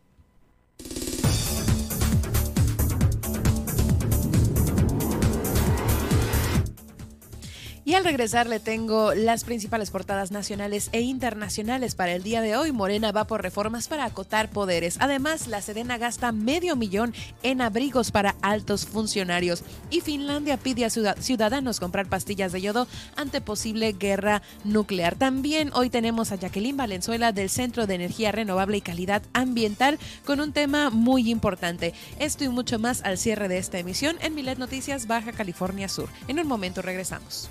Y 7.93 7.95
al 7.95 8.05
regresar 8.05 8.47
le 8.47 8.59
tengo 8.59 9.13
las 9.13 9.45
principales 9.45 9.91
portadas 9.91 10.31
nacionales 10.31 10.89
e 10.93 11.03
internacionales 11.03 11.95
para 11.95 12.15
el 12.15 12.23
día 12.23 12.41
de 12.41 12.57
hoy. 12.57 12.73
Morena 12.73 13.13
va 13.13 13.27
por 13.27 13.43
reformas 13.43 13.87
para 13.87 14.07
acotar 14.07 14.49
poderes. 14.49 14.97
Además, 14.99 15.47
la 15.47 15.61
Sedena 15.61 15.99
gasta 15.99 16.33
medio 16.33 16.75
millón 16.75 17.13
en 17.43 17.61
abrigos 17.61 18.11
para 18.11 18.35
altos 18.41 18.87
funcionarios. 18.87 19.63
Y 19.91 20.01
Finlandia 20.01 20.57
pide 20.57 20.87
a 20.87 20.91
ciudadanos 20.91 21.81
comprar 21.81 22.07
pastillas 22.07 22.53
de 22.53 22.63
yodo 22.63 22.89
ante 23.15 23.43
posible 23.43 23.93
guerra 23.93 24.41
nuclear. 24.65 25.17
También 25.17 25.71
hoy 25.75 25.91
tenemos 25.91 26.33
a 26.33 26.37
Jacqueline 26.37 26.79
Valenzuela 26.79 27.33
del 27.33 27.51
Centro 27.51 27.87
de 27.87 27.97
Energía 27.97 28.33
Renovable 28.33 28.79
y 28.79 28.81
Calidad 28.81 29.21
Ambiental 29.35 29.99
con 30.25 30.41
un 30.41 30.55
tema 30.55 30.89
muy 30.89 31.31
importante. 31.31 31.93
Esto 32.19 32.45
y 32.45 32.49
mucho 32.49 32.79
más 32.79 33.03
al 33.03 33.19
cierre 33.19 33.49
de 33.49 33.59
esta 33.59 33.79
emisión 33.79 34.17
en 34.23 34.35
Milet 34.35 34.57
Noticias 34.57 35.07
Baja 35.07 35.33
California 35.33 35.91
Sur. 35.91 36.09
En 36.27 36.41
un 36.41 36.49
momento 36.49 36.81
regresamos. 36.81 37.51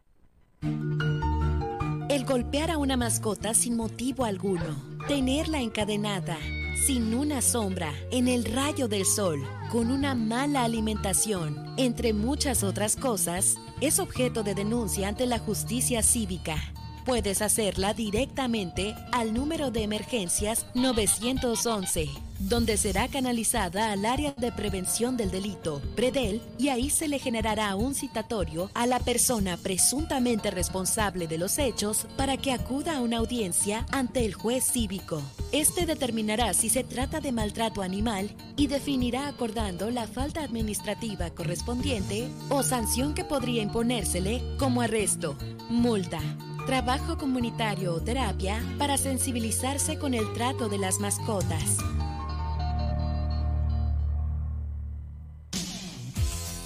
El 2.08 2.24
golpear 2.24 2.72
a 2.72 2.78
una 2.78 2.96
mascota 2.96 3.54
sin 3.54 3.76
motivo 3.76 4.24
alguno, 4.24 4.76
tenerla 5.06 5.60
encadenada, 5.60 6.36
sin 6.74 7.14
una 7.14 7.40
sombra, 7.42 7.92
en 8.10 8.28
el 8.28 8.44
rayo 8.44 8.88
del 8.88 9.04
sol, 9.04 9.46
con 9.70 9.90
una 9.90 10.14
mala 10.14 10.64
alimentación, 10.64 11.74
entre 11.76 12.12
muchas 12.12 12.62
otras 12.62 12.96
cosas, 12.96 13.56
es 13.80 13.98
objeto 13.98 14.42
de 14.42 14.54
denuncia 14.54 15.08
ante 15.08 15.26
la 15.26 15.38
justicia 15.38 16.02
cívica. 16.02 16.56
Puedes 17.04 17.42
hacerla 17.42 17.94
directamente 17.94 18.94
al 19.12 19.34
número 19.34 19.70
de 19.70 19.82
emergencias 19.82 20.66
911 20.74 22.31
donde 22.48 22.76
será 22.76 23.08
canalizada 23.08 23.92
al 23.92 24.04
área 24.04 24.34
de 24.36 24.52
prevención 24.52 25.16
del 25.16 25.30
delito, 25.30 25.80
PREDEL, 25.94 26.42
y 26.58 26.68
ahí 26.68 26.90
se 26.90 27.08
le 27.08 27.18
generará 27.18 27.74
un 27.76 27.94
citatorio 27.94 28.70
a 28.74 28.86
la 28.86 28.98
persona 28.98 29.56
presuntamente 29.56 30.50
responsable 30.50 31.26
de 31.26 31.38
los 31.38 31.58
hechos 31.58 32.06
para 32.16 32.36
que 32.36 32.52
acuda 32.52 32.96
a 32.96 33.00
una 33.00 33.18
audiencia 33.18 33.86
ante 33.90 34.24
el 34.24 34.34
juez 34.34 34.64
cívico. 34.64 35.22
Este 35.52 35.86
determinará 35.86 36.54
si 36.54 36.68
se 36.68 36.84
trata 36.84 37.20
de 37.20 37.32
maltrato 37.32 37.82
animal 37.82 38.30
y 38.56 38.66
definirá 38.66 39.28
acordando 39.28 39.90
la 39.90 40.06
falta 40.06 40.42
administrativa 40.42 41.30
correspondiente 41.30 42.28
o 42.48 42.62
sanción 42.62 43.14
que 43.14 43.24
podría 43.24 43.62
imponérsele 43.62 44.42
como 44.58 44.82
arresto, 44.82 45.36
multa, 45.68 46.20
trabajo 46.66 47.18
comunitario 47.18 47.94
o 47.94 48.00
terapia 48.00 48.62
para 48.78 48.96
sensibilizarse 48.96 49.98
con 49.98 50.14
el 50.14 50.32
trato 50.32 50.68
de 50.68 50.78
las 50.78 50.98
mascotas. 51.00 51.78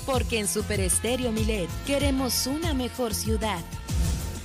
Porque 0.07 0.39
en 0.39 0.47
Super 0.47 0.79
Estéreo 0.81 1.33
Milet 1.33 1.69
queremos 1.85 2.47
una 2.47 2.73
mejor 2.73 3.13
ciudad. 3.13 3.61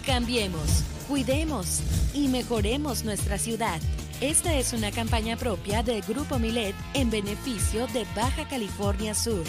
Cambiemos, 0.05 0.83
cuidemos 1.07 1.81
y 2.13 2.27
mejoremos 2.27 3.05
nuestra 3.05 3.37
ciudad. 3.37 3.79
Esta 4.19 4.55
es 4.55 4.73
una 4.73 4.91
campaña 4.91 5.37
propia 5.37 5.83
del 5.83 6.01
Grupo 6.01 6.39
Milet 6.39 6.75
en 6.95 7.11
beneficio 7.11 7.87
de 7.87 8.05
Baja 8.15 8.47
California 8.47 9.13
Sur. 9.13 9.43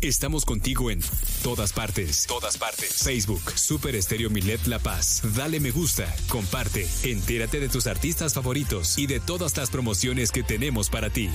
Estamos 0.00 0.44
contigo 0.44 0.90
en 0.90 1.00
todas 1.44 1.74
partes. 1.74 2.26
Todas 2.26 2.56
partes. 2.56 3.02
Facebook, 3.04 3.42
Super 3.54 3.94
Estéreo 3.94 4.30
Milet 4.30 4.66
La 4.66 4.78
Paz. 4.78 5.20
Dale 5.36 5.60
me 5.60 5.72
gusta, 5.72 6.10
comparte, 6.30 6.88
entérate 7.02 7.60
de 7.60 7.68
tus 7.68 7.86
artistas 7.86 8.32
favoritos 8.32 8.96
y 8.96 9.06
de 9.06 9.20
todas 9.20 9.54
las 9.58 9.68
promociones 9.68 10.32
que 10.32 10.42
tenemos 10.42 10.88
para 10.88 11.10
ti. 11.10 11.28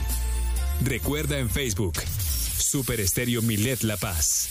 Recuerda 0.84 1.38
en 1.38 1.48
Facebook, 1.48 1.94
Super 2.58 3.00
Estéreo 3.00 3.44
Milet 3.44 3.84
La 3.84 3.98
Paz. 3.98 4.50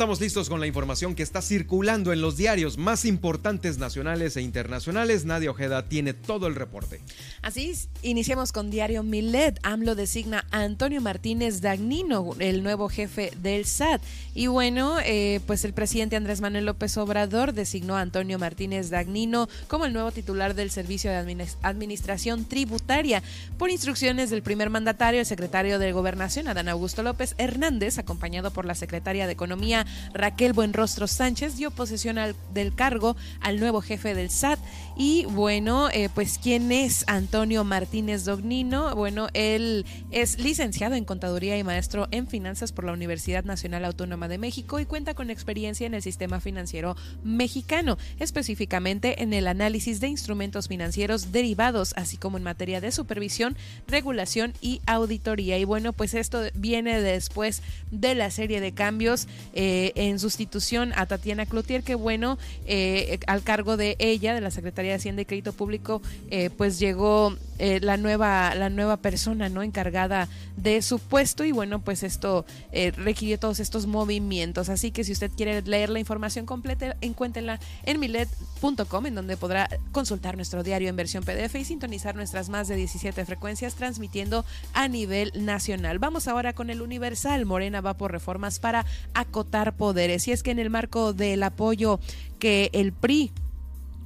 Estamos 0.00 0.18
listos 0.22 0.48
con 0.48 0.60
la 0.60 0.66
información 0.66 1.14
que 1.14 1.22
está 1.22 1.42
circulando 1.42 2.14
en 2.14 2.22
los 2.22 2.38
diarios 2.38 2.78
más 2.78 3.04
importantes 3.04 3.76
nacionales 3.76 4.34
e 4.38 4.40
internacionales. 4.40 5.26
Nadia 5.26 5.50
Ojeda 5.50 5.90
tiene 5.90 6.14
todo 6.14 6.46
el 6.46 6.54
reporte. 6.54 7.02
Así 7.42 7.68
es, 7.68 7.90
iniciamos 8.00 8.50
con 8.50 8.70
Diario 8.70 9.02
Milet. 9.02 9.60
AMLO 9.62 9.94
designa 9.94 10.46
a 10.52 10.62
Antonio 10.62 11.02
Martínez 11.02 11.60
Dagnino, 11.60 12.34
el 12.38 12.62
nuevo 12.62 12.88
jefe 12.88 13.30
del 13.42 13.66
SAT. 13.66 14.00
Y 14.34 14.46
bueno, 14.46 14.96
eh, 15.04 15.40
pues 15.46 15.66
el 15.66 15.74
presidente 15.74 16.16
Andrés 16.16 16.40
Manuel 16.40 16.64
López 16.64 16.96
Obrador 16.96 17.52
designó 17.52 17.98
a 17.98 18.00
Antonio 18.00 18.38
Martínez 18.38 18.88
Dagnino 18.88 19.50
como 19.68 19.84
el 19.84 19.92
nuevo 19.92 20.12
titular 20.12 20.54
del 20.54 20.70
Servicio 20.70 21.10
de 21.10 21.46
Administración 21.62 22.46
Tributaria. 22.46 23.22
Por 23.58 23.68
instrucciones 23.68 24.30
del 24.30 24.42
primer 24.42 24.70
mandatario, 24.70 25.20
el 25.20 25.26
secretario 25.26 25.78
de 25.78 25.92
Gobernación, 25.92 26.48
Adán 26.48 26.70
Augusto 26.70 27.02
López 27.02 27.34
Hernández, 27.36 27.98
acompañado 27.98 28.50
por 28.50 28.64
la 28.64 28.74
secretaria 28.74 29.26
de 29.26 29.34
Economía, 29.34 29.84
Raquel 30.12 30.52
Buenrostro 30.52 31.06
Sánchez, 31.06 31.56
dio 31.56 31.70
posesión 31.70 32.16
del 32.52 32.74
cargo 32.74 33.16
al 33.40 33.60
nuevo 33.60 33.80
jefe 33.80 34.14
del 34.14 34.30
SAT. 34.30 34.58
Y 35.02 35.24
bueno, 35.24 35.88
eh, 35.88 36.10
pues 36.14 36.38
¿quién 36.38 36.70
es 36.72 37.04
Antonio 37.06 37.64
Martínez 37.64 38.26
Dognino? 38.26 38.94
Bueno, 38.94 39.28
él 39.32 39.86
es 40.10 40.38
licenciado 40.38 40.94
en 40.94 41.06
Contaduría 41.06 41.56
y 41.56 41.64
maestro 41.64 42.06
en 42.10 42.26
Finanzas 42.26 42.70
por 42.72 42.84
la 42.84 42.92
Universidad 42.92 43.44
Nacional 43.44 43.86
Autónoma 43.86 44.28
de 44.28 44.36
México 44.36 44.78
y 44.78 44.84
cuenta 44.84 45.14
con 45.14 45.30
experiencia 45.30 45.86
en 45.86 45.94
el 45.94 46.02
sistema 46.02 46.38
financiero 46.38 46.96
mexicano, 47.24 47.96
específicamente 48.18 49.22
en 49.22 49.32
el 49.32 49.46
análisis 49.46 50.00
de 50.00 50.08
instrumentos 50.08 50.68
financieros 50.68 51.32
derivados, 51.32 51.94
así 51.96 52.18
como 52.18 52.36
en 52.36 52.42
materia 52.42 52.82
de 52.82 52.92
supervisión, 52.92 53.56
regulación 53.88 54.52
y 54.60 54.82
auditoría. 54.84 55.56
Y 55.56 55.64
bueno, 55.64 55.94
pues 55.94 56.12
esto 56.12 56.42
viene 56.52 57.00
después 57.00 57.62
de 57.90 58.14
la 58.14 58.30
serie 58.30 58.60
de 58.60 58.72
cambios. 58.72 59.28
Eh, 59.54 59.92
en 59.94 60.18
sustitución 60.18 60.92
a 60.94 61.06
Tatiana 61.06 61.46
Cloutier, 61.46 61.82
que 61.82 61.94
bueno, 61.94 62.36
eh, 62.66 63.18
al 63.26 63.42
cargo 63.42 63.78
de 63.78 63.96
ella, 63.98 64.34
de 64.34 64.42
la 64.42 64.50
Secretaría 64.50 64.89
Secretaría 64.90 64.92
de 64.92 64.96
Hacienda 64.96 65.22
y 65.22 65.24
Crédito 65.26 65.52
Público, 65.52 66.02
eh, 66.30 66.50
pues 66.50 66.78
llegó 66.78 67.36
eh, 67.58 67.78
la 67.82 67.98
nueva 67.98 68.54
la 68.54 68.70
nueva 68.70 68.96
persona 68.96 69.50
no 69.50 69.62
encargada 69.62 70.28
de 70.56 70.80
su 70.80 70.98
puesto 70.98 71.44
y 71.44 71.52
bueno 71.52 71.80
pues 71.80 72.02
esto 72.02 72.46
eh, 72.72 72.90
requirió 72.92 73.38
todos 73.38 73.60
estos 73.60 73.86
movimientos. 73.86 74.68
Así 74.68 74.90
que 74.90 75.04
si 75.04 75.12
usted 75.12 75.30
quiere 75.36 75.60
leer 75.62 75.90
la 75.90 76.00
información 76.00 76.46
completa 76.46 76.96
encuéntrela 77.02 77.60
en 77.84 78.00
milet.com 78.00 79.06
en 79.06 79.14
donde 79.14 79.36
podrá 79.36 79.68
consultar 79.92 80.36
nuestro 80.36 80.62
diario 80.62 80.88
en 80.88 80.96
versión 80.96 81.22
PDF 81.22 81.54
y 81.56 81.64
sintonizar 81.64 82.16
nuestras 82.16 82.48
más 82.48 82.66
de 82.68 82.76
17 82.76 83.24
frecuencias 83.26 83.74
transmitiendo 83.74 84.44
a 84.72 84.88
nivel 84.88 85.32
nacional. 85.34 85.98
Vamos 85.98 86.28
ahora 86.28 86.54
con 86.54 86.70
el 86.70 86.80
Universal. 86.80 87.44
Morena 87.44 87.82
va 87.82 87.94
por 87.94 88.10
reformas 88.10 88.58
para 88.58 88.86
acotar 89.12 89.76
poderes. 89.76 90.26
Y 90.28 90.32
es 90.32 90.42
que 90.42 90.50
en 90.50 90.58
el 90.58 90.70
marco 90.70 91.12
del 91.12 91.42
apoyo 91.42 92.00
que 92.38 92.70
el 92.72 92.92
PRI 92.92 93.32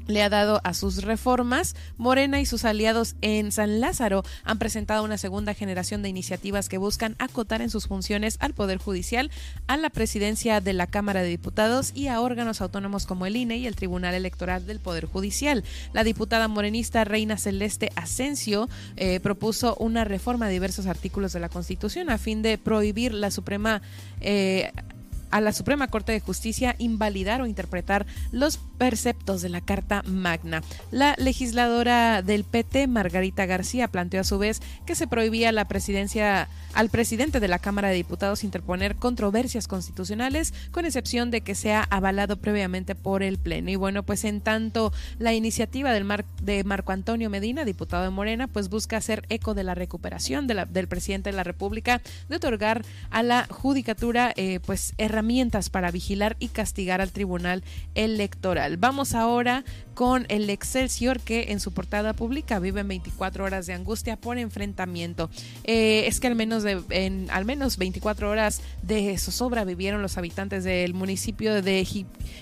le 0.07 0.23
ha 0.23 0.29
dado 0.29 0.61
a 0.65 0.75
sus 0.75 1.03
reformas, 1.03 1.75
Morena 1.97 2.41
y 2.41 2.47
sus 2.47 2.65
aliados 2.65 3.17
en 3.21 3.53
San 3.53 3.81
Lázaro 3.81 4.23
han 4.45 4.59
presentado 4.59 5.05
una 5.05 5.19
segunda 5.19 5.55
generación 5.55 6.03
de 6.03 6.09
iniciativas 6.09 6.69
que 6.69 6.79
buscan 6.79 7.17
acotar 7.19 7.63
en 7.63 7.71
sus 7.71 7.87
funciones 7.87 8.37
al 8.41 8.55
Poder 8.55 8.79
Judicial, 8.79 9.31
a 9.67 9.77
la 9.77 9.91
presidencia 9.91 10.61
de 10.61 10.73
la 10.73 10.87
Cámara 10.87 11.23
de 11.23 11.29
Diputados 11.29 11.93
y 11.95 12.09
a 12.09 12.21
órganos 12.21 12.61
autónomos 12.61 13.07
como 13.07 13.27
el 13.27 13.37
INE 13.37 13.57
y 13.59 13.67
el 13.67 13.77
Tribunal 13.77 14.15
Electoral 14.15 14.67
del 14.67 14.81
Poder 14.81 15.07
Judicial. 15.07 15.65
La 15.93 16.05
diputada 16.05 16.49
morenista 16.49 17.05
Reina 17.05 17.37
Celeste 17.37 17.91
Asensio 17.97 18.69
eh, 18.97 19.21
propuso 19.21 19.77
una 19.77 20.05
reforma 20.05 20.47
a 20.47 20.51
diversos 20.51 20.87
artículos 20.87 21.33
de 21.33 21.41
la 21.41 21.49
Constitución 21.49 22.11
a 22.11 22.19
fin 22.19 22.43
de 22.43 22.59
prohibir 22.59 23.15
la 23.15 23.31
Suprema 23.31 23.83
eh, 24.21 24.73
a 25.35 25.41
la 25.41 25.53
Suprema 25.53 25.89
Corte 25.89 26.13
de 26.13 26.21
Justicia 26.21 26.77
invalidar 26.79 27.43
o 27.43 27.47
interpretar 27.47 28.07
los 28.31 28.61
preceptos 28.79 29.43
de 29.43 29.49
la 29.49 29.61
Carta 29.61 30.05
Magna. 30.07 30.63
La 30.93 31.17
legisladora 31.19 32.23
del 32.23 32.45
PT, 32.45 32.87
Margarita 32.87 33.45
García, 33.45 33.89
planteó 33.89 34.21
a 34.21 34.25
su 34.25 34.39
vez 34.39 34.63
que 34.87 34.95
se 34.95 35.09
prohibía 35.09 35.51
la 35.51 35.65
presidencia 35.65 36.49
al 36.73 36.89
presidente 36.89 37.41
de 37.41 37.49
la 37.49 37.59
Cámara 37.59 37.89
de 37.89 37.97
Diputados 37.97 38.45
interponer 38.45 38.95
controversias 38.95 39.67
constitucionales, 39.67 40.55
con 40.71 40.85
excepción 40.85 41.33
de 41.33 41.41
que 41.41 41.57
sea 41.57 41.85
avalado 41.91 42.37
previamente 42.37 42.95
por 42.95 43.25
el 43.25 43.39
Pleno. 43.39 43.73
Y 43.73 43.77
bueno, 43.77 44.05
pues 44.05 44.23
en 44.23 44.41
tanto 44.41 44.93
la 45.19 45.35
iniciativa 45.35 45.93
del 45.93 46.07
de 46.43 46.63
Marco 46.63 46.93
Antonio 46.93 47.29
Medina, 47.29 47.65
diputado 47.65 48.05
de 48.05 48.11
Morena, 48.11 48.47
pues 48.47 48.69
busca 48.69 48.99
hacer 48.99 49.27
eco 49.31 49.55
de 49.55 49.65
la 49.65 49.75
recuperación 49.75 50.47
del 50.47 50.89
presidente 50.89 51.31
de 51.31 51.37
la 51.37 51.43
República 51.43 52.03
de 52.29 52.37
otorgar 52.37 52.85
a 53.11 53.25
la 53.25 53.49
judicatura 53.51 54.33
eh, 54.37 54.61
pues 54.65 54.95
herramientas 54.97 55.24
herramientas 55.25 55.71
para 55.71 55.91
vigilar 55.91 56.37
y 56.39 56.49
castigar 56.49 57.01
al 57.01 57.11
Tribunal 57.11 57.65
Electoral. 57.95 58.77
Vamos 58.77 59.15
ahora 59.15 59.65
con 59.95 60.27
el 60.29 60.51
Excelsior 60.51 61.21
que 61.21 61.53
en 61.53 61.61
su 61.61 61.73
portada 61.73 62.13
pública 62.13 62.59
vive 62.59 62.81
en 62.83 62.89
24 62.89 63.45
horas 63.45 63.67
de 63.67 63.73
angustia 63.73 64.17
por 64.17 64.37
enfrentamiento. 64.37 65.31
Eh, 65.63 66.05
es 66.07 66.21
que 66.21 66.27
al 66.27 66.35
menos 66.35 66.63
de 66.63 66.83
en 66.91 67.31
al 67.31 67.47
menos 67.47 67.79
24 67.79 68.29
horas 68.29 68.61
de 68.83 69.17
zozobra 69.17 69.65
vivieron 69.65 70.03
los 70.03 70.19
habitantes 70.19 70.63
del 70.63 70.93
municipio 70.93 71.63
de 71.63 71.87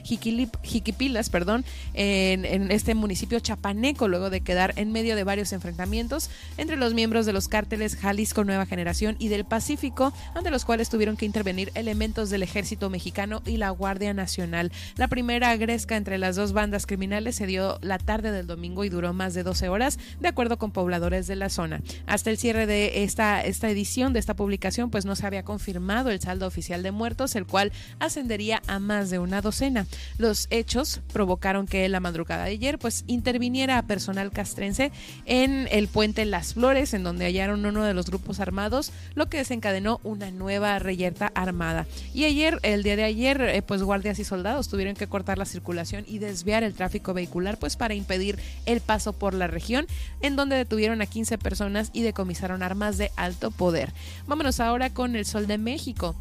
Jiquipilas, 0.02 1.30
perdón, 1.30 1.64
en, 1.94 2.44
en, 2.44 2.72
este 2.72 2.94
municipio 2.94 3.38
chapaneco 3.38 4.09
luego 4.09 4.28
de 4.28 4.40
quedar 4.40 4.72
en 4.76 4.90
medio 4.90 5.14
de 5.14 5.22
varios 5.22 5.52
enfrentamientos 5.52 6.30
entre 6.56 6.76
los 6.76 6.94
miembros 6.94 7.26
de 7.26 7.32
los 7.32 7.46
cárteles 7.46 7.94
Jalisco 7.96 8.42
Nueva 8.42 8.66
Generación 8.66 9.14
y 9.20 9.28
del 9.28 9.44
Pacífico, 9.44 10.12
ante 10.34 10.50
los 10.50 10.64
cuales 10.64 10.88
tuvieron 10.88 11.16
que 11.16 11.26
intervenir 11.26 11.70
elementos 11.74 12.30
del 12.30 12.42
ejército 12.42 12.61
Mexicano 12.90 13.43
y 13.44 13.56
la 13.56 13.70
Guardia 13.70 14.14
Nacional. 14.14 14.72
La 14.97 15.09
primera 15.09 15.51
agresca 15.51 15.97
entre 15.97 16.18
las 16.18 16.36
dos 16.36 16.52
bandas 16.52 16.86
criminales 16.86 17.36
se 17.36 17.47
dio 17.47 17.78
la 17.82 17.98
tarde 17.98 18.32
del 18.32 18.47
domingo 18.47 18.84
y 18.84 18.89
duró 18.89 19.12
más 19.12 19.34
de 19.34 19.43
12 19.43 19.68
horas, 19.68 19.98
de 20.20 20.28
acuerdo 20.28 20.59
con 20.59 20.70
pobladores 20.70 21.26
de 21.26 21.36
la 21.36 21.48
zona. 21.48 21.82
Hasta 22.06 22.30
el 22.30 22.39
cierre 22.39 22.66
de 22.66 23.02
esta, 23.05 23.43
esta 23.43 23.68
edición, 23.68 24.12
de 24.12 24.20
esta 24.20 24.34
publicación, 24.34 24.90
pues 24.90 25.05
no 25.05 25.16
se 25.16 25.26
había 25.26 25.44
confirmado 25.44 26.10
el 26.10 26.20
saldo 26.20 26.47
oficial 26.47 26.82
de 26.82 26.93
muertos, 26.93 27.34
el 27.36 27.47
cual 27.47 27.72
ascendería 27.98 28.62
a 28.66 28.78
más 28.78 29.10
de 29.10 29.18
una 29.18 29.40
docena. 29.40 29.86
Los 30.18 30.47
hechos 30.51 31.01
provocaron 31.12 31.66
que 31.66 31.89
la 31.89 32.01
madrugada 32.01 32.44
de 32.44 32.52
ayer, 32.52 32.78
pues 32.78 33.05
interviniera 33.06 33.82
personal 33.82 34.30
castrense 34.30 34.93
en 35.26 35.68
el 35.70 35.89
puente 35.89 36.24
Las 36.24 36.55
Flores, 36.55 36.94
en 36.94 37.02
donde 37.02 37.26
hallaron 37.26 37.66
uno 37.66 37.84
de 37.84 37.94
los 37.94 38.06
grupos 38.06 38.40
armados, 38.40 38.93
lo 39.14 39.28
que 39.28 39.39
desencadenó 39.39 40.01
una 40.05 40.30
nueva 40.30 40.78
reyerta 40.78 41.32
armada. 41.34 41.86
Y 42.14 42.24
ayer 42.24 42.52
el 42.62 42.83
día 42.83 42.97
de 42.97 43.05
ayer, 43.05 43.41
eh, 43.41 43.62
pues 43.62 43.83
guardias 43.83 44.19
y 44.19 44.24
soldados 44.24 44.69
tuvieron 44.69 44.95
que 44.95 45.07
cortar 45.07 45.39
la 45.39 45.45
circulación 45.45 46.05
y 46.07 46.19
desviar 46.19 46.62
el 46.62 46.74
tráfico 46.74 47.15
vehicular, 47.15 47.59
pues 47.59 47.77
para 47.77 47.95
impedir 47.95 48.39
el 48.66 48.81
paso 48.81 49.12
por 49.12 49.35
la 49.35 49.47
región, 49.47 49.87
en 50.20 50.37
donde 50.37 50.57
detuvieron 50.57 51.03
a 51.03 51.07
15 51.07 51.39
personas 51.39 51.91
y 51.93 52.03
decomisaron 52.03 52.62
armas 52.62 52.99
de 52.99 53.11
alto 53.16 53.51
poder. 53.51 53.93
Vámonos 54.27 54.61
ahora 54.61 54.91
con 54.91 55.16
el 55.16 55.24
Sol 55.24 55.47
de 55.47 55.59
México. 55.59 56.15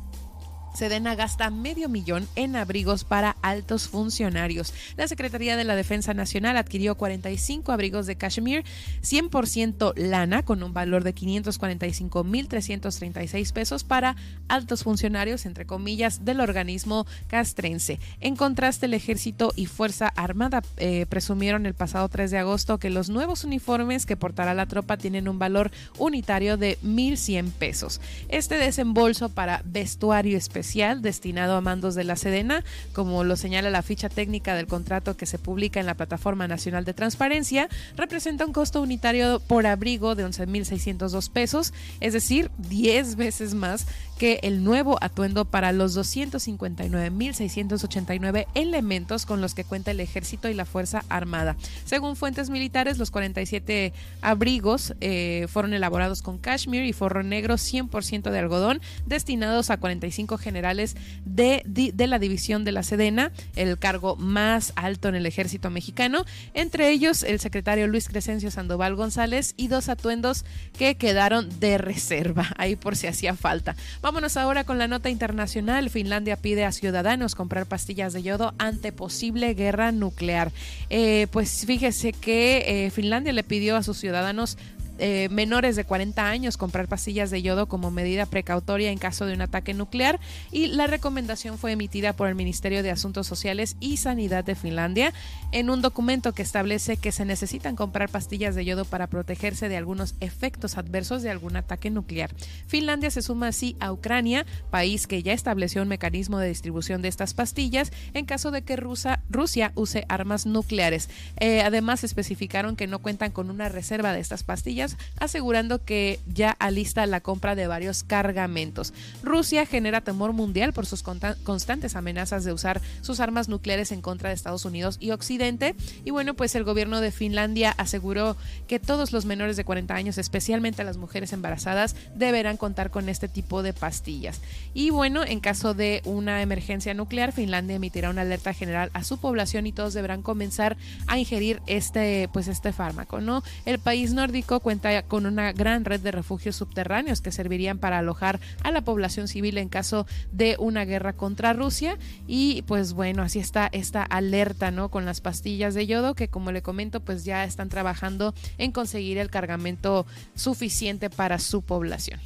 Sedena 0.73 1.15
gasta 1.15 1.49
medio 1.49 1.89
millón 1.89 2.29
en 2.35 2.55
abrigos 2.55 3.03
para 3.03 3.35
altos 3.41 3.89
funcionarios. 3.89 4.73
La 4.95 5.09
Secretaría 5.09 5.57
de 5.57 5.65
la 5.65 5.75
Defensa 5.75 6.13
Nacional 6.13 6.55
adquirió 6.55 6.95
45 6.95 7.73
abrigos 7.73 8.07
de 8.07 8.15
cashmere 8.15 8.63
100% 9.01 9.91
lana 9.97 10.43
con 10.43 10.63
un 10.63 10.73
valor 10.73 11.03
de 11.03 11.13
545.336 11.13 13.51
pesos 13.51 13.83
para 13.83 14.15
altos 14.47 14.83
funcionarios, 14.83 15.45
entre 15.45 15.65
comillas, 15.65 16.23
del 16.23 16.39
organismo 16.39 17.05
castrense. 17.27 17.99
En 18.21 18.37
contraste, 18.37 18.85
el 18.85 18.93
Ejército 18.93 19.51
y 19.55 19.65
Fuerza 19.65 20.07
Armada 20.15 20.61
eh, 20.77 21.05
presumieron 21.09 21.65
el 21.65 21.73
pasado 21.73 22.07
3 22.07 22.31
de 22.31 22.37
agosto 22.37 22.77
que 22.77 22.89
los 22.89 23.09
nuevos 23.09 23.43
uniformes 23.43 24.05
que 24.05 24.15
portará 24.15 24.53
la 24.53 24.67
tropa 24.67 24.95
tienen 24.95 25.27
un 25.27 25.37
valor 25.37 25.69
unitario 25.97 26.55
de 26.55 26.79
1.100 26.79 27.51
pesos. 27.51 27.99
Este 28.29 28.57
desembolso 28.57 29.27
para 29.27 29.61
vestuario 29.65 30.37
especial 30.37 30.60
destinado 31.01 31.55
a 31.55 31.61
mandos 31.61 31.95
de 31.95 32.03
la 32.03 32.15
Sedena, 32.15 32.63
como 32.93 33.23
lo 33.23 33.35
señala 33.35 33.69
la 33.69 33.81
ficha 33.81 34.09
técnica 34.09 34.55
del 34.55 34.67
contrato 34.67 35.17
que 35.17 35.25
se 35.25 35.39
publica 35.39 35.79
en 35.79 35.85
la 35.85 35.95
Plataforma 35.95 36.47
Nacional 36.47 36.85
de 36.85 36.93
Transparencia, 36.93 37.67
representa 37.95 38.45
un 38.45 38.53
costo 38.53 38.81
unitario 38.81 39.39
por 39.39 39.65
abrigo 39.65 40.15
de 40.15 40.25
11.602 40.25 41.29
pesos, 41.31 41.73
es 41.99 42.13
decir, 42.13 42.51
10 42.57 43.15
veces 43.15 43.53
más 43.53 43.87
que 44.21 44.39
el 44.43 44.63
nuevo 44.63 44.99
atuendo 45.01 45.45
para 45.45 45.71
los 45.71 45.97
259.689 45.97 48.45
elementos 48.53 49.25
con 49.25 49.41
los 49.41 49.55
que 49.55 49.63
cuenta 49.63 49.89
el 49.89 49.99
ejército 49.99 50.47
y 50.47 50.53
la 50.53 50.65
Fuerza 50.65 51.03
Armada. 51.09 51.55
Según 51.85 52.15
fuentes 52.15 52.51
militares, 52.51 52.99
los 52.99 53.09
47 53.09 53.93
abrigos 54.21 54.93
eh, 55.01 55.47
fueron 55.49 55.73
elaborados 55.73 56.21
con 56.21 56.37
cashmere 56.37 56.85
y 56.85 56.93
forro 56.93 57.23
negro 57.23 57.55
100% 57.55 58.29
de 58.29 58.37
algodón, 58.37 58.79
destinados 59.07 59.71
a 59.71 59.77
45 59.77 60.37
generales 60.37 60.95
de, 61.25 61.63
de 61.65 62.05
la 62.05 62.19
división 62.19 62.63
de 62.63 62.73
la 62.73 62.83
Sedena, 62.83 63.31
el 63.55 63.79
cargo 63.79 64.17
más 64.17 64.71
alto 64.75 65.09
en 65.09 65.15
el 65.15 65.25
ejército 65.25 65.71
mexicano, 65.71 66.25
entre 66.53 66.91
ellos 66.91 67.23
el 67.23 67.39
secretario 67.39 67.87
Luis 67.87 68.07
Crescencio 68.07 68.51
Sandoval 68.51 68.93
González 68.93 69.55
y 69.57 69.67
dos 69.67 69.89
atuendos 69.89 70.45
que 70.77 70.93
quedaron 70.93 71.49
de 71.59 71.79
reserva, 71.79 72.53
ahí 72.57 72.75
por 72.75 72.95
si 72.95 73.07
hacía 73.07 73.33
falta. 73.33 73.75
Vámonos 74.11 74.35
ahora 74.35 74.65
con 74.65 74.77
la 74.77 74.89
nota 74.89 75.09
internacional. 75.09 75.89
Finlandia 75.89 76.35
pide 76.35 76.65
a 76.65 76.73
ciudadanos 76.73 77.33
comprar 77.33 77.65
pastillas 77.65 78.11
de 78.11 78.21
yodo 78.21 78.53
ante 78.57 78.91
posible 78.91 79.53
guerra 79.53 79.93
nuclear. 79.93 80.51
Eh, 80.89 81.27
pues 81.31 81.63
fíjese 81.65 82.11
que 82.11 82.87
eh, 82.87 82.91
Finlandia 82.91 83.31
le 83.31 83.45
pidió 83.45 83.77
a 83.77 83.83
sus 83.83 83.97
ciudadanos 83.97 84.57
eh, 85.03 85.29
menores 85.29 85.75
de 85.75 85.83
40 85.83 86.29
años 86.29 86.57
comprar 86.57 86.87
pastillas 86.87 87.31
de 87.31 87.41
yodo 87.41 87.65
como 87.65 87.89
medida 87.89 88.27
precautoria 88.27 88.91
en 88.91 88.99
caso 88.99 89.25
de 89.25 89.33
un 89.33 89.41
ataque 89.41 89.73
nuclear 89.73 90.19
y 90.51 90.67
la 90.67 90.85
recomendación 90.85 91.57
fue 91.57 91.71
emitida 91.71 92.13
por 92.13 92.27
el 92.27 92.35
Ministerio 92.35 92.83
de 92.83 92.91
Asuntos 92.91 93.25
Sociales 93.25 93.77
y 93.79 93.97
Sanidad 93.97 94.43
de 94.43 94.53
Finlandia 94.53 95.11
en 95.51 95.71
un 95.71 95.81
documento 95.81 96.33
que 96.33 96.43
establece 96.43 96.97
que 96.97 97.11
se 97.11 97.25
necesitan 97.25 97.75
comprar 97.75 98.09
pastillas 98.09 98.53
de 98.53 98.63
yodo 98.63 98.85
para 98.85 99.07
protegerse 99.07 99.69
de 99.69 99.77
algunos 99.77 100.13
efectos 100.19 100.77
adversos 100.77 101.23
de 101.23 101.31
algún 101.31 101.55
ataque 101.55 101.89
nuclear. 101.89 102.29
Finlandia 102.67 103.09
se 103.09 103.23
suma 103.23 103.47
así 103.47 103.75
a 103.79 103.91
Ucrania, 103.91 104.45
país 104.69 105.07
que 105.07 105.23
ya 105.23 105.33
estableció 105.33 105.81
un 105.81 105.87
mecanismo 105.87 106.37
de 106.37 106.47
distribución 106.47 107.01
de 107.01 107.07
estas 107.07 107.33
pastillas 107.33 107.91
en 108.13 108.25
caso 108.25 108.51
de 108.51 108.61
que 108.61 108.75
Rusia, 108.75 109.71
use 109.73 110.05
armas 110.09 110.45
nucleares. 110.45 111.09
Eh, 111.39 111.61
además, 111.61 112.03
especificaron 112.03 112.75
que 112.75 112.85
no 112.85 112.99
cuentan 112.99 113.31
con 113.31 113.49
una 113.49 113.67
reserva 113.67 114.13
de 114.13 114.19
estas 114.19 114.43
pastillas 114.43 114.90
Asegurando 115.19 115.83
que 115.83 116.19
ya 116.27 116.51
alista 116.59 117.05
la 117.05 117.21
compra 117.21 117.55
de 117.55 117.67
varios 117.67 118.03
cargamentos. 118.03 118.93
Rusia 119.23 119.65
genera 119.65 120.01
temor 120.01 120.33
mundial 120.33 120.73
por 120.73 120.85
sus 120.85 121.03
constantes 121.03 121.95
amenazas 121.95 122.43
de 122.43 122.53
usar 122.53 122.81
sus 123.01 123.19
armas 123.19 123.49
nucleares 123.49 123.91
en 123.91 124.01
contra 124.01 124.29
de 124.29 124.35
Estados 124.35 124.65
Unidos 124.65 124.97
y 124.99 125.11
Occidente. 125.11 125.75
Y 126.05 126.11
bueno, 126.11 126.33
pues 126.33 126.55
el 126.55 126.63
gobierno 126.63 127.01
de 127.01 127.11
Finlandia 127.11 127.71
aseguró 127.77 128.37
que 128.67 128.79
todos 128.79 129.11
los 129.11 129.25
menores 129.25 129.57
de 129.57 129.65
40 129.65 129.93
años, 129.93 130.17
especialmente 130.17 130.83
las 130.83 130.97
mujeres 130.97 131.33
embarazadas, 131.33 131.95
deberán 132.15 132.57
contar 132.57 132.91
con 132.91 133.09
este 133.09 133.27
tipo 133.27 133.63
de 133.63 133.73
pastillas. 133.73 134.41
Y 134.73 134.89
bueno, 134.89 135.23
en 135.23 135.39
caso 135.39 135.73
de 135.73 136.01
una 136.05 136.41
emergencia 136.41 136.93
nuclear, 136.93 137.31
Finlandia 137.31 137.75
emitirá 137.75 138.09
una 138.09 138.21
alerta 138.21 138.53
general 138.53 138.89
a 138.93 139.03
su 139.03 139.17
población 139.17 139.67
y 139.67 139.71
todos 139.71 139.93
deberán 139.93 140.21
comenzar 140.21 140.77
a 141.07 141.17
ingerir 141.17 141.61
este, 141.67 142.29
pues 142.31 142.47
este 142.47 142.73
fármaco, 142.73 143.21
¿no? 143.21 143.43
El 143.65 143.79
país 143.79 144.13
nórdico 144.13 144.59
cuenta 144.81 145.03
con 145.03 145.25
una 145.25 145.53
gran 145.53 145.85
red 145.85 145.99
de 145.99 146.11
refugios 146.11 146.55
subterráneos 146.55 147.21
que 147.21 147.31
servirían 147.31 147.77
para 147.77 147.99
alojar 147.99 148.39
a 148.63 148.71
la 148.71 148.81
población 148.81 149.27
civil 149.27 149.57
en 149.57 149.69
caso 149.69 150.07
de 150.31 150.55
una 150.59 150.85
guerra 150.85 151.13
contra 151.13 151.53
Rusia 151.53 151.97
y 152.27 152.63
pues 152.63 152.93
bueno, 152.93 153.23
así 153.23 153.39
está 153.39 153.69
esta 153.71 154.03
alerta, 154.03 154.71
¿no? 154.71 154.89
Con 154.89 155.05
las 155.05 155.21
pastillas 155.21 155.73
de 155.73 155.87
yodo 155.87 156.15
que 156.15 156.27
como 156.27 156.51
le 156.51 156.61
comento, 156.61 156.99
pues 156.99 157.23
ya 157.23 157.43
están 157.43 157.69
trabajando 157.69 158.33
en 158.57 158.71
conseguir 158.71 159.17
el 159.17 159.29
cargamento 159.29 160.05
suficiente 160.35 161.09
para 161.09 161.39
su 161.39 161.61
población. 161.61 162.19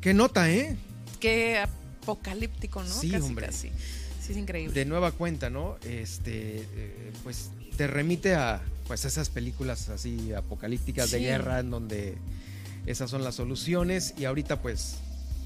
Qué, 0.00 0.14
nota, 0.14 0.50
¿eh? 0.50 0.76
Qué 1.20 1.58
apocalíptico, 1.58 2.82
¿no? 2.82 2.88
Sí, 2.88 3.14
hombre. 3.14 3.52
Sí, 3.52 3.70
es 4.28 4.36
increíble. 4.36 4.74
De 4.74 4.84
nueva 4.84 5.12
cuenta, 5.12 5.50
¿no? 5.50 5.76
Este, 5.84 6.66
eh, 6.74 7.12
pues 7.22 7.50
te 7.76 7.86
remite 7.86 8.34
a 8.34 8.60
pues 8.86 9.04
esas 9.04 9.30
películas 9.30 9.88
así 9.88 10.32
apocalípticas 10.32 11.10
de 11.10 11.20
guerra 11.20 11.60
en 11.60 11.70
donde 11.70 12.16
esas 12.86 13.10
son 13.10 13.24
las 13.24 13.34
soluciones 13.36 14.14
y 14.18 14.24
ahorita 14.24 14.60
pues 14.60 14.96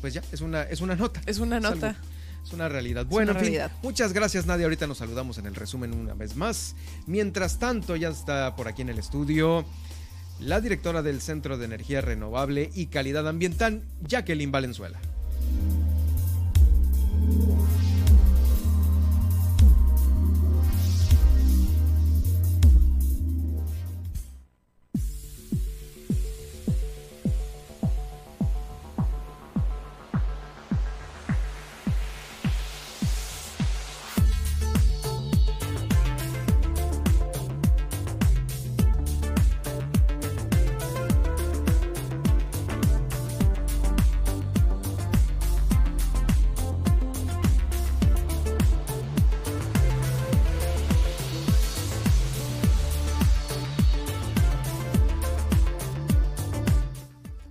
pues 0.00 0.14
ya 0.14 0.22
es 0.32 0.40
una 0.40 0.62
es 0.62 0.80
una 0.80 0.96
nota. 0.96 1.20
Es 1.26 1.38
una 1.38 1.60
nota. 1.60 1.96
Es, 2.44 2.52
una 2.52 2.68
realidad. 2.68 3.04
Bueno, 3.04 3.34
muchas 3.82 4.14
gracias 4.14 4.46
Nadia. 4.46 4.64
Ahorita 4.64 4.86
nos 4.86 4.98
saludamos 4.98 5.36
en 5.36 5.46
el 5.46 5.54
resumen 5.54 5.92
una 5.92 6.14
vez 6.14 6.34
más. 6.34 6.76
Mientras 7.06 7.58
tanto, 7.58 7.94
ya 7.94 8.08
está 8.08 8.56
por 8.56 8.68
aquí 8.68 8.82
en 8.82 8.88
el 8.88 8.98
estudio 8.98 9.66
la 10.40 10.60
directora 10.60 11.02
del 11.02 11.20
Centro 11.20 11.58
de 11.58 11.64
Energía 11.64 12.00
Renovable 12.00 12.70
y 12.74 12.86
Calidad 12.86 13.26
Ambiental, 13.26 13.82
Jacqueline 14.06 14.52
Valenzuela. 14.52 14.98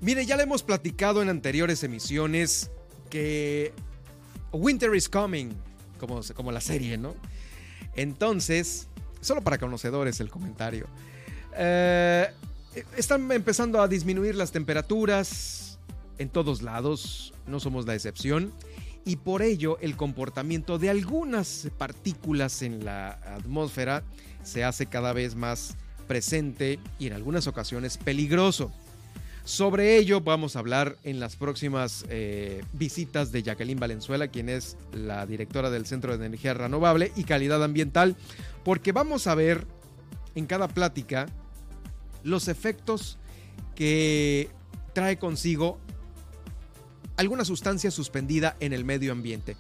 Mire, 0.08 0.26
ya 0.26 0.38
le 0.38 0.44
hemos 0.44 0.64
platicado 0.64 1.22
en 1.22 1.28
anteriores 1.28 1.84
emisiones 1.84 2.72
que 3.10 3.74
Winter 4.54 4.96
is 4.96 5.10
Coming, 5.10 5.50
como, 6.00 6.22
como 6.34 6.54
la 6.54 6.62
serie, 6.62 6.98
¿no? 6.98 7.14
Entonces, 7.94 8.88
solo 9.20 9.42
para 9.42 9.58
conocedores 9.58 10.22
el 10.22 10.30
comentario. 10.30 10.88
Eh, 11.58 12.26
están 12.96 13.30
empezando 13.34 13.82
a 13.82 13.90
disminuir 13.90 14.36
las 14.36 14.54
temperaturas 14.54 15.78
en 16.20 16.30
todos 16.30 16.62
lados, 16.62 17.34
no 17.46 17.60
somos 17.60 17.86
la 17.86 17.94
excepción, 17.94 18.54
y 19.04 19.18
por 19.18 19.42
ello 19.42 19.78
el 19.82 19.98
comportamiento 19.98 20.80
de 20.80 20.90
algunas 20.90 21.68
partículas 21.78 22.62
en 22.62 22.86
la 22.86 23.10
atmósfera 23.36 24.04
se 24.42 24.64
hace 24.64 24.86
cada 24.86 25.12
vez 25.12 25.36
más 25.36 25.76
presente 26.08 26.80
y 26.98 27.08
en 27.08 27.14
algunas 27.14 27.46
ocasiones 27.48 27.98
peligroso. 27.98 28.72
Sobre 29.48 29.96
ello 29.96 30.20
vamos 30.20 30.58
a 30.58 30.60
hablar 30.60 30.98
en 31.04 31.22
las 31.22 31.38
próximas 31.38 32.04
eh, 32.10 32.66
visitas 32.74 33.32
de 33.32 33.44
Jacqueline 33.44 33.80
Valenzuela, 33.80 34.28
quien 34.28 34.50
es 34.50 34.76
la 34.92 35.26
directora 35.26 35.70
del 35.70 35.86
Centro 35.86 36.18
de 36.18 36.26
Energía 36.26 36.54
Renovable 36.54 37.14
y 37.16 37.24
Calidad 37.24 37.64
Ambiental, 37.64 38.18
porque 38.66 38.92
vamos 38.92 39.26
a 39.26 39.36
ver 39.36 39.66
en 40.36 40.48
cada 40.48 40.68
plática 40.68 41.28
los 42.24 42.50
efectos 42.50 43.20
que 43.74 44.50
trae 44.92 45.18
consigo 45.18 45.80
alguna 47.16 47.46
sustancia 47.46 47.90
suspendida 47.90 48.58
en 48.60 48.74
el 48.74 48.84
medio 48.84 49.14
ambiente. 49.14 49.56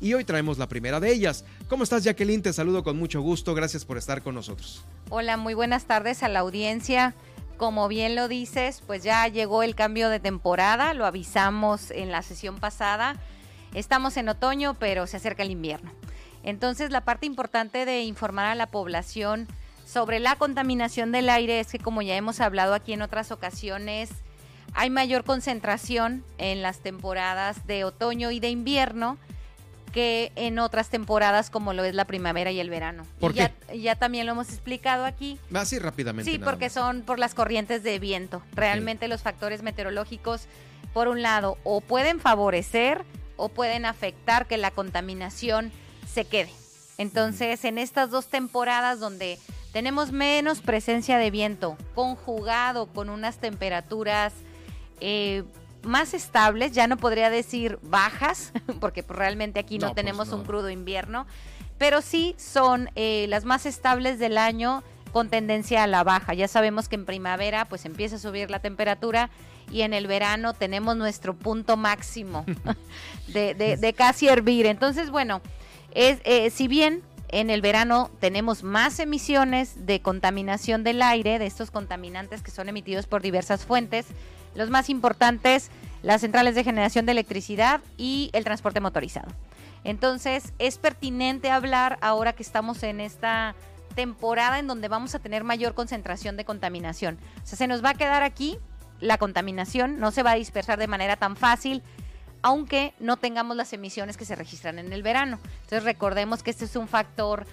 Y 0.00 0.14
hoy 0.14 0.22
traemos 0.22 0.56
la 0.56 0.68
primera 0.68 1.00
de 1.00 1.12
ellas. 1.12 1.44
¿Cómo 1.68 1.82
estás, 1.82 2.04
Jacqueline? 2.04 2.42
Te 2.42 2.52
saludo 2.52 2.84
con 2.84 2.96
mucho 2.96 3.20
gusto. 3.20 3.56
Gracias 3.56 3.84
por 3.84 3.98
estar 3.98 4.22
con 4.22 4.36
nosotros. 4.36 4.84
Hola, 5.10 5.36
muy 5.36 5.54
buenas 5.54 5.86
tardes 5.86 6.22
a 6.22 6.28
la 6.28 6.38
audiencia 6.38 7.16
como 7.62 7.86
bien 7.86 8.16
lo 8.16 8.26
dices, 8.26 8.82
pues 8.88 9.04
ya 9.04 9.28
llegó 9.28 9.62
el 9.62 9.76
cambio 9.76 10.08
de 10.08 10.18
temporada, 10.18 10.94
lo 10.94 11.06
avisamos 11.06 11.92
en 11.92 12.10
la 12.10 12.22
sesión 12.22 12.58
pasada. 12.58 13.14
Estamos 13.72 14.16
en 14.16 14.28
otoño, 14.28 14.74
pero 14.74 15.06
se 15.06 15.18
acerca 15.18 15.44
el 15.44 15.52
invierno. 15.52 15.92
Entonces, 16.42 16.90
la 16.90 17.02
parte 17.02 17.24
importante 17.24 17.84
de 17.84 18.02
informar 18.02 18.46
a 18.46 18.56
la 18.56 18.66
población 18.66 19.46
sobre 19.86 20.18
la 20.18 20.34
contaminación 20.34 21.12
del 21.12 21.30
aire 21.30 21.60
es 21.60 21.70
que, 21.70 21.78
como 21.78 22.02
ya 22.02 22.16
hemos 22.16 22.40
hablado 22.40 22.74
aquí 22.74 22.94
en 22.94 23.02
otras 23.02 23.30
ocasiones, 23.30 24.10
hay 24.74 24.90
mayor 24.90 25.22
concentración 25.22 26.24
en 26.38 26.62
las 26.62 26.80
temporadas 26.80 27.64
de 27.68 27.84
otoño 27.84 28.32
y 28.32 28.40
de 28.40 28.50
invierno 28.50 29.18
que 29.92 30.32
en 30.34 30.58
otras 30.58 30.88
temporadas 30.88 31.50
como 31.50 31.72
lo 31.72 31.84
es 31.84 31.94
la 31.94 32.06
primavera 32.06 32.50
y 32.50 32.58
el 32.58 32.70
verano. 32.70 33.06
¿Por 33.20 33.34
y 33.36 33.80
Ya, 33.82 33.94
también 33.94 34.26
lo 34.26 34.32
hemos 34.32 34.48
explicado 34.48 35.04
aquí. 35.04 35.38
Así 35.54 35.78
rápidamente. 35.78 36.30
Sí, 36.30 36.38
porque 36.38 36.70
son 36.70 37.02
por 37.02 37.18
las 37.18 37.34
corrientes 37.34 37.82
de 37.82 37.98
viento. 37.98 38.42
Realmente 38.54 39.06
los 39.06 39.22
factores 39.22 39.62
meteorológicos, 39.62 40.46
por 40.92 41.08
un 41.08 41.22
lado, 41.22 41.58
o 41.62 41.80
pueden 41.80 42.18
favorecer 42.18 43.04
o 43.36 43.48
pueden 43.48 43.84
afectar 43.84 44.46
que 44.46 44.56
la 44.56 44.70
contaminación 44.70 45.70
se 46.10 46.24
quede. 46.24 46.50
Entonces, 46.98 47.64
en 47.64 47.78
estas 47.78 48.10
dos 48.10 48.28
temporadas 48.28 49.00
donde 49.00 49.38
tenemos 49.72 50.12
menos 50.12 50.60
presencia 50.60 51.18
de 51.18 51.30
viento, 51.30 51.76
conjugado 51.94 52.86
con 52.86 53.08
unas 53.08 53.38
temperaturas 53.38 54.32
eh, 55.00 55.44
más 55.82 56.14
estables, 56.14 56.72
ya 56.72 56.86
no 56.86 56.96
podría 56.96 57.30
decir 57.30 57.78
bajas, 57.82 58.52
porque 58.80 59.02
pues, 59.02 59.18
realmente 59.18 59.60
aquí 59.60 59.78
no, 59.78 59.88
pues, 59.88 59.96
tenemos 59.96 60.30
un 60.30 60.44
crudo 60.44 60.70
invierno, 60.70 61.26
pero 61.78 62.00
sí 62.02 62.34
son 62.38 62.90
eh, 62.94 63.26
las 63.28 63.44
más 63.44 63.66
estables 63.66 64.18
del 64.18 64.38
año 64.38 64.82
con 65.12 65.28
tendencia 65.28 65.82
a 65.82 65.86
la 65.86 66.04
baja. 66.04 66.34
Ya 66.34 66.48
sabemos 66.48 66.88
que 66.88 66.96
en 66.96 67.04
primavera 67.04 67.66
pues 67.66 67.84
empieza 67.84 68.16
a 68.16 68.18
subir 68.18 68.50
la 68.50 68.60
temperatura 68.60 69.30
y 69.70 69.82
en 69.82 69.92
el 69.92 70.06
verano 70.06 70.54
tenemos 70.54 70.96
nuestro 70.96 71.34
punto 71.34 71.76
máximo 71.76 72.44
de, 73.28 73.94
casi 73.96 74.28
hervir. 74.28 74.66
Entonces, 74.66 75.10
bueno, 75.10 75.40
es, 75.92 76.20
eh, 76.24 76.50
si 76.50 76.68
bien 76.68 77.02
en 77.28 77.50
el 77.50 77.62
verano 77.62 78.10
tenemos 78.20 78.62
más 78.62 78.98
emisiones 78.98 79.86
de 79.86 80.00
contaminación 80.00 80.84
del 80.84 81.02
aire, 81.02 81.38
de 81.38 81.46
estos 81.46 81.70
contaminantes 81.70 82.42
que 82.42 82.50
son 82.50 82.68
emitidos 82.68 83.06
por 83.06 83.22
diversas 83.22 83.64
fuentes, 83.64 84.06
los 84.54 84.70
más 84.70 84.90
importantes, 84.90 85.70
las 86.02 86.20
centrales 86.20 86.54
de 86.54 86.64
generación 86.64 87.06
de 87.06 87.12
electricidad 87.12 87.80
y 87.96 88.30
el 88.32 88.44
transporte 88.44 88.80
motorizado. 88.80 89.28
Entonces, 89.84 90.52
es 90.58 90.78
pertinente 90.78 91.50
hablar 91.50 91.98
ahora 92.00 92.32
que 92.32 92.42
estamos 92.42 92.82
en 92.82 93.00
esta 93.00 93.54
temporada 93.94 94.58
en 94.58 94.66
donde 94.66 94.88
vamos 94.88 95.14
a 95.14 95.18
tener 95.18 95.44
mayor 95.44 95.74
concentración 95.74 96.36
de 96.36 96.44
contaminación. 96.44 97.18
O 97.42 97.46
sea, 97.46 97.58
se 97.58 97.66
nos 97.66 97.84
va 97.84 97.90
a 97.90 97.94
quedar 97.94 98.22
aquí 98.22 98.58
la 99.00 99.18
contaminación, 99.18 99.98
no 99.98 100.10
se 100.12 100.22
va 100.22 100.32
a 100.32 100.36
dispersar 100.36 100.78
de 100.78 100.86
manera 100.86 101.16
tan 101.16 101.36
fácil, 101.36 101.82
aunque 102.42 102.94
no 103.00 103.16
tengamos 103.16 103.56
las 103.56 103.72
emisiones 103.72 104.16
que 104.16 104.24
se 104.24 104.36
registran 104.36 104.78
en 104.78 104.92
el 104.92 105.02
verano. 105.02 105.38
Entonces, 105.62 105.84
recordemos 105.84 106.42
que 106.42 106.50
este 106.50 106.64
es 106.64 106.76
un 106.76 106.88
factor 106.88 107.46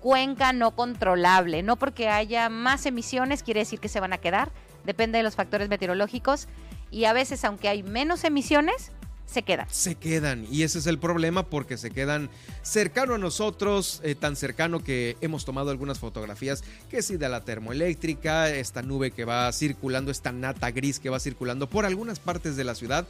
cuenca 0.00 0.52
no 0.52 0.70
controlable. 0.72 1.62
No 1.62 1.76
porque 1.76 2.08
haya 2.08 2.48
más 2.48 2.86
emisiones 2.86 3.42
quiere 3.42 3.60
decir 3.60 3.80
que 3.80 3.88
se 3.88 3.98
van 3.98 4.12
a 4.12 4.18
quedar, 4.18 4.52
depende 4.86 5.18
de 5.18 5.24
los 5.24 5.34
factores 5.34 5.68
meteorológicos 5.68 6.48
y 6.90 7.04
a 7.04 7.12
veces 7.12 7.44
aunque 7.44 7.68
hay 7.68 7.82
menos 7.82 8.24
emisiones, 8.24 8.92
se 9.26 9.42
quedan. 9.42 9.66
Se 9.68 9.96
quedan. 9.96 10.46
Y 10.50 10.62
ese 10.62 10.78
es 10.78 10.86
el 10.86 10.98
problema 10.98 11.42
porque 11.44 11.76
se 11.76 11.90
quedan 11.90 12.30
cercano 12.62 13.14
a 13.14 13.18
nosotros, 13.18 14.00
eh, 14.04 14.14
tan 14.14 14.36
cercano 14.36 14.82
que 14.82 15.16
hemos 15.20 15.44
tomado 15.44 15.70
algunas 15.70 15.98
fotografías, 15.98 16.62
que 16.88 17.02
sí 17.02 17.16
de 17.16 17.28
la 17.28 17.44
termoeléctrica, 17.44 18.48
esta 18.50 18.82
nube 18.82 19.10
que 19.10 19.24
va 19.24 19.52
circulando, 19.52 20.10
esta 20.10 20.30
nata 20.32 20.70
gris 20.70 21.00
que 21.00 21.10
va 21.10 21.18
circulando 21.18 21.68
por 21.68 21.84
algunas 21.84 22.20
partes 22.20 22.56
de 22.56 22.64
la 22.64 22.76
ciudad, 22.76 23.06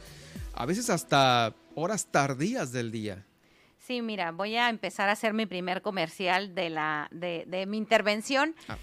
a 0.53 0.65
veces 0.65 0.89
hasta 0.89 1.53
horas 1.75 2.07
tardías 2.07 2.71
del 2.71 2.91
día. 2.91 3.23
Sí, 3.77 4.01
mira, 4.01 4.31
voy 4.31 4.55
a 4.55 4.69
empezar 4.69 5.07
a 5.09 5.13
hacer 5.13 5.33
mi 5.33 5.45
primer 5.45 5.81
comercial 5.81 6.55
de, 6.55 6.69
la, 6.69 7.07
de, 7.11 7.45
de 7.47 7.67
mi 7.67 7.77
intervención. 7.77 8.55
Ah. 8.67 8.77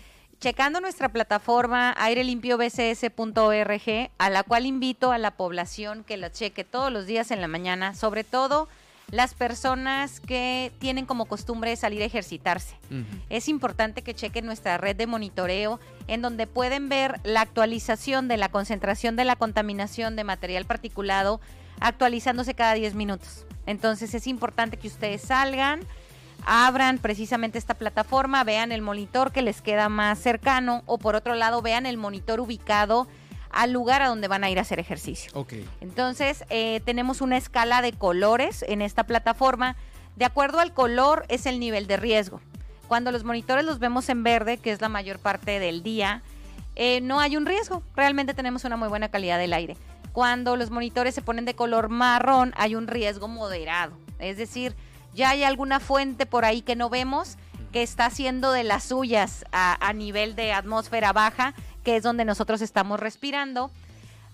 Checando 0.45 0.81
nuestra 0.83 1.09
plataforma 1.09 1.95
airelimpio.bcs.org, 1.97 4.11
a 4.19 4.29
la 4.29 4.43
cual 4.43 4.67
invito 4.67 5.11
a 5.11 5.17
la 5.17 5.31
población 5.31 6.05
que 6.05 6.19
la 6.19 6.31
cheque 6.31 6.65
todos 6.65 6.93
los 6.93 7.07
días 7.07 7.31
en 7.31 7.41
la 7.41 7.49
mañana, 7.49 7.95
sobre 7.95 8.25
todo 8.25 8.69
las 9.11 9.33
personas 9.33 10.21
que 10.21 10.71
tienen 10.81 11.07
como 11.07 11.25
costumbre 11.25 11.75
salir 11.77 12.03
a 12.03 12.05
ejercitarse. 12.05 12.77
Es 13.31 13.49
importante 13.49 14.03
que 14.03 14.13
chequen 14.13 14.45
nuestra 14.45 14.77
red 14.77 14.97
de 14.97 15.07
monitoreo 15.07 15.81
en 16.09 16.21
donde 16.21 16.47
pueden 16.47 16.91
ver 16.91 17.21
la 17.25 17.41
actualización 17.41 18.29
de 18.29 18.37
la 18.37 18.51
concentración 18.51 19.17
de 19.17 19.25
la 19.25 19.37
contaminación 19.37 20.15
de 20.15 20.25
material 20.25 20.67
particulado 20.67 21.41
actualizándose 21.81 22.53
cada 22.53 22.75
10 22.75 22.97
minutos. 22.97 23.47
Entonces 23.65 24.13
es 24.13 24.27
importante 24.27 24.77
que 24.77 24.89
ustedes 24.89 25.23
salgan, 25.23 25.81
abran 26.45 26.99
precisamente 26.99 27.59
esta 27.59 27.75
plataforma, 27.75 28.45
vean 28.45 28.73
el 28.73 28.83
monitor 28.83 29.33
que 29.33 29.43
les 29.43 29.63
queda 29.63 29.89
más 29.89 30.19
cercano 30.19 30.83
o 30.87 30.99
por 30.99 31.15
otro 31.17 31.35
lado 31.35 31.63
vean 31.63 31.87
el 31.87 31.97
monitor 31.97 32.41
ubicado 32.41 33.09
al 33.51 33.73
lugar 33.73 34.03
a 34.03 34.09
donde 34.09 34.29
van 34.29 34.45
a 34.45 34.51
ir 34.51 34.59
a 34.59 34.63
hacer 34.63 34.81
ejercicio. 34.81 35.31
Ok. 35.35 35.55
Entonces, 35.81 36.45
eh, 36.51 36.81
tenemos 36.85 37.21
una 37.21 37.37
escala 37.37 37.83
de 37.83 37.93
colores 37.93 38.65
en 38.69 38.83
esta 38.83 39.05
plataforma. 39.05 39.77
De 40.17 40.25
acuerdo 40.25 40.59
al 40.59 40.73
color 40.73 41.25
es 41.29 41.47
el 41.47 41.61
nivel 41.61 41.87
de 41.87 41.97
riesgo. 41.97 42.41
Cuando 42.89 43.13
los 43.13 43.25
monitores 43.25 43.65
los 43.65 43.79
vemos 43.79 44.09
en 44.09 44.23
verde, 44.23 44.59
que 44.59 44.73
es 44.73 44.81
la 44.81 44.89
mayor 44.89 45.19
parte 45.19 45.59
del 45.59 45.83
día, 45.83 46.23
eh, 46.75 47.01
no 47.01 47.21
hay 47.21 47.37
un 47.37 47.47
riesgo. 47.47 47.83
Realmente 47.95 48.35
tenemos 48.35 48.65
una 48.65 48.77
muy 48.77 48.89
buena 48.89 49.09
calidad 49.09 49.39
del 49.39 49.53
aire. 49.53 49.77
Cuando 50.13 50.57
los 50.57 50.71
monitores 50.71 51.15
se 51.15 51.23
ponen 51.23 51.45
de 51.45 51.55
color 51.55 51.89
marrón, 51.89 52.53
hay 52.57 52.75
un 52.75 52.87
riesgo 52.87 53.29
moderado. 53.29 53.97
Es 54.19 54.37
decir, 54.37 54.75
ya 55.15 55.31
hay 55.31 55.45
alguna 55.45 55.81
fuente 55.81 56.27
por 56.27 56.45
ahí 56.45 56.63
que 56.63 56.77
no 56.77 56.91
vemos 56.91 57.37
que 57.73 57.83
está 57.83 58.07
haciendo 58.07 58.53
de 58.53 58.65
las 58.65 58.85
suyas 58.85 59.45
a, 59.53 59.93
nivel 59.95 60.37
de 60.37 60.53
atmósfera 60.53 61.13
baja 61.13 61.55
que 61.83 61.97
es 61.97 62.03
donde 62.03 62.25
nosotros 62.25 62.63
estamos 62.63 62.99
respirando. 62.99 63.71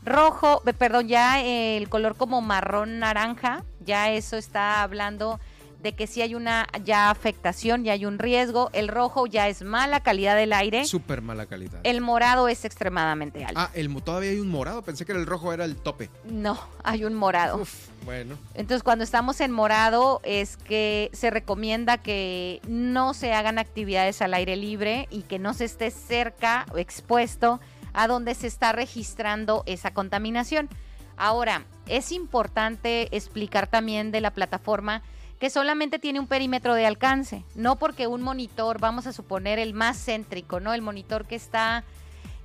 Rojo, 0.05 0.62
eh, 0.66 0.73
perdón, 0.73 1.09
ya 1.09 1.43
el 1.43 1.89
color 1.89 2.16
como 2.16 2.40
marrón 2.40 3.01
naranja, 3.01 3.65
ya 3.85 4.11
eso 4.11 4.36
está 4.36 4.82
hablando 4.82 5.40
de 5.82 5.94
que 5.94 6.07
sí 6.07 6.23
hay 6.23 6.35
una 6.35 6.66
ya 6.85 7.11
afectación, 7.11 7.85
ya 7.85 7.93
hay 7.93 8.05
un 8.05 8.19
riesgo. 8.19 8.70
El 8.73 8.89
rojo 8.89 9.27
ya 9.27 9.48
es 9.48 9.62
mala 9.62 10.01
calidad 10.01 10.36
del 10.36 10.52
aire. 10.52 10.85
Súper 10.85 11.23
mala 11.23 11.47
calidad. 11.47 11.81
El 11.85 12.01
morado 12.01 12.48
es 12.48 12.65
extremadamente 12.65 13.44
alto. 13.44 13.61
Ah, 13.61 13.70
el, 13.74 13.90
todavía 14.02 14.31
hay 14.31 14.40
un 14.40 14.51
morado. 14.51 14.82
Pensé 14.82 15.07
que 15.07 15.12
el 15.12 15.27
rojo 15.27 15.52
era 15.52 15.65
el 15.65 15.77
tope. 15.77 16.11
No, 16.24 16.59
hay 16.85 17.05
un 17.05 17.15
morado. 17.15 17.62
Uf, 17.62 17.89
bueno. 18.05 18.36
Entonces, 18.55 18.82
cuando 18.82 19.05
estamos 19.05 19.40
en 19.40 19.52
morado, 19.52 20.20
es 20.24 20.57
que 20.57 21.11
se 21.12 21.31
recomienda 21.31 21.98
que 21.98 22.61
no 22.69 23.15
se 23.15 23.32
hagan 23.32 23.59
actividades 23.59 24.20
al 24.23 24.35
aire 24.35 24.57
libre 24.57 25.09
y 25.11 25.23
que 25.23 25.39
no 25.39 25.55
se 25.55 25.65
esté 25.65 25.90
cerca 25.90 26.66
o 26.73 26.78
expuesto 26.78 27.61
a 27.93 28.07
donde 28.07 28.35
se 28.35 28.47
está 28.47 28.73
registrando 28.73 29.62
esa 29.66 29.93
contaminación. 29.93 30.69
Ahora, 31.16 31.65
es 31.86 32.12
importante 32.12 33.15
explicar 33.15 33.66
también 33.66 34.11
de 34.11 34.20
la 34.20 34.31
plataforma 34.31 35.02
que 35.41 35.49
solamente 35.49 35.99
tiene 35.99 36.21
un 36.21 36.27
perímetro 36.27 36.75
de 36.75 36.87
alcance, 36.87 37.45
no 37.55 37.77
porque 37.77 38.07
un 38.07 38.21
monitor, 38.21 38.79
vamos 38.79 39.07
a 39.07 39.12
suponer 39.12 39.59
el 39.59 39.73
más 39.73 39.97
céntrico, 39.97 40.61
¿no? 40.61 40.75
El 40.75 40.83
monitor 40.83 41.27
que 41.27 41.35
está 41.35 41.83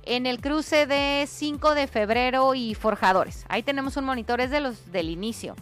en 0.04 0.24
el 0.24 0.40
cruce 0.40 0.86
de 0.86 1.26
5 1.28 1.74
de 1.74 1.88
febrero 1.88 2.54
y 2.54 2.74
Forjadores. 2.74 3.44
Ahí 3.48 3.62
tenemos 3.62 3.98
un 3.98 4.06
monitor, 4.06 4.40
es 4.40 4.50
de 4.50 4.60
los 4.60 4.92
del 4.92 5.10
inicio. 5.10 5.54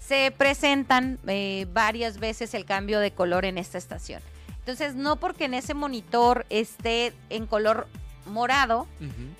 Se 0.00 0.32
presentan 0.36 1.20
eh, 1.28 1.68
varias 1.72 2.18
veces 2.18 2.54
el 2.54 2.64
cambio 2.64 2.98
de 2.98 3.12
color 3.12 3.44
en 3.44 3.56
esta 3.56 3.78
estación. 3.78 4.20
Entonces, 4.58 4.96
no 4.96 5.14
porque 5.16 5.44
en 5.44 5.54
ese 5.54 5.74
monitor 5.74 6.44
esté 6.50 7.12
en 7.28 7.46
color 7.46 7.86
morado, 8.26 8.88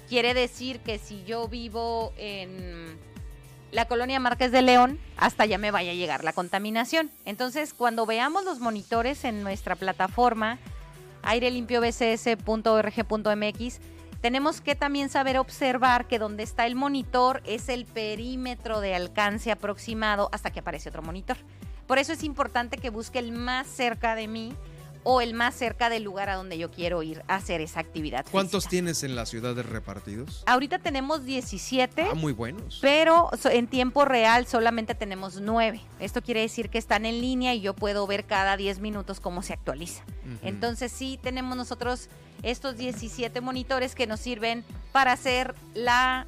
quiere 0.08 0.34
decir 0.34 0.80
que 0.80 0.98
si 0.98 1.24
yo 1.24 1.48
vivo 1.48 2.12
en 2.16 2.96
la 3.72 3.86
colonia 3.86 4.20
Márquez 4.20 4.52
de 4.52 4.62
León, 4.62 4.98
hasta 5.16 5.42
allá 5.44 5.58
me 5.58 5.70
vaya 5.70 5.92
a 5.92 5.94
llegar 5.94 6.24
la 6.24 6.32
contaminación. 6.32 7.10
Entonces, 7.24 7.74
cuando 7.74 8.06
veamos 8.06 8.44
los 8.44 8.60
monitores 8.60 9.24
en 9.24 9.42
nuestra 9.42 9.76
plataforma 9.76 10.58
airelimpio.bcs.org.mx, 11.22 13.80
tenemos 14.20 14.60
que 14.60 14.74
también 14.74 15.08
saber 15.08 15.38
observar 15.38 16.06
que 16.06 16.18
donde 16.18 16.42
está 16.42 16.66
el 16.66 16.74
monitor 16.74 17.42
es 17.46 17.68
el 17.68 17.86
perímetro 17.86 18.80
de 18.80 18.94
alcance 18.94 19.50
aproximado 19.50 20.28
hasta 20.32 20.50
que 20.50 20.60
aparece 20.60 20.90
otro 20.90 21.02
monitor. 21.02 21.38
Por 21.86 21.98
eso 21.98 22.12
es 22.12 22.22
importante 22.22 22.76
que 22.76 22.90
busque 22.90 23.18
el 23.18 23.32
más 23.32 23.66
cerca 23.66 24.14
de 24.14 24.28
mí 24.28 24.54
o 25.02 25.20
el 25.20 25.34
más 25.34 25.54
cerca 25.54 25.88
del 25.88 26.02
lugar 26.02 26.28
a 26.28 26.34
donde 26.34 26.58
yo 26.58 26.70
quiero 26.70 27.02
ir 27.02 27.22
a 27.28 27.36
hacer 27.36 27.60
esa 27.60 27.80
actividad. 27.80 28.26
¿Cuántos 28.30 28.64
física. 28.64 28.70
tienes 28.70 29.02
en 29.02 29.16
la 29.16 29.26
ciudad 29.26 29.54
de 29.54 29.62
repartidos? 29.62 30.42
Ahorita 30.46 30.78
tenemos 30.78 31.24
17. 31.24 32.08
Ah, 32.10 32.14
muy 32.14 32.32
buenos. 32.32 32.78
Pero 32.82 33.30
en 33.44 33.66
tiempo 33.66 34.04
real 34.04 34.46
solamente 34.46 34.94
tenemos 34.94 35.40
nueve. 35.40 35.80
Esto 35.98 36.22
quiere 36.22 36.40
decir 36.40 36.68
que 36.70 36.78
están 36.78 37.06
en 37.06 37.20
línea 37.20 37.54
y 37.54 37.60
yo 37.60 37.74
puedo 37.74 38.06
ver 38.06 38.24
cada 38.24 38.56
10 38.56 38.80
minutos 38.80 39.20
cómo 39.20 39.42
se 39.42 39.52
actualiza. 39.52 40.02
Entonces 40.42 40.92
sí 40.92 41.18
tenemos 41.20 41.56
nosotros 41.56 42.08
estos 42.42 42.76
17 42.76 43.40
monitores 43.40 43.94
que 43.94 44.06
nos 44.06 44.20
sirven 44.20 44.64
para 44.92 45.12
hacer 45.12 45.54
la 45.74 46.26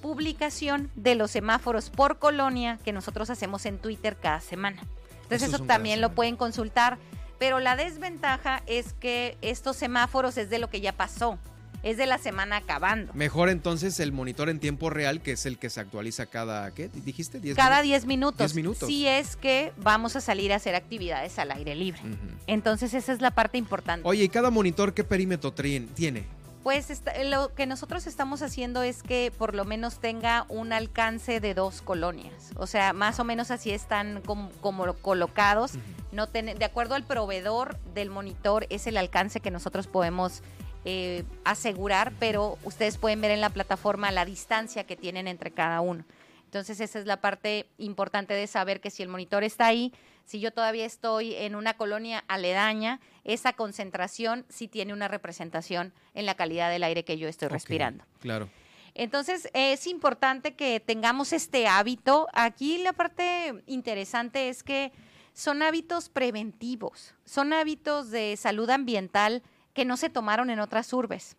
publicación 0.00 0.90
de 0.94 1.14
los 1.14 1.30
semáforos 1.30 1.90
por 1.90 2.18
colonia 2.18 2.78
que 2.84 2.92
nosotros 2.92 3.30
hacemos 3.30 3.66
en 3.66 3.78
Twitter 3.78 4.16
cada 4.20 4.40
semana. 4.40 4.82
Entonces 5.22 5.48
eso 5.48 5.64
también 5.64 6.00
lo 6.00 6.12
pueden 6.12 6.36
consultar. 6.36 6.98
Pero 7.40 7.58
la 7.58 7.74
desventaja 7.74 8.62
es 8.66 8.92
que 8.92 9.38
estos 9.40 9.74
semáforos 9.74 10.36
es 10.36 10.50
de 10.50 10.58
lo 10.58 10.68
que 10.68 10.82
ya 10.82 10.92
pasó. 10.92 11.38
Es 11.82 11.96
de 11.96 12.04
la 12.04 12.18
semana 12.18 12.58
acabando. 12.58 13.14
Mejor 13.14 13.48
entonces 13.48 13.98
el 14.00 14.12
monitor 14.12 14.50
en 14.50 14.60
tiempo 14.60 14.90
real, 14.90 15.22
que 15.22 15.32
es 15.32 15.46
el 15.46 15.56
que 15.56 15.70
se 15.70 15.80
actualiza 15.80 16.26
cada, 16.26 16.70
¿qué 16.72 16.88
dijiste? 16.88 17.40
¿10 17.40 17.54
cada 17.54 17.76
minutos? 17.76 17.88
10 17.90 18.06
minutos. 18.06 18.38
10 18.38 18.54
minutos. 18.54 18.88
Si 18.88 19.06
es 19.06 19.36
que 19.36 19.72
vamos 19.78 20.16
a 20.16 20.20
salir 20.20 20.52
a 20.52 20.56
hacer 20.56 20.74
actividades 20.74 21.38
al 21.38 21.50
aire 21.52 21.74
libre. 21.74 22.02
Entonces 22.46 22.92
esa 22.92 23.10
es 23.10 23.22
la 23.22 23.30
parte 23.30 23.56
importante. 23.56 24.06
Oye, 24.06 24.24
¿y 24.24 24.28
cada 24.28 24.50
monitor 24.50 24.92
qué 24.92 25.02
perímetro 25.02 25.54
tiene? 25.54 26.26
Pues 26.62 26.90
esta- 26.90 27.16
lo 27.24 27.54
que 27.54 27.64
nosotros 27.66 28.06
estamos 28.06 28.42
haciendo 28.42 28.82
es 28.82 29.02
que 29.02 29.32
por 29.36 29.54
lo 29.54 29.64
menos 29.64 29.98
tenga 29.98 30.44
un 30.50 30.74
alcance 30.74 31.40
de 31.40 31.54
dos 31.54 31.80
colonias. 31.80 32.50
O 32.56 32.66
sea, 32.66 32.92
más 32.92 33.18
o 33.18 33.24
menos 33.24 33.50
así 33.50 33.70
están 33.70 34.20
como, 34.26 34.50
como 34.60 34.92
colocados. 34.94 35.72
No 36.12 36.26
ten- 36.26 36.58
de 36.58 36.64
acuerdo 36.64 36.94
al 36.96 37.04
proveedor 37.04 37.78
del 37.94 38.10
monitor 38.10 38.66
es 38.68 38.86
el 38.86 38.98
alcance 38.98 39.40
que 39.40 39.50
nosotros 39.50 39.86
podemos 39.86 40.42
eh, 40.86 41.24
asegurar, 41.44 42.10
pero 42.18 42.56
ustedes 42.64 42.96
pueden 42.96 43.20
ver 43.20 43.32
en 43.32 43.42
la 43.42 43.50
plataforma 43.50 44.10
la 44.10 44.24
distancia 44.24 44.84
que 44.84 44.96
tienen 44.96 45.28
entre 45.28 45.50
cada 45.50 45.82
uno. 45.82 46.04
Entonces 46.46 46.80
esa 46.80 46.98
es 46.98 47.04
la 47.04 47.18
parte 47.20 47.66
importante 47.76 48.32
de 48.32 48.46
saber 48.46 48.80
que 48.80 48.88
si 48.90 49.02
el 49.02 49.10
monitor 49.10 49.44
está 49.44 49.66
ahí, 49.66 49.92
si 50.24 50.40
yo 50.40 50.52
todavía 50.52 50.86
estoy 50.86 51.34
en 51.34 51.54
una 51.54 51.74
colonia 51.74 52.24
aledaña, 52.28 52.98
esa 53.24 53.52
concentración 53.52 54.44
sí 54.48 54.68
tiene 54.68 54.92
una 54.92 55.08
representación 55.08 55.92
en 56.14 56.26
la 56.26 56.34
calidad 56.34 56.70
del 56.70 56.82
aire 56.82 57.04
que 57.04 57.18
yo 57.18 57.28
estoy 57.28 57.48
respirando. 57.48 58.04
Claro. 58.20 58.48
Entonces 58.94 59.48
es 59.52 59.86
importante 59.86 60.54
que 60.54 60.80
tengamos 60.80 61.32
este 61.32 61.66
hábito. 61.66 62.28
Aquí 62.32 62.78
la 62.78 62.92
parte 62.92 63.62
interesante 63.66 64.48
es 64.48 64.62
que 64.62 64.92
son 65.32 65.62
hábitos 65.62 66.08
preventivos, 66.08 67.14
son 67.24 67.52
hábitos 67.52 68.10
de 68.10 68.36
salud 68.36 68.68
ambiental 68.68 69.42
que 69.74 69.84
no 69.84 69.96
se 69.96 70.10
tomaron 70.10 70.50
en 70.50 70.60
otras 70.60 70.92
urbes. 70.92 71.36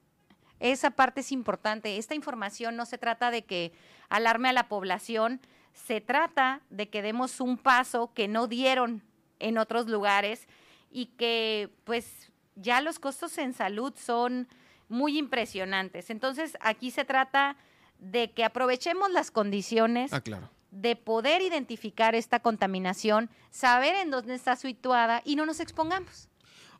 Esa 0.59 0.91
parte 0.91 1.21
es 1.21 1.31
importante. 1.31 1.97
Esta 1.97 2.15
información 2.15 2.75
no 2.75 2.85
se 2.85 2.97
trata 2.97 3.31
de 3.31 3.43
que 3.43 3.73
alarme 4.09 4.49
a 4.49 4.53
la 4.53 4.69
población, 4.69 5.41
se 5.73 6.01
trata 6.01 6.61
de 6.69 6.89
que 6.89 7.01
demos 7.01 7.41
un 7.41 7.57
paso 7.57 8.11
que 8.13 8.27
no 8.27 8.47
dieron 8.47 9.03
en 9.39 9.57
otros 9.57 9.87
lugares 9.87 10.47
y 10.91 11.07
que 11.18 11.69
pues 11.84 12.30
ya 12.55 12.81
los 12.81 12.99
costos 12.99 13.38
en 13.38 13.53
salud 13.53 13.93
son 13.97 14.47
muy 14.89 15.18
impresionantes. 15.18 16.09
Entonces 16.09 16.57
aquí 16.61 16.91
se 16.91 17.05
trata 17.05 17.55
de 17.99 18.31
que 18.31 18.43
aprovechemos 18.43 19.09
las 19.11 19.31
condiciones 19.31 20.11
Ah, 20.13 20.22
claro. 20.22 20.49
de 20.72 20.95
poder 20.95 21.41
identificar 21.41 22.13
esta 22.15 22.39
contaminación, 22.41 23.30
saber 23.51 23.95
en 23.95 24.11
dónde 24.11 24.35
está 24.35 24.55
situada 24.55 25.22
y 25.26 25.35
no 25.35 25.45
nos 25.45 25.59
expongamos. 25.59 26.27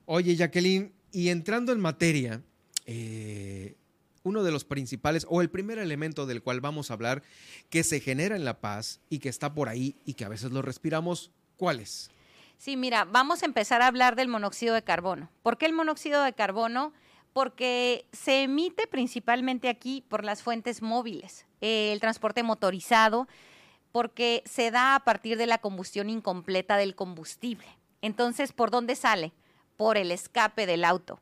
Oye, 0.06 0.36
Jacqueline, 0.36 0.92
y 1.12 1.30
entrando 1.30 1.72
en 1.72 1.80
materia, 1.80 2.42
eh, 2.86 3.76
uno 4.24 4.44
de 4.44 4.52
los 4.52 4.66
principales 4.66 5.26
o 5.30 5.42
el 5.42 5.50
primer 5.50 5.78
elemento 5.80 6.26
del 6.26 6.42
cual 6.44 6.60
vamos 6.62 6.90
a 6.92 6.96
hablar 6.96 7.24
que 7.70 7.84
se 7.84 8.00
genera 8.00 8.36
en 8.36 8.44
La 8.46 8.60
Paz 8.60 9.00
y 9.10 9.20
que 9.20 9.30
está 9.30 9.54
por 9.54 9.70
ahí 9.70 9.96
y 10.06 10.14
que 10.16 10.26
a 10.26 10.30
veces 10.30 10.52
lo 10.52 10.62
respiramos, 10.62 11.32
¿cuál 11.58 11.80
es? 11.80 12.10
Sí, 12.62 12.78
mira, 12.78 13.06
vamos 13.06 13.42
a 13.42 13.48
empezar 13.48 13.82
a 13.82 13.88
hablar 13.88 14.16
del 14.16 14.28
monóxido 14.28 14.76
de 14.76 14.84
carbono. 14.84 15.32
¿Por 15.42 15.58
qué 15.58 15.66
el 15.66 15.74
monóxido 15.74 16.22
de 16.22 16.34
carbono? 16.34 16.94
Porque 17.34 18.06
se 18.12 18.44
emite 18.44 18.86
principalmente 18.86 19.68
aquí 19.68 20.06
por 20.08 20.24
las 20.24 20.44
fuentes 20.44 20.84
móviles, 20.84 21.48
eh, 21.62 21.92
el 21.92 22.00
transporte 22.00 22.44
motorizado, 22.44 23.28
porque 23.92 24.44
se 24.46 24.70
da 24.70 24.94
a 24.94 25.00
partir 25.00 25.40
de 25.40 25.48
la 25.48 25.58
combustión 25.58 26.08
incompleta 26.08 26.78
del 26.78 26.94
combustible. 26.94 27.66
Entonces, 28.04 28.54
¿por 28.54 28.70
dónde 28.70 28.96
sale? 28.96 29.34
Por 29.76 29.98
el 29.98 30.12
escape 30.12 30.68
del 30.68 30.86
auto. 30.86 31.20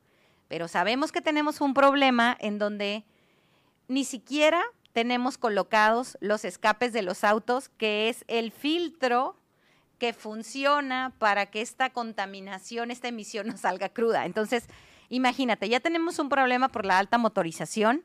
Pero 0.49 0.67
sabemos 0.67 1.13
que 1.13 1.21
tenemos 1.21 1.61
un 1.61 1.73
problema 1.73 2.35
en 2.41 2.59
donde 2.59 3.05
ni 3.87 4.03
siquiera 4.03 4.61
tenemos 4.91 5.37
colocados 5.37 6.17
los 6.19 6.43
escapes 6.43 6.91
de 6.91 7.01
los 7.01 7.23
autos, 7.23 7.69
que 7.69 8.09
es 8.09 8.25
el 8.27 8.51
filtro 8.51 9.38
que 9.99 10.13
funciona 10.13 11.13
para 11.19 11.45
que 11.47 11.61
esta 11.61 11.91
contaminación, 11.91 12.89
esta 12.89 13.09
emisión 13.09 13.47
no 13.47 13.57
salga 13.57 13.89
cruda. 13.89 14.25
Entonces, 14.25 14.65
imagínate, 15.09 15.69
ya 15.69 15.79
tenemos 15.79 16.17
un 16.17 16.29
problema 16.29 16.69
por 16.69 16.85
la 16.85 16.97
alta 16.97 17.17
motorización. 17.17 18.03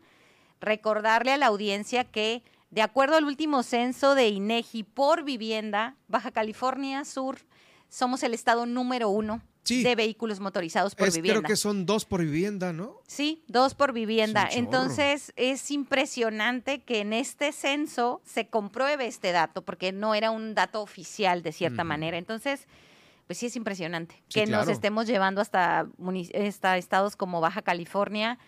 Recordarle 0.61 1.33
a 1.33 1.39
la 1.39 1.47
audiencia 1.47 2.05
que, 2.05 2.43
de 2.71 2.83
acuerdo 2.83 3.17
al 3.17 3.25
último 3.25 3.63
censo 3.63 4.15
de 4.15 4.29
INEGI 4.29 4.83
por 4.83 5.25
vivienda, 5.25 5.97
Baja 6.09 6.33
California 6.33 7.05
Sur, 7.05 7.39
somos 7.89 8.23
el 8.23 8.35
estado 8.35 8.67
número 8.67 9.09
uno 9.09 9.41
de 9.65 9.95
vehículos 9.95 10.41
motorizados 10.41 10.95
por 10.95 11.13
vivienda. 11.13 11.41
Creo 11.41 11.49
que 11.49 11.57
son 11.57 11.87
dos 11.87 12.05
por 12.05 12.21
vivienda, 12.21 12.73
¿no? 12.73 13.01
Sí, 13.07 13.43
dos 13.49 13.75
por 13.75 13.93
vivienda. 13.93 14.49
Entonces 14.51 15.33
es 15.37 15.71
impresionante 15.71 16.83
que 16.83 17.01
en 17.01 17.13
este 17.13 17.53
censo 17.53 18.21
se 18.25 18.49
compruebe 18.49 19.07
este 19.07 19.33
dato, 19.33 19.63
porque 19.63 19.93
no 19.93 20.15
era 20.15 20.31
un 20.31 20.55
dato 20.55 20.83
oficial 20.83 21.43
de 21.43 21.53
cierta 21.53 21.85
manera. 21.85 22.19
Entonces, 22.19 22.67
pues 23.27 23.39
sí 23.39 23.47
es 23.47 23.57
impresionante 23.57 24.23
que 24.29 24.47
nos 24.47 24.69
estemos 24.69 25.07
llevando 25.07 25.41
hasta, 25.41 25.87
hasta 26.47 26.77
estados 26.77 27.17
como 27.17 27.41
Baja 27.41 27.63
California, 27.63 28.39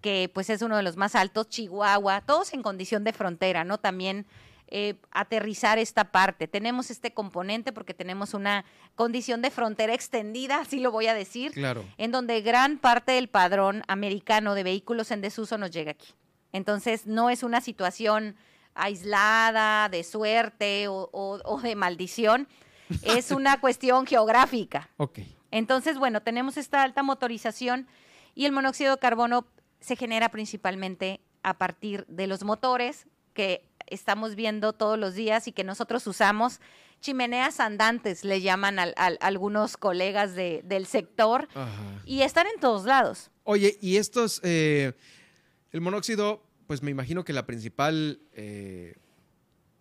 que 0.00 0.30
pues 0.32 0.50
es 0.50 0.62
uno 0.62 0.76
de 0.76 0.82
los 0.82 0.96
más 0.96 1.14
altos, 1.14 1.48
Chihuahua, 1.48 2.22
todos 2.22 2.52
en 2.52 2.62
condición 2.62 3.04
de 3.04 3.12
frontera, 3.12 3.64
¿no? 3.64 3.78
También 3.78 4.26
eh, 4.72 4.94
aterrizar 5.10 5.78
esta 5.78 6.12
parte. 6.12 6.46
Tenemos 6.46 6.90
este 6.90 7.12
componente 7.12 7.72
porque 7.72 7.92
tenemos 7.92 8.34
una 8.34 8.64
condición 8.94 9.42
de 9.42 9.50
frontera 9.50 9.94
extendida, 9.94 10.60
así 10.60 10.78
lo 10.78 10.92
voy 10.92 11.08
a 11.08 11.14
decir, 11.14 11.50
claro. 11.50 11.84
en 11.98 12.12
donde 12.12 12.40
gran 12.40 12.78
parte 12.78 13.12
del 13.12 13.28
padrón 13.28 13.82
americano 13.88 14.54
de 14.54 14.62
vehículos 14.62 15.10
en 15.10 15.22
desuso 15.22 15.58
nos 15.58 15.72
llega 15.72 15.90
aquí. 15.90 16.14
Entonces, 16.52 17.06
no 17.06 17.30
es 17.30 17.42
una 17.42 17.60
situación 17.60 18.36
aislada, 18.74 19.88
de 19.88 20.04
suerte 20.04 20.86
o, 20.88 21.60
de 21.62 21.74
maldición, 21.74 22.46
es 23.02 23.32
una 23.32 23.60
cuestión 23.60 24.06
geográfica. 24.06 24.88
Okay. 24.98 25.36
Entonces, 25.50 25.98
bueno, 25.98 26.22
tenemos 26.22 26.56
esta 26.56 26.82
alta 26.82 27.02
motorización 27.02 27.88
y 28.36 28.46
el 28.46 28.52
monóxido 28.52 28.94
de 28.94 29.00
carbono 29.00 29.46
se 29.80 29.96
genera 29.96 30.28
principalmente 30.28 31.20
a 31.42 31.58
partir 31.58 32.06
de 32.06 32.26
los 32.26 32.44
motores 32.44 33.06
que 33.40 33.64
estamos 33.86 34.34
viendo 34.34 34.74
todos 34.74 34.98
los 34.98 35.14
días 35.14 35.48
y 35.48 35.52
que 35.52 35.64
nosotros 35.64 36.06
usamos. 36.06 36.60
Chimeneas 37.00 37.58
andantes 37.58 38.22
le 38.22 38.42
llaman 38.42 38.78
a, 38.78 38.92
algunos 39.20 39.78
colegas 39.78 40.34
del 40.34 40.84
sector 40.84 41.48
y 42.04 42.20
están 42.20 42.46
en 42.54 42.60
todos 42.60 42.84
lados. 42.84 43.30
Oye, 43.44 43.78
y 43.80 43.96
estos, 43.96 44.42
eh, 44.44 44.92
el 45.72 45.80
monóxido, 45.80 46.42
pues 46.66 46.82
me 46.82 46.90
imagino 46.90 47.24
que 47.24 47.32
la 47.32 47.46
principal 47.46 48.20
eh, 48.34 48.96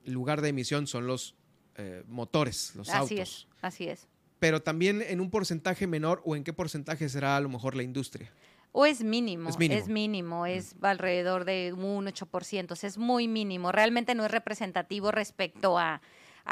lugar 0.05 0.39
de 0.39 0.49
emisión 0.49 0.87
son 0.87 1.05
los 1.05 1.35
eh, 1.75 2.03
motores, 2.07 2.73
los 2.75 2.87
autos. 2.87 3.11
Así 3.11 3.19
es, 3.19 3.47
así 3.61 3.87
es. 3.89 4.07
Pero 4.39 4.61
también 4.61 5.01
en 5.01 5.19
un 5.19 5.29
porcentaje 5.29 5.85
menor 5.85 6.21
o 6.23 6.37
en 6.37 6.45
qué 6.45 6.53
porcentaje 6.53 7.09
será 7.09 7.35
a 7.35 7.41
lo 7.41 7.49
mejor 7.49 7.75
la 7.75 7.83
industria. 7.83 8.31
O 8.71 8.85
es 8.85 9.03
mínimo, 9.03 9.49
es 9.49 9.87
mínimo, 9.87 10.45
es, 10.45 10.75
mm. 10.75 10.85
alrededor 10.85 11.45
de 11.45 11.73
un 11.73 12.05
8%, 12.05 12.83
es 12.83 12.97
muy 12.97 13.27
mínimo, 13.27 13.71
realmente 13.71 14.13
no 14.13 14.25
es 14.25 14.31
representativo 14.31 15.11
respecto 15.11 15.79
a, 15.79 16.01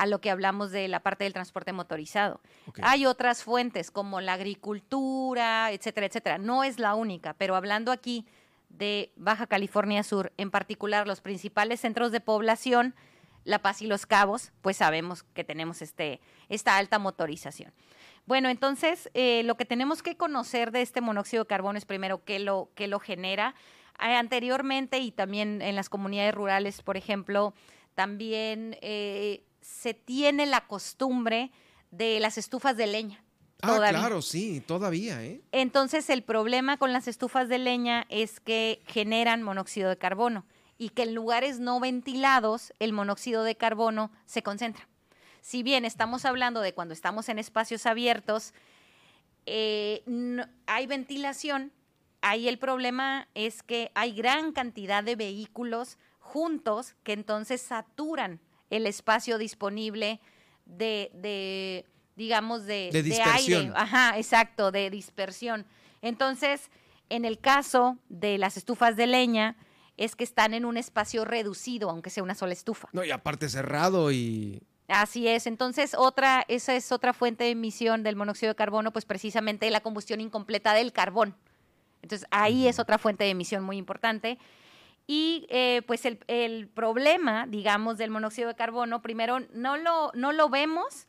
lo 0.06 0.22
que 0.22 0.30
hablamos 0.30 0.72
de 0.72 0.88
la 0.88 1.00
parte 1.00 1.24
del 1.24 1.34
transporte 1.34 1.74
motorizado. 1.74 2.40
Hay 2.84 3.08
otras 3.08 3.44
fuentes 3.44 3.90
como 3.90 4.22
la 4.22 4.34
agricultura, 4.34 5.72
etcétera, 5.72 6.06
etcétera. 6.06 6.38
No 6.38 6.64
es 6.64 6.78
la 6.78 6.94
única, 6.94 7.34
pero 7.34 7.56
hablando 7.56 7.92
aquí 7.92 8.28
de 8.70 9.12
Baja 9.16 9.48
California 9.48 10.04
Sur, 10.04 10.34
en 10.38 10.52
particular 10.52 11.08
los 11.08 11.22
principales 11.22 11.80
centros 11.80 12.12
de 12.12 12.20
población, 12.20 12.94
La 13.44 13.60
Paz 13.64 13.82
y 13.82 13.88
Los 13.88 14.06
Cabos, 14.06 14.52
pues 14.62 14.78
sabemos 14.78 15.24
que 15.24 15.44
tenemos 15.44 15.82
este, 15.82 16.20
esta 16.48 16.78
alta 16.78 17.00
motorización. 17.00 17.74
Bueno, 18.28 18.50
entonces 18.50 19.10
eh, 19.14 19.42
lo 19.44 19.56
que 19.56 19.64
tenemos 19.64 20.04
que 20.04 20.18
conocer 20.18 20.72
de 20.72 20.82
este 20.82 21.00
monóxido 21.00 21.46
de 21.46 21.48
carbono 21.48 21.78
es 21.78 21.86
primero 21.86 22.24
qué 22.26 22.40
lo, 22.40 22.70
qué 22.76 22.88
lo 22.88 23.00
genera. 23.00 23.56
Eh, 24.00 24.14
anteriormente 24.14 25.00
y 25.00 25.12
también 25.12 25.62
en 25.62 25.76
las 25.76 25.88
comunidades 25.90 26.36
rurales, 26.36 26.82
por 26.82 26.98
ejemplo, 26.98 27.54
también 27.96 28.78
eh, 28.82 29.44
se 29.62 29.94
tiene 29.94 30.46
la 30.46 30.68
costumbre 30.68 31.52
de 31.90 32.20
las 32.20 32.38
estufas 32.38 32.76
de 32.76 32.88
leña. 32.88 33.24
Ah, 33.62 33.78
claro, 33.90 34.22
sí, 34.22 34.62
todavía, 34.62 35.24
¿eh? 35.24 35.42
Entonces, 35.52 36.12
el 36.12 36.22
problema 36.22 36.78
con 36.78 36.94
las 36.94 37.08
estufas 37.08 37.50
de 37.50 37.58
leña 37.58 38.06
es 38.10 38.40
que 38.40 38.84
generan 38.86 39.42
monóxido 39.42 39.90
de 39.90 39.98
carbono 39.98 40.46
y 40.78 40.90
que 40.90 41.04
en 41.04 41.16
lugares 41.16 41.60
no 41.60 41.80
ventilados 41.80 42.72
el 42.78 42.94
monóxido 42.94 43.44
de 43.44 43.56
carbono 43.56 44.12
se 44.26 44.44
concentra 44.44 44.88
si 45.48 45.64
bien 45.64 45.86
estamos 45.86 46.26
hablando 46.26 46.60
de 46.60 46.74
cuando 46.74 46.94
estamos 46.94 47.30
en 47.30 47.40
espacios 47.40 47.86
abiertos, 47.86 48.54
eh, 49.46 50.04
hay 50.66 50.88
ventilación, 50.88 51.72
ahí 52.20 52.50
el 52.50 52.60
problema 52.60 53.30
es 53.34 53.64
que 53.64 53.90
hay 53.96 54.12
gran 54.12 54.52
cantidad 54.52 55.06
de 55.06 55.16
vehículos 55.16 56.00
juntos 56.20 56.96
que 57.04 57.14
entonces 57.14 57.62
saturan 57.62 58.42
el 58.70 58.86
espacio 58.88 59.38
disponible 59.38 60.20
de, 60.66 61.86
digamos, 62.18 62.66
de, 62.66 62.90
de, 62.92 63.22
aire. 63.22 63.72
Ajá, 63.74 64.18
exacto, 64.18 64.74
de 64.74 64.90
dispersión. 64.90 65.66
Entonces, 66.02 66.70
en 67.08 67.24
el 67.24 67.40
caso 67.40 67.98
de 68.10 68.38
las 68.38 68.58
estufas 68.58 68.98
de 68.98 69.08
leña, 69.08 69.56
es 69.96 70.18
que 70.18 70.26
están 70.26 70.54
en 70.54 70.66
un 70.66 70.76
espacio 70.76 71.24
reducido, 71.24 71.90
aunque 71.90 72.10
sea 72.10 72.22
una 72.22 72.36
sola 72.36 72.52
estufa. 72.52 72.90
No, 72.92 73.06
y 73.06 73.12
aparte 73.12 73.48
cerrado 73.48 74.12
y 74.12 74.62
Así 74.88 75.28
es. 75.28 75.48
Entonces, 75.48 75.96
otra, 75.98 76.46
esa 76.48 76.76
es 76.76 76.92
otra 76.92 77.14
fuente 77.14 77.44
de 77.44 77.52
emisión 77.52 78.04
del 78.04 78.16
monóxido 78.16 78.52
de 78.52 78.56
carbono, 78.56 78.92
pues 78.92 79.06
precisamente 79.06 79.70
la 79.70 79.82
combustión 79.82 80.22
incompleta 80.22 80.74
del 80.74 80.94
carbón. 80.94 81.36
Entonces, 82.02 82.28
ahí 82.32 82.68
es 82.68 82.80
otra 82.80 82.98
fuente 82.98 83.26
de 83.26 83.32
emisión 83.32 83.64
muy 83.64 83.78
importante. 83.78 84.38
Y 85.06 85.46
eh, 85.50 85.82
pues 85.88 86.06
el, 86.06 86.68
problema, 86.68 87.48
digamos, 87.48 87.98
del 87.98 88.12
monóxido 88.12 88.50
de 88.50 88.56
carbono, 88.56 89.02
primero, 89.02 89.40
no 89.54 89.78
lo, 89.78 90.12
no 90.14 90.34
lo 90.34 90.50
vemos 90.50 91.08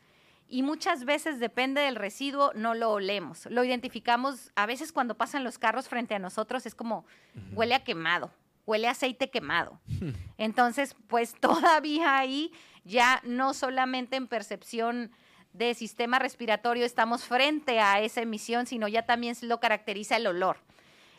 y 0.49 0.63
muchas 0.63 1.05
veces 1.05 1.41
depende 1.41 1.81
del 1.83 1.97
residuo, 1.97 2.53
no 2.55 2.75
lo 2.75 2.93
olemos. 2.93 3.47
Lo 3.47 3.65
identificamos 3.65 4.53
a 4.55 4.67
veces 4.67 4.93
cuando 4.93 5.17
pasan 5.17 5.45
los 5.45 5.59
carros 5.59 5.89
frente 5.89 6.15
a 6.15 6.19
nosotros, 6.19 6.65
es 6.65 6.75
como 6.75 7.05
huele 7.53 7.75
a 7.75 7.85
quemado, 7.85 8.31
huele 8.67 8.87
a 8.87 8.93
aceite 8.93 9.31
quemado. 9.31 9.81
Entonces, 10.39 10.97
pues 11.09 11.35
todavía 11.41 12.19
ahí 12.19 12.53
ya 12.89 13.21
no 13.23 13.53
solamente 13.53 14.17
en 14.17 14.27
percepción 14.27 15.13
de 15.53 15.75
sistema 15.75 16.19
respiratorio 16.19 16.87
estamos 16.87 17.25
frente 17.25 17.81
a 17.81 18.01
esa 18.01 18.23
emisión, 18.23 18.67
sino 18.67 18.89
ya 18.89 19.05
también 19.05 19.37
lo 19.43 19.61
caracteriza 19.61 20.17
el 20.17 20.27
olor. 20.27 20.59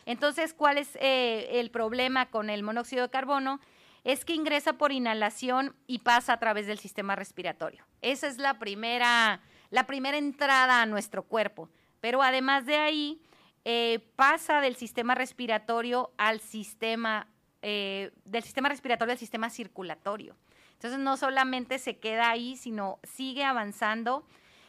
Entonces, 0.04 0.52
¿cuál 0.52 0.78
es 0.78 0.96
eh, 0.96 1.60
el 1.60 1.70
problema 1.70 2.26
con 2.26 2.50
el 2.50 2.64
monóxido 2.64 3.02
de 3.02 3.10
carbono? 3.10 3.60
Es 4.02 4.24
que 4.24 4.34
ingresa 4.34 4.72
por 4.72 4.92
inhalación 4.92 5.76
y 5.86 6.00
pasa 6.00 6.32
a 6.32 6.38
través 6.38 6.66
del 6.66 6.78
sistema 6.78 7.14
respiratorio. 7.14 7.84
Esa 8.02 8.26
es 8.26 8.38
la 8.38 8.58
primera, 8.58 9.40
la 9.70 9.86
primera 9.86 10.16
entrada 10.16 10.82
a 10.82 10.86
nuestro 10.86 11.22
cuerpo. 11.22 11.68
Pero 12.00 12.22
además 12.22 12.66
de 12.66 12.78
ahí, 12.78 13.20
eh, 13.64 14.00
pasa 14.16 14.60
del 14.60 14.74
sistema 14.74 15.14
respiratorio 15.14 16.12
al 16.16 16.40
sistema, 16.40 17.28
eh, 17.62 18.10
del 18.24 18.42
sistema 18.42 18.70
respiratorio 18.70 19.12
al 19.12 19.18
sistema 19.18 19.50
circulatorio. 19.50 20.34
Entonces 20.80 20.98
no 20.98 21.18
solamente 21.18 21.78
se 21.78 21.98
queda 21.98 22.30
ahí, 22.30 22.56
sino 22.56 23.00
sigue 23.02 23.44
avanzando 23.44 24.24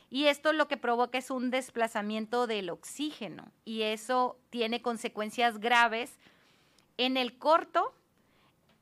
y 0.10 0.26
esto 0.26 0.52
lo 0.52 0.68
que 0.68 0.76
provoca 0.76 1.18
es 1.18 1.32
un 1.32 1.52
desplazamiento 1.52 2.48
del 2.48 2.70
oxígeno 2.70 3.50
y 3.64 3.84
eso 3.84 4.38
tiene 4.50 4.82
consecuencias 4.82 5.58
graves 5.58 6.20
en 6.98 7.16
el 7.16 7.38
corto, 7.38 7.94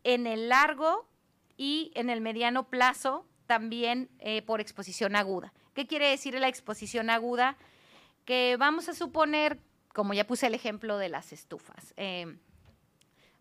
en 0.03 0.26
el 0.26 0.49
largo 0.49 1.07
y 1.56 1.91
en 1.93 2.10
el 2.10 2.19
mediano 2.19 2.68
plazo 2.68 3.27
también 3.45 4.10
eh, 4.18 4.41
por 4.41 4.60
exposición 4.60 5.15
aguda. 5.15 5.53
¿Qué 5.76 5.85
quiere 5.85 6.10
decir 6.10 6.34
la 6.34 6.47
exposición 6.47 7.11
aguda? 7.11 7.57
Que 8.26 8.57
vamos 8.57 8.89
a 8.89 8.95
suponer, 8.95 9.60
como 9.93 10.15
ya 10.15 10.26
puse 10.26 10.47
el 10.47 10.56
ejemplo 10.56 10.97
de 10.97 11.10
las 11.10 11.31
estufas, 11.31 11.93
eh, 11.95 12.39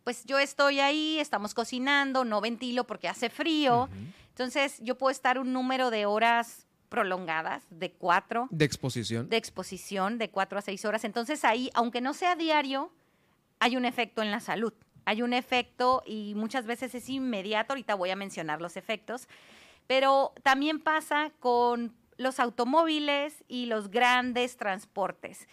pues 0.08 0.24
yo 0.24 0.38
estoy 0.38 0.80
ahí, 0.80 1.18
estamos 1.20 1.52
cocinando, 1.52 2.24
no 2.24 2.40
ventilo 2.40 2.84
porque 2.84 3.08
hace 3.08 3.28
frío. 3.28 3.90
Entonces, 4.30 4.78
yo 4.80 4.96
puedo 4.96 5.10
estar 5.10 5.38
un 5.38 5.52
número 5.52 5.90
de 5.90 6.06
horas 6.06 6.66
prolongadas, 6.88 7.66
de 7.68 7.92
cuatro. 7.92 8.48
De 8.50 8.64
exposición. 8.64 9.28
De 9.28 9.36
exposición, 9.36 10.16
de 10.16 10.30
cuatro 10.30 10.58
a 10.58 10.62
seis 10.62 10.86
horas. 10.86 11.04
Entonces, 11.04 11.44
ahí, 11.44 11.68
aunque 11.74 12.00
no 12.00 12.14
sea 12.14 12.36
diario, 12.36 12.90
hay 13.58 13.76
un 13.76 13.84
efecto 13.84 14.22
en 14.22 14.30
la 14.30 14.40
salud. 14.40 14.72
Hay 15.04 15.20
un 15.20 15.34
efecto 15.34 16.02
y 16.06 16.32
muchas 16.34 16.64
veces 16.64 16.94
es 16.94 17.06
inmediato. 17.10 17.74
Ahorita 17.74 17.94
voy 17.94 18.08
a 18.08 18.16
mencionar 18.16 18.62
los 18.62 18.78
efectos. 18.78 19.28
Pero 19.86 20.32
también 20.42 20.80
pasa 20.80 21.32
con 21.38 21.94
los 22.16 22.40
automóviles 22.40 23.44
y 23.46 23.66
los 23.66 23.90
grandes 23.90 24.56
transportes 24.56 25.46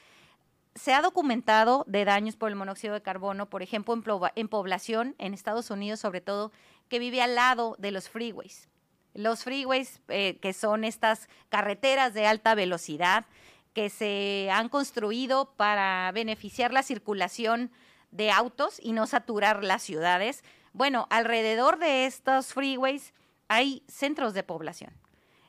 se 0.75 0.93
ha 0.93 1.01
documentado 1.01 1.85
de 1.87 2.03
daños 2.03 2.35
por 2.35 2.49
el 2.49 2.55
monóxido 2.55 2.93
de 2.93 3.01
carbono, 3.01 3.49
por 3.49 3.63
ejemplo, 3.63 3.95
en, 4.35 4.47
población, 4.49 5.15
en 5.17 5.33
Estados 5.33 5.71
Unidos 5.71 6.01
sobre 6.01 6.21
todo, 6.21 6.51
que 6.89 6.99
vive 6.99 7.21
al 7.21 7.35
lado 7.35 7.75
de 7.79 7.91
los 7.91 8.09
freeways. 8.09 8.67
Los 9.13 9.45
freeways, 9.45 10.01
eh, 10.09 10.37
que 10.41 10.51
son 10.51 10.83
estas 10.83 11.29
carreteras 11.49 12.13
de 12.13 12.27
alta 12.27 12.53
velocidad 12.55 13.25
que 13.73 13.89
se 13.89 14.49
han 14.51 14.69
construido 14.69 15.53
para 15.55 16.11
beneficiar 16.13 16.73
la 16.73 16.83
circulación 16.83 17.71
de 18.11 18.31
autos 18.31 18.79
y 18.81 18.91
no 18.91 19.07
saturar 19.07 19.63
las 19.63 19.81
ciudades. 19.81 20.43
Bueno, 20.73 21.07
alrededor 21.09 21.79
de 21.79 22.05
estos 22.05 22.53
freeways 22.53 23.13
hay 23.47 23.83
centros 23.87 24.33
de 24.33 24.43
población. 24.43 24.93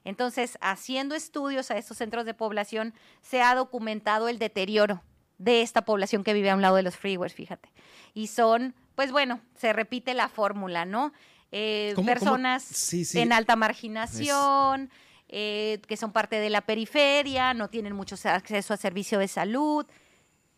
Entonces, 0.05 0.57
haciendo 0.61 1.17
estudios 1.17 1.73
a 1.73 1.79
estos 1.79 1.97
centros 1.97 2.25
de 2.27 2.35
población, 2.35 2.95
se 3.23 3.43
ha 3.43 3.55
documentado 3.57 4.29
el 4.29 4.39
deterioro 4.39 5.03
de 5.39 5.63
esta 5.63 5.85
población 5.85 6.25
que 6.25 6.33
vive 6.33 6.51
a 6.51 6.55
un 6.55 6.63
lado 6.63 6.77
de 6.77 6.83
los 6.83 6.97
freeways, 6.97 7.35
fíjate. 7.35 7.71
Y 8.15 8.29
son, 8.29 8.75
pues 8.95 9.13
bueno, 9.13 9.41
se 9.57 9.73
repite 9.73 10.15
la 10.15 10.29
fórmula, 10.29 10.85
¿no? 10.85 11.13
Eh, 11.53 11.95
personas 12.05 12.93
en 13.15 13.33
alta 13.33 13.57
marginación, 13.57 14.91
eh, 15.29 15.81
que 15.87 15.97
son 15.97 16.13
parte 16.13 16.39
de 16.41 16.51
la 16.51 16.63
periferia, 16.63 17.55
no 17.55 17.69
tienen 17.69 17.95
mucho 17.95 18.17
acceso 18.25 18.75
a 18.75 18.77
servicio 18.77 19.19
de 19.19 19.29
salud, 19.29 19.87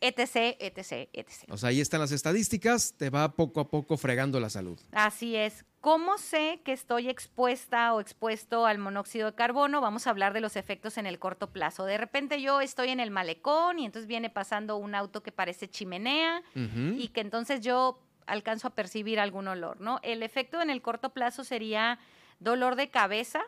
etc., 0.00 0.56
etc., 0.60 1.08
etc. 1.12 1.44
O 1.50 1.56
sea, 1.56 1.70
ahí 1.70 1.80
están 1.80 2.00
las 2.00 2.12
estadísticas, 2.12 2.94
te 2.96 3.10
va 3.10 3.32
poco 3.32 3.60
a 3.60 3.68
poco 3.68 3.96
fregando 3.96 4.38
la 4.40 4.50
salud. 4.50 4.78
Así 4.92 5.36
es. 5.36 5.64
¿Cómo 5.80 6.18
sé 6.18 6.60
que 6.64 6.72
estoy 6.72 7.08
expuesta 7.08 7.94
o 7.94 8.00
expuesto 8.00 8.66
al 8.66 8.78
monóxido 8.78 9.26
de 9.26 9.36
carbono? 9.36 9.80
Vamos 9.80 10.06
a 10.06 10.10
hablar 10.10 10.32
de 10.32 10.40
los 10.40 10.56
efectos 10.56 10.98
en 10.98 11.06
el 11.06 11.20
corto 11.20 11.50
plazo. 11.50 11.84
De 11.84 11.98
repente 11.98 12.42
yo 12.42 12.60
estoy 12.60 12.88
en 12.90 12.98
el 12.98 13.12
malecón 13.12 13.78
y 13.78 13.86
entonces 13.86 14.08
viene 14.08 14.28
pasando 14.28 14.76
un 14.76 14.96
auto 14.96 15.22
que 15.22 15.30
parece 15.30 15.68
chimenea 15.68 16.42
y 16.54 17.08
que 17.08 17.20
entonces 17.20 17.60
yo 17.60 18.00
alcanzo 18.26 18.68
a 18.68 18.74
percibir 18.74 19.20
algún 19.20 19.46
olor, 19.46 19.80
¿no? 19.80 20.00
El 20.02 20.22
efecto 20.22 20.60
en 20.60 20.70
el 20.70 20.82
corto 20.82 21.10
plazo 21.10 21.44
sería 21.44 21.98
dolor 22.40 22.74
de 22.74 22.90
cabeza, 22.90 23.42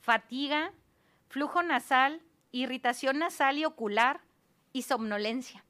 fatiga, 0.00 0.72
flujo 1.28 1.62
nasal, 1.62 2.20
irritación 2.50 3.20
nasal 3.20 3.56
y 3.56 3.64
ocular 3.64 4.20
y 4.72 4.82
somnolencia. 4.82 5.64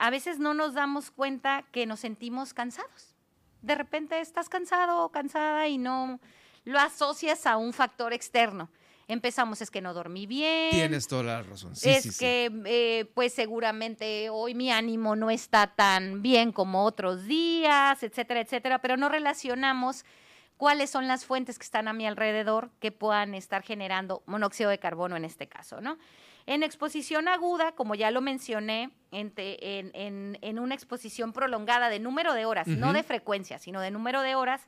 A 0.00 0.10
veces 0.10 0.40
no 0.40 0.54
nos 0.54 0.74
damos 0.74 1.12
cuenta 1.12 1.64
que 1.70 1.86
nos 1.86 2.00
sentimos 2.00 2.52
cansados 2.52 3.14
de 3.62 3.74
repente 3.74 4.20
estás 4.20 4.48
cansado 4.48 5.04
o 5.04 5.10
cansada 5.10 5.68
y 5.68 5.78
no 5.78 6.20
lo 6.64 6.78
asocias 6.78 7.46
a 7.46 7.56
un 7.56 7.72
factor 7.72 8.12
externo. 8.12 8.70
Empezamos, 9.08 9.60
es 9.60 9.72
que 9.72 9.80
no 9.80 9.92
dormí 9.92 10.26
bien. 10.26 10.70
Tienes 10.70 11.08
toda 11.08 11.24
la 11.24 11.42
razón. 11.42 11.72
es 11.82 12.16
que, 12.16 12.50
eh, 12.64 13.10
pues 13.14 13.34
seguramente 13.34 14.30
hoy 14.30 14.54
mi 14.54 14.70
ánimo 14.70 15.16
no 15.16 15.30
está 15.30 15.66
tan 15.66 16.22
bien 16.22 16.52
como 16.52 16.84
otros 16.84 17.24
días, 17.24 18.02
etcétera, 18.04 18.40
etcétera, 18.40 18.80
pero 18.80 18.96
no 18.96 19.08
relacionamos 19.08 20.04
cuáles 20.56 20.90
son 20.90 21.08
las 21.08 21.24
fuentes 21.24 21.58
que 21.58 21.64
están 21.64 21.88
a 21.88 21.92
mi 21.92 22.06
alrededor 22.06 22.70
que 22.78 22.92
puedan 22.92 23.34
estar 23.34 23.62
generando 23.62 24.22
monóxido 24.26 24.70
de 24.70 24.78
carbono 24.78 25.16
en 25.16 25.24
este 25.24 25.48
caso, 25.48 25.80
¿no? 25.80 25.98
En 26.50 26.64
exposición 26.64 27.28
aguda, 27.28 27.70
como 27.76 27.94
ya 27.94 28.10
lo 28.10 28.20
mencioné, 28.20 28.90
en, 29.12 30.58
una 30.58 30.74
exposición 30.74 31.32
prolongada 31.32 31.88
de 31.88 32.00
número 32.00 32.34
de 32.34 32.44
horas, 32.44 32.66
no 32.66 32.92
de 32.92 33.04
frecuencia, 33.04 33.60
sino 33.60 33.80
de 33.80 33.92
número 33.92 34.20
de 34.22 34.34
horas, 34.34 34.66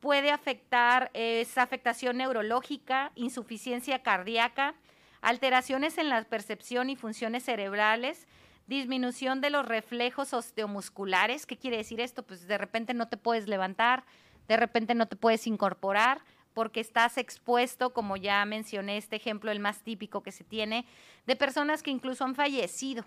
puede 0.00 0.32
afectar 0.32 1.12
esa 1.14 1.62
afectación 1.62 2.16
neurológica, 2.16 3.12
insuficiencia 3.14 4.02
cardíaca, 4.02 4.74
alteraciones 5.22 5.98
en 5.98 6.08
la 6.08 6.24
percepción 6.24 6.90
y 6.90 6.96
funciones 6.96 7.44
cerebrales, 7.44 8.26
disminución 8.66 9.40
de 9.40 9.50
los 9.50 9.64
reflejos 9.64 10.34
osteomusculares. 10.34 11.46
¿Qué 11.46 11.56
quiere 11.56 11.76
decir 11.76 12.00
esto? 12.00 12.24
Pues 12.24 12.48
de 12.48 12.58
repente 12.58 12.92
no 12.92 13.06
te 13.06 13.18
puedes 13.18 13.46
levantar, 13.46 14.02
de 14.48 14.56
repente 14.56 14.96
no 14.96 15.06
te 15.06 15.14
puedes 15.14 15.46
incorporar, 15.46 16.22
porque 16.54 16.80
estás 16.80 17.18
expuesto, 17.18 17.92
como 17.92 18.16
ya 18.16 18.44
mencioné, 18.44 18.96
este 18.96 19.16
ejemplo, 19.16 19.50
el 19.50 19.60
más 19.60 19.82
típico 19.82 20.22
que 20.22 20.32
se 20.32 20.44
tiene, 20.44 20.86
de 21.26 21.36
personas 21.36 21.82
que 21.82 21.90
incluso 21.90 22.24
han 22.24 22.34
fallecido 22.34 23.04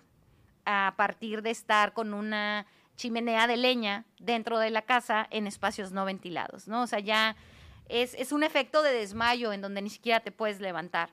a 0.66 0.94
partir 0.98 1.42
de 1.42 1.52
estar 1.52 1.94
con 1.94 2.14
una 2.14 2.68
chimenea 2.98 3.48
de 3.48 3.58
leña 3.58 4.06
dentro 4.20 4.60
de 4.60 4.70
la 4.70 4.82
casa 4.82 5.28
en 5.32 5.48
espacios 5.48 5.92
no 5.92 6.04
ventilados, 6.04 6.68
¿no? 6.68 6.82
O 6.82 6.88
sea, 6.88 7.00
ya 7.00 7.38
es, 7.88 8.14
es 8.16 8.32
un 8.34 8.44
efecto 8.44 8.82
de 8.82 8.92
desmayo 8.92 9.54
en 9.54 9.62
donde 9.62 9.82
ni 9.82 9.90
siquiera 9.90 10.20
te 10.20 10.32
puedes 10.32 10.60
levantar. 10.60 11.12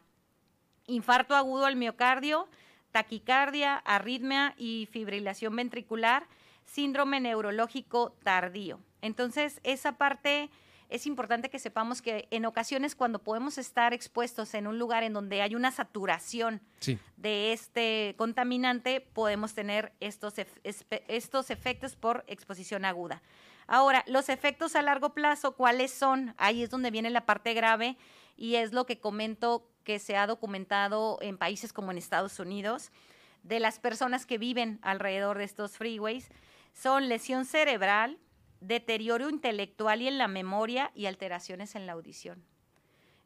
Infarto 0.87 1.37
agudo 1.37 1.67
al 1.67 1.77
miocardio, 1.77 2.49
taquicardia, 2.91 3.77
arritmia 3.77 4.55
y 4.57 4.89
fibrilación 4.91 5.55
ventricular, 5.55 6.27
síndrome 6.65 7.21
neurológico 7.21 8.17
tardío. 8.25 8.81
Entonces, 9.03 9.61
esa 9.63 9.93
parte 9.99 10.51
es 10.89 11.07
importante 11.07 11.51
que 11.51 11.59
sepamos 11.59 12.03
que 12.03 12.29
en 12.31 12.45
ocasiones 12.47 12.95
cuando 12.95 13.19
podemos 13.19 13.59
estar 13.59 13.93
expuestos 13.93 14.55
en 14.55 14.67
un 14.67 14.79
lugar 14.79 15.03
en 15.03 15.13
donde 15.13 15.43
hay 15.43 15.55
una 15.55 15.71
saturación 15.71 16.61
de 17.17 17.53
este 17.53 18.15
contaminante, 18.19 19.01
podemos 19.01 19.55
tener 19.55 19.93
estos, 20.01 20.35
estos 20.63 21.51
efectos 21.51 21.97
por 21.97 22.25
exposición 22.27 22.85
aguda. 22.85 23.23
Ahora, 23.67 24.05
los 24.07 24.29
efectos 24.29 24.77
a 24.77 24.83
largo 24.83 25.15
plazo, 25.15 25.57
¿cuáles 25.57 25.91
son? 25.91 26.35
Ahí 26.37 26.63
es 26.63 26.71
donde 26.71 26.91
viene 26.91 27.11
la 27.11 27.25
parte 27.25 27.55
grave 27.55 27.97
y 28.37 28.57
es 28.57 28.73
lo 28.73 28.85
que 28.85 29.01
comento 29.01 29.67
que 29.85 29.99
se 29.99 30.17
ha 30.17 30.27
documentado 30.27 31.19
en 31.21 31.39
países 31.39 31.73
como 31.73 31.91
en 31.91 31.99
Estados 31.99 32.39
Unidos, 32.39 32.91
de 33.43 33.61
las 33.61 33.79
personas 33.79 34.27
que 34.27 34.39
viven 34.39 34.79
alrededor 34.83 35.39
de 35.39 35.45
estos 35.45 35.77
freeways, 35.77 36.31
son 36.73 37.09
lesión 37.09 37.45
cerebral, 37.45 38.19
deterioro 38.67 39.31
intelectual 39.31 40.03
y 40.03 40.09
en 40.09 40.19
la 40.19 40.29
memoria 40.29 40.91
y 40.95 41.07
alteraciones 41.07 41.75
en 41.75 41.87
la 41.87 41.93
audición. 41.93 42.45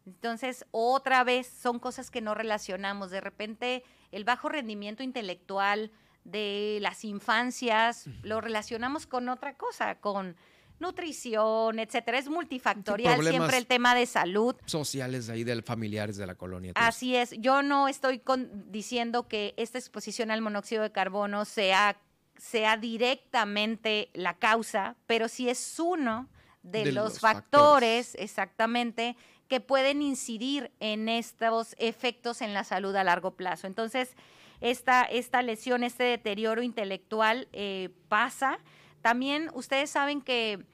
Entonces, 0.06 0.64
otra 0.70 1.22
vez 1.22 1.46
son 1.46 1.78
cosas 1.78 2.10
que 2.10 2.20
no 2.20 2.34
relacionamos. 2.34 3.10
De 3.10 3.20
repente, 3.20 3.84
el 4.10 4.24
bajo 4.24 4.48
rendimiento 4.48 5.02
intelectual 5.02 5.90
de 6.24 6.78
las 6.80 7.04
infancias 7.04 8.06
lo 8.22 8.40
relacionamos 8.40 9.06
con 9.06 9.28
otra 9.28 9.56
cosa, 9.56 9.96
con 9.96 10.36
nutrición, 10.78 11.78
etcétera. 11.78 12.18
Es 12.18 12.28
multifactorial 12.28 13.22
siempre 13.22 13.58
el 13.58 13.66
tema 13.66 13.94
de 13.94 14.06
salud. 14.06 14.56
Sociales 14.64 15.28
ahí 15.28 15.44
del 15.44 15.62
familiares 15.62 16.16
de 16.16 16.26
la 16.26 16.36
colonia. 16.36 16.72
Así 16.74 17.16
es. 17.16 17.32
Yo 17.38 17.62
no 17.62 17.88
estoy 17.88 18.22
diciendo 18.66 19.28
que 19.28 19.54
esta 19.56 19.78
exposición 19.78 20.30
al 20.30 20.40
monóxido 20.40 20.82
de 20.82 20.92
carbono 20.92 21.44
sea 21.44 22.00
sea 22.38 22.76
directamente 22.76 24.10
la 24.14 24.34
causa, 24.34 24.96
pero 25.06 25.28
sí 25.28 25.48
es 25.48 25.78
uno 25.78 26.28
de, 26.62 26.92
los, 26.92 27.20
factores, 27.20 28.14
exactamente, 28.14 29.16
que 29.48 29.60
pueden 29.60 30.02
incidir 30.02 30.70
en 30.80 31.08
estos 31.08 31.74
efectos 31.78 32.42
en 32.42 32.54
la 32.54 32.64
salud 32.64 32.94
a 32.96 33.04
largo 33.04 33.32
plazo. 33.32 33.66
Entonces, 33.66 34.14
esta, 34.60 35.02
esta 35.02 35.42
lesión, 35.42 35.84
este 35.84 36.04
deterioro 36.04 36.62
intelectual 36.62 37.48
eh, 37.52 37.90
pasa. 38.08 38.58
También 39.02 39.50
ustedes 39.54 39.90
saben 39.90 40.20
que 40.20 40.64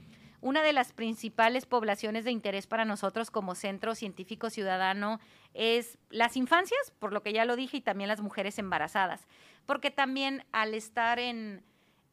una 0.44 0.62
de 0.62 0.72
las 0.72 0.92
principales 0.92 1.66
poblaciones 1.66 2.24
de 2.24 2.30
interés 2.30 2.66
para 2.66 2.84
nosotros 2.84 3.30
como 3.30 3.54
centro 3.54 3.94
científico 3.94 4.50
ciudadano 4.50 5.18
es 5.54 5.98
las 6.10 6.36
infancias, 6.36 6.92
por 6.98 7.12
lo 7.12 7.22
que 7.22 7.32
ya 7.32 7.44
lo 7.44 7.56
dije, 7.56 7.78
y 7.78 7.80
también 7.80 8.08
las 8.08 8.20
mujeres 8.20 8.58
embarazadas 8.58 9.26
porque 9.66 9.90
también 9.90 10.44
al 10.52 10.74
estar 10.74 11.18
en, 11.18 11.64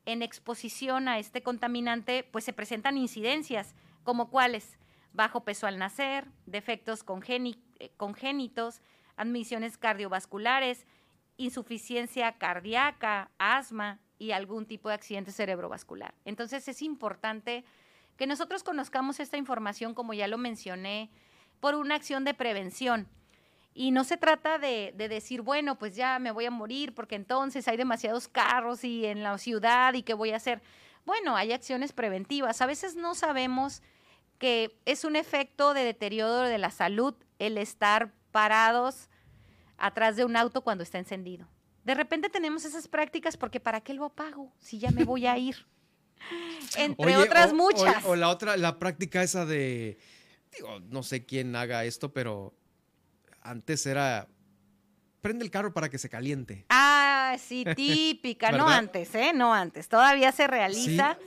exposición 0.05 1.07
a 1.07 1.19
este 1.19 1.41
contaminante, 1.41 2.23
pues 2.23 2.43
se 2.43 2.53
presentan 2.53 2.97
incidencias, 2.97 3.75
como 4.03 4.29
cuáles, 4.29 4.77
bajo 5.13 5.43
peso 5.43 5.67
al 5.67 5.77
nacer, 5.77 6.27
defectos 6.45 7.05
eh, 7.07 7.91
congénitos, 7.97 8.81
admisiones 9.15 9.77
cardiovasculares, 9.77 10.85
insuficiencia 11.37 12.37
cardíaca, 12.37 13.31
asma 13.37 13.99
y 14.17 14.31
algún 14.31 14.65
tipo 14.65 14.89
de 14.89 14.95
accidente 14.95 15.31
cerebrovascular. 15.31 16.13
Entonces 16.25 16.67
es 16.67 16.81
importante 16.81 17.63
que 18.17 18.27
nosotros 18.27 18.63
conozcamos 18.63 19.19
esta 19.19 19.37
información, 19.37 19.93
como 19.93 20.13
ya 20.13 20.27
lo 20.27 20.37
mencioné, 20.37 21.09
por 21.59 21.75
una 21.75 21.95
acción 21.95 22.23
de 22.23 22.33
prevención. 22.33 23.07
Y 23.73 23.91
no 23.91 24.03
se 24.03 24.17
trata 24.17 24.57
de, 24.57 24.93
decir, 24.97 25.41
bueno, 25.41 25.77
pues 25.77 25.95
ya 25.95 26.19
me 26.19 26.31
voy 26.31 26.45
a 26.45 26.51
morir 26.51 26.93
porque 26.93 27.15
entonces 27.15 27.67
hay 27.67 27.77
demasiados 27.77 28.27
carros 28.27 28.83
y 28.83 29.05
en 29.05 29.23
la 29.23 29.37
ciudad 29.37 29.93
y 29.93 30.03
qué 30.03 30.13
voy 30.13 30.31
a 30.31 30.37
hacer. 30.37 30.61
bueno, 31.05 31.35
hay 31.35 31.53
acciones 31.53 31.93
preventivas. 31.93 32.61
A 32.61 32.65
veces 32.65 32.95
no 32.95 33.15
sabemos 33.15 33.81
que 34.37 34.77
es 34.85 35.05
un 35.05 35.15
efecto 35.15 35.73
de 35.73 35.83
deterioro 35.83 36.41
de 36.41 36.57
la 36.57 36.71
salud 36.71 37.15
el 37.39 37.57
estar 37.57 38.11
parados 38.31 39.09
atrás 39.77 40.15
de 40.15 40.25
un 40.25 40.35
auto 40.35 40.61
cuando 40.61 40.83
está 40.83 40.99
encendido. 40.99 41.47
De 41.83 41.95
repente 41.95 42.29
tenemos 42.29 42.65
esas 42.65 42.87
prácticas 42.87 43.37
porque 43.37 43.59
¿para 43.59 43.81
qué 43.81 43.93
lo 43.93 44.05
apago 44.05 44.51
si 44.59 44.79
ya 44.79 44.91
me 44.91 45.05
voy 45.05 45.25
a 45.25 45.37
ir? 45.37 45.65
Entre 46.77 47.05
Oye, 47.05 47.17
otras 47.17 47.51
o- 47.51 47.55
muchas. 47.55 48.05
O, 48.05 48.15
la 48.15 48.29
otra, 48.29 48.57
la 48.57 48.79
práctica 48.79 49.23
esa 49.23 49.45
de, 49.45 49.97
digo, 50.55 50.79
no 50.89 51.03
sé 51.03 51.25
quién 51.25 51.55
haga 51.55 51.85
esto, 51.85 52.13
pero 52.13 52.53
antes 53.41 53.85
era, 53.85 54.27
prende 55.21 55.43
el 55.43 55.51
carro 55.51 55.73
para 55.73 55.89
que 55.89 55.97
se 55.97 56.09
caliente. 56.09 56.65
Ah, 56.69 57.35
sí, 57.39 57.65
típica, 57.75 58.51
no 58.51 58.67
antes, 58.67 59.13
¿eh? 59.15 59.31
No 59.33 59.53
antes. 59.53 59.89
Todavía 59.89 60.31
se 60.31 60.47
realiza. 60.47 61.17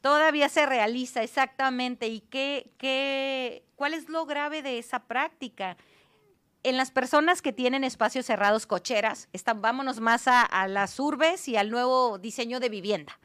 Todavía 0.00 0.48
se 0.48 0.64
realiza, 0.64 1.22
exactamente. 1.22 2.08
¿Y 2.08 2.20
qué, 2.20 2.72
qué, 2.78 3.64
cuál 3.76 3.92
es 3.92 4.08
lo 4.08 4.24
grave 4.24 4.62
de 4.62 4.78
esa 4.78 5.04
práctica? 5.04 5.76
En 6.62 6.78
las 6.78 6.90
personas 6.90 7.42
que 7.42 7.52
tienen 7.52 7.84
espacios 7.84 8.24
cerrados, 8.24 8.66
cocheras, 8.66 9.28
están, 9.34 9.60
vámonos 9.60 10.00
más 10.00 10.26
a, 10.26 10.42
a 10.42 10.68
las 10.68 10.98
urbes 10.98 11.48
y 11.48 11.56
al 11.56 11.70
nuevo 11.70 12.18
diseño 12.18 12.60
de 12.60 12.68
vivienda, 12.70 13.18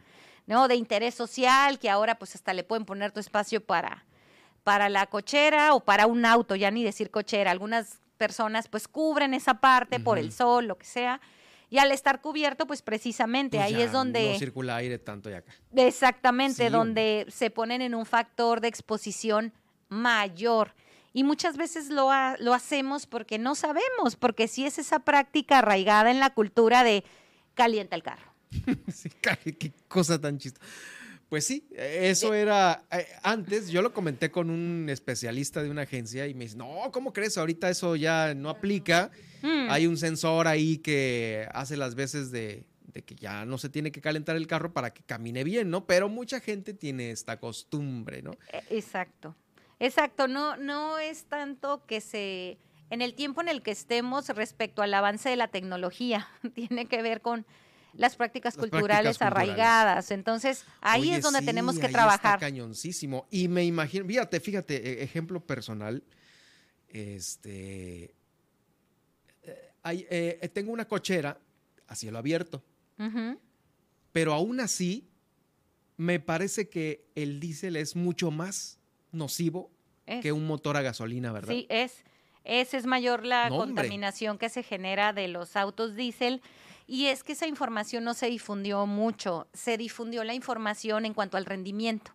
¿no? 0.48 0.68
De 0.68 0.76
interés 0.76 1.16
social, 1.16 1.80
que 1.80 1.90
ahora 1.90 2.16
pues 2.20 2.36
hasta 2.36 2.54
le 2.54 2.64
pueden 2.64 2.86
poner 2.86 3.12
tu 3.12 3.20
espacio 3.20 3.64
para, 3.64 4.06
para 4.64 4.90
la 4.90 5.06
cochera 5.08 5.74
o 5.74 5.80
para 5.80 6.08
un 6.08 6.26
auto, 6.26 6.56
ya 6.56 6.72
ni 6.72 6.84
decir 6.84 7.10
cochera. 7.12 7.52
Algunas 7.52 8.00
personas 8.18 8.68
pues 8.68 8.88
cubren 8.88 9.34
esa 9.34 9.56
parte 9.56 10.00
por 10.00 10.18
el 10.18 10.32
sol, 10.32 10.68
lo 10.68 10.78
que 10.78 10.86
sea. 10.86 11.20
Y 11.70 11.80
al 11.80 11.92
estar 11.92 12.22
cubierto, 12.22 12.68
pues 12.68 12.82
precisamente 12.84 13.58
Pues 13.58 13.66
ahí 13.68 13.82
es 13.82 13.92
donde... 13.92 14.34
No 14.34 14.40
circula 14.40 14.76
aire 14.78 15.00
tanto 15.00 15.30
ya 15.32 15.38
acá. 15.40 15.52
Exactamente, 15.76 16.68
Sí, 16.68 16.72
donde 16.72 17.26
se 17.30 17.50
ponen 17.50 17.82
en 17.82 17.96
un 17.96 18.06
factor 18.06 18.62
de 18.62 18.68
exposición 18.68 19.52
mayor. 19.90 20.74
Y 21.12 21.24
muchas 21.24 21.58
veces 21.58 21.90
lo, 21.90 22.12
ha- 22.12 22.36
lo 22.40 22.54
hacemos 22.54 23.08
porque 23.08 23.40
no 23.40 23.56
sabemos, 23.56 24.16
porque 24.20 24.48
sí 24.48 24.66
es 24.66 24.78
esa 24.78 25.00
práctica 25.00 25.60
arraigada 25.60 26.12
en 26.12 26.20
la 26.20 26.30
cultura 26.34 26.84
de 26.84 27.04
calienta 27.56 27.96
el 27.96 28.04
carro. 28.04 28.32
Sí, 28.94 29.10
qué 29.60 29.72
cosa 29.88 30.20
tan 30.20 30.38
chistosa. 30.38 30.66
Pues 31.30 31.46
sí, 31.46 31.68
eso 31.76 32.34
era 32.34 32.84
eh, 32.92 33.08
antes. 33.24 33.70
Yo 33.70 33.82
lo 33.82 33.94
comenté 33.94 34.30
con 34.30 34.50
un 34.50 34.88
especialista 34.90 35.64
de 35.64 35.70
una 35.72 35.82
agencia 35.82 36.28
y 36.28 36.36
me 36.36 36.46
dice, 36.46 36.56
no, 36.56 36.92
¿cómo 36.92 37.14
crees? 37.14 37.38
Ahorita 37.38 37.70
eso 37.70 37.96
ya 37.96 38.34
no 38.36 38.50
aplica. 38.50 39.12
Mm. 39.42 39.68
Hay 39.70 39.88
un 39.88 39.98
sensor 39.98 40.48
ahí 40.48 40.78
que 40.78 41.48
hace 41.52 41.78
las 41.78 41.96
veces 41.96 42.32
de, 42.32 42.64
de 42.94 43.02
que 43.02 43.16
ya 43.16 43.44
no 43.46 43.58
se 43.58 43.70
tiene 43.70 43.92
que 43.92 44.02
calentar 44.02 44.36
el 44.36 44.46
carro 44.46 44.72
para 44.72 44.94
que 44.94 45.02
camine 45.04 45.44
bien, 45.44 45.72
¿no? 45.72 45.86
Pero 45.88 46.10
mucha 46.10 46.40
gente 46.40 46.74
tiene 46.74 47.10
esta 47.12 47.40
costumbre, 47.40 48.22
¿no? 48.22 48.32
E- 48.54 48.78
Exacto, 48.78 49.36
exacto. 49.80 50.28
No, 50.28 50.58
no 50.58 51.00
es 51.00 51.26
tanto 51.26 51.86
que 51.88 52.02
se, 52.02 52.60
en 52.92 53.02
el 53.02 53.16
tiempo 53.16 53.42
en 53.42 53.50
el 53.50 53.64
que 53.64 53.72
estemos 53.72 54.30
respecto 54.30 54.84
al 54.84 54.94
avance 54.94 55.28
de 55.28 55.36
la 55.38 55.48
tecnología, 55.48 56.30
tiene 56.54 56.86
que 56.86 57.02
ver 57.02 57.22
con 57.22 57.46
las 57.98 58.16
prácticas 58.16 58.56
Las 58.56 58.62
culturales 58.62 59.18
prácticas 59.18 59.18
culturales. 59.18 59.50
arraigadas. 59.50 60.12
Entonces, 60.12 60.66
ahí 60.82 61.02
Oye, 61.02 61.16
es 61.18 61.22
donde 61.24 61.40
sí, 61.40 61.46
tenemos 61.46 61.78
que 61.80 61.86
ahí 61.88 61.92
trabajar. 61.94 62.36
Está 62.36 62.40
cañoncísimo. 62.46 63.26
Y 63.32 63.48
me 63.48 63.64
imagino, 63.66 64.06
fíjate, 64.06 64.40
fíjate, 64.40 64.76
e- 64.76 65.04
ejemplo 65.04 65.40
personal. 65.40 66.04
Este. 66.90 68.16
eh, 69.44 69.72
hay, 69.84 70.08
eh, 70.10 70.50
tengo 70.54 70.72
una 70.72 70.86
cochera 70.88 71.38
a 71.88 71.96
cielo 71.96 72.18
abierto, 72.18 72.64
pero 74.12 74.34
aún 74.34 74.60
así 74.60 75.08
me 75.98 76.20
parece 76.20 76.70
que 76.70 77.06
el 77.16 77.40
diésel 77.40 77.76
es 77.76 77.96
mucho 77.96 78.32
más 78.32 78.80
nocivo 79.12 79.72
Es. 80.06 80.22
que 80.22 80.32
un 80.32 80.48
motor 80.48 80.78
a 80.78 80.82
gasolina, 80.82 81.32
¿verdad? 81.32 81.54
Sí, 81.54 81.68
es. 81.70 82.04
Esa 82.44 82.78
es 82.78 82.86
mayor 82.86 83.26
la 83.26 83.50
No, 83.50 83.58
contaminación 83.58 84.38
que 84.38 84.50
se 84.50 84.62
genera 84.64 85.14
de 85.14 85.28
los 85.28 85.56
autos 85.56 85.96
diésel. 85.96 86.42
Y 86.88 87.07
es 87.07 87.24
que 87.24 87.34
esa 87.34 87.48
información 87.48 88.03
no 88.03 88.14
se 88.14 88.28
difundió 88.28 88.86
mucho. 88.86 89.48
Se 89.53 89.78
difundió 89.78 90.24
la 90.24 90.34
información 90.34 91.06
en 91.06 91.14
cuanto 91.14 91.38
al 91.38 91.45
rendimiento. 91.45 92.12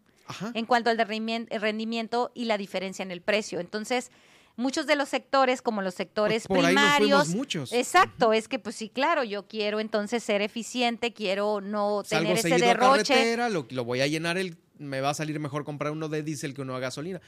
En 0.55 0.65
cuanto 0.65 0.91
al 0.91 0.97
de 0.97 1.05
rendimiento 1.05 2.31
y 2.35 2.45
la 2.45 2.57
diferencia 2.57 3.03
en 3.03 3.11
el 3.11 3.21
precio. 3.21 3.59
Entonces, 3.59 4.13
muchos 4.55 4.87
de 4.87 4.95
los 4.95 5.09
sectores, 5.09 5.61
como 5.61 5.83
los 5.83 5.95
sectores 5.95 6.47
Pues 6.47 6.65
ahí 6.65 6.75
nos 6.75 6.85
primarios. 6.85 7.29
muchos. 7.35 7.73
Exacto, 7.73 8.33
es 8.33 8.47
que 8.47 8.61
pues 8.61 8.77
sí, 8.77 8.89
claro, 8.91 9.25
yo 9.25 9.49
quiero 9.49 9.81
entonces 9.81 10.23
ser 10.23 10.41
eficiente, 10.43 11.13
quiero 11.13 11.61
no 11.61 12.03
Salgo 12.05 12.35
tener 12.35 12.39
ese 12.39 12.65
derroche. 12.65 13.13
carretera, 13.15 13.49
lo, 13.49 13.67
lo 13.71 13.85
voy 13.85 14.03
a 14.03 14.07
llenar, 14.07 14.39
el, 14.39 14.57
me 14.79 15.01
va 15.01 15.11
a 15.11 15.15
salir 15.15 15.41
mejor 15.41 15.65
comprar 15.65 15.91
uno 15.93 16.09
de 16.09 16.23
diésel 16.23 16.55
que 16.55 16.63
uno 16.63 16.77
a 16.77 16.79
gasolina. 16.79 17.21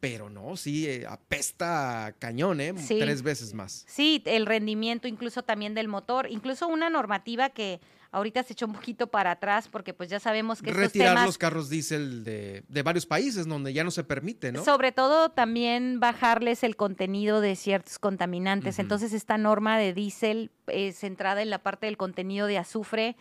Pero 0.00 0.28
no, 0.28 0.56
sí, 0.56 0.86
eh, 0.86 1.06
apesta 1.08 2.14
cañón, 2.18 2.60
¿eh? 2.60 2.74
Sí. 2.76 2.98
Tres 2.98 3.22
veces 3.22 3.54
más. 3.54 3.84
Sí, 3.88 4.22
el 4.26 4.46
rendimiento 4.46 5.08
incluso 5.08 5.42
también 5.42 5.74
del 5.74 5.88
motor, 5.88 6.26
incluso 6.30 6.68
una 6.68 6.90
normativa 6.90 7.50
que 7.50 7.80
ahorita 8.16 8.42
se 8.42 8.54
echó 8.54 8.66
un 8.66 8.72
poquito 8.72 9.08
para 9.08 9.32
atrás 9.32 9.68
porque 9.68 9.92
pues 9.92 10.08
ya 10.08 10.20
sabemos 10.20 10.62
que 10.62 10.70
estos 10.70 10.84
Retirar 10.84 11.10
temas, 11.10 11.26
los 11.26 11.38
carros 11.38 11.68
diésel 11.68 12.24
de, 12.24 12.62
de 12.68 12.82
varios 12.82 13.04
países 13.04 13.46
donde 13.46 13.72
ya 13.72 13.84
no 13.84 13.90
se 13.90 14.04
permite, 14.04 14.52
¿no? 14.52 14.64
sobre 14.64 14.92
todo 14.92 15.30
también 15.30 16.00
bajarles 16.00 16.64
el 16.64 16.76
contenido 16.76 17.40
de 17.40 17.56
ciertos 17.56 17.98
contaminantes. 17.98 18.78
Entonces 18.78 19.12
esta 19.12 19.36
norma 19.38 19.78
de 19.78 19.92
diésel 19.92 20.50
eh, 20.68 20.92
centrada 20.92 21.42
en 21.42 21.50
la 21.50 21.58
parte 21.58 21.86
del 21.86 21.96
contenido 21.96 22.46
de 22.46 22.58
azufre 22.58 23.16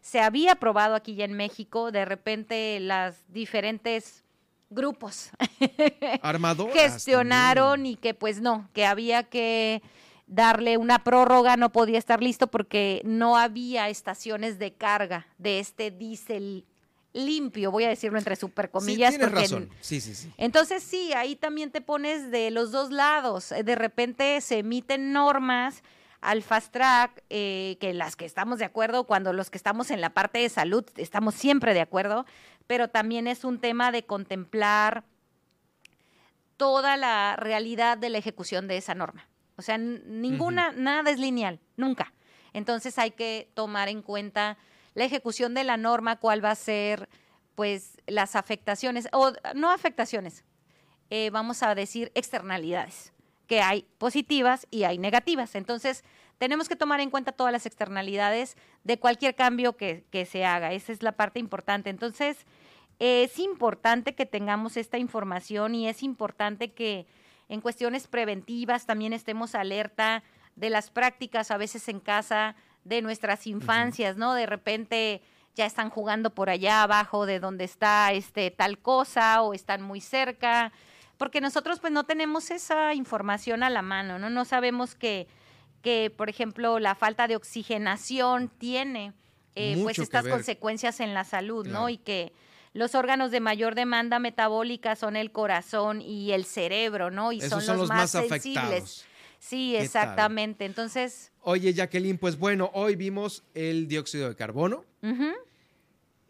se 0.00 0.20
había 0.20 0.52
aprobado 0.52 0.94
aquí 0.94 1.14
ya 1.14 1.26
en 1.26 1.34
México, 1.34 1.92
de 1.92 2.04
repente 2.04 2.80
las 2.80 3.22
diferentes 3.28 4.24
grupos 4.70 5.30
Armadoras. 6.22 6.74
gestionaron 6.74 7.86
y 7.86 7.96
que 7.96 8.14
pues 8.14 8.40
no, 8.40 8.68
que 8.72 8.86
había 8.86 9.24
que 9.24 9.82
darle 10.26 10.76
una 10.76 11.02
prórroga, 11.02 11.56
no 11.56 11.72
podía 11.72 11.98
estar 11.98 12.22
listo 12.22 12.46
porque 12.46 13.02
no 13.04 13.36
había 13.36 13.88
estaciones 13.88 14.58
de 14.58 14.72
carga 14.72 15.26
de 15.38 15.58
este 15.60 15.90
diésel 15.90 16.64
limpio, 17.12 17.72
voy 17.72 17.82
a 17.84 17.88
decirlo 17.88 18.18
entre 18.18 18.36
super 18.36 18.66
Sí, 18.66 18.70
comillas. 18.70 19.10
tienes 19.10 19.26
porque 19.28 19.40
razón. 19.42 19.70
Sí, 19.80 20.00
sí, 20.00 20.14
sí. 20.14 20.30
entonces 20.36 20.84
sí, 20.84 21.12
ahí 21.14 21.34
también 21.34 21.72
te 21.72 21.80
pones 21.80 22.30
de 22.30 22.52
los 22.52 22.70
dos 22.70 22.92
lados. 22.92 23.52
De 23.64 23.74
repente 23.74 24.40
se 24.40 24.58
emiten 24.58 25.12
normas 25.12 25.82
al 26.20 26.42
fast 26.44 26.70
track, 26.72 27.24
eh, 27.30 27.78
que 27.80 27.94
las 27.94 28.14
que 28.14 28.26
estamos 28.26 28.60
de 28.60 28.66
acuerdo, 28.66 29.04
cuando 29.04 29.32
los 29.32 29.50
que 29.50 29.56
estamos 29.58 29.90
en 29.90 30.00
la 30.00 30.10
parte 30.10 30.38
de 30.38 30.48
salud 30.50 30.84
estamos 30.96 31.34
siempre 31.34 31.74
de 31.74 31.80
acuerdo, 31.80 32.26
pero 32.70 32.86
también 32.86 33.26
es 33.26 33.42
un 33.42 33.58
tema 33.58 33.90
de 33.90 34.04
contemplar 34.04 35.02
toda 36.56 36.96
la 36.96 37.34
realidad 37.34 37.98
de 37.98 38.10
la 38.10 38.18
ejecución 38.18 38.68
de 38.68 38.76
esa 38.76 38.94
norma. 38.94 39.26
O 39.56 39.62
sea, 39.62 39.76
ninguna, 39.76 40.70
nada 40.70 41.10
es 41.10 41.18
lineal, 41.18 41.58
nunca. 41.76 42.12
Entonces 42.52 42.96
hay 43.00 43.10
que 43.10 43.50
tomar 43.54 43.88
en 43.88 44.02
cuenta 44.02 44.56
la 44.94 45.02
ejecución 45.02 45.52
de 45.52 45.64
la 45.64 45.78
norma, 45.78 46.20
cuál 46.20 46.44
va 46.44 46.52
a 46.52 46.54
ser, 46.54 47.08
pues, 47.56 47.98
las 48.06 48.36
afectaciones, 48.36 49.08
o 49.10 49.32
no 49.56 49.72
afectaciones, 49.72 50.44
eh, 51.10 51.30
vamos 51.30 51.64
a 51.64 51.74
decir 51.74 52.12
externalidades, 52.14 53.12
que 53.48 53.62
hay 53.62 53.84
positivas 53.98 54.68
y 54.70 54.84
hay 54.84 54.96
negativas. 54.98 55.56
Entonces, 55.56 56.04
tenemos 56.40 56.70
que 56.70 56.76
tomar 56.76 57.00
en 57.00 57.10
cuenta 57.10 57.32
todas 57.32 57.52
las 57.52 57.66
externalidades 57.66 58.56
de 58.82 58.98
cualquier 58.98 59.34
cambio 59.34 59.76
que, 59.76 60.04
que 60.10 60.24
se 60.24 60.46
haga. 60.46 60.72
Esa 60.72 60.90
es 60.90 61.02
la 61.02 61.12
parte 61.12 61.38
importante. 61.38 61.90
Entonces, 61.90 62.46
es 62.98 63.38
importante 63.38 64.14
que 64.14 64.24
tengamos 64.24 64.78
esta 64.78 64.96
información 64.96 65.74
y 65.74 65.86
es 65.86 66.02
importante 66.02 66.72
que 66.72 67.06
en 67.50 67.60
cuestiones 67.60 68.08
preventivas 68.08 68.86
también 68.86 69.12
estemos 69.12 69.54
alerta 69.54 70.22
de 70.56 70.70
las 70.70 70.90
prácticas 70.90 71.50
a 71.50 71.58
veces 71.58 71.86
en 71.90 72.00
casa 72.00 72.56
de 72.84 73.02
nuestras 73.02 73.46
infancias, 73.46 74.16
¿no? 74.16 74.32
De 74.32 74.46
repente 74.46 75.20
ya 75.54 75.66
están 75.66 75.90
jugando 75.90 76.30
por 76.34 76.48
allá 76.48 76.82
abajo 76.82 77.26
de 77.26 77.38
donde 77.38 77.64
está 77.64 78.14
este 78.14 78.50
tal 78.50 78.78
cosa 78.78 79.42
o 79.42 79.52
están 79.52 79.82
muy 79.82 80.00
cerca, 80.00 80.72
porque 81.18 81.42
nosotros 81.42 81.80
pues 81.80 81.92
no 81.92 82.04
tenemos 82.04 82.50
esa 82.50 82.94
información 82.94 83.62
a 83.62 83.68
la 83.68 83.82
mano, 83.82 84.18
¿no? 84.18 84.30
No 84.30 84.46
sabemos 84.46 84.94
que, 84.94 85.28
que 85.82 86.12
por 86.14 86.28
ejemplo, 86.28 86.78
la 86.78 86.94
falta 86.94 87.26
de 87.28 87.36
oxigenación 87.36 88.48
tiene 88.48 89.12
eh, 89.54 89.78
pues 89.82 89.98
estas 89.98 90.26
consecuencias 90.26 91.00
en 91.00 91.14
la 91.14 91.24
salud, 91.24 91.66
¿no? 91.66 91.88
Y 91.88 91.98
que 91.98 92.32
los 92.72 92.94
órganos 92.94 93.30
de 93.30 93.40
mayor 93.40 93.74
demanda 93.74 94.18
metabólica 94.18 94.94
son 94.94 95.16
el 95.16 95.32
corazón 95.32 96.00
y 96.00 96.32
el 96.32 96.44
cerebro, 96.44 97.10
¿no? 97.10 97.32
Y 97.32 97.38
Esos 97.38 97.50
son, 97.50 97.62
son 97.62 97.78
los, 97.78 97.88
más, 97.88 97.98
más 97.98 98.10
sensibles. 98.10 98.58
afectados. 98.58 99.04
Sí, 99.40 99.74
exactamente. 99.74 100.66
Entonces, 100.66 101.32
Oye, 101.42 101.72
Jacqueline, 101.72 102.18
pues 102.18 102.38
bueno, 102.38 102.70
hoy 102.74 102.94
vimos 102.96 103.42
el 103.54 103.88
dióxido 103.88 104.28
de 104.28 104.36
carbono. 104.36 104.84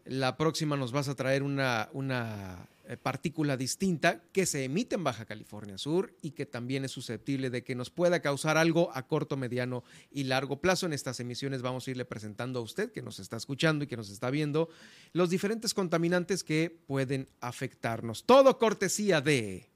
La 0.05 0.37
próxima 0.37 0.77
nos 0.77 0.93
vas 0.93 1.09
a 1.09 1.15
traer 1.15 1.43
una, 1.43 1.89
una 1.93 2.67
partícula 2.97 3.57
distinta 3.57 4.23
que 4.33 4.47
se 4.47 4.65
emite 4.65 4.97
en 4.97 5.05
Baja 5.05 5.25
California 5.25 5.79
Sur 5.79 6.15
y 6.23 6.33
que 6.33 6.47
también 6.47 6.85
es 6.85 6.91
susceptible 6.91 7.51
de 7.51 7.62
que 7.62 7.75
nos 7.75 7.91
pueda 7.91 8.21
causar 8.21 8.57
algo 8.57 8.91
a 8.95 9.07
corto, 9.07 9.37
mediano 9.37 9.85
y 10.11 10.25
largo 10.25 10.61
plazo. 10.61 10.87
En 10.87 10.93
estas 10.93 11.21
emisiones 11.21 11.62
vamos 11.62 11.87
a 11.87 11.91
irle 11.91 12.05
presentando 12.05 12.59
a 12.59 12.62
usted 12.62 12.91
que 12.91 13.03
nos 13.03 13.19
está 13.21 13.37
escuchando 13.37 13.85
y 13.85 13.87
que 13.87 13.97
nos 13.97 14.11
está 14.11 14.31
viendo 14.31 14.69
los 15.12 15.31
diferentes 15.31 15.75
contaminantes 15.75 16.45
que 16.45 16.77
pueden 16.87 17.29
afectarnos. 17.41 18.25
Todo 18.25 18.59
cortesía 18.59 19.21
de... 19.21 19.69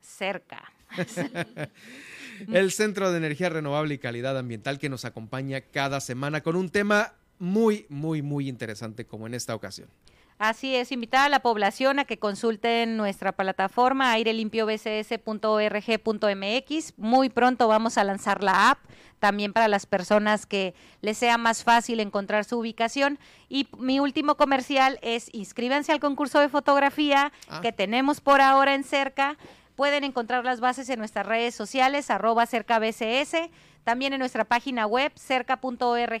Cerca. 0.00 0.72
el 2.52 2.72
Centro 2.72 3.10
de 3.10 3.18
Energía 3.18 3.48
Renovable 3.48 3.94
y 3.94 3.98
Calidad 3.98 4.36
Ambiental 4.38 4.78
que 4.78 4.88
nos 4.88 5.04
acompaña 5.04 5.60
cada 5.60 6.00
semana 6.00 6.42
con 6.42 6.56
un 6.56 6.70
tema 6.70 7.14
muy, 7.38 7.86
muy, 7.88 8.22
muy 8.22 8.48
interesante 8.48 9.04
como 9.04 9.26
en 9.26 9.34
esta 9.34 9.54
ocasión. 9.54 9.88
Así 10.44 10.74
es, 10.74 10.90
invitar 10.90 11.26
a 11.26 11.28
la 11.28 11.38
población 11.38 12.00
a 12.00 12.04
que 12.04 12.18
consulten 12.18 12.96
nuestra 12.96 13.30
plataforma 13.30 14.10
airelimpio.bcs.org.mx. 14.10 16.98
Muy 16.98 17.28
pronto 17.28 17.68
vamos 17.68 17.96
a 17.96 18.02
lanzar 18.02 18.42
la 18.42 18.70
app 18.70 18.80
también 19.20 19.52
para 19.52 19.68
las 19.68 19.86
personas 19.86 20.44
que 20.46 20.74
les 21.00 21.16
sea 21.16 21.38
más 21.38 21.62
fácil 21.62 22.00
encontrar 22.00 22.44
su 22.44 22.58
ubicación. 22.58 23.20
Y 23.48 23.68
mi 23.78 24.00
último 24.00 24.36
comercial 24.36 24.98
es 25.00 25.32
inscríbanse 25.32 25.92
al 25.92 26.00
concurso 26.00 26.40
de 26.40 26.48
fotografía 26.48 27.30
Ah. 27.48 27.60
que 27.60 27.70
tenemos 27.70 28.20
por 28.20 28.40
ahora 28.40 28.74
en 28.74 28.82
cerca. 28.82 29.38
Pueden 29.76 30.02
encontrar 30.02 30.44
las 30.44 30.58
bases 30.58 30.88
en 30.88 30.98
nuestras 30.98 31.24
redes 31.24 31.54
sociales, 31.54 32.10
arroba 32.10 32.46
cerca 32.46 32.80
BCS, 32.80 33.48
también 33.84 34.12
en 34.12 34.18
nuestra 34.18 34.42
página 34.42 34.88
web, 34.88 35.12
cerca.org.mx. 35.14 36.12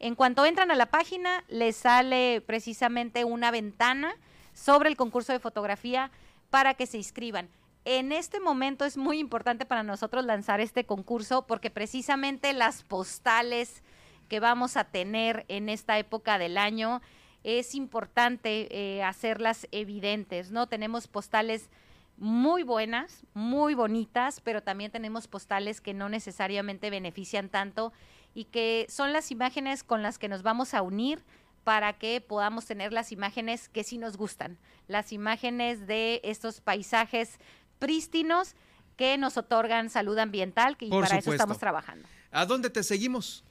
En 0.00 0.14
cuanto 0.14 0.44
entran 0.44 0.70
a 0.70 0.76
la 0.76 0.86
página, 0.86 1.44
les 1.48 1.76
sale 1.76 2.40
precisamente 2.40 3.24
una 3.24 3.50
ventana 3.50 4.14
sobre 4.54 4.88
el 4.88 4.96
concurso 4.96 5.32
de 5.32 5.40
fotografía 5.40 6.10
para 6.50 6.74
que 6.74 6.86
se 6.86 6.98
inscriban. 6.98 7.48
En 7.84 8.12
este 8.12 8.38
momento 8.38 8.84
es 8.84 8.96
muy 8.96 9.18
importante 9.18 9.64
para 9.64 9.82
nosotros 9.82 10.24
lanzar 10.24 10.60
este 10.60 10.84
concurso 10.84 11.46
porque 11.46 11.70
precisamente 11.70 12.52
las 12.52 12.82
postales 12.82 13.82
que 14.28 14.40
vamos 14.40 14.76
a 14.76 14.84
tener 14.84 15.46
en 15.48 15.68
esta 15.68 15.98
época 15.98 16.38
del 16.38 16.58
año 16.58 17.00
es 17.44 17.74
importante 17.74 18.68
eh, 18.70 19.02
hacerlas 19.02 19.66
evidentes, 19.72 20.50
¿no? 20.50 20.66
Tenemos 20.66 21.08
postales 21.08 21.70
muy 22.18 22.62
buenas, 22.62 23.24
muy 23.32 23.74
bonitas, 23.74 24.40
pero 24.40 24.62
también 24.62 24.90
tenemos 24.90 25.28
postales 25.28 25.80
que 25.80 25.94
no 25.94 26.08
necesariamente 26.08 26.90
benefician 26.90 27.48
tanto 27.48 27.92
y 28.38 28.44
que 28.44 28.86
son 28.88 29.12
las 29.12 29.32
imágenes 29.32 29.82
con 29.82 30.00
las 30.00 30.16
que 30.16 30.28
nos 30.28 30.44
vamos 30.44 30.72
a 30.72 30.82
unir 30.82 31.24
para 31.64 31.94
que 31.94 32.20
podamos 32.20 32.66
tener 32.66 32.92
las 32.92 33.10
imágenes 33.10 33.68
que 33.68 33.82
sí 33.82 33.98
nos 33.98 34.16
gustan, 34.16 34.58
las 34.86 35.12
imágenes 35.12 35.88
de 35.88 36.20
estos 36.22 36.60
paisajes 36.60 37.40
prístinos 37.80 38.54
que 38.96 39.18
nos 39.18 39.36
otorgan 39.38 39.90
salud 39.90 40.16
ambiental, 40.18 40.76
que 40.76 40.86
Por 40.86 41.02
para 41.02 41.18
eso 41.18 41.32
estamos 41.32 41.58
trabajando. 41.58 42.06
¿A 42.30 42.46
dónde 42.46 42.70
te 42.70 42.84
seguimos? 42.84 43.42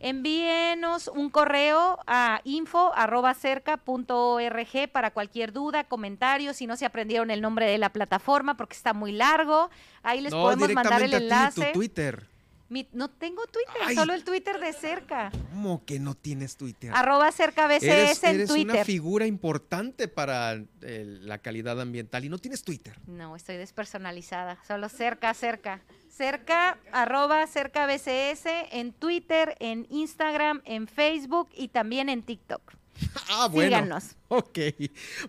Envíenos 0.00 1.06
un 1.06 1.30
correo 1.30 2.00
a 2.08 2.40
info.cerca.org 2.42 4.90
para 4.90 5.12
cualquier 5.12 5.52
duda, 5.52 5.84
comentario, 5.84 6.54
si 6.54 6.66
no 6.66 6.76
se 6.76 6.86
aprendieron 6.86 7.30
el 7.30 7.40
nombre 7.40 7.66
de 7.66 7.78
la 7.78 7.92
plataforma 7.92 8.56
porque 8.56 8.74
está 8.74 8.94
muy 8.94 9.12
largo, 9.12 9.70
ahí 10.02 10.20
les 10.20 10.32
no, 10.32 10.42
podemos 10.42 10.72
mandar 10.72 11.02
el 11.02 11.12
directamente 11.12 11.34
a 11.36 11.50
ti, 11.50 11.60
enlace. 11.60 11.72
tu 11.72 11.78
Twitter. 11.78 12.33
Mi- 12.68 12.88
no 12.92 13.10
tengo 13.10 13.42
Twitter, 13.46 13.82
Ay. 13.84 13.94
solo 13.94 14.14
el 14.14 14.24
Twitter 14.24 14.58
de 14.58 14.72
cerca. 14.72 15.30
¿Cómo 15.50 15.84
que 15.84 15.98
no 16.00 16.14
tienes 16.14 16.56
Twitter? 16.56 16.90
Arroba 16.94 17.30
cerca 17.30 17.66
BCS 17.66 17.84
eres, 17.84 18.24
en 18.24 18.34
eres 18.36 18.48
Twitter. 18.48 18.74
una 18.76 18.84
figura 18.84 19.26
importante 19.26 20.08
para 20.08 20.54
eh, 20.82 21.04
la 21.22 21.38
calidad 21.38 21.80
ambiental 21.80 22.24
y 22.24 22.28
no 22.28 22.38
tienes 22.38 22.64
Twitter. 22.64 22.98
No, 23.06 23.36
estoy 23.36 23.56
despersonalizada, 23.56 24.58
solo 24.66 24.88
cerca, 24.88 25.32
cerca. 25.34 25.82
Cerca, 26.08 26.78
arroba 26.92 27.44
cerca 27.48 27.86
BCS 27.86 28.46
en 28.70 28.92
Twitter, 28.92 29.56
en 29.58 29.86
Instagram, 29.90 30.62
en 30.64 30.86
Facebook 30.86 31.48
y 31.54 31.68
también 31.68 32.08
en 32.08 32.22
TikTok. 32.22 32.62
Ah, 33.28 33.48
bueno. 33.48 33.76
Síganos. 33.76 34.04
Ok. 34.28 34.58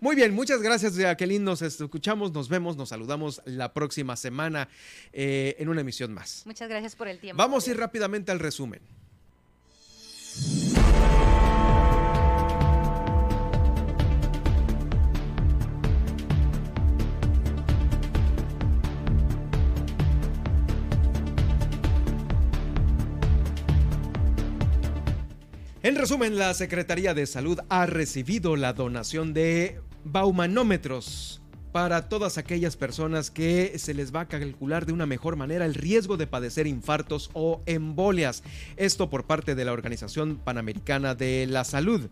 Muy 0.01 0.15
bien, 0.15 0.33
muchas 0.33 0.61
gracias, 0.61 0.95
Jacqueline. 0.95 1.43
Nos 1.43 1.61
escuchamos, 1.61 2.31
nos 2.33 2.49
vemos, 2.49 2.77
nos 2.77 2.89
saludamos 2.89 3.41
la 3.45 3.73
próxima 3.73 4.15
semana 4.15 4.69
eh, 5.13 5.55
en 5.59 5.69
una 5.69 5.81
emisión 5.81 6.13
más. 6.13 6.43
Muchas 6.45 6.69
gracias 6.69 6.95
por 6.95 7.07
el 7.07 7.19
tiempo. 7.19 7.37
Vamos 7.37 7.67
a 7.67 7.71
ir 7.71 7.77
rápidamente 7.77 8.31
al 8.31 8.39
resumen. 8.39 8.81
En 25.85 25.95
resumen, 25.95 26.39
la 26.39 26.51
Secretaría 26.55 27.13
de 27.13 27.27
Salud 27.27 27.59
ha 27.69 27.85
recibido 27.85 28.55
la 28.55 28.73
donación 28.73 29.35
de 29.35 29.79
baumanómetros 30.03 31.43
para 31.71 32.09
todas 32.09 32.39
aquellas 32.39 32.75
personas 32.75 33.29
que 33.29 33.77
se 33.77 33.93
les 33.93 34.11
va 34.11 34.21
a 34.21 34.27
calcular 34.27 34.87
de 34.87 34.93
una 34.93 35.05
mejor 35.05 35.35
manera 35.35 35.63
el 35.63 35.75
riesgo 35.75 36.17
de 36.17 36.25
padecer 36.25 36.65
infartos 36.65 37.29
o 37.33 37.61
embolias. 37.67 38.41
Esto 38.77 39.11
por 39.11 39.27
parte 39.27 39.53
de 39.53 39.63
la 39.63 39.73
Organización 39.73 40.37
Panamericana 40.37 41.13
de 41.13 41.45
la 41.45 41.63
Salud. 41.63 42.09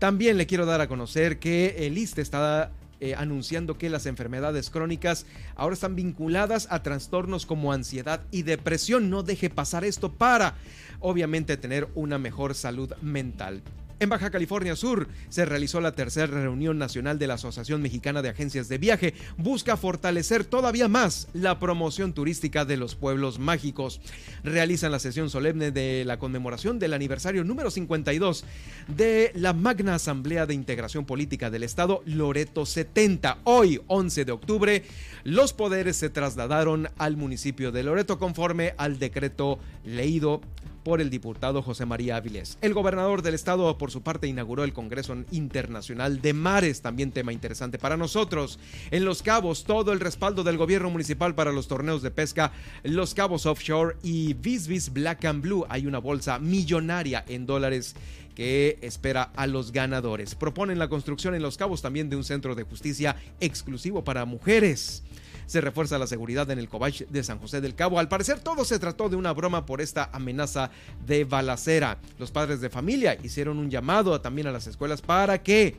También 0.00 0.36
le 0.36 0.48
quiero 0.48 0.66
dar 0.66 0.80
a 0.80 0.88
conocer 0.88 1.38
que 1.38 1.86
el 1.86 1.98
ISTE 1.98 2.22
está 2.22 2.72
eh, 3.00 3.14
anunciando 3.14 3.78
que 3.78 3.90
las 3.90 4.06
enfermedades 4.06 4.70
crónicas 4.70 5.26
ahora 5.54 5.74
están 5.74 5.96
vinculadas 5.96 6.66
a 6.70 6.82
trastornos 6.82 7.46
como 7.46 7.72
ansiedad 7.72 8.22
y 8.30 8.42
depresión. 8.42 9.10
No 9.10 9.22
deje 9.22 9.50
pasar 9.50 9.84
esto 9.84 10.12
para, 10.12 10.54
obviamente, 11.00 11.56
tener 11.56 11.88
una 11.94 12.18
mejor 12.18 12.54
salud 12.54 12.92
mental. 13.02 13.62
En 13.98 14.10
Baja 14.10 14.30
California 14.30 14.76
Sur 14.76 15.08
se 15.30 15.46
realizó 15.46 15.80
la 15.80 15.92
tercera 15.92 16.26
reunión 16.26 16.76
nacional 16.76 17.18
de 17.18 17.26
la 17.26 17.34
Asociación 17.34 17.80
Mexicana 17.80 18.20
de 18.20 18.28
Agencias 18.28 18.68
de 18.68 18.76
Viaje. 18.76 19.14
Busca 19.38 19.78
fortalecer 19.78 20.44
todavía 20.44 20.86
más 20.86 21.28
la 21.32 21.58
promoción 21.58 22.12
turística 22.12 22.66
de 22.66 22.76
los 22.76 22.94
pueblos 22.94 23.38
mágicos. 23.38 24.02
Realizan 24.44 24.92
la 24.92 24.98
sesión 24.98 25.30
solemne 25.30 25.70
de 25.70 26.04
la 26.04 26.18
conmemoración 26.18 26.78
del 26.78 26.92
aniversario 26.92 27.42
número 27.42 27.70
52 27.70 28.44
de 28.88 29.32
la 29.34 29.54
Magna 29.54 29.94
Asamblea 29.94 30.44
de 30.44 30.52
Integración 30.52 31.06
Política 31.06 31.48
del 31.48 31.62
Estado 31.62 32.02
Loreto 32.04 32.66
70. 32.66 33.38
Hoy, 33.44 33.80
11 33.86 34.26
de 34.26 34.32
octubre, 34.32 34.82
los 35.24 35.54
poderes 35.54 35.96
se 35.96 36.10
trasladaron 36.10 36.90
al 36.98 37.16
municipio 37.16 37.72
de 37.72 37.82
Loreto 37.82 38.18
conforme 38.18 38.74
al 38.76 38.98
decreto 38.98 39.58
leído 39.86 40.42
por 40.86 41.00
el 41.00 41.10
diputado 41.10 41.62
José 41.62 41.84
María 41.84 42.14
Áviles. 42.14 42.58
El 42.60 42.72
gobernador 42.72 43.20
del 43.20 43.34
estado, 43.34 43.76
por 43.76 43.90
su 43.90 44.02
parte, 44.02 44.28
inauguró 44.28 44.62
el 44.62 44.72
Congreso 44.72 45.16
Internacional 45.32 46.22
de 46.22 46.32
Mares, 46.32 46.80
también 46.80 47.10
tema 47.10 47.32
interesante 47.32 47.76
para 47.76 47.96
nosotros. 47.96 48.60
En 48.92 49.04
Los 49.04 49.20
Cabos, 49.20 49.64
todo 49.64 49.92
el 49.92 49.98
respaldo 49.98 50.44
del 50.44 50.58
gobierno 50.58 50.88
municipal 50.88 51.34
para 51.34 51.50
los 51.50 51.66
torneos 51.66 52.02
de 52.02 52.12
pesca, 52.12 52.52
Los 52.84 53.14
Cabos 53.14 53.46
Offshore 53.46 53.96
y 54.04 54.34
Visvis 54.34 54.92
Black 54.92 55.24
and 55.24 55.42
Blue. 55.42 55.66
Hay 55.68 55.88
una 55.88 55.98
bolsa 55.98 56.38
millonaria 56.38 57.24
en 57.26 57.46
dólares 57.46 57.96
que 58.36 58.78
espera 58.80 59.32
a 59.34 59.48
los 59.48 59.72
ganadores. 59.72 60.36
Proponen 60.36 60.78
la 60.78 60.88
construcción 60.88 61.34
en 61.34 61.42
Los 61.42 61.56
Cabos 61.56 61.82
también 61.82 62.10
de 62.10 62.14
un 62.14 62.22
centro 62.22 62.54
de 62.54 62.62
justicia 62.62 63.16
exclusivo 63.40 64.04
para 64.04 64.24
mujeres 64.24 65.02
se 65.46 65.60
refuerza 65.60 65.98
la 65.98 66.06
seguridad 66.06 66.50
en 66.50 66.58
el 66.58 66.68
Cobach 66.68 67.02
de 67.08 67.24
San 67.24 67.38
José 67.38 67.60
del 67.60 67.74
Cabo. 67.74 67.98
Al 67.98 68.08
parecer 68.08 68.40
todo 68.40 68.64
se 68.64 68.78
trató 68.78 69.08
de 69.08 69.16
una 69.16 69.32
broma 69.32 69.64
por 69.64 69.80
esta 69.80 70.10
amenaza 70.12 70.70
de 71.06 71.24
balacera. 71.24 71.98
Los 72.18 72.30
padres 72.30 72.60
de 72.60 72.70
familia 72.70 73.16
hicieron 73.22 73.58
un 73.58 73.70
llamado 73.70 74.20
también 74.20 74.46
a 74.46 74.52
las 74.52 74.66
escuelas 74.66 75.02
para 75.02 75.42
que, 75.42 75.76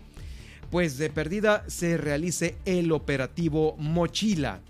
pues 0.72 0.98
de 0.98 1.10
perdida, 1.10 1.64
se 1.68 1.98
realice 1.98 2.56
el 2.65 2.91
operativo 2.91 3.76
Mochila. 3.77 4.61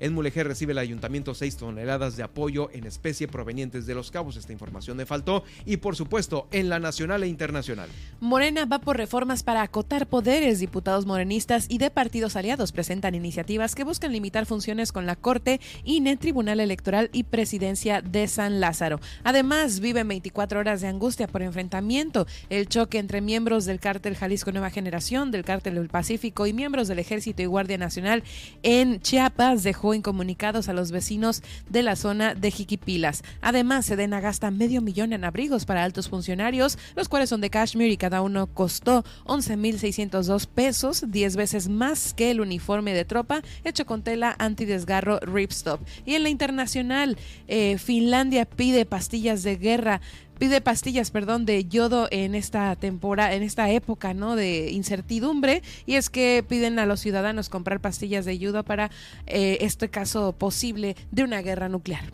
En 0.00 0.14
Mulegé 0.14 0.44
recibe 0.44 0.72
el 0.72 0.78
ayuntamiento 0.78 1.34
6 1.34 1.56
toneladas 1.56 2.16
de 2.16 2.22
apoyo 2.22 2.70
en 2.72 2.86
especie 2.86 3.26
provenientes 3.26 3.86
de 3.86 3.94
los 3.94 4.10
cabos. 4.10 4.36
Esta 4.36 4.52
información 4.52 4.96
me 4.96 5.06
faltó. 5.06 5.42
Y 5.66 5.78
por 5.78 5.96
supuesto, 5.96 6.46
en 6.52 6.68
la 6.68 6.78
nacional 6.78 7.22
e 7.24 7.28
internacional. 7.28 7.88
Morena 8.20 8.64
va 8.64 8.78
por 8.78 8.96
reformas 8.96 9.42
para 9.42 9.62
acotar 9.62 10.06
poderes. 10.06 10.60
Diputados 10.60 11.06
morenistas 11.06 11.66
y 11.68 11.78
de 11.78 11.90
partidos 11.90 12.36
aliados 12.36 12.72
presentan 12.72 13.14
iniciativas 13.14 13.74
que 13.74 13.84
buscan 13.84 14.12
limitar 14.12 14.46
funciones 14.46 14.92
con 14.92 15.06
la 15.06 15.16
Corte, 15.16 15.60
INE, 15.84 16.16
Tribunal 16.16 16.60
Electoral 16.60 17.10
y 17.12 17.24
Presidencia 17.24 18.00
de 18.00 18.28
San 18.28 18.60
Lázaro. 18.60 19.00
Además, 19.24 19.80
viven 19.80 20.06
24 20.08 20.60
horas 20.60 20.80
de 20.80 20.88
angustia 20.88 21.26
por 21.26 21.42
enfrentamiento. 21.42 22.26
El 22.50 22.68
choque 22.68 22.98
entre 22.98 23.20
miembros 23.20 23.64
del 23.64 23.80
cártel 23.80 24.16
Jalisco 24.16 24.52
Nueva 24.52 24.70
Generación, 24.70 25.30
del 25.30 25.44
cártel 25.44 25.74
del 25.74 25.88
Pacífico 25.88 26.46
y 26.46 26.52
miembros 26.52 26.88
del 26.88 27.00
Ejército 27.00 27.42
y 27.42 27.46
Guardia 27.46 27.78
Nacional 27.78 28.22
en 28.62 29.00
Chiapas 29.00 29.62
dejó 29.62 29.87
incomunicados 29.94 30.68
a 30.68 30.72
los 30.72 30.90
vecinos 30.90 31.42
de 31.68 31.82
la 31.82 31.96
zona 31.96 32.34
de 32.34 32.50
Jiquipilas. 32.50 33.22
Además, 33.40 33.86
Sedena 33.86 34.20
gasta 34.20 34.50
medio 34.50 34.80
millón 34.80 35.12
en 35.12 35.24
abrigos 35.24 35.64
para 35.64 35.84
altos 35.84 36.08
funcionarios, 36.08 36.78
los 36.96 37.08
cuales 37.08 37.28
son 37.28 37.40
de 37.40 37.50
Kashmir 37.50 37.90
y 37.90 37.96
cada 37.96 38.22
uno 38.22 38.46
costó 38.46 39.04
11.602 39.26 40.46
pesos, 40.46 41.04
10 41.08 41.36
veces 41.36 41.68
más 41.68 42.14
que 42.14 42.30
el 42.30 42.40
uniforme 42.40 42.94
de 42.94 43.04
tropa 43.04 43.42
hecho 43.64 43.86
con 43.86 44.02
tela 44.02 44.34
antidesgarro 44.38 45.20
Ripstop. 45.20 45.80
Y 46.04 46.14
en 46.14 46.22
la 46.22 46.28
internacional, 46.28 47.16
eh, 47.46 47.78
Finlandia 47.78 48.44
pide 48.44 48.86
pastillas 48.86 49.42
de 49.42 49.56
guerra 49.56 50.00
pide 50.38 50.60
pastillas, 50.60 51.10
perdón, 51.10 51.44
de 51.44 51.64
yodo 51.66 52.08
en 52.10 52.34
esta 52.34 52.76
temporada, 52.76 53.34
en 53.34 53.42
esta 53.42 53.70
época, 53.70 54.14
¿no? 54.14 54.36
De 54.36 54.70
incertidumbre 54.70 55.62
y 55.86 55.94
es 55.94 56.10
que 56.10 56.44
piden 56.48 56.78
a 56.78 56.86
los 56.86 57.00
ciudadanos 57.00 57.48
comprar 57.48 57.80
pastillas 57.80 58.24
de 58.24 58.38
yodo 58.38 58.64
para 58.64 58.90
eh, 59.26 59.58
este 59.60 59.88
caso 59.88 60.32
posible 60.32 60.96
de 61.10 61.24
una 61.24 61.42
guerra 61.42 61.68
nuclear. 61.68 62.12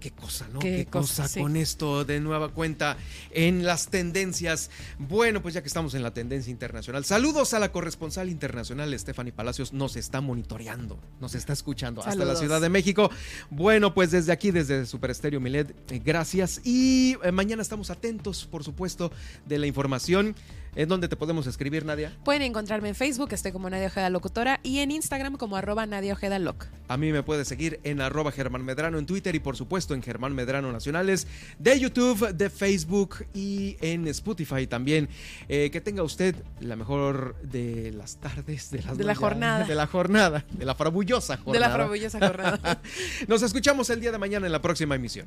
Qué 0.00 0.10
cosa, 0.10 0.48
¿no? 0.52 0.60
Qué, 0.60 0.86
cosa, 0.86 1.26
con 1.38 1.56
esto 1.56 2.04
de 2.04 2.20
nueva 2.20 2.48
cuenta 2.50 2.96
en 3.30 3.64
las 3.64 3.88
tendencias. 3.88 4.70
Bueno, 4.98 5.42
pues 5.42 5.54
ya 5.54 5.62
que 5.62 5.68
estamos 5.68 5.94
en 5.94 6.02
la 6.02 6.12
tendencia 6.12 6.50
internacional, 6.50 7.04
saludos 7.04 7.54
a 7.54 7.58
la 7.58 7.72
corresponsal 7.72 8.28
internacional 8.28 8.98
Stephanie 8.98 9.32
Palacios, 9.32 9.72
nos 9.72 9.96
está 9.96 10.20
monitoreando, 10.20 10.98
nos 11.20 11.34
está 11.34 11.52
escuchando 11.52 12.02
hasta 12.04 12.24
la 12.24 12.36
Ciudad 12.36 12.60
de 12.60 12.68
México. 12.68 13.10
Bueno, 13.50 13.94
pues 13.94 14.10
desde 14.10 14.32
aquí, 14.32 14.50
desde 14.50 14.86
Super 14.86 15.10
Estéreo 15.10 15.40
Milet, 15.40 15.74
eh, 15.90 16.00
gracias 16.04 16.60
y 16.64 17.16
eh, 17.22 17.32
mañana 17.32 17.62
estamos 17.64 17.90
atentos, 17.90 18.46
por 18.46 18.62
supuesto, 18.62 19.10
de 19.46 19.58
la 19.58 19.66
información. 19.66 20.36
¿En 20.76 20.88
dónde 20.88 21.06
te 21.06 21.16
podemos 21.16 21.46
escribir, 21.46 21.84
Nadia? 21.84 22.12
Pueden 22.24 22.42
encontrarme 22.42 22.88
en 22.88 22.94
Facebook, 22.96 23.28
estoy 23.32 23.52
como 23.52 23.70
Nadia 23.70 23.86
Ojeda 23.86 24.10
Locutora, 24.10 24.58
y 24.64 24.80
en 24.80 24.90
Instagram 24.90 25.36
como 25.36 25.56
arroba 25.56 25.86
Nadia 25.86 26.14
Ojeda 26.14 26.38
Loc. 26.40 26.66
A 26.88 26.96
mí 26.96 27.12
me 27.12 27.22
puedes 27.22 27.46
seguir 27.46 27.80
en 27.84 28.00
arroba 28.00 28.32
Germán 28.32 28.64
Medrano 28.64 28.98
en 28.98 29.06
Twitter 29.06 29.34
y 29.36 29.38
por 29.38 29.56
supuesto 29.56 29.94
en 29.94 30.02
Germán 30.02 30.34
Medrano 30.34 30.72
Nacionales 30.72 31.28
de 31.58 31.78
YouTube, 31.78 32.34
de 32.34 32.50
Facebook 32.50 33.24
y 33.32 33.76
en 33.80 34.08
Spotify 34.08 34.66
también. 34.66 35.08
Eh, 35.48 35.70
que 35.70 35.80
tenga 35.80 36.02
usted 36.02 36.34
la 36.60 36.74
mejor 36.74 37.36
de 37.42 37.92
las 37.92 38.16
tardes, 38.16 38.70
de, 38.70 38.82
las 38.82 38.98
de 38.98 39.04
la 39.04 39.14
jornada. 39.14 39.64
De 39.64 39.74
la 39.74 39.86
jornada, 39.86 40.44
de 40.50 40.64
la 40.64 40.74
farabullosa 40.74 41.36
jornada. 41.36 41.52
De 41.52 41.60
la 41.60 41.70
farabullosa 41.70 42.18
jornada. 42.18 42.82
Nos 43.28 43.42
escuchamos 43.42 43.88
el 43.90 44.00
día 44.00 44.10
de 44.10 44.18
mañana 44.18 44.46
en 44.46 44.52
la 44.52 44.60
próxima 44.60 44.96
emisión. 44.96 45.26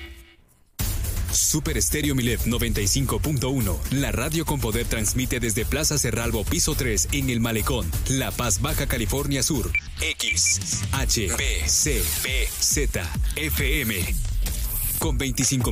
Super 1.33 1.77
Estéreo 1.77 2.15
Milet 2.15 2.41
95.1. 2.45 3.77
La 3.91 4.11
radio 4.11 4.45
con 4.45 4.59
poder 4.59 4.85
transmite 4.85 5.39
desde 5.39 5.65
Plaza 5.65 5.97
Cerralbo, 5.97 6.43
piso 6.43 6.75
3, 6.75 7.09
en 7.11 7.29
El 7.29 7.39
Malecón, 7.39 7.89
La 8.09 8.31
Paz, 8.31 8.61
Baja 8.61 8.87
California 8.87 9.43
Sur. 9.43 9.71
X, 10.01 10.81
H, 10.93 11.27
B, 11.37 11.61
C, 11.67 12.01
P, 12.23 12.47
Z, 12.59 13.07
FM. 13.35 14.15
Con 14.99 15.17
25 15.17 15.69